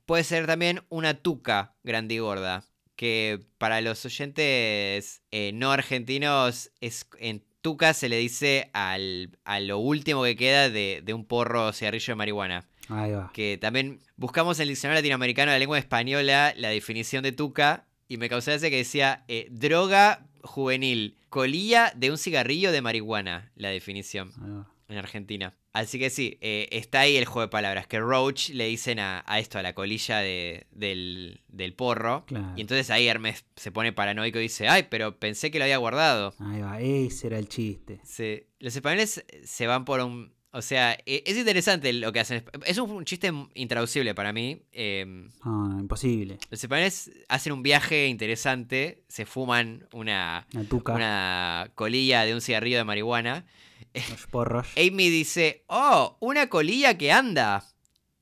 puede 0.05 0.25
ser 0.25 0.47
también 0.47 0.81
una 0.89 1.13
tuca 1.13 1.75
grande 1.83 2.15
y 2.15 2.19
gorda. 2.19 2.65
Que 2.97 3.39
para 3.57 3.79
los 3.79 4.03
oyentes 4.03 5.21
eh, 5.31 5.51
no 5.53 5.71
argentinos, 5.71 6.71
es, 6.81 7.07
en 7.17 7.41
tuca 7.61 7.93
se 7.93 8.09
le 8.09 8.17
dice 8.17 8.69
al, 8.73 9.37
a 9.45 9.61
lo 9.61 9.77
último 9.77 10.23
que 10.23 10.35
queda 10.35 10.69
de, 10.69 11.01
de 11.05 11.13
un 11.13 11.23
porro 11.23 11.67
o 11.67 11.73
cigarrillo 11.73 12.11
de 12.11 12.15
marihuana. 12.15 12.67
Ahí 12.89 13.11
va. 13.11 13.31
Que 13.33 13.57
también 13.57 14.01
buscamos 14.17 14.59
en 14.59 14.63
el 14.63 14.69
diccionario 14.69 14.99
latinoamericano 14.99 15.51
de 15.51 15.55
la 15.55 15.59
lengua 15.59 15.79
española 15.79 16.53
la 16.57 16.67
definición 16.69 17.23
de 17.23 17.31
tuca 17.31 17.85
y 18.09 18.17
me 18.17 18.27
causó 18.27 18.51
ese 18.51 18.69
que 18.69 18.77
decía 18.77 19.23
eh, 19.29 19.47
droga 19.51 20.25
juvenil, 20.41 21.15
colilla 21.29 21.93
de 21.95 22.11
un 22.11 22.17
cigarrillo 22.17 22.71
de 22.71 22.81
marihuana, 22.81 23.51
la 23.55 23.69
definición 23.69 24.31
va. 24.41 24.67
en 24.89 24.97
Argentina. 24.97 25.53
Así 25.71 25.99
que 25.99 26.09
sí, 26.09 26.37
eh, 26.41 26.67
está 26.71 27.01
ahí 27.01 27.15
el 27.17 27.25
juego 27.25 27.41
de 27.41 27.47
palabras, 27.51 27.85
que 27.85 27.99
Roach 27.99 28.49
le 28.49 28.65
dicen 28.65 28.97
a, 28.99 29.23
a 29.27 29.37
esto, 29.39 29.59
a 29.59 29.61
la 29.61 29.73
colilla 29.75 30.17
de- 30.17 30.65
del, 30.71 31.41
del 31.47 31.73
porro. 31.73 32.25
Claro. 32.25 32.53
Y 32.57 32.61
entonces 32.61 32.89
ahí 32.89 33.07
Hermes 33.07 33.45
se 33.55 33.71
pone 33.71 33.93
paranoico 33.93 34.39
y 34.39 34.43
dice, 34.43 34.67
ay, 34.67 34.87
pero 34.89 35.19
pensé 35.19 35.51
que 35.51 35.59
lo 35.59 35.65
había 35.65 35.77
guardado. 35.77 36.33
Ahí 36.39 36.61
va, 36.61 36.81
ese 36.81 37.27
era 37.27 37.37
el 37.37 37.47
chiste. 37.47 38.01
Sí, 38.03 38.43
Los 38.59 38.75
españoles 38.75 39.23
se 39.43 39.67
van 39.67 39.85
por 39.85 39.99
un... 40.01 40.33
O 40.51 40.61
sea, 40.61 40.97
e- 41.05 41.23
es 41.25 41.37
interesante 41.37 41.93
lo 41.93 42.11
que 42.11 42.19
hacen. 42.19 42.43
Es 42.65 42.77
un, 42.79 43.05
chiste 43.05 43.31
intraducible 43.53 44.15
para 44.15 44.33
mí. 44.33 44.63
eh, 44.71 45.05
no, 45.45 45.79
imposible. 45.79 46.39
los 46.49 46.63
españoles 46.63 47.11
hacen 47.27 47.53
un 47.53 47.61
viaje 47.61 48.07
interesante, 48.07 49.03
se 49.07 49.25
fuman 49.25 49.87
una, 49.93 50.47
Una 50.95 51.71
colilla 51.75 52.25
de 52.25 52.33
un 52.33 52.41
cigarrillo 52.41 52.77
de 52.77 52.83
marihuana. 52.83 53.45
los 54.09 54.27
porros. 54.27 54.67
Amy 54.75 55.09
dice, 55.09 55.63
oh, 55.67 56.17
una 56.19 56.47
colilla 56.49 56.97
que 56.97 57.11
anda. 57.11 57.63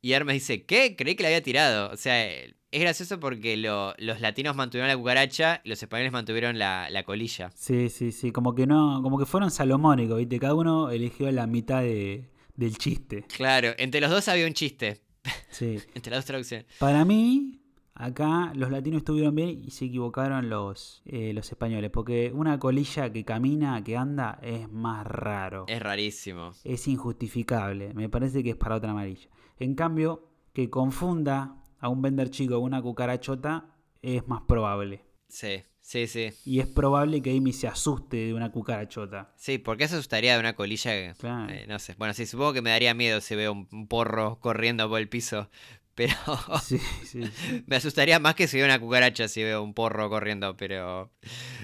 Y 0.01 0.11
Hermes 0.11 0.35
dice, 0.35 0.63
¿qué? 0.63 0.95
Creí 0.95 1.15
que 1.15 1.23
la 1.23 1.29
había 1.29 1.43
tirado. 1.43 1.91
O 1.91 1.97
sea, 1.97 2.29
es 2.77 2.83
gracioso 2.83 3.19
porque 3.19 3.57
lo- 3.57 3.93
los 3.97 4.21
latinos 4.21 4.55
mantuvieron 4.55 4.87
la 4.89 4.97
cucaracha 4.97 5.61
y 5.63 5.69
los 5.69 5.81
españoles 5.81 6.11
mantuvieron 6.11 6.57
la, 6.59 6.89
la 6.89 7.03
colilla. 7.03 7.51
Sí, 7.55 7.89
sí, 7.89 8.11
sí, 8.11 8.31
como 8.31 8.55
que 8.55 8.65
no, 8.67 9.01
como 9.03 9.17
que 9.19 9.25
fueron 9.25 9.51
salomónicos, 9.51 10.17
¿viste? 10.17 10.39
Cada 10.39 10.53
uno 10.55 10.89
eligió 10.89 11.31
la 11.31 11.47
mitad 11.47 11.81
de, 11.81 12.29
del 12.55 12.77
chiste. 12.77 13.23
Claro, 13.35 13.69
entre 13.77 14.01
los 14.01 14.09
dos 14.09 14.27
había 14.27 14.47
un 14.47 14.53
chiste. 14.53 15.01
Sí. 15.49 15.77
Entre 15.95 16.09
las 16.11 16.19
dos 16.19 16.25
traducciones. 16.25 16.65
Para 16.79 17.03
mí, 17.03 17.59
acá 17.95 18.53
los 18.55 18.71
latinos 18.71 18.99
estuvieron 18.99 19.35
bien 19.35 19.61
y 19.65 19.71
se 19.71 19.85
equivocaron 19.85 20.49
los, 20.49 21.01
eh, 21.05 21.33
los 21.33 21.49
españoles, 21.51 21.89
porque 21.91 22.31
una 22.33 22.59
colilla 22.59 23.11
que 23.11 23.25
camina, 23.25 23.83
que 23.83 23.97
anda, 23.97 24.39
es 24.41 24.71
más 24.71 25.05
raro. 25.05 25.65
Es 25.67 25.81
rarísimo. 25.81 26.51
Es 26.63 26.87
injustificable. 26.87 27.93
Me 27.93 28.07
parece 28.07 28.41
que 28.43 28.51
es 28.51 28.55
para 28.55 28.75
otra 28.75 28.91
amarilla. 28.91 29.27
En 29.59 29.75
cambio, 29.75 30.29
que 30.53 30.69
confunda 30.69 31.55
a 31.79 31.89
un 31.89 32.01
vender 32.01 32.29
chico 32.29 32.55
con 32.55 32.63
una 32.63 32.81
cucarachota 32.81 33.65
es 34.01 34.27
más 34.27 34.41
probable. 34.47 35.03
Sí, 35.27 35.63
sí, 35.81 36.07
sí. 36.07 36.29
Y 36.45 36.59
es 36.59 36.67
probable 36.67 37.21
que 37.21 37.35
Amy 37.35 37.53
se 37.53 37.67
asuste 37.67 38.17
de 38.17 38.33
una 38.33 38.51
cucarachota. 38.51 39.33
Sí, 39.35 39.57
porque 39.57 39.83
eso 39.85 39.95
asustaría 39.95 40.33
de 40.33 40.39
una 40.39 40.55
colilla. 40.55 41.13
Claro. 41.15 41.51
eh, 41.51 41.65
no 41.67 41.79
sé. 41.79 41.95
Bueno, 41.97 42.13
sí, 42.13 42.25
supongo 42.25 42.53
que 42.53 42.61
me 42.61 42.69
daría 42.69 42.93
miedo 42.93 43.21
si 43.21 43.35
veo 43.35 43.53
un 43.53 43.87
porro 43.87 44.39
corriendo 44.39 44.87
por 44.89 44.99
el 44.99 45.09
piso. 45.09 45.49
Pero 45.97 46.13
Sí, 46.63 46.77
sí, 47.03 47.23
sí. 47.23 47.63
me 47.67 47.75
asustaría 47.75 48.19
más 48.19 48.35
que 48.35 48.47
si 48.47 48.57
veo 48.57 48.65
una 48.67 48.79
cucaracha 48.79 49.27
si 49.27 49.41
veo 49.43 49.63
un 49.63 49.73
porro 49.73 50.09
corriendo. 50.09 50.55
Pero 50.55 51.11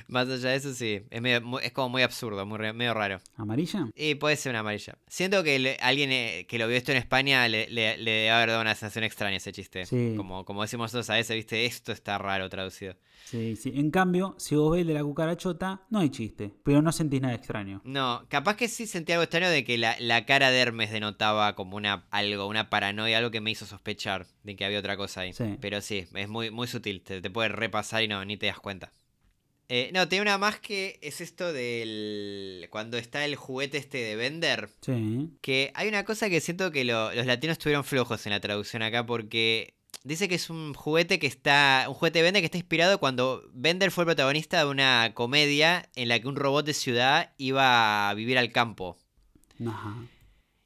más 0.08 0.28
allá 0.28 0.50
de 0.50 0.56
eso, 0.56 0.74
sí. 0.74 1.04
Es, 1.12 1.22
medio- 1.22 1.42
mu- 1.42 1.60
es 1.60 1.72
como 1.72 1.90
muy 1.90 2.02
absurdo, 2.02 2.44
muy 2.46 2.58
medio 2.74 2.94
raro. 2.96 3.20
¿Amarilla? 3.38 3.88
Y 3.96 4.16
puede 4.16 4.36
ser 4.36 4.50
una 4.50 4.62
amarilla. 4.62 4.98
Siento 5.08 5.44
que 5.44 5.60
le- 5.60 5.78
alguien 5.82 6.12
eh, 6.12 6.46
que 6.50 6.58
lo 6.58 6.68
vio 6.68 6.76
esto 6.78 6.92
en 6.92 6.98
España 6.98 7.48
le, 7.48 7.70
le, 7.70 7.96
le 7.98 8.12
debe 8.12 8.32
haber 8.32 8.50
dado 8.50 8.62
una 8.62 8.74
sensación 8.74 9.04
extraña 9.04 9.38
ese 9.38 9.52
chiste. 9.52 9.86
Sí. 9.86 10.16
Como, 10.18 10.44
como 10.46 10.64
decimos 10.64 10.86
nosotros 10.92 11.12
a 11.12 11.14
veces, 11.16 11.36
viste, 11.36 11.66
esto 11.66 11.92
está 11.92 12.18
raro 12.18 12.50
traducido. 12.50 12.96
Sí, 13.26 13.56
sí. 13.56 13.72
En 13.76 13.90
cambio, 13.92 14.36
si 14.38 14.56
vos 14.56 14.76
ves 14.76 14.86
de 14.86 14.94
la 14.96 15.02
cucarachota, 15.04 15.84
no 15.90 16.00
hay 16.00 16.10
chiste. 16.10 16.52
Pero 16.64 16.82
no 16.82 16.92
sentís 16.92 17.22
nada 17.22 17.34
extraño. 17.36 17.82
No, 17.86 18.26
capaz 18.30 18.58
que 18.58 18.68
sí 18.68 18.86
sentí 18.88 19.14
algo 19.14 19.24
extraño 19.24 19.50
de 19.50 19.64
que 19.64 19.78
la, 19.78 19.96
la 20.00 20.26
cara 20.26 20.52
de 20.52 20.60
Hermes 20.60 20.92
denotaba 20.92 21.56
como 21.56 21.78
una 21.78 22.06
algo, 22.12 22.48
una 22.48 22.70
paranoia, 22.70 23.20
algo 23.20 23.32
que 23.32 23.40
me 23.40 23.52
hizo 23.52 23.66
sospechar 23.66 24.23
de 24.44 24.56
que 24.56 24.66
había 24.66 24.80
otra 24.80 24.98
cosa 24.98 25.22
ahí. 25.22 25.34
Sí. 25.34 25.58
Pero 25.60 25.82
sí, 25.82 26.08
es 26.14 26.28
muy, 26.30 26.52
muy 26.52 26.68
sutil, 26.68 27.02
te, 27.02 27.22
te 27.22 27.30
puede 27.30 27.50
repasar 27.50 28.04
y 28.04 28.08
no, 28.08 28.24
ni 28.26 28.38
te 28.38 28.48
das 28.48 28.60
cuenta. 28.60 28.92
Eh, 29.70 29.90
no, 29.94 30.08
tiene 30.08 30.24
una 30.24 30.38
más 30.38 30.60
que 30.60 31.00
es 31.02 31.22
esto 31.22 31.54
del... 31.54 32.68
cuando 32.70 32.98
está 32.98 33.24
el 33.26 33.36
juguete 33.36 33.78
este 33.78 33.98
de 34.00 34.16
Bender. 34.16 34.70
Sí. 34.82 35.30
Que 35.42 35.72
hay 35.74 35.88
una 35.88 36.04
cosa 36.04 36.30
que 36.30 36.42
siento 36.42 36.72
que 36.72 36.84
lo- 36.84 37.14
los 37.14 37.26
latinos 37.26 37.54
estuvieron 37.58 37.84
flojos 37.84 38.26
en 38.26 38.32
la 38.34 38.40
traducción 38.42 38.84
acá 38.84 39.06
porque 39.06 39.74
dice 40.04 40.28
que 40.28 40.36
es 40.36 40.50
un 40.50 40.74
juguete 40.74 41.18
que 41.18 41.28
está. 41.28 41.86
Un 41.88 41.94
juguete 41.96 42.20
de 42.20 42.24
Bender 42.24 42.42
que 42.42 42.46
está 42.48 42.58
inspirado 42.58 43.00
cuando 43.00 43.50
Bender 43.54 43.90
fue 43.90 44.04
el 44.04 44.08
protagonista 44.08 44.60
de 44.60 44.70
una 44.70 45.12
comedia 45.16 45.90
en 45.96 46.10
la 46.10 46.20
que 46.20 46.28
un 46.28 46.36
robot 46.36 46.66
de 46.66 46.74
ciudad 46.74 47.34
iba 47.38 48.10
a 48.10 48.14
vivir 48.14 48.38
al 48.38 48.52
campo. 48.52 48.98
Ajá. 49.66 49.96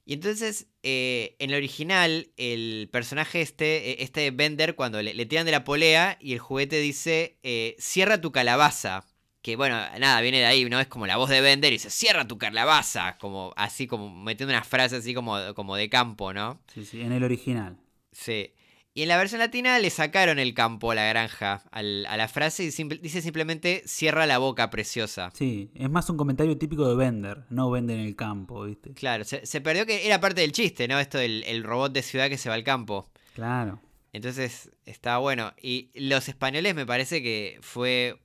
Y 0.08 0.14
entonces, 0.14 0.68
eh, 0.84 1.36
en 1.39 1.49
el 1.49 1.58
original, 1.58 2.30
el 2.38 2.88
personaje 2.93 3.41
este, 3.41 3.91
eh, 3.91 3.97
este 3.99 4.32
Bender, 4.32 4.74
cuando 4.74 5.01
le, 5.01 5.14
le 5.14 5.26
tiran 5.26 5.45
de 5.45 5.51
la 5.51 5.66
polea 5.66 6.18
y 6.22 6.32
el 6.32 6.39
juguete 6.39 6.80
dice, 6.80 7.38
eh, 7.43 7.76
cierra 7.78 8.22
tu 8.22 8.32
calabaza. 8.32 9.03
Que 9.41 9.58
bueno, 9.58 9.76
nada, 9.99 10.22
viene 10.22 10.39
de 10.39 10.45
ahí, 10.45 10.64
¿no? 10.64 10.80
Es 10.80 10.88
como 10.88 11.08
la 11.08 11.18
voz 11.18 11.30
de 11.30 11.41
Bender 11.41 11.74
y 11.74 11.76
dice, 11.76 11.89
cierra 11.89 12.26
tu 12.26 12.38
calabaza. 12.38 13.18
Como 13.18 13.53
así, 13.58 13.86
como 13.86 14.10
metiendo 14.10 14.53
una 14.53 14.64
frase 14.64 14.95
así 14.95 15.14
como, 15.14 15.53
como 15.55 15.76
de 15.76 15.89
campo, 15.89 16.32
¿no? 16.32 16.62
Sí, 16.74 16.86
sí. 16.86 17.01
En 17.01 17.12
el 17.12 17.26
original. 17.26 17.76
Sí. 18.14 18.53
Y 18.98 19.04
en 19.04 19.10
la 19.10 19.18
versión 19.18 19.38
latina 19.39 19.78
le 19.78 19.91
sacaron 19.91 20.39
el 20.39 20.56
campo 20.56 20.89
a 20.89 20.95
la 20.95 21.06
granja 21.08 21.62
al- 21.70 22.08
a 22.08 22.18
la 22.18 22.28
frase 22.28 22.64
y 22.64 22.72
simple- 22.72 22.98
dice 22.98 23.22
simplemente, 23.22 23.84
cierra 23.86 24.26
la 24.26 24.39
boca, 24.39 24.72
preciosa. 24.72 25.30
Sí. 25.36 25.70
Es 25.76 25.88
más 25.88 26.10
un 26.10 26.18
comentario 26.18 26.58
típico 26.58 26.89
de 26.89 26.95
Bender. 26.95 27.43
No 27.52 27.70
Bender 27.70 28.00
en 28.00 28.06
el 28.08 28.16
campo, 28.16 28.64
¿viste? 28.64 28.93
Claro, 28.95 29.24
se, 29.24 29.45
se 29.45 29.62
perdió 29.62 29.86
que 29.86 30.08
era 30.08 30.20
parte 30.20 30.41
del 30.41 30.52
chiste, 30.52 30.88
¿no? 30.88 31.00
Esto 31.00 31.20
del 31.20 31.43
el 31.43 31.64
robot 31.64 31.93
de 31.93 32.02
ciudad 32.02 32.28
que 32.28 32.39
se 32.39 32.50
va 32.50 32.56
al 32.56 32.64
campo. 32.64 33.08
Claro. 33.36 33.80
Entonces, 34.14 34.72
está 34.88 35.20
bueno. 35.20 35.54
Y 35.62 35.91
los 35.93 36.28
españoles 36.28 36.74
me 36.74 36.88
parece 36.88 37.22
que 37.22 37.60
fue 37.62 38.20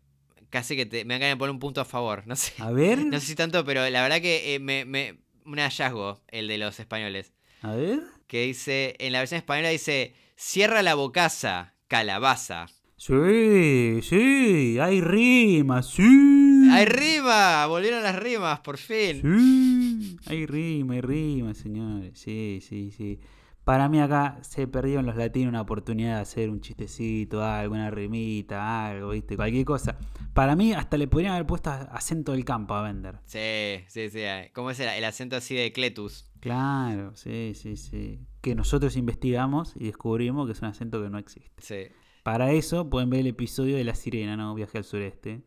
casi 0.49 0.75
que 0.75 0.87
te, 0.87 1.05
me 1.05 1.17
han 1.17 1.21
de 1.21 1.37
poner 1.37 1.51
un 1.53 1.59
punto 1.61 1.83
a 1.83 1.85
favor. 1.85 2.23
No 2.27 2.35
sé. 2.35 2.55
A 2.63 2.71
ver. 2.71 3.05
No 3.05 3.21
sé 3.21 3.27
si 3.27 3.35
tanto, 3.35 3.63
pero 3.67 3.87
la 3.91 4.01
verdad 4.03 4.23
que 4.23 4.55
eh, 4.55 4.59
me, 4.59 4.87
me- 4.87 5.19
un 5.45 5.59
hallazgo 5.59 6.23
el 6.29 6.49
de 6.49 6.57
los 6.57 6.81
españoles. 6.81 7.35
A 7.61 7.75
ver. 7.75 8.01
Que 8.27 8.45
dice, 8.47 8.97
en 9.01 9.13
la 9.13 9.19
versión 9.19 9.37
española 9.37 9.69
dice, 9.69 10.15
cierra 10.37 10.83
la 10.83 10.95
bocaza, 10.95 11.75
calabaza. 11.89 12.67
Sí, 12.97 14.01
sí. 14.03 14.79
Hay 14.81 15.01
rimas. 15.01 15.87
Sí. 15.89 16.69
¡Hay 16.71 16.85
rima! 16.87 17.67
Volvieron 17.67 18.03
las 18.03 18.17
rimas, 18.17 18.61
por 18.61 18.79
fin. 18.79 19.21
Sí. 19.23 20.17
Hay 20.27 20.47
rima, 20.47 20.95
hay 20.95 21.01
rima, 21.01 21.53
señores. 21.55 22.19
Sí, 22.19 22.61
sí, 22.63 22.93
sí. 22.97 23.19
Para 23.65 23.89
mí 23.89 24.01
acá 24.01 24.39
se 24.43 24.67
perdieron 24.67 25.07
los 25.07 25.17
latinos 25.17 25.51
una 25.51 25.61
oportunidad 25.61 26.17
de 26.17 26.23
hacer 26.23 26.51
un 26.51 26.61
chistecito, 26.61 27.45
algo, 27.45 27.75
una 27.75 27.91
rimita, 27.91 28.87
algo, 28.87 29.11
¿viste? 29.11 29.37
Cualquier 29.37 29.65
cosa. 29.65 29.99
Para 30.33 30.57
mí 30.57 30.73
hasta 30.73 30.97
le 30.97 31.07
podrían 31.09 31.35
haber 31.35 31.47
puesto 31.47 31.71
acento 31.71 32.33
del 32.33 32.45
campo 32.45 32.75
a 32.75 32.83
vender. 32.83 33.19
Sí, 33.25 33.85
sí, 33.89 34.11
sí. 34.11 34.23
¿Cómo 34.53 34.71
es 34.71 34.81
el, 34.81 34.89
el 34.89 35.05
acento 35.05 35.37
así 35.37 35.55
de 35.55 35.73
Cletus? 35.73 36.29
Claro, 36.41 37.15
sí, 37.15 37.53
sí, 37.55 37.77
sí. 37.77 38.21
Que 38.43 38.55
nosotros 38.55 38.97
investigamos 38.97 39.73
y 39.77 39.85
descubrimos 39.87 40.47
que 40.47 40.53
es 40.53 40.61
un 40.61 40.69
acento 40.69 41.03
que 41.03 41.09
no 41.09 41.17
existe. 41.19 41.63
Sí. 41.63 41.95
Para 42.23 42.53
eso 42.53 42.91
pueden 42.91 43.09
ver 43.09 43.21
el 43.21 43.29
episodio 43.29 43.77
de 43.77 43.85
La 43.85 43.95
Sirena, 43.95 44.37
¿no? 44.37 44.55
Viaje 44.55 44.79
al 44.79 44.85
sureste, 44.85 45.43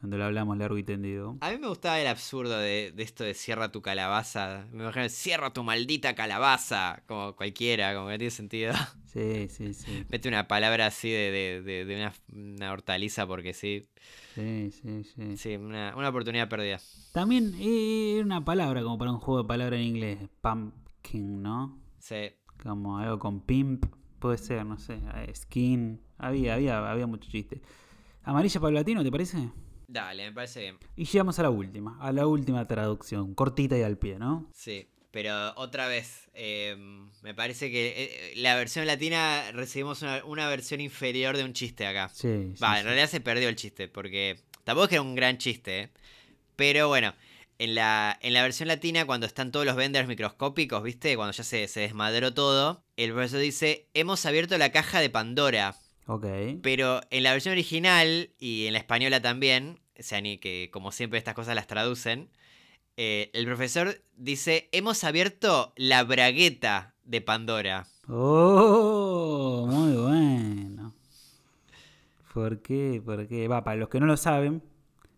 donde 0.00 0.18
lo 0.18 0.24
hablamos 0.24 0.58
largo 0.58 0.76
y 0.76 0.82
tendido. 0.84 1.38
A 1.40 1.50
mí 1.50 1.58
me 1.58 1.66
gustaba 1.68 1.98
el 2.00 2.06
absurdo 2.08 2.58
de, 2.58 2.92
de 2.94 3.02
esto 3.02 3.24
de 3.24 3.34
cierra 3.34 3.72
tu 3.72 3.82
calabaza. 3.82 4.66
Me 4.72 4.82
imagino, 4.82 5.08
cierra 5.08 5.52
tu 5.52 5.62
maldita 5.64 6.14
calabaza. 6.14 7.02
Como 7.06 7.34
cualquiera, 7.36 7.94
como 7.94 8.08
que 8.08 8.18
tiene 8.18 8.30
sentido. 8.30 8.72
Sí, 9.14 9.46
sí, 9.48 9.74
sí. 9.74 10.04
Mete 10.08 10.26
una 10.28 10.48
palabra 10.48 10.86
así 10.86 11.08
de, 11.08 11.62
de, 11.62 11.84
de- 11.84 11.94
una, 11.94 12.12
una 12.32 12.72
hortaliza 12.72 13.28
porque 13.28 13.54
sí. 13.54 13.86
Sí, 14.34 14.72
sí, 14.72 15.04
sí. 15.04 15.36
Sí, 15.36 15.54
una, 15.54 15.94
una 15.96 16.08
oportunidad 16.08 16.48
perdida. 16.48 16.80
También 17.12 17.54
eh, 17.60 18.14
era 18.16 18.24
una 18.24 18.44
palabra 18.44 18.82
como 18.82 18.98
para 18.98 19.12
un 19.12 19.20
juego 19.20 19.42
de 19.42 19.46
palabras 19.46 19.78
en 19.78 19.86
inglés. 19.86 20.18
Pumpkin, 20.40 21.40
¿no? 21.44 21.78
Sí. 22.04 22.32
Como 22.62 22.98
algo 22.98 23.18
con 23.18 23.40
pimp. 23.40 23.86
Puede 24.18 24.36
ser, 24.38 24.64
no 24.66 24.78
sé. 24.78 25.00
eh, 25.16 25.32
Skin. 25.34 26.00
Había, 26.18 26.54
había, 26.54 26.90
había 26.90 27.06
mucho 27.06 27.30
chiste. 27.30 27.62
Amarilla 28.22 28.60
para 28.60 28.68
el 28.68 28.74
latino, 28.74 29.02
¿te 29.02 29.10
parece? 29.10 29.50
Dale, 29.86 30.24
me 30.26 30.32
parece 30.32 30.60
bien. 30.60 30.78
Y 30.96 31.04
llegamos 31.06 31.38
a 31.38 31.42
la 31.42 31.50
última. 31.50 31.96
A 32.00 32.12
la 32.12 32.26
última 32.26 32.66
traducción. 32.66 33.34
Cortita 33.34 33.76
y 33.78 33.82
al 33.82 33.96
pie, 33.98 34.18
¿no? 34.18 34.50
Sí. 34.52 34.86
Pero 35.10 35.54
otra 35.56 35.86
vez, 35.86 36.28
eh, 36.34 36.76
me 37.22 37.34
parece 37.34 37.70
que 37.70 37.92
eh, 37.96 38.32
la 38.36 38.56
versión 38.56 38.84
latina 38.86 39.52
recibimos 39.52 40.02
una, 40.02 40.24
una 40.24 40.48
versión 40.48 40.80
inferior 40.80 41.36
de 41.36 41.44
un 41.44 41.52
chiste 41.52 41.86
acá. 41.86 42.08
Sí. 42.08 42.52
sí, 42.54 42.60
Va, 42.62 42.74
en 42.76 42.82
sí. 42.82 42.84
realidad 42.86 43.08
se 43.08 43.20
perdió 43.20 43.48
el 43.48 43.56
chiste, 43.56 43.86
porque 43.88 44.40
tampoco 44.64 44.84
es 44.84 44.88
que 44.90 44.94
era 44.96 45.02
un 45.02 45.14
gran 45.14 45.38
chiste, 45.38 45.80
¿eh? 45.82 45.90
Pero 46.56 46.88
bueno, 46.88 47.14
en 47.58 47.74
la, 47.74 48.18
en 48.22 48.32
la 48.32 48.42
versión 48.42 48.68
latina, 48.68 49.04
cuando 49.06 49.26
están 49.26 49.52
todos 49.52 49.66
los 49.66 49.76
vendors 49.76 50.08
microscópicos, 50.08 50.82
¿viste? 50.82 51.16
Cuando 51.16 51.32
ya 51.32 51.44
se, 51.44 51.68
se 51.68 51.80
desmadró 51.80 52.34
todo, 52.34 52.82
el 52.96 53.12
profesor 53.12 53.40
dice, 53.40 53.88
hemos 53.94 54.24
abierto 54.26 54.58
la 54.58 54.72
caja 54.72 55.00
de 55.00 55.10
Pandora. 55.10 55.76
Ok. 56.06 56.26
Pero 56.62 57.00
en 57.10 57.22
la 57.22 57.32
versión 57.32 57.52
original 57.52 58.30
y 58.38 58.66
en 58.66 58.72
la 58.72 58.78
española 58.78 59.22
también, 59.22 59.80
o 59.98 60.02
sea, 60.02 60.20
ni 60.20 60.38
que 60.38 60.68
como 60.72 60.92
siempre 60.92 61.18
estas 61.18 61.34
cosas 61.34 61.54
las 61.54 61.66
traducen, 61.66 62.28
eh, 62.96 63.30
el 63.32 63.46
profesor 63.46 64.02
dice, 64.16 64.68
hemos 64.72 65.02
abierto 65.04 65.72
la 65.76 66.04
bragueta 66.04 66.94
de 67.04 67.20
Pandora. 67.20 67.86
Oh, 68.08 69.66
muy 69.68 69.96
bueno. 69.96 70.94
¿Por 72.32 72.60
qué? 72.62 73.00
¿Por 73.04 73.26
qué? 73.26 73.48
Va, 73.48 73.64
para 73.64 73.76
los 73.76 73.88
que 73.88 74.00
no 74.00 74.06
lo 74.06 74.16
saben, 74.16 74.62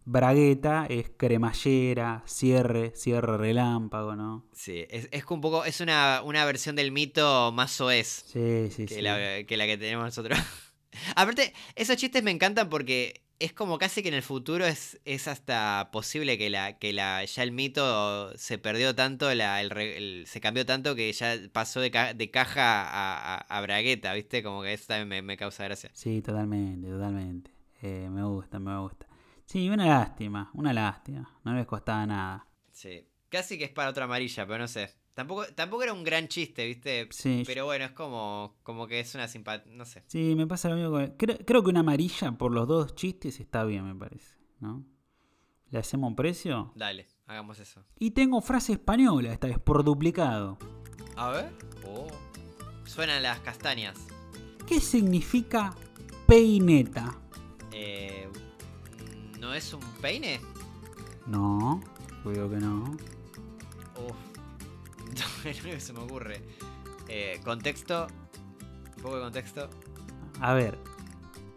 bragueta 0.07 0.87
es 0.89 1.11
cremallera, 1.17 2.23
cierre, 2.27 2.93
cierre 2.97 3.37
relámpago, 3.37 4.17
¿no? 4.17 4.47
Sí, 4.53 4.87
es, 4.89 5.09
es 5.11 5.25
un 5.29 5.41
poco, 5.41 5.65
es 5.65 5.81
una, 5.81 6.23
una 6.25 6.45
versión 6.45 6.77
del 6.77 6.93
mito 6.93 7.53
más 7.53 7.73
soez. 7.73 8.25
Sí, 8.27 8.69
sí, 8.71 8.87
que, 8.87 8.95
sí. 8.97 9.03
la, 9.03 9.45
que 9.45 9.57
la 9.57 9.67
que 9.67 9.77
tenemos 9.77 10.05
nosotros. 10.07 10.39
Aparte, 11.17 11.53
esos 11.75 11.97
chistes 11.97 12.23
me 12.23 12.31
encantan 12.31 12.69
porque 12.71 13.21
es 13.39 13.53
como 13.53 13.77
casi 13.79 14.03
que 14.03 14.09
en 14.09 14.15
el 14.15 14.23
futuro 14.23 14.65
es, 14.65 14.99
es 15.05 15.29
hasta 15.29 15.91
posible 15.93 16.39
que 16.39 16.49
la 16.49 16.79
que 16.79 16.95
la 16.95 17.23
ya 17.27 17.43
el 17.43 17.53
mito 17.53 18.33
se 18.39 18.57
perdió 18.57 18.95
tanto, 18.95 19.35
la, 19.35 19.61
el, 19.61 19.77
el- 19.77 20.25
se 20.27 20.41
cambió 20.41 20.65
tanto 20.65 20.95
que 20.95 21.13
ya 21.13 21.37
pasó 21.53 21.81
de, 21.81 21.91
ca- 21.91 22.15
de 22.15 22.31
caja 22.31 22.83
a, 22.89 23.35
a, 23.35 23.39
a 23.41 23.61
bragueta, 23.61 24.15
¿viste? 24.15 24.43
Como 24.43 24.63
que 24.63 24.73
eso 24.73 24.87
también 24.87 25.09
me, 25.09 25.21
me 25.23 25.37
causa 25.37 25.65
gracia. 25.65 25.91
Sí, 25.93 26.23
totalmente, 26.23 26.89
totalmente. 26.89 27.51
Eh, 27.83 28.09
me 28.11 28.25
gusta, 28.25 28.59
me 28.59 28.79
gusta. 28.81 29.06
Sí, 29.47 29.71
una 29.71 29.87
lástima, 29.87 30.51
una 30.55 30.73
lástima. 30.73 31.39
No 31.45 31.55
les 31.55 31.67
costaba 31.67 32.05
nada. 32.05 32.47
Sí. 32.73 33.07
Casi 33.29 33.57
que 33.59 33.65
es 33.65 33.71
para 33.71 33.91
otra 33.91 34.05
amarilla, 34.05 34.47
pero 34.47 34.59
no 34.59 34.69
sé. 34.69 34.91
Tampoco, 35.15 35.47
tampoco 35.55 35.83
era 35.83 35.95
un 35.95 36.05
gran 36.05 36.29
chiste, 36.29 36.67
¿viste? 36.67 37.09
Sí, 37.11 37.43
Pero 37.47 37.65
bueno, 37.65 37.87
es 37.87 37.93
como, 37.93 38.57
como 38.63 38.87
que 38.87 39.01
es 39.01 39.15
una 39.15 39.27
simpatía, 39.29 39.73
no 39.73 39.87
sé. 39.87 40.05
sí, 40.09 40.35
me 40.37 40.47
pasa 40.47 40.69
lo 40.69 40.77
mismo 40.77 40.91
con... 40.91 41.07
Creo, 41.17 41.39
creo 41.39 41.63
que 41.63 41.71
una 41.71 41.81
amarilla 41.81 42.33
por 42.33 42.53
los 42.53 42.69
dos 42.69 42.95
chistes 42.95 43.41
está 43.41 43.65
bien, 43.65 43.85
me 43.87 43.95
parece. 43.95 44.37
¿No? 44.61 44.85
¿Le 45.71 45.79
hacemos 45.79 46.09
un 46.09 46.17
precio? 46.17 46.73
Dale, 46.77 47.07
hagamos 47.27 47.59
eso. 47.61 47.83
Y 47.99 48.11
tengo 48.11 48.41
frase 48.43 48.73
española, 48.75 49.33
esta 49.33 49.47
vez 49.47 49.59
por 49.59 49.83
duplicado. 49.85 50.59
A 51.17 51.31
ver. 51.31 51.51
Oh. 51.87 52.09
Suenan 52.85 53.23
las 53.23 53.41
castañas. 53.41 53.97
¿Qué 54.67 54.81
significa 54.81 55.75
peineta? 56.27 57.17
Eh, 57.73 58.29
¿No 59.47 59.55
es 59.55 59.73
un 59.73 59.81
peine? 60.03 60.41
No, 61.25 61.81
creo 62.25 62.51
que 62.51 62.57
no. 62.57 62.97
Uf. 63.95 64.17
No, 65.07 65.25
es 65.49 65.63
lo 65.63 65.71
que 65.71 65.81
se 65.81 65.93
me 65.93 66.01
ocurre. 66.01 66.43
Eh, 67.07 67.41
contexto. 67.45 68.09
Un 68.97 69.03
poco 69.03 69.15
de 69.15 69.23
contexto. 69.23 69.71
A 70.41 70.53
ver, 70.53 70.77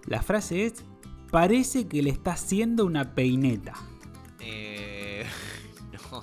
la 0.06 0.22
frase 0.22 0.68
es, 0.68 0.84
parece 1.32 1.88
que 1.88 2.04
le 2.04 2.12
está 2.12 2.34
haciendo 2.34 2.86
una 2.86 3.16
peineta. 3.16 3.74
Eh, 4.40 5.26
no. 6.12 6.22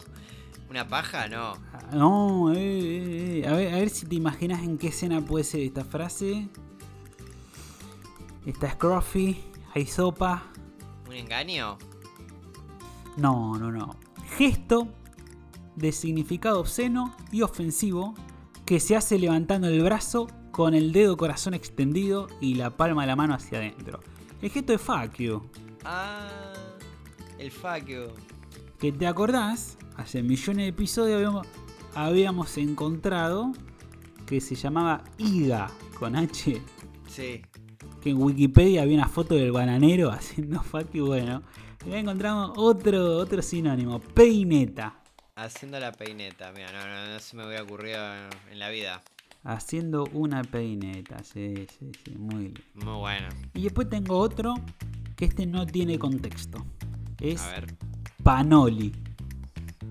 ¿Una 0.70 0.86
paja? 0.86 1.26
No. 1.26 1.54
Ah, 1.72 1.90
No, 1.92 2.52
eh, 2.52 2.58
eh, 2.58 3.40
eh. 3.42 3.48
A, 3.48 3.54
ver, 3.54 3.74
a 3.74 3.78
ver 3.78 3.90
si 3.90 4.06
te 4.06 4.14
imaginas 4.14 4.62
en 4.62 4.78
qué 4.78 4.86
escena 4.86 5.20
puede 5.20 5.42
ser 5.42 5.62
esta 5.62 5.84
frase. 5.84 6.48
Está 8.46 8.70
Scruffy, 8.70 9.42
hay 9.74 9.86
sopa. 9.86 10.44
¿Un 11.06 11.14
engaño? 11.14 11.78
No, 13.16 13.58
no, 13.58 13.70
no. 13.70 13.96
Gesto 14.36 14.88
de 15.76 15.92
significado 15.92 16.60
obsceno 16.60 17.14
y 17.30 17.42
ofensivo 17.42 18.14
que 18.64 18.80
se 18.80 18.96
hace 18.96 19.18
levantando 19.18 19.68
el 19.68 19.82
brazo 19.82 20.26
con 20.50 20.74
el 20.74 20.92
dedo 20.92 21.16
corazón 21.16 21.54
extendido 21.54 22.26
y 22.40 22.54
la 22.54 22.76
palma 22.76 23.02
de 23.02 23.08
la 23.08 23.16
mano 23.16 23.34
hacia 23.34 23.58
adentro. 23.58 24.00
El 24.42 24.50
gesto 24.50 24.72
de 24.72 24.78
fuck 24.78 25.14
you. 25.18 25.42
Ah. 25.84 26.52
El 27.38 27.50
fuck 27.50 27.84
you. 27.86 28.06
Que 28.78 28.92
te 28.92 29.06
acordás, 29.06 29.78
hace 29.96 30.22
millones 30.22 30.64
de 30.64 30.68
episodios 30.68 31.16
habíamos, 31.16 31.46
habíamos 31.94 32.56
encontrado 32.58 33.52
que 34.26 34.40
se 34.40 34.54
llamaba 34.54 35.04
IGA 35.18 35.70
con 35.98 36.16
H. 36.16 36.60
Sí. 37.08 37.42
Que 38.06 38.10
en 38.12 38.22
Wikipedia 38.22 38.82
había 38.82 38.98
una 38.98 39.08
foto 39.08 39.34
del 39.34 39.50
bananero 39.50 40.10
haciendo 40.12 40.62
you. 40.92 41.06
Bueno, 41.06 41.42
acá 41.84 41.98
encontramos 41.98 42.52
otro, 42.54 43.16
otro 43.16 43.42
sinónimo, 43.42 43.98
peineta. 43.98 44.94
Haciendo 45.34 45.80
la 45.80 45.90
peineta. 45.90 46.52
Mira, 46.52 46.70
no, 46.70 46.86
no, 46.86 47.14
no 47.14 47.18
se 47.18 47.36
me 47.36 47.44
hubiera 47.44 47.64
ocurrido 47.64 47.98
en, 48.52 48.60
la 48.60 48.68
vida. 48.68 49.02
Haciendo 49.42 50.04
una 50.12 50.44
peineta, 50.44 51.24
sí, 51.24 51.66
sí, 51.76 51.90
sí, 52.04 52.12
muy 52.16 52.44
bien. 52.44 52.54
Muy 52.74 52.94
bueno. 52.94 53.28
Y 53.54 53.64
después 53.64 53.88
tengo 53.88 54.18
otro 54.18 54.54
que 55.16 55.24
este 55.24 55.44
no 55.44 55.66
tiene 55.66 55.98
contexto. 55.98 56.64
Es 57.20 57.42
A 57.42 57.50
ver. 57.54 57.74
panoli. 58.22 58.92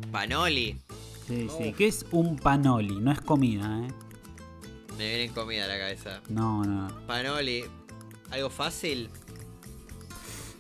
Panoli. 0.10 0.80
Sí, 1.28 1.50
sí, 1.50 1.70
Uf. 1.72 1.76
que 1.76 1.88
es 1.88 2.06
un 2.14 2.38
panoli, 2.38 2.96
no 2.96 3.12
es 3.12 3.20
comida, 3.20 3.86
¿eh? 3.86 3.92
Me 4.98 5.18
viene 5.18 5.34
comida 5.34 5.66
a 5.66 5.68
la 5.68 5.78
cabeza. 5.78 6.22
No, 6.30 6.64
no. 6.64 6.88
Panoli. 7.08 7.66
¿Algo 8.32 8.50
fácil? 8.50 9.10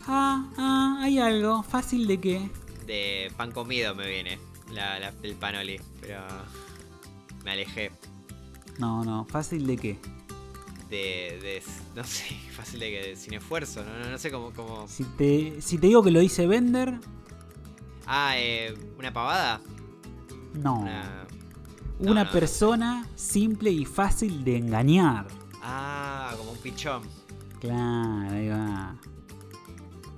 Ah, 0.07 0.45
ah, 0.57 0.97
hay 1.01 1.19
algo. 1.19 1.63
¿Fácil 1.63 2.07
de 2.07 2.19
qué? 2.19 2.49
De 2.85 3.31
pan 3.37 3.51
comido 3.51 3.95
me 3.95 4.07
viene. 4.07 4.39
La, 4.71 4.99
la- 4.99 5.13
el 5.23 5.35
panoli. 5.35 5.79
Pero. 6.01 6.19
Me 7.43 7.51
alejé. 7.51 7.91
No, 8.77 9.03
no. 9.03 9.25
¿Fácil 9.25 9.65
de 9.67 9.77
qué? 9.77 9.99
De. 10.89 11.39
de 11.41 11.63
no 11.95 12.03
sé, 12.03 12.25
fácil 12.55 12.79
de 12.79 12.91
que. 12.91 13.15
Sin 13.15 13.33
esfuerzo. 13.33 13.83
No, 13.83 13.97
no, 13.99 14.09
no 14.11 14.17
sé 14.17 14.31
cómo. 14.31 14.51
cómo... 14.51 14.87
Si 14.87 15.03
te, 15.03 15.61
si 15.61 15.77
te 15.77 15.87
digo 15.87 16.03
que 16.03 16.11
lo 16.11 16.19
dice 16.19 16.45
Bender, 16.47 16.99
Ah, 18.07 18.33
eh, 18.37 18.77
¿una 18.99 19.11
pavada? 19.11 19.61
no. 20.53 20.79
Una. 20.81 21.25
Una 21.97 22.23
no, 22.23 22.25
no. 22.25 22.31
persona 22.31 23.07
simple 23.15 23.71
y 23.71 23.85
fácil 23.85 24.43
de 24.43 24.57
engañar. 24.57 25.27
Ah, 25.63 26.33
como 26.37 26.51
un 26.51 26.57
pichón. 26.57 27.03
Claro, 27.65 28.29
ahí 28.31 28.49
va. 28.49 28.95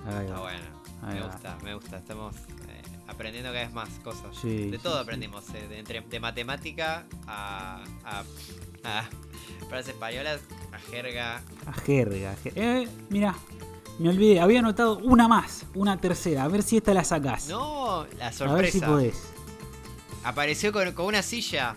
Ahí 0.05 0.27
va. 0.29 0.39
bueno. 0.39 0.77
Ahí 1.03 1.13
me 1.15 1.19
va. 1.21 1.27
gusta, 1.27 1.57
me 1.63 1.73
gusta. 1.75 1.97
Estamos 1.97 2.35
eh, 2.67 2.81
aprendiendo 3.07 3.49
cada 3.51 3.63
vez 3.65 3.73
más 3.73 3.89
cosas. 4.03 4.35
Sí, 4.41 4.69
de 4.71 4.79
todo 4.79 4.95
sí. 4.95 5.01
aprendimos. 5.03 5.43
eh, 5.53 5.67
de, 5.67 5.79
entre- 5.79 6.01
de 6.01 6.19
matemática 6.19 7.05
a, 7.27 7.83
a, 8.03 8.23
a 8.83 9.03
frases 9.69 9.89
españolas, 9.93 10.41
a 10.71 10.79
jerga. 10.79 11.41
A 11.65 11.73
jerga. 11.73 12.35
je- 12.43 12.51
Eh, 12.55 12.87
mira, 13.09 13.35
me 13.99 14.09
olvidé. 14.09 14.39
Había 14.39 14.59
anotado 14.59 14.97
una 14.99 15.27
más, 15.27 15.65
una 15.75 15.97
tercera. 15.97 16.43
A 16.43 16.47
ver 16.47 16.63
si 16.63 16.77
esta 16.77 16.93
la 16.93 17.03
sacás. 17.03 17.47
No, 17.49 18.05
la 18.17 18.27
A 18.27 18.29
ver 18.53 18.71
si 18.71 18.79
sorpresa. 18.79 18.87
podés. 18.87 19.23
Apareció 20.23 20.71
con, 20.73 20.91
con 20.93 21.05
una 21.05 21.21
silla. 21.21 21.75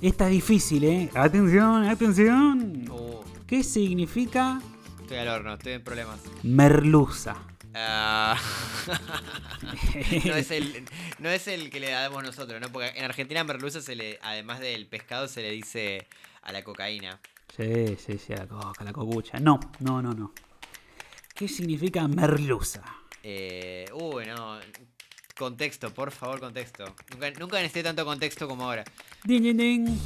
Esta 0.00 0.24
es 0.26 0.32
difícil, 0.32 0.82
¿eh? 0.82 1.10
Atención, 1.14 1.84
atención. 1.84 2.90
Uh, 2.90 3.20
¿Qué 3.46 3.62
significa 3.62 4.60
estoy 5.02 5.18
al 5.18 5.28
horno, 5.28 5.54
estoy 5.54 5.72
en 5.74 5.84
problemas. 5.84 6.20
merluza? 6.42 7.36
Ah, 7.74 8.38
no, 10.26 10.34
es 10.34 10.50
el, 10.50 10.84
no 11.20 11.30
es 11.30 11.48
el 11.48 11.70
que 11.70 11.80
le 11.80 11.90
damos 11.90 12.22
nosotros, 12.22 12.60
¿no? 12.60 12.70
Porque 12.70 12.92
en 12.96 13.04
Argentina 13.04 13.44
merluza 13.44 13.80
se 13.80 13.94
le, 13.96 14.18
además 14.22 14.60
del 14.60 14.86
pescado, 14.86 15.26
se 15.26 15.40
le 15.40 15.50
dice 15.50 16.06
a 16.42 16.52
la 16.52 16.62
cocaína. 16.64 17.18
Sí, 17.56 17.96
sí, 17.96 18.18
sí, 18.18 18.32
a 18.32 18.36
la 18.38 18.46
coca, 18.46 18.82
a 18.82 18.84
la 18.84 18.92
cocucha. 18.92 19.38
No, 19.38 19.58
no, 19.80 20.02
no, 20.02 20.12
no. 20.12 20.32
¿Qué 21.34 21.48
significa 21.48 22.06
merluza? 22.08 22.82
Eh, 23.22 23.86
uy, 23.94 24.26
no. 24.26 24.58
Contexto, 25.36 25.92
por 25.94 26.10
favor, 26.10 26.40
contexto. 26.40 26.84
Nunca, 27.10 27.30
nunca 27.32 27.56
necesité 27.56 27.82
tanto 27.84 28.04
contexto 28.04 28.46
como 28.46 28.64
ahora. 28.64 28.84
Ding, 29.24 29.42
ding, 29.42 29.56
ding. 29.56 29.98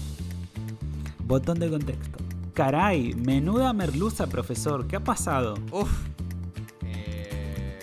Botón 1.19 1.59
de 1.59 1.69
contexto. 1.69 2.26
Caray, 2.57 3.13
menuda 3.15 3.75
merluza, 3.75 4.27
profesor. 4.29 4.87
¿Qué 4.89 4.97
ha 4.97 5.05
pasado? 5.05 5.59
Uf. 5.71 5.91
Eh, 6.87 7.79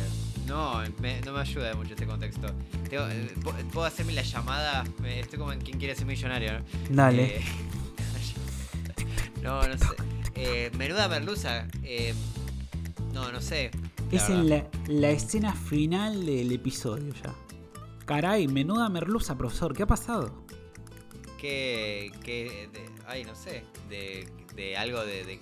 no, 0.48 0.82
me- 1.00 1.22
no 1.22 1.34
me 1.34 1.41
ayuda 1.41 1.76
mucho 1.76 1.91
este 1.94 2.08
contexto. 2.08 2.48
Tengo- 2.90 3.08
eh, 3.08 3.32
¿puedo- 3.44 3.58
¿Puedo 3.72 3.86
hacerme 3.86 4.14
la 4.14 4.24
llamada? 4.24 4.84
Estoy 5.06 5.38
como 5.38 5.52
en 5.54 5.62
quien 5.62 5.78
quiere 5.78 5.95
ser 5.95 6.08
millonario. 6.08 6.54
¿no? 6.54 6.66
Dale. 6.90 7.38
Eh, 7.38 7.41
no, 9.44 9.62
no 9.68 9.78
sé. 9.78 9.86
Eh, 10.34 10.72
menuda 10.76 11.08
merluza. 11.08 11.68
eh, 11.84 12.16
no, 13.14 13.32
no 13.32 13.41
sé. 13.41 13.70
es 14.12 14.28
en 14.30 14.50
la, 14.50 14.68
la 14.88 15.10
escena 15.12 15.54
final 15.54 16.26
del 16.26 16.52
episodio 16.52 17.14
ya. 17.24 17.32
Caray, 18.06 18.48
menuda 18.48 18.90
merluza, 18.90 19.38
profesor. 19.38 19.76
¿Qué 19.76 19.84
ha 19.84 19.88
pasado? 19.88 20.41
que, 21.40 22.10
que 22.24 22.70
de- 22.72 22.86
ay 23.06 23.26
no 23.26 23.36
sé 23.36 23.66
de, 23.90 24.26
de 24.56 24.78
algo 24.78 25.04
de, 25.06 25.24
de, 25.26 25.40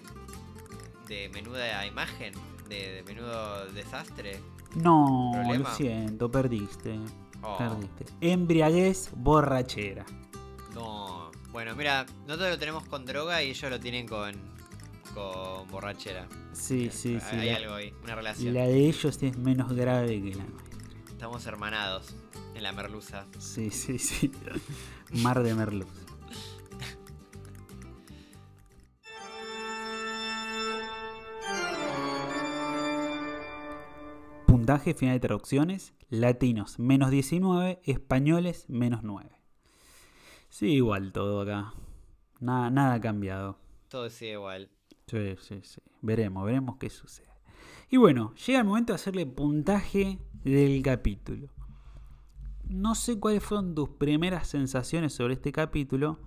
de 1.07 1.29
menuda 1.29 1.85
imagen 1.85 2.33
de, 2.69 2.91
de 2.93 3.03
menudo 3.03 3.65
desastre 3.73 4.39
No, 4.75 5.31
¿Problema? 5.33 5.69
lo 5.69 5.75
siento, 5.75 6.31
perdiste. 6.31 6.99
Oh, 7.43 7.57
Perdiste. 7.57 8.05
Embriaguez 8.21 9.09
borrachera. 9.15 10.05
no 10.73 11.31
bueno 11.51 11.75
mira 11.75 12.05
nosotros 12.27 12.51
lo 12.51 12.59
tenemos 12.59 12.83
con 12.87 13.05
droga 13.05 13.41
y 13.43 13.49
ellos 13.49 13.69
lo 13.71 13.79
tienen 13.79 14.07
con 14.07 14.35
con 15.13 15.67
borrachera 15.69 16.27
Sí, 16.53 16.89
sí, 16.91 17.19
sí. 17.19 17.35
hay 17.35 17.49
La, 17.49 17.57
algo 17.57 17.73
ahí 17.75 17.93
una 18.03 18.15
relación 18.15 18.53
la 18.53 18.67
de 18.67 18.87
ellos 18.87 19.21
es 19.21 19.37
menos 19.37 19.73
grave 19.73 20.21
que 20.21 20.35
la 20.35 20.43
nuestra. 20.43 20.77
estamos 21.09 21.45
hermanados 21.47 22.15
en 22.53 22.63
la 22.63 22.71
merluza 22.71 23.25
Sí, 23.39 23.69
sí, 23.71 23.97
sí. 23.99 24.31
Mar 25.23 25.41
de 25.43 25.53
merluza. 25.55 26.00
Puntaje 34.61 34.93
final 34.93 35.15
de 35.15 35.21
traducciones. 35.21 35.95
Latinos 36.11 36.77
menos 36.77 37.09
19, 37.09 37.81
españoles 37.83 38.69
menos 38.69 39.01
9. 39.01 39.27
Sí, 40.49 40.73
igual 40.73 41.11
todo 41.11 41.41
acá. 41.41 41.73
Nada, 42.39 42.69
nada 42.69 42.93
ha 42.93 43.01
cambiado. 43.01 43.57
todo 43.87 44.07
sigue 44.11 44.33
igual 44.33 44.69
Sí, 45.07 45.35
sí, 45.39 45.61
sí. 45.63 45.81
Veremos, 46.03 46.45
veremos 46.45 46.77
qué 46.77 46.91
sucede. 46.91 47.31
Y 47.89 47.97
bueno, 47.97 48.35
llega 48.35 48.59
el 48.59 48.65
momento 48.65 48.93
de 48.93 48.97
hacerle 48.97 49.25
puntaje 49.25 50.19
del 50.43 50.83
capítulo. 50.83 51.49
No 52.69 52.93
sé 52.93 53.19
cuáles 53.19 53.43
fueron 53.43 53.73
tus 53.73 53.89
primeras 53.89 54.45
sensaciones 54.45 55.11
sobre 55.11 55.33
este 55.33 55.51
capítulo, 55.51 56.19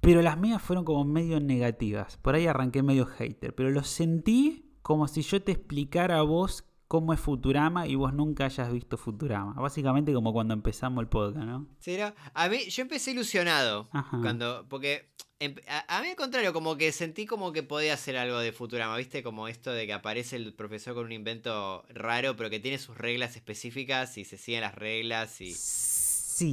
pero 0.00 0.22
las 0.22 0.38
mías 0.38 0.62
fueron 0.62 0.86
como 0.86 1.04
medio 1.04 1.38
negativas. 1.38 2.16
Por 2.16 2.34
ahí 2.34 2.46
arranqué 2.46 2.82
medio 2.82 3.04
hater, 3.04 3.54
pero 3.54 3.68
lo 3.68 3.82
sentí 3.82 4.64
como 4.80 5.06
si 5.06 5.20
yo 5.20 5.42
te 5.42 5.52
explicara 5.52 6.18
a 6.18 6.22
vos 6.22 6.64
cómo 6.88 7.12
es 7.12 7.20
Futurama 7.20 7.86
y 7.86 7.94
vos 7.94 8.14
nunca 8.14 8.46
hayas 8.46 8.72
visto 8.72 8.96
Futurama. 8.96 9.52
Básicamente 9.52 10.12
como 10.12 10.32
cuando 10.32 10.54
empezamos 10.54 11.02
el 11.02 11.08
podcast, 11.08 11.46
¿no? 11.46 11.66
Sí, 11.78 11.96
¿no? 11.98 12.12
A 12.34 12.48
mí, 12.48 12.64
yo 12.70 12.82
empecé 12.82 13.12
ilusionado. 13.12 13.88
Cuando, 14.22 14.66
porque 14.68 15.10
a, 15.40 16.02
mí 16.02 16.08
al 16.08 16.16
contrario, 16.16 16.52
como 16.52 16.76
que 16.76 16.90
sentí 16.90 17.26
como 17.26 17.52
que 17.52 17.62
podía 17.62 17.94
hacer 17.94 18.16
algo 18.16 18.38
de 18.38 18.52
Futurama, 18.52 18.96
¿viste? 18.96 19.22
Como 19.22 19.46
esto 19.46 19.70
de 19.70 19.86
que 19.86 19.92
aparece 19.92 20.36
el 20.36 20.54
profesor 20.54 20.94
con 20.94 21.04
un 21.04 21.12
invento 21.12 21.84
raro, 21.90 22.34
pero 22.36 22.50
que 22.50 22.58
tiene 22.58 22.78
sus 22.78 22.96
reglas 22.96 23.36
específicas 23.36 24.18
y 24.18 24.24
se 24.24 24.38
siguen 24.38 24.62
las 24.62 24.74
reglas 24.74 25.40
y 25.40 25.54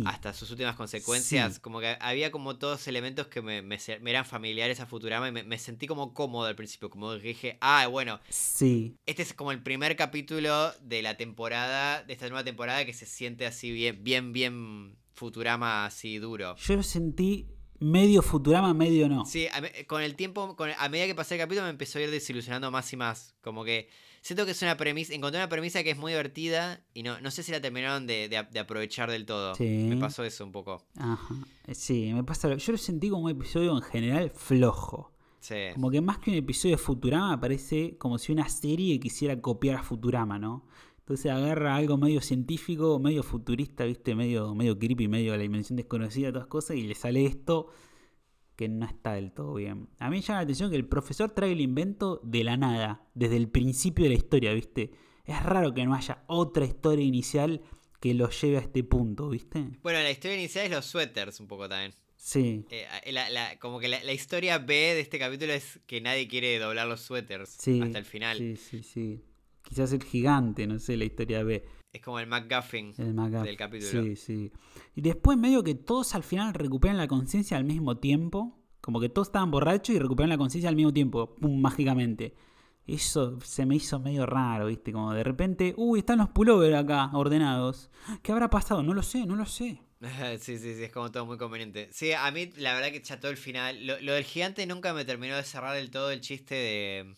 hasta 0.05 0.33
sus 0.33 0.51
últimas 0.51 0.75
consecuencias. 0.75 1.59
Como 1.59 1.79
que 1.79 1.97
había 1.99 2.31
como 2.31 2.57
todos 2.57 2.87
elementos 2.87 3.27
que 3.27 3.41
me, 3.41 3.63
eran 4.05 4.25
familiares 4.25 4.79
a 4.79 4.85
Futurama 4.85 5.29
y 5.29 5.31
me, 5.31 5.57
sentí 5.57 5.87
como 5.87 6.13
cómodo 6.13 6.47
al 6.47 6.55
principio. 6.55 6.89
Como 6.89 7.11
que 7.13 7.19
dije, 7.19 7.57
ah, 7.61 7.87
bueno, 7.87 8.19
sí. 8.29 8.95
este 9.05 9.21
es 9.21 9.33
como 9.33 9.51
el 9.51 9.61
primer 9.63 9.95
capítulo 9.95 10.71
de 10.81 11.01
la 11.01 11.17
temporada, 11.17 12.03
de 12.03 12.13
esta 12.13 12.27
nueva 12.27 12.43
temporada 12.43 12.85
que 12.85 12.93
se 12.93 13.05
siente 13.05 13.45
así 13.45 13.71
bien, 13.71 14.03
bien, 14.03 14.33
bien 14.33 14.95
Futurama 15.13 15.85
así 15.85 16.17
duro. 16.17 16.55
Yo 16.57 16.75
lo 16.75 16.83
sentí 16.83 17.47
medio 17.79 18.21
Futurama, 18.21 18.73
medio 18.73 19.07
no. 19.07 19.25
Sí, 19.25 19.47
con 19.87 20.01
el 20.01 20.15
tiempo, 20.15 20.55
a 20.77 20.89
medida 20.89 21.05
que 21.07 21.15
pasé 21.15 21.35
el 21.35 21.41
capítulo 21.41 21.65
me 21.65 21.71
empezó 21.71 21.99
a 21.99 22.03
ir 22.03 22.11
desilusionando 22.11 22.71
más 22.71 22.91
y 22.93 22.97
más. 22.97 23.35
Como 23.41 23.63
que 23.63 23.89
siento 24.25 24.43
que 24.45 24.51
es 24.51 24.61
una 24.63 24.75
premisa, 24.75 25.13
encontré 25.13 25.39
una 25.39 25.49
premisa 25.49 25.83
que 25.83 25.91
es 25.91 25.97
muy 25.97 26.11
divertida 26.11 26.81
y 26.95 27.03
no, 27.03 27.21
no 27.21 27.29
sé 27.29 27.43
si 27.43 27.51
la 27.51 27.61
terminaron 27.61 28.07
de, 28.07 28.35
aprovechar 28.59 29.11
del 29.11 29.23
todo. 29.23 29.53
Me 29.59 29.97
pasó 29.97 30.23
eso 30.23 30.43
un 30.43 30.51
poco. 30.51 30.83
Ajá. 30.97 31.35
Sí, 31.73 32.11
me 32.11 32.23
pasa. 32.23 32.55
Yo 32.55 32.71
lo 32.71 32.77
sentí 32.79 33.09
como 33.09 33.25
un 33.25 33.31
episodio 33.31 33.75
en 33.77 33.83
general 33.83 34.31
flojo. 34.31 35.11
Sí. 35.41 35.55
Como 35.75 35.91
que 35.91 36.01
más 36.01 36.17
que 36.17 36.31
un 36.31 36.37
episodio 36.37 36.75
de 36.75 36.81
Futurama 36.81 37.39
parece 37.39 37.99
como 37.99 38.17
si 38.17 38.31
una 38.31 38.49
serie 38.49 38.99
quisiera 38.99 39.39
copiar 39.39 39.75
a 39.75 39.83
Futurama, 39.83 40.39
¿no? 40.39 40.65
Entonces 41.01 41.31
agarra 41.31 41.75
algo 41.75 41.97
medio 41.97 42.19
científico, 42.19 42.97
medio 42.97 43.21
futurista, 43.21 43.83
¿viste? 43.83 44.15
Medio, 44.15 44.55
medio 44.55 44.79
creepy, 44.79 45.07
medio 45.07 45.33
la 45.33 45.43
dimensión 45.43 45.77
desconocida, 45.77 46.31
todas 46.31 46.47
cosas, 46.47 46.77
y 46.77 46.81
le 46.81 46.95
sale 46.95 47.27
esto 47.27 47.67
que 48.55 48.69
no 48.69 48.85
está 48.85 49.13
del 49.13 49.31
todo 49.31 49.55
bien. 49.55 49.89
A 49.99 50.09
mí 50.09 50.17
me 50.17 50.21
llama 50.21 50.39
la 50.39 50.43
atención 50.43 50.69
que 50.69 50.77
el 50.77 50.87
profesor 50.87 51.31
trae 51.31 51.51
el 51.51 51.61
invento 51.61 52.21
de 52.23 52.43
la 52.43 52.57
nada, 52.57 53.07
desde 53.13 53.37
el 53.37 53.49
principio 53.49 54.03
de 54.03 54.09
la 54.09 54.15
historia, 54.15 54.53
¿viste? 54.53 54.91
Es 55.25 55.41
raro 55.43 55.73
que 55.73 55.85
no 55.85 55.93
haya 55.93 56.23
otra 56.27 56.65
historia 56.65 57.03
inicial 57.03 57.61
que 57.99 58.13
lo 58.13 58.29
lleve 58.29 58.57
a 58.57 58.61
este 58.61 58.83
punto, 58.83 59.29
¿viste? 59.29 59.65
Bueno, 59.81 59.99
la 59.99 60.11
historia 60.11 60.37
inicial 60.37 60.65
es 60.65 60.71
los 60.71 60.85
suéteres 60.85 61.39
un 61.39 61.47
poco 61.47 61.67
también. 61.67 61.93
Sí. 62.17 62.65
Eh, 62.69 62.87
como 63.59 63.79
que 63.79 63.87
la, 63.87 64.13
historia 64.13 64.57
B 64.57 64.73
de 64.73 64.99
este 64.99 65.19
capítulo 65.19 65.53
es 65.53 65.79
que 65.85 66.01
nadie 66.01 66.27
quiere 66.27 66.57
doblar 66.57 66.87
los 66.87 67.01
suéteres 67.01 67.57
hasta 67.57 67.97
el 67.97 68.05
final. 68.05 68.37
Sí, 68.37 68.55
sí, 68.55 68.83
sí. 68.83 69.23
Quizás 69.61 69.91
el 69.93 70.03
gigante, 70.03 70.67
no 70.67 70.79
sé, 70.79 70.97
la 70.97 71.05
historia 71.05 71.43
B. 71.43 71.65
Es 71.95 72.01
como 72.01 72.19
el 72.19 72.27
McGuffin, 72.27 72.93
del 72.93 73.55
capítulo. 73.55 74.03
Sí, 74.03 74.17
sí. 74.17 74.51
Y 74.95 75.01
después 75.01 75.37
medio 75.37 75.63
que 75.63 75.75
todos 75.75 76.13
al 76.13 76.23
final 76.23 76.53
recuperan 76.53 76.97
la 76.97 77.07
conciencia 77.07 77.55
al 77.55 77.63
mismo 77.63 77.99
tiempo. 77.99 78.59
Como 78.81 78.99
que 78.99 79.07
todos 79.07 79.29
estaban 79.29 79.49
borrachos 79.49 79.95
y 79.95 79.99
recuperan 79.99 80.29
la 80.29 80.37
conciencia 80.37 80.67
al 80.67 80.75
mismo 80.75 80.91
tiempo, 80.91 81.35
pum, 81.35 81.57
mágicamente. 81.57 82.35
Eso 82.85 83.39
se 83.39 83.65
me 83.65 83.77
hizo 83.77 84.01
medio 84.01 84.25
raro, 84.25 84.65
¿viste? 84.65 84.91
Como 84.91 85.13
de 85.13 85.23
repente, 85.23 85.73
uy, 85.77 85.99
están 85.99 86.17
los 86.17 86.27
pullovers 86.31 86.75
acá, 86.75 87.11
ordenados. 87.13 87.89
¿Qué 88.21 88.33
habrá 88.33 88.49
pasado? 88.49 88.83
No 88.83 88.93
lo 88.93 89.01
sé, 89.01 89.25
no 89.25 89.37
lo 89.37 89.45
sé. 89.45 89.79
sí, 90.41 90.57
sí, 90.57 90.75
sí, 90.75 90.83
es 90.83 90.91
como 90.91 91.09
todo 91.13 91.25
muy 91.25 91.37
conveniente. 91.37 91.87
Sí, 91.93 92.11
a 92.11 92.29
mí 92.31 92.51
la 92.57 92.73
verdad 92.73 92.91
que 92.91 93.01
ya 93.01 93.21
todo 93.21 93.31
el 93.31 93.37
final. 93.37 93.87
Lo, 93.87 93.95
del 93.95 94.25
gigante 94.25 94.67
nunca 94.67 94.93
me 94.93 95.05
terminó 95.05 95.37
de 95.37 95.43
cerrar 95.43 95.73
del 95.75 95.91
todo 95.91 96.11
el 96.11 96.19
chiste 96.19 96.55
de. 96.55 97.15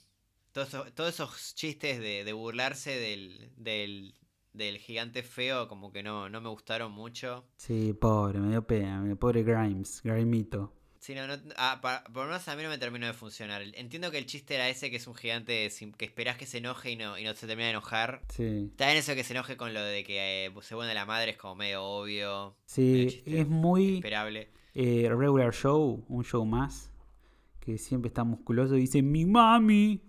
Todos, 0.52 0.94
todos 0.94 1.16
esos 1.16 1.56
chistes 1.56 2.00
de, 2.00 2.24
de 2.24 2.34
burlarse 2.34 2.92
del, 2.92 3.52
del, 3.58 4.14
del 4.58 4.78
gigante 4.80 5.24
feo 5.24 5.68
como 5.68 5.92
que 5.92 6.04
no, 6.04 6.30
no 6.30 6.42
me 6.42 6.50
gustaron 6.50 6.92
mucho. 6.92 7.46
Sí, 7.58 7.94
pobre, 7.94 8.40
me 8.40 8.50
dio 8.50 8.66
pena, 8.66 9.16
pobre 9.20 9.44
Grimes, 9.44 10.02
Grimito. 10.04 10.74
Sí, 11.00 11.16
no, 11.16 11.26
no 11.26 11.36
ah, 11.56 11.80
por 12.12 12.24
lo 12.24 12.32
menos 12.32 12.46
a 12.50 12.56
mí 12.58 12.64
no 12.64 12.70
me 12.70 12.78
terminó 12.78 13.08
de 13.08 13.14
funcionar. 13.14 13.62
Entiendo 13.76 14.12
que 14.12 14.18
el 14.18 14.26
chiste 14.26 14.56
era 14.56 14.68
ese, 14.68 14.90
que 14.90 14.98
es 14.98 15.08
un 15.08 15.16
gigante 15.16 15.70
que 15.98 16.06
esperás 16.06 16.36
que 16.36 16.46
se 16.46 16.58
enoje 16.58 16.92
y 16.92 16.96
no, 16.98 17.18
y 17.18 17.24
no 17.24 17.34
se 17.34 17.48
termina 17.48 17.68
de 17.68 17.72
enojar. 17.72 18.24
Sí. 18.28 18.74
También 18.76 18.98
eso 18.98 19.16
que 19.16 19.24
se 19.24 19.32
enoje 19.32 19.56
con 19.56 19.74
lo 19.74 19.82
de 19.82 20.04
que 20.04 20.48
eh, 20.48 20.54
se 20.62 20.76
vuelve 20.76 20.94
la 20.94 21.06
madre 21.06 21.32
es 21.32 21.38
como 21.38 21.56
medio 21.56 21.84
obvio. 21.84 22.58
Sí, 22.66 23.24
es 23.26 23.48
muy... 23.48 23.96
Esperable. 23.96 24.50
Eh, 24.74 25.10
regular 25.10 25.54
show, 25.54 26.04
un 26.10 26.26
show 26.26 26.46
más, 26.46 26.92
que 27.62 27.78
siempre 27.78 28.10
está 28.10 28.24
musculoso 28.24 28.76
y 28.76 28.82
dice, 28.82 29.02
mi 29.02 29.26
mami, 29.26 30.02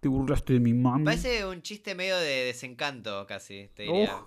te 0.00 0.08
burlaste 0.08 0.54
de 0.54 0.60
mi 0.60 0.74
mami. 0.74 1.04
Parece 1.04 1.44
un 1.46 1.62
chiste 1.62 1.94
medio 1.94 2.16
de 2.16 2.44
desencanto 2.44 3.26
casi, 3.26 3.68
te 3.74 3.84
diría. 3.84 4.22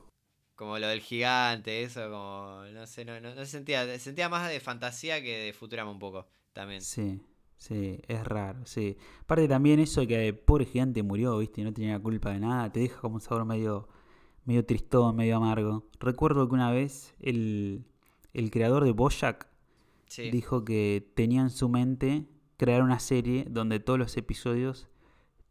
Como 0.56 0.77
lo 0.77 0.88
del 0.88 1.02
gigante, 1.02 1.84
eso, 1.84 2.02
como. 2.10 2.64
No 2.73 2.85
sé, 2.85 3.06
no, 3.06 3.19
no, 3.19 3.45
sentía. 3.45 3.98
Sentía 3.99 4.30
más 4.30 4.49
de 4.49 4.60
fantasía 4.60 5.22
que 5.22 5.38
de 5.38 5.53
Futurama 5.53 5.91
un 5.91 5.99
poco, 5.99 6.27
también. 6.53 6.81
Sí, 6.81 7.22
sí, 7.57 7.99
es 8.07 8.23
raro, 8.23 8.65
sí. 8.65 8.98
Aparte 9.22 9.48
también 9.48 9.80
eso 9.80 10.02
de 10.02 10.07
que 10.07 10.27
el 10.27 10.38
pobre 10.38 10.65
gigante 10.65 11.02
murió, 11.03 11.38
viste, 11.38 11.61
y 11.61 11.64
no 11.64 11.73
tenía 11.73 11.99
culpa 11.99 12.31
de 12.31 12.39
nada, 12.39 12.72
te 12.72 12.81
deja 12.81 12.99
como 12.99 13.15
un 13.15 13.22
sabor 13.22 13.45
medio. 13.45 13.88
medio 14.45 14.65
tristón, 14.65 15.15
medio 15.15 15.38
amargo. 15.38 15.89
Recuerdo 15.99 16.48
que 16.48 16.56
una 16.56 16.72
vez 16.72 17.15
el, 17.19 17.85
el 18.34 18.52
creador 18.52 18.84
de 18.84 18.91
Bojack 18.91 19.48
dijo 20.31 20.65
que 20.65 21.10
tenía 21.15 21.41
en 21.41 21.49
su 21.49 21.69
mente 21.69 22.26
crear 22.57 22.84
una 22.84 22.99
serie 22.99 23.45
donde 23.49 23.80
todos 23.80 23.98
los 23.98 24.18
episodios 24.18 24.89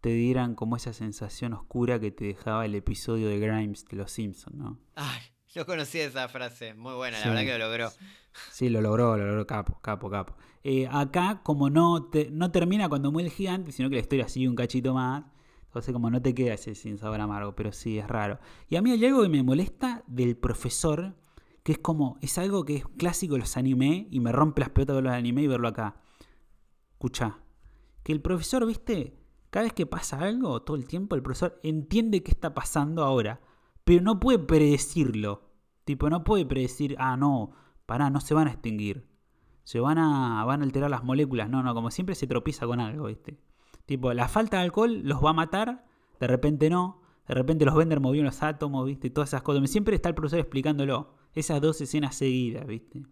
te 0.01 0.11
dieran 0.11 0.55
como 0.55 0.77
esa 0.77 0.93
sensación 0.93 1.53
oscura 1.53 2.01
que 2.01 2.11
te 2.11 2.25
dejaba 2.25 2.65
el 2.65 2.75
episodio 2.75 3.29
de 3.29 3.39
Grimes 3.39 3.85
de 3.85 3.97
Los 3.97 4.13
Simpsons, 4.13 4.57
¿no? 4.57 4.79
Ay, 4.95 5.21
no 5.55 5.67
conocía 5.67 6.05
esa 6.05 6.29
frase, 6.29 6.75
muy 6.75 6.95
buena, 6.95 7.21
la 7.21 7.29
verdad 7.29 7.43
que 7.43 7.59
lo 7.59 7.67
logró. 7.67 7.91
Sí, 8.53 8.69
lo 8.69 8.81
logró, 8.81 9.17
lo 9.17 9.27
logró, 9.27 9.47
capo, 9.47 9.79
capo, 9.83 10.09
capo. 10.09 10.37
Eh, 10.63 10.89
acá, 10.91 11.41
como 11.43 11.69
no, 11.69 12.05
te, 12.05 12.31
no 12.31 12.51
termina 12.51 12.89
cuando 12.89 13.13
muere 13.13 13.29
el 13.29 13.35
gigante, 13.35 13.73
sino 13.73 13.91
que 13.91 13.97
la 13.97 14.03
historia 14.03 14.29
sigue 14.29 14.49
un 14.49 14.55
cachito 14.55 14.95
más, 14.95 15.25
entonces 15.65 15.93
como 15.93 16.11
no 16.11 16.23
te 16.23 16.35
queda 16.35 16.55
ese 16.55 16.75
sin 16.75 16.99
sabor 16.99 17.21
amargo, 17.21 17.55
pero 17.55 17.73
sí, 17.73 17.99
es 17.99 18.09
raro. 18.09 18.39
Y 18.69 18.77
a 18.77 18.83
mí 18.83 18.91
hay 18.93 19.05
algo 19.05 19.23
que 19.23 19.29
me 19.29 19.43
molesta 19.43 20.03
del 20.07 20.37
profesor, 20.37 21.15
que 21.63 21.73
es 21.73 21.79
como, 21.79 22.19
es 22.23 22.39
algo 22.39 22.65
que 22.65 22.77
es 22.77 22.89
clásico 22.97 23.35
de 23.35 23.41
los 23.41 23.57
anime 23.57 24.09
y 24.11 24.21
me 24.21 24.33
rompe 24.33 24.61
las 24.61 24.71
pelotas 24.71 24.97
de 24.97 25.03
los 25.03 25.13
anime 25.13 25.43
y 25.43 25.47
verlo 25.47 25.69
acá. 25.69 25.97
Escucha, 26.93 27.39
que 28.03 28.13
el 28.13 28.21
profesor, 28.21 28.67
viste, 28.67 29.20
cada 29.51 29.65
vez 29.65 29.73
que 29.73 29.87
pasa 29.87 30.19
algo, 30.21 30.63
todo 30.63 30.77
el 30.77 30.87
tiempo, 30.87 31.17
el 31.17 31.23
profesor 31.23 31.59
entiende 31.63 32.23
qué 32.23 32.31
está 32.31 32.55
pasando 32.55 33.05
ahora, 33.05 33.41
pero 33.85 34.03
no 34.03 34.21
puede 34.21 34.39
predecirlo. 34.39 35.51
Tipo, 35.85 36.09
no 36.09 36.23
puede 36.23 36.47
predecir, 36.47 36.95
ah, 36.99 37.17
no, 37.17 37.51
pará, 37.85 38.11
no 38.11 38.21
se 38.21 38.35
van 38.35 38.47
a 38.47 38.53
extinguir. 38.53 39.09
Se 39.65 39.81
van 39.81 39.99
a, 39.99 40.45
van 40.45 40.61
a 40.61 40.65
alterar 40.65 40.91
las 40.91 41.03
moléculas. 41.03 41.51
No, 41.51 41.63
no, 41.63 41.75
como 41.75 41.91
siempre 41.91 42.15
se 42.15 42.27
tropieza 42.27 42.67
con 42.67 42.81
algo, 42.81 43.07
¿viste? 43.07 43.39
Tipo, 43.87 44.13
la 44.15 44.29
falta 44.29 44.59
de 44.59 44.65
alcohol 44.65 45.01
los 45.03 45.25
va 45.25 45.31
a 45.31 45.35
matar, 45.35 45.85
de 46.21 46.27
repente 46.27 46.71
no. 46.71 47.03
De 47.27 47.35
repente 47.35 47.65
los 47.65 47.75
Bender 47.75 48.01
movieron 48.01 48.27
los 48.27 48.43
átomos, 48.43 48.87
¿viste? 48.87 49.11
Todas 49.11 49.31
esas 49.31 49.43
cosas. 49.43 49.69
Siempre 49.71 49.95
está 49.95 50.09
el 50.09 50.15
profesor 50.15 50.41
explicándolo. 50.41 51.15
Esas 51.33 51.61
dos 51.61 51.81
escenas 51.81 52.17
seguidas, 52.17 52.67
¿viste? 52.67 53.03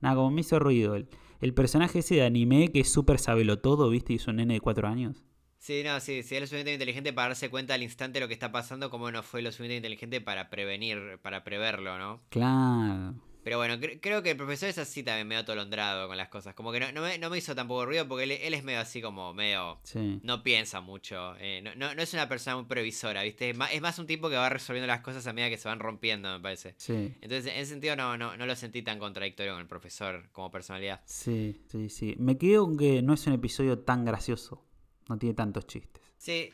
Nada, 0.00 0.16
como 0.16 0.30
me 0.30 0.42
hizo 0.42 0.58
ruido. 0.58 0.94
El, 0.94 1.08
el 1.40 1.54
personaje 1.54 2.00
ese 2.00 2.16
de 2.16 2.22
anime 2.24 2.70
que 2.70 2.80
es 2.80 2.92
súper 2.92 3.18
sabelo 3.18 3.58
todo, 3.58 3.88
¿viste? 3.88 4.12
Y 4.12 4.16
es 4.16 4.26
un 4.26 4.36
nene 4.36 4.54
de 4.54 4.60
cuatro 4.60 4.88
años. 4.88 5.24
Sí, 5.60 5.82
no, 5.84 6.00
sí, 6.00 6.22
si 6.22 6.34
es 6.34 6.40
lo 6.40 6.46
suficientemente 6.46 6.72
inteligente 6.72 7.12
para 7.12 7.28
darse 7.28 7.50
cuenta 7.50 7.74
al 7.74 7.82
instante 7.82 8.18
de 8.18 8.24
lo 8.24 8.28
que 8.28 8.34
está 8.34 8.50
pasando, 8.50 8.88
como 8.88 9.10
no 9.12 9.22
fue 9.22 9.42
lo 9.42 9.52
suficientemente 9.52 9.88
inteligente 9.88 10.20
para 10.22 10.48
prevenir, 10.48 11.18
para 11.20 11.44
preverlo, 11.44 11.98
¿no? 11.98 12.22
Claro. 12.30 13.14
Pero 13.44 13.58
bueno, 13.58 13.78
creo 14.00 14.22
que 14.22 14.30
el 14.30 14.36
profesor 14.38 14.70
es 14.70 14.78
así 14.78 15.02
también 15.02 15.28
medio 15.28 15.42
atolondrado 15.42 16.08
con 16.08 16.16
las 16.16 16.28
cosas. 16.28 16.54
Como 16.54 16.72
que 16.72 16.80
no, 16.80 17.02
me, 17.02 17.18
no 17.18 17.30
me, 17.30 17.38
hizo 17.38 17.54
tampoco 17.54 17.84
ruido 17.86 18.08
porque 18.08 18.24
él, 18.24 18.54
es 18.54 18.64
medio 18.64 18.80
así 18.80 19.02
como 19.02 19.34
medio... 19.34 19.78
Sí. 19.82 20.20
No 20.22 20.42
piensa 20.42 20.80
mucho. 20.80 21.34
Eh, 21.38 21.62
no, 21.62 21.74
no, 21.74 22.02
es 22.02 22.12
una 22.14 22.28
persona 22.28 22.56
muy 22.56 22.66
previsora, 22.66 23.22
¿viste? 23.22 23.50
Es 23.50 23.56
más, 23.56 23.72
es 23.72 23.80
más, 23.80 23.98
un 23.98 24.06
tipo 24.06 24.28
que 24.30 24.36
va 24.36 24.48
resolviendo 24.48 24.86
las 24.86 25.00
cosas 25.00 25.26
a 25.26 25.32
medida 25.32 25.50
que 25.50 25.58
se 25.58 25.68
van 25.68 25.78
rompiendo, 25.78 26.30
me 26.30 26.40
parece. 26.40 26.74
Sí. 26.78 27.14
Entonces, 27.20 27.46
en 27.52 27.60
ese 27.60 27.70
sentido 27.72 27.96
no, 27.96 28.16
no, 28.16 28.36
no 28.36 28.46
lo 28.46 28.56
sentí 28.56 28.82
tan 28.82 28.98
contradictorio 28.98 29.52
con 29.52 29.60
el 29.60 29.68
profesor 29.68 30.28
como 30.32 30.50
personalidad. 30.50 31.00
Sí, 31.04 31.60
sí, 31.68 31.88
sí. 31.88 32.16
Me 32.18 32.36
quedo 32.36 32.64
con 32.64 32.78
que 32.78 33.02
no 33.02 33.14
es 33.14 33.26
un 33.26 33.34
episodio 33.34 33.78
tan 33.78 34.04
gracioso. 34.04 34.69
No 35.10 35.18
tiene 35.18 35.34
tantos 35.34 35.66
chistes. 35.66 36.00
Sí, 36.18 36.52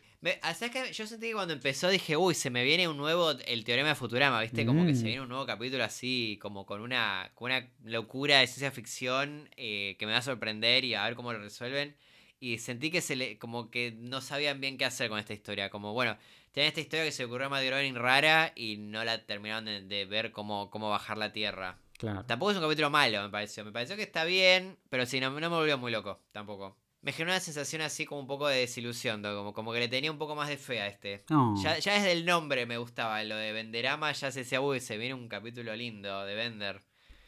que 0.73 0.93
yo 0.95 1.07
sentí 1.07 1.27
que 1.27 1.35
cuando 1.35 1.53
empezó 1.53 1.91
dije, 1.91 2.17
uy, 2.17 2.35
se 2.35 2.49
me 2.49 2.65
viene 2.65 2.89
un 2.89 2.97
nuevo, 2.97 3.33
el 3.33 3.65
teorema 3.65 3.91
de 3.91 3.95
Futurama, 3.95 4.41
¿viste? 4.41 4.65
Como 4.65 4.87
que 4.87 4.95
se 4.95 5.03
mm. 5.03 5.05
viene 5.05 5.21
un 5.21 5.29
nuevo 5.29 5.45
capítulo 5.45 5.85
así, 5.85 6.39
como 6.41 6.65
con 6.65 6.81
una, 6.81 7.31
con 7.35 7.53
una 7.53 7.69
locura 7.85 8.39
de 8.39 8.47
ciencia 8.47 8.71
ficción 8.71 9.51
eh, 9.59 9.95
que 9.99 10.07
me 10.07 10.13
va 10.13 10.19
a 10.19 10.23
sorprender 10.23 10.87
y 10.87 10.95
a 10.95 11.05
ver 11.05 11.17
cómo 11.17 11.35
lo 11.35 11.39
resuelven. 11.39 11.97
y 12.41 12.57
sentí 12.57 12.91
que 12.91 13.03
se 13.03 13.15
le, 13.15 13.39
como 13.39 13.71
que 13.71 13.93
no 13.93 14.23
sabían 14.23 14.59
bien 14.59 14.79
qué 14.79 14.87
hacer 14.87 15.11
con 15.11 15.19
esta 15.19 15.35
historia. 15.35 15.69
Como, 15.69 15.93
bueno, 15.93 16.17
tienen 16.53 16.69
esta 16.69 16.81
historia 16.81 17.05
que 17.05 17.13
se 17.13 17.27
ocurrió 17.27 17.49
a 17.49 17.51
Matt 17.51 17.65
Groening 17.65 17.97
rara 17.97 18.53
y 18.57 18.79
no 18.79 19.05
la 19.05 19.27
terminaron 19.27 19.67
de, 19.67 20.07
ver 20.07 20.33
cómo, 20.33 20.71
cómo 20.71 20.89
bajar 20.89 21.19
la 21.19 21.31
tierra. 21.31 21.79
Claro. 21.99 22.25
Tampoco 22.25 22.53
es 22.53 22.57
un 22.57 22.63
capítulo 22.63 22.89
malo, 22.89 23.23
me 23.23 23.29
pareció. 23.29 23.67
Me 23.67 23.73
pareció 23.73 23.97
que 23.97 24.03
está 24.03 24.25
bien, 24.25 24.79
pero 24.89 25.05
sí, 25.05 25.21
no, 25.21 25.29
no 25.29 25.51
me 25.51 25.57
volvió 25.57 25.77
muy 25.77 25.93
loco, 25.93 26.23
tampoco. 26.33 26.86
Me 27.07 27.13
generó 27.13 27.35
una 27.35 27.41
sensación 27.41 27.83
así 27.83 28.05
como 28.05 28.21
un 28.21 28.27
poco 28.27 28.49
de 28.49 28.57
desilusión, 28.57 29.23
como, 29.23 29.55
como 29.55 29.73
que 29.73 29.79
le 29.79 29.87
tenía 29.87 30.11
un 30.11 30.19
poco 30.19 30.35
más 30.35 30.49
de 30.49 30.57
fe 30.57 30.81
a 30.81 30.89
este. 30.89 31.23
Ya, 31.63 31.79
ya 31.79 31.95
desde 31.95 32.11
el 32.11 32.27
nombre 32.27 32.67
me 32.67 32.79
gustaba, 32.79 33.23
lo 33.23 33.37
de 33.37 33.53
Venderama 33.53 34.11
ya 34.11 34.33
se 34.33 34.41
decía, 34.41 34.61
uy, 34.61 34.81
se 34.81 34.99
viene 34.99 35.15
un 35.15 35.29
capítulo 35.29 35.77
lindo 35.77 36.25
de 36.25 36.35
Vender. 36.35 36.81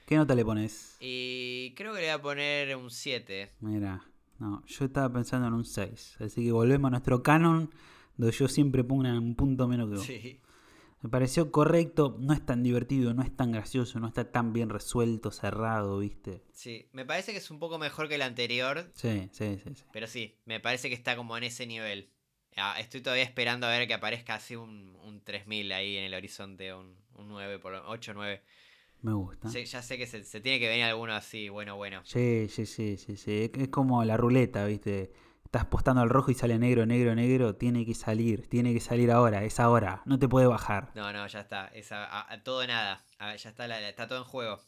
¿Qué 0.05 0.17
nota 0.17 0.35
le 0.35 0.45
pones? 0.45 0.97
Y 0.99 1.75
creo 1.77 1.95
que 1.95 2.01
le 2.01 2.07
voy 2.07 2.15
a 2.15 2.21
poner 2.21 2.75
un 2.75 2.91
7. 2.91 3.53
Mira, 3.61 4.03
no, 4.41 4.67
yo 4.67 4.85
estaba 4.85 5.13
pensando 5.13 5.47
en 5.47 5.55
un 5.55 5.65
6. 5.65 6.17
Así 6.23 6.43
que 6.43 6.51
volvemos 6.51 6.89
a 6.89 6.91
nuestro 6.91 7.23
canon, 7.23 7.73
donde 8.17 8.37
yo 8.37 8.49
siempre 8.49 8.83
pongo 8.83 9.09
un 9.09 9.37
punto 9.37 9.69
menos 9.69 9.91
que 9.91 9.97
vos. 9.97 10.05
Sí. 10.05 10.41
Me 11.01 11.09
pareció 11.09 11.53
correcto, 11.53 12.16
no 12.19 12.33
es 12.33 12.45
tan 12.45 12.62
divertido, 12.62 13.15
no 13.15 13.23
es 13.23 13.35
tan 13.37 13.53
gracioso, 13.53 14.01
no 14.01 14.09
está 14.09 14.33
tan 14.33 14.53
bien 14.53 14.69
resuelto, 14.69 15.31
cerrado, 15.31 15.99
¿viste? 16.01 16.43
Sí, 16.53 16.89
me 16.93 17.05
parece 17.05 17.31
que 17.33 17.39
es 17.39 17.51
un 17.53 17.61
poco 17.61 17.79
mejor 17.79 18.09
que 18.09 18.16
el 18.16 18.23
anterior. 18.23 18.91
Sí, 18.95 19.29
sí, 19.33 19.59
sí. 19.62 19.85
Pero 19.93 20.09
sí, 20.09 20.39
me 20.45 20.59
parece 20.59 20.89
que 20.89 20.97
está 20.97 21.15
como 21.16 21.37
en 21.37 21.45
ese 21.45 21.66
nivel. 21.66 22.11
Ah, 22.57 22.81
estoy 22.81 23.01
todavía 23.01 23.23
esperando 23.23 23.69
a 23.69 23.70
ver 23.70 23.87
que 23.87 23.95
aparezca 23.95 24.35
así 24.35 24.57
un, 24.57 24.97
un 25.05 25.23
3000 25.23 25.70
ahí 25.70 25.97
en 25.97 26.05
el 26.05 26.15
horizonte, 26.15 26.75
un, 26.75 26.97
un 27.15 27.29
9, 27.29 27.61
por 27.61 27.75
8, 27.75 28.12
9. 28.15 28.43
Me 29.03 29.12
gusta. 29.12 29.49
Sí, 29.49 29.65
ya 29.65 29.81
sé 29.81 29.97
que 29.97 30.09
se, 30.09 30.25
se, 30.25 30.41
tiene 30.41 30.59
que 30.59 30.69
venir 30.69 30.85
alguno 30.85 31.15
así, 31.15 31.49
bueno, 31.49 31.77
bueno. 31.77 32.01
Sí, 32.05 32.49
sí, 32.49 32.66
sí, 32.66 32.97
sí, 32.97 33.16
sí. 33.16 33.53
Es 33.55 33.69
como 33.69 34.05
la 34.05 34.16
ruleta, 34.16 34.65
¿viste? 34.66 35.12
Estás 35.49 35.65
postando 35.65 36.03
al 36.03 36.11
rojo 36.11 36.31
y 36.31 36.35
sale 36.35 36.59
negro, 36.59 36.85
negro, 36.85 37.15
negro, 37.15 37.55
tiene 37.55 37.87
que 37.87 37.95
salir, 37.95 38.47
tiene 38.49 38.75
que 38.75 38.81
salir 38.81 39.11
ahora, 39.11 39.45
es 39.45 39.59
ahora, 39.59 40.03
no 40.05 40.19
te 40.19 40.29
puede 40.29 40.47
bajar. 40.47 40.93
No, 40.95 41.11
no, 41.11 41.27
ya 41.27 41.41
está, 41.41 41.69
es 41.69 41.91
a, 41.91 42.27
todo 42.45 42.66
nada, 42.66 43.03
ya 43.19 43.49
está, 43.49 43.89
está 43.89 44.07
todo 44.07 44.19
en 44.19 44.25
juego. 44.25 44.59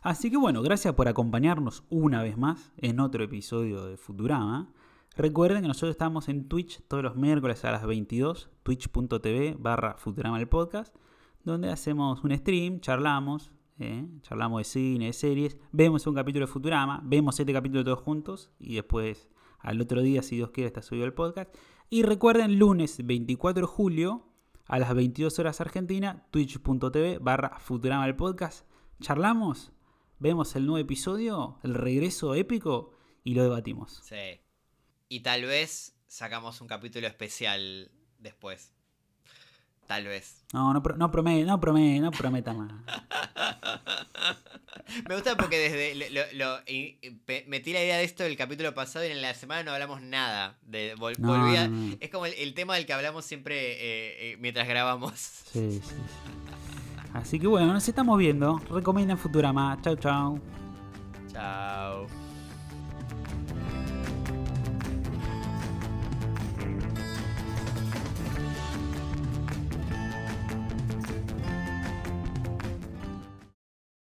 Así 0.00 0.30
que 0.30 0.38
bueno, 0.38 0.62
gracias 0.62 0.94
por 0.94 1.08
acompañarnos 1.08 1.84
una 1.90 2.22
vez 2.22 2.38
más 2.38 2.72
en 2.78 3.00
otro 3.00 3.22
episodio 3.22 3.84
de 3.84 3.98
Futurama. 3.98 4.72
Recuerden 5.14 5.60
que 5.60 5.68
nosotros 5.68 5.90
estamos 5.90 6.30
en 6.30 6.48
Twitch 6.48 6.80
todos 6.88 7.02
los 7.02 7.16
miércoles 7.16 7.62
a 7.66 7.72
las 7.72 7.84
22, 7.84 8.48
twitch.tv 8.62 9.56
barra 9.58 9.98
Futurama 9.98 10.40
el 10.40 10.48
podcast, 10.48 10.96
donde 11.44 11.68
hacemos 11.68 12.24
un 12.24 12.34
stream, 12.34 12.80
charlamos, 12.80 13.50
¿eh? 13.78 14.08
charlamos 14.22 14.60
de 14.60 14.64
cine, 14.64 15.04
de 15.04 15.12
series, 15.12 15.58
vemos 15.70 16.06
un 16.06 16.14
capítulo 16.14 16.46
de 16.46 16.52
Futurama, 16.52 17.02
vemos 17.04 17.38
este 17.38 17.52
capítulo 17.52 17.84
todos 17.84 18.00
juntos 18.00 18.50
y 18.58 18.76
después 18.76 19.28
al 19.60 19.80
otro 19.80 20.02
día, 20.02 20.22
si 20.22 20.36
Dios 20.36 20.50
quiere, 20.50 20.68
está 20.68 20.82
subido 20.82 21.04
el 21.06 21.14
podcast. 21.14 21.54
Y 21.88 22.02
recuerden, 22.02 22.58
lunes 22.58 23.04
24 23.04 23.62
de 23.62 23.66
julio 23.66 24.26
a 24.66 24.78
las 24.78 24.94
22 24.94 25.38
horas 25.38 25.60
Argentina, 25.60 26.26
twitch.tv 26.30 27.18
barra 27.18 27.58
Futurama 27.58 28.06
el 28.06 28.16
podcast. 28.16 28.64
Charlamos, 29.00 29.72
vemos 30.18 30.54
el 30.54 30.66
nuevo 30.66 30.78
episodio, 30.78 31.58
el 31.62 31.74
regreso 31.74 32.34
épico 32.34 32.92
y 33.24 33.34
lo 33.34 33.42
debatimos. 33.42 34.00
Sí. 34.04 34.40
Y 35.08 35.20
tal 35.20 35.44
vez 35.44 36.00
sacamos 36.06 36.60
un 36.60 36.68
capítulo 36.68 37.06
especial 37.06 37.90
después. 38.18 38.72
Tal 39.90 40.04
vez. 40.04 40.44
No, 40.52 40.72
no, 40.72 40.80
no, 40.80 41.10
promete, 41.10 41.44
no, 41.44 41.58
promete, 41.58 41.98
no 41.98 42.12
prometa 42.12 42.52
más. 42.52 42.70
Me 45.08 45.16
gusta 45.16 45.36
porque 45.36 45.58
desde 45.58 46.10
lo, 46.36 46.58
metí 47.48 47.72
la 47.72 47.82
idea 47.82 47.96
de 47.96 48.04
esto 48.04 48.22
del 48.22 48.36
capítulo 48.36 48.72
pasado 48.72 49.04
y 49.04 49.08
en 49.08 49.20
la 49.20 49.34
semana 49.34 49.64
no 49.64 49.72
hablamos 49.72 50.00
nada. 50.00 50.56
De, 50.62 50.94
Es 51.98 52.10
como 52.10 52.26
el, 52.26 52.54
tema 52.54 52.76
del 52.76 52.86
que 52.86 52.92
hablamos 52.92 53.24
siempre 53.24 53.72
eh, 53.72 54.30
eh, 54.30 54.36
mientras 54.38 54.68
grabamos. 54.68 55.14
Sí, 55.16 55.80
sí. 55.82 55.94
Así 57.12 57.40
que 57.40 57.48
bueno, 57.48 57.72
nos 57.72 57.88
estamos 57.88 58.16
viendo. 58.16 58.60
Recomiendan 58.70 59.18
Futurama. 59.18 59.76
Chau, 59.82 59.96
chau. 59.96 60.38
Chao. 61.32 62.06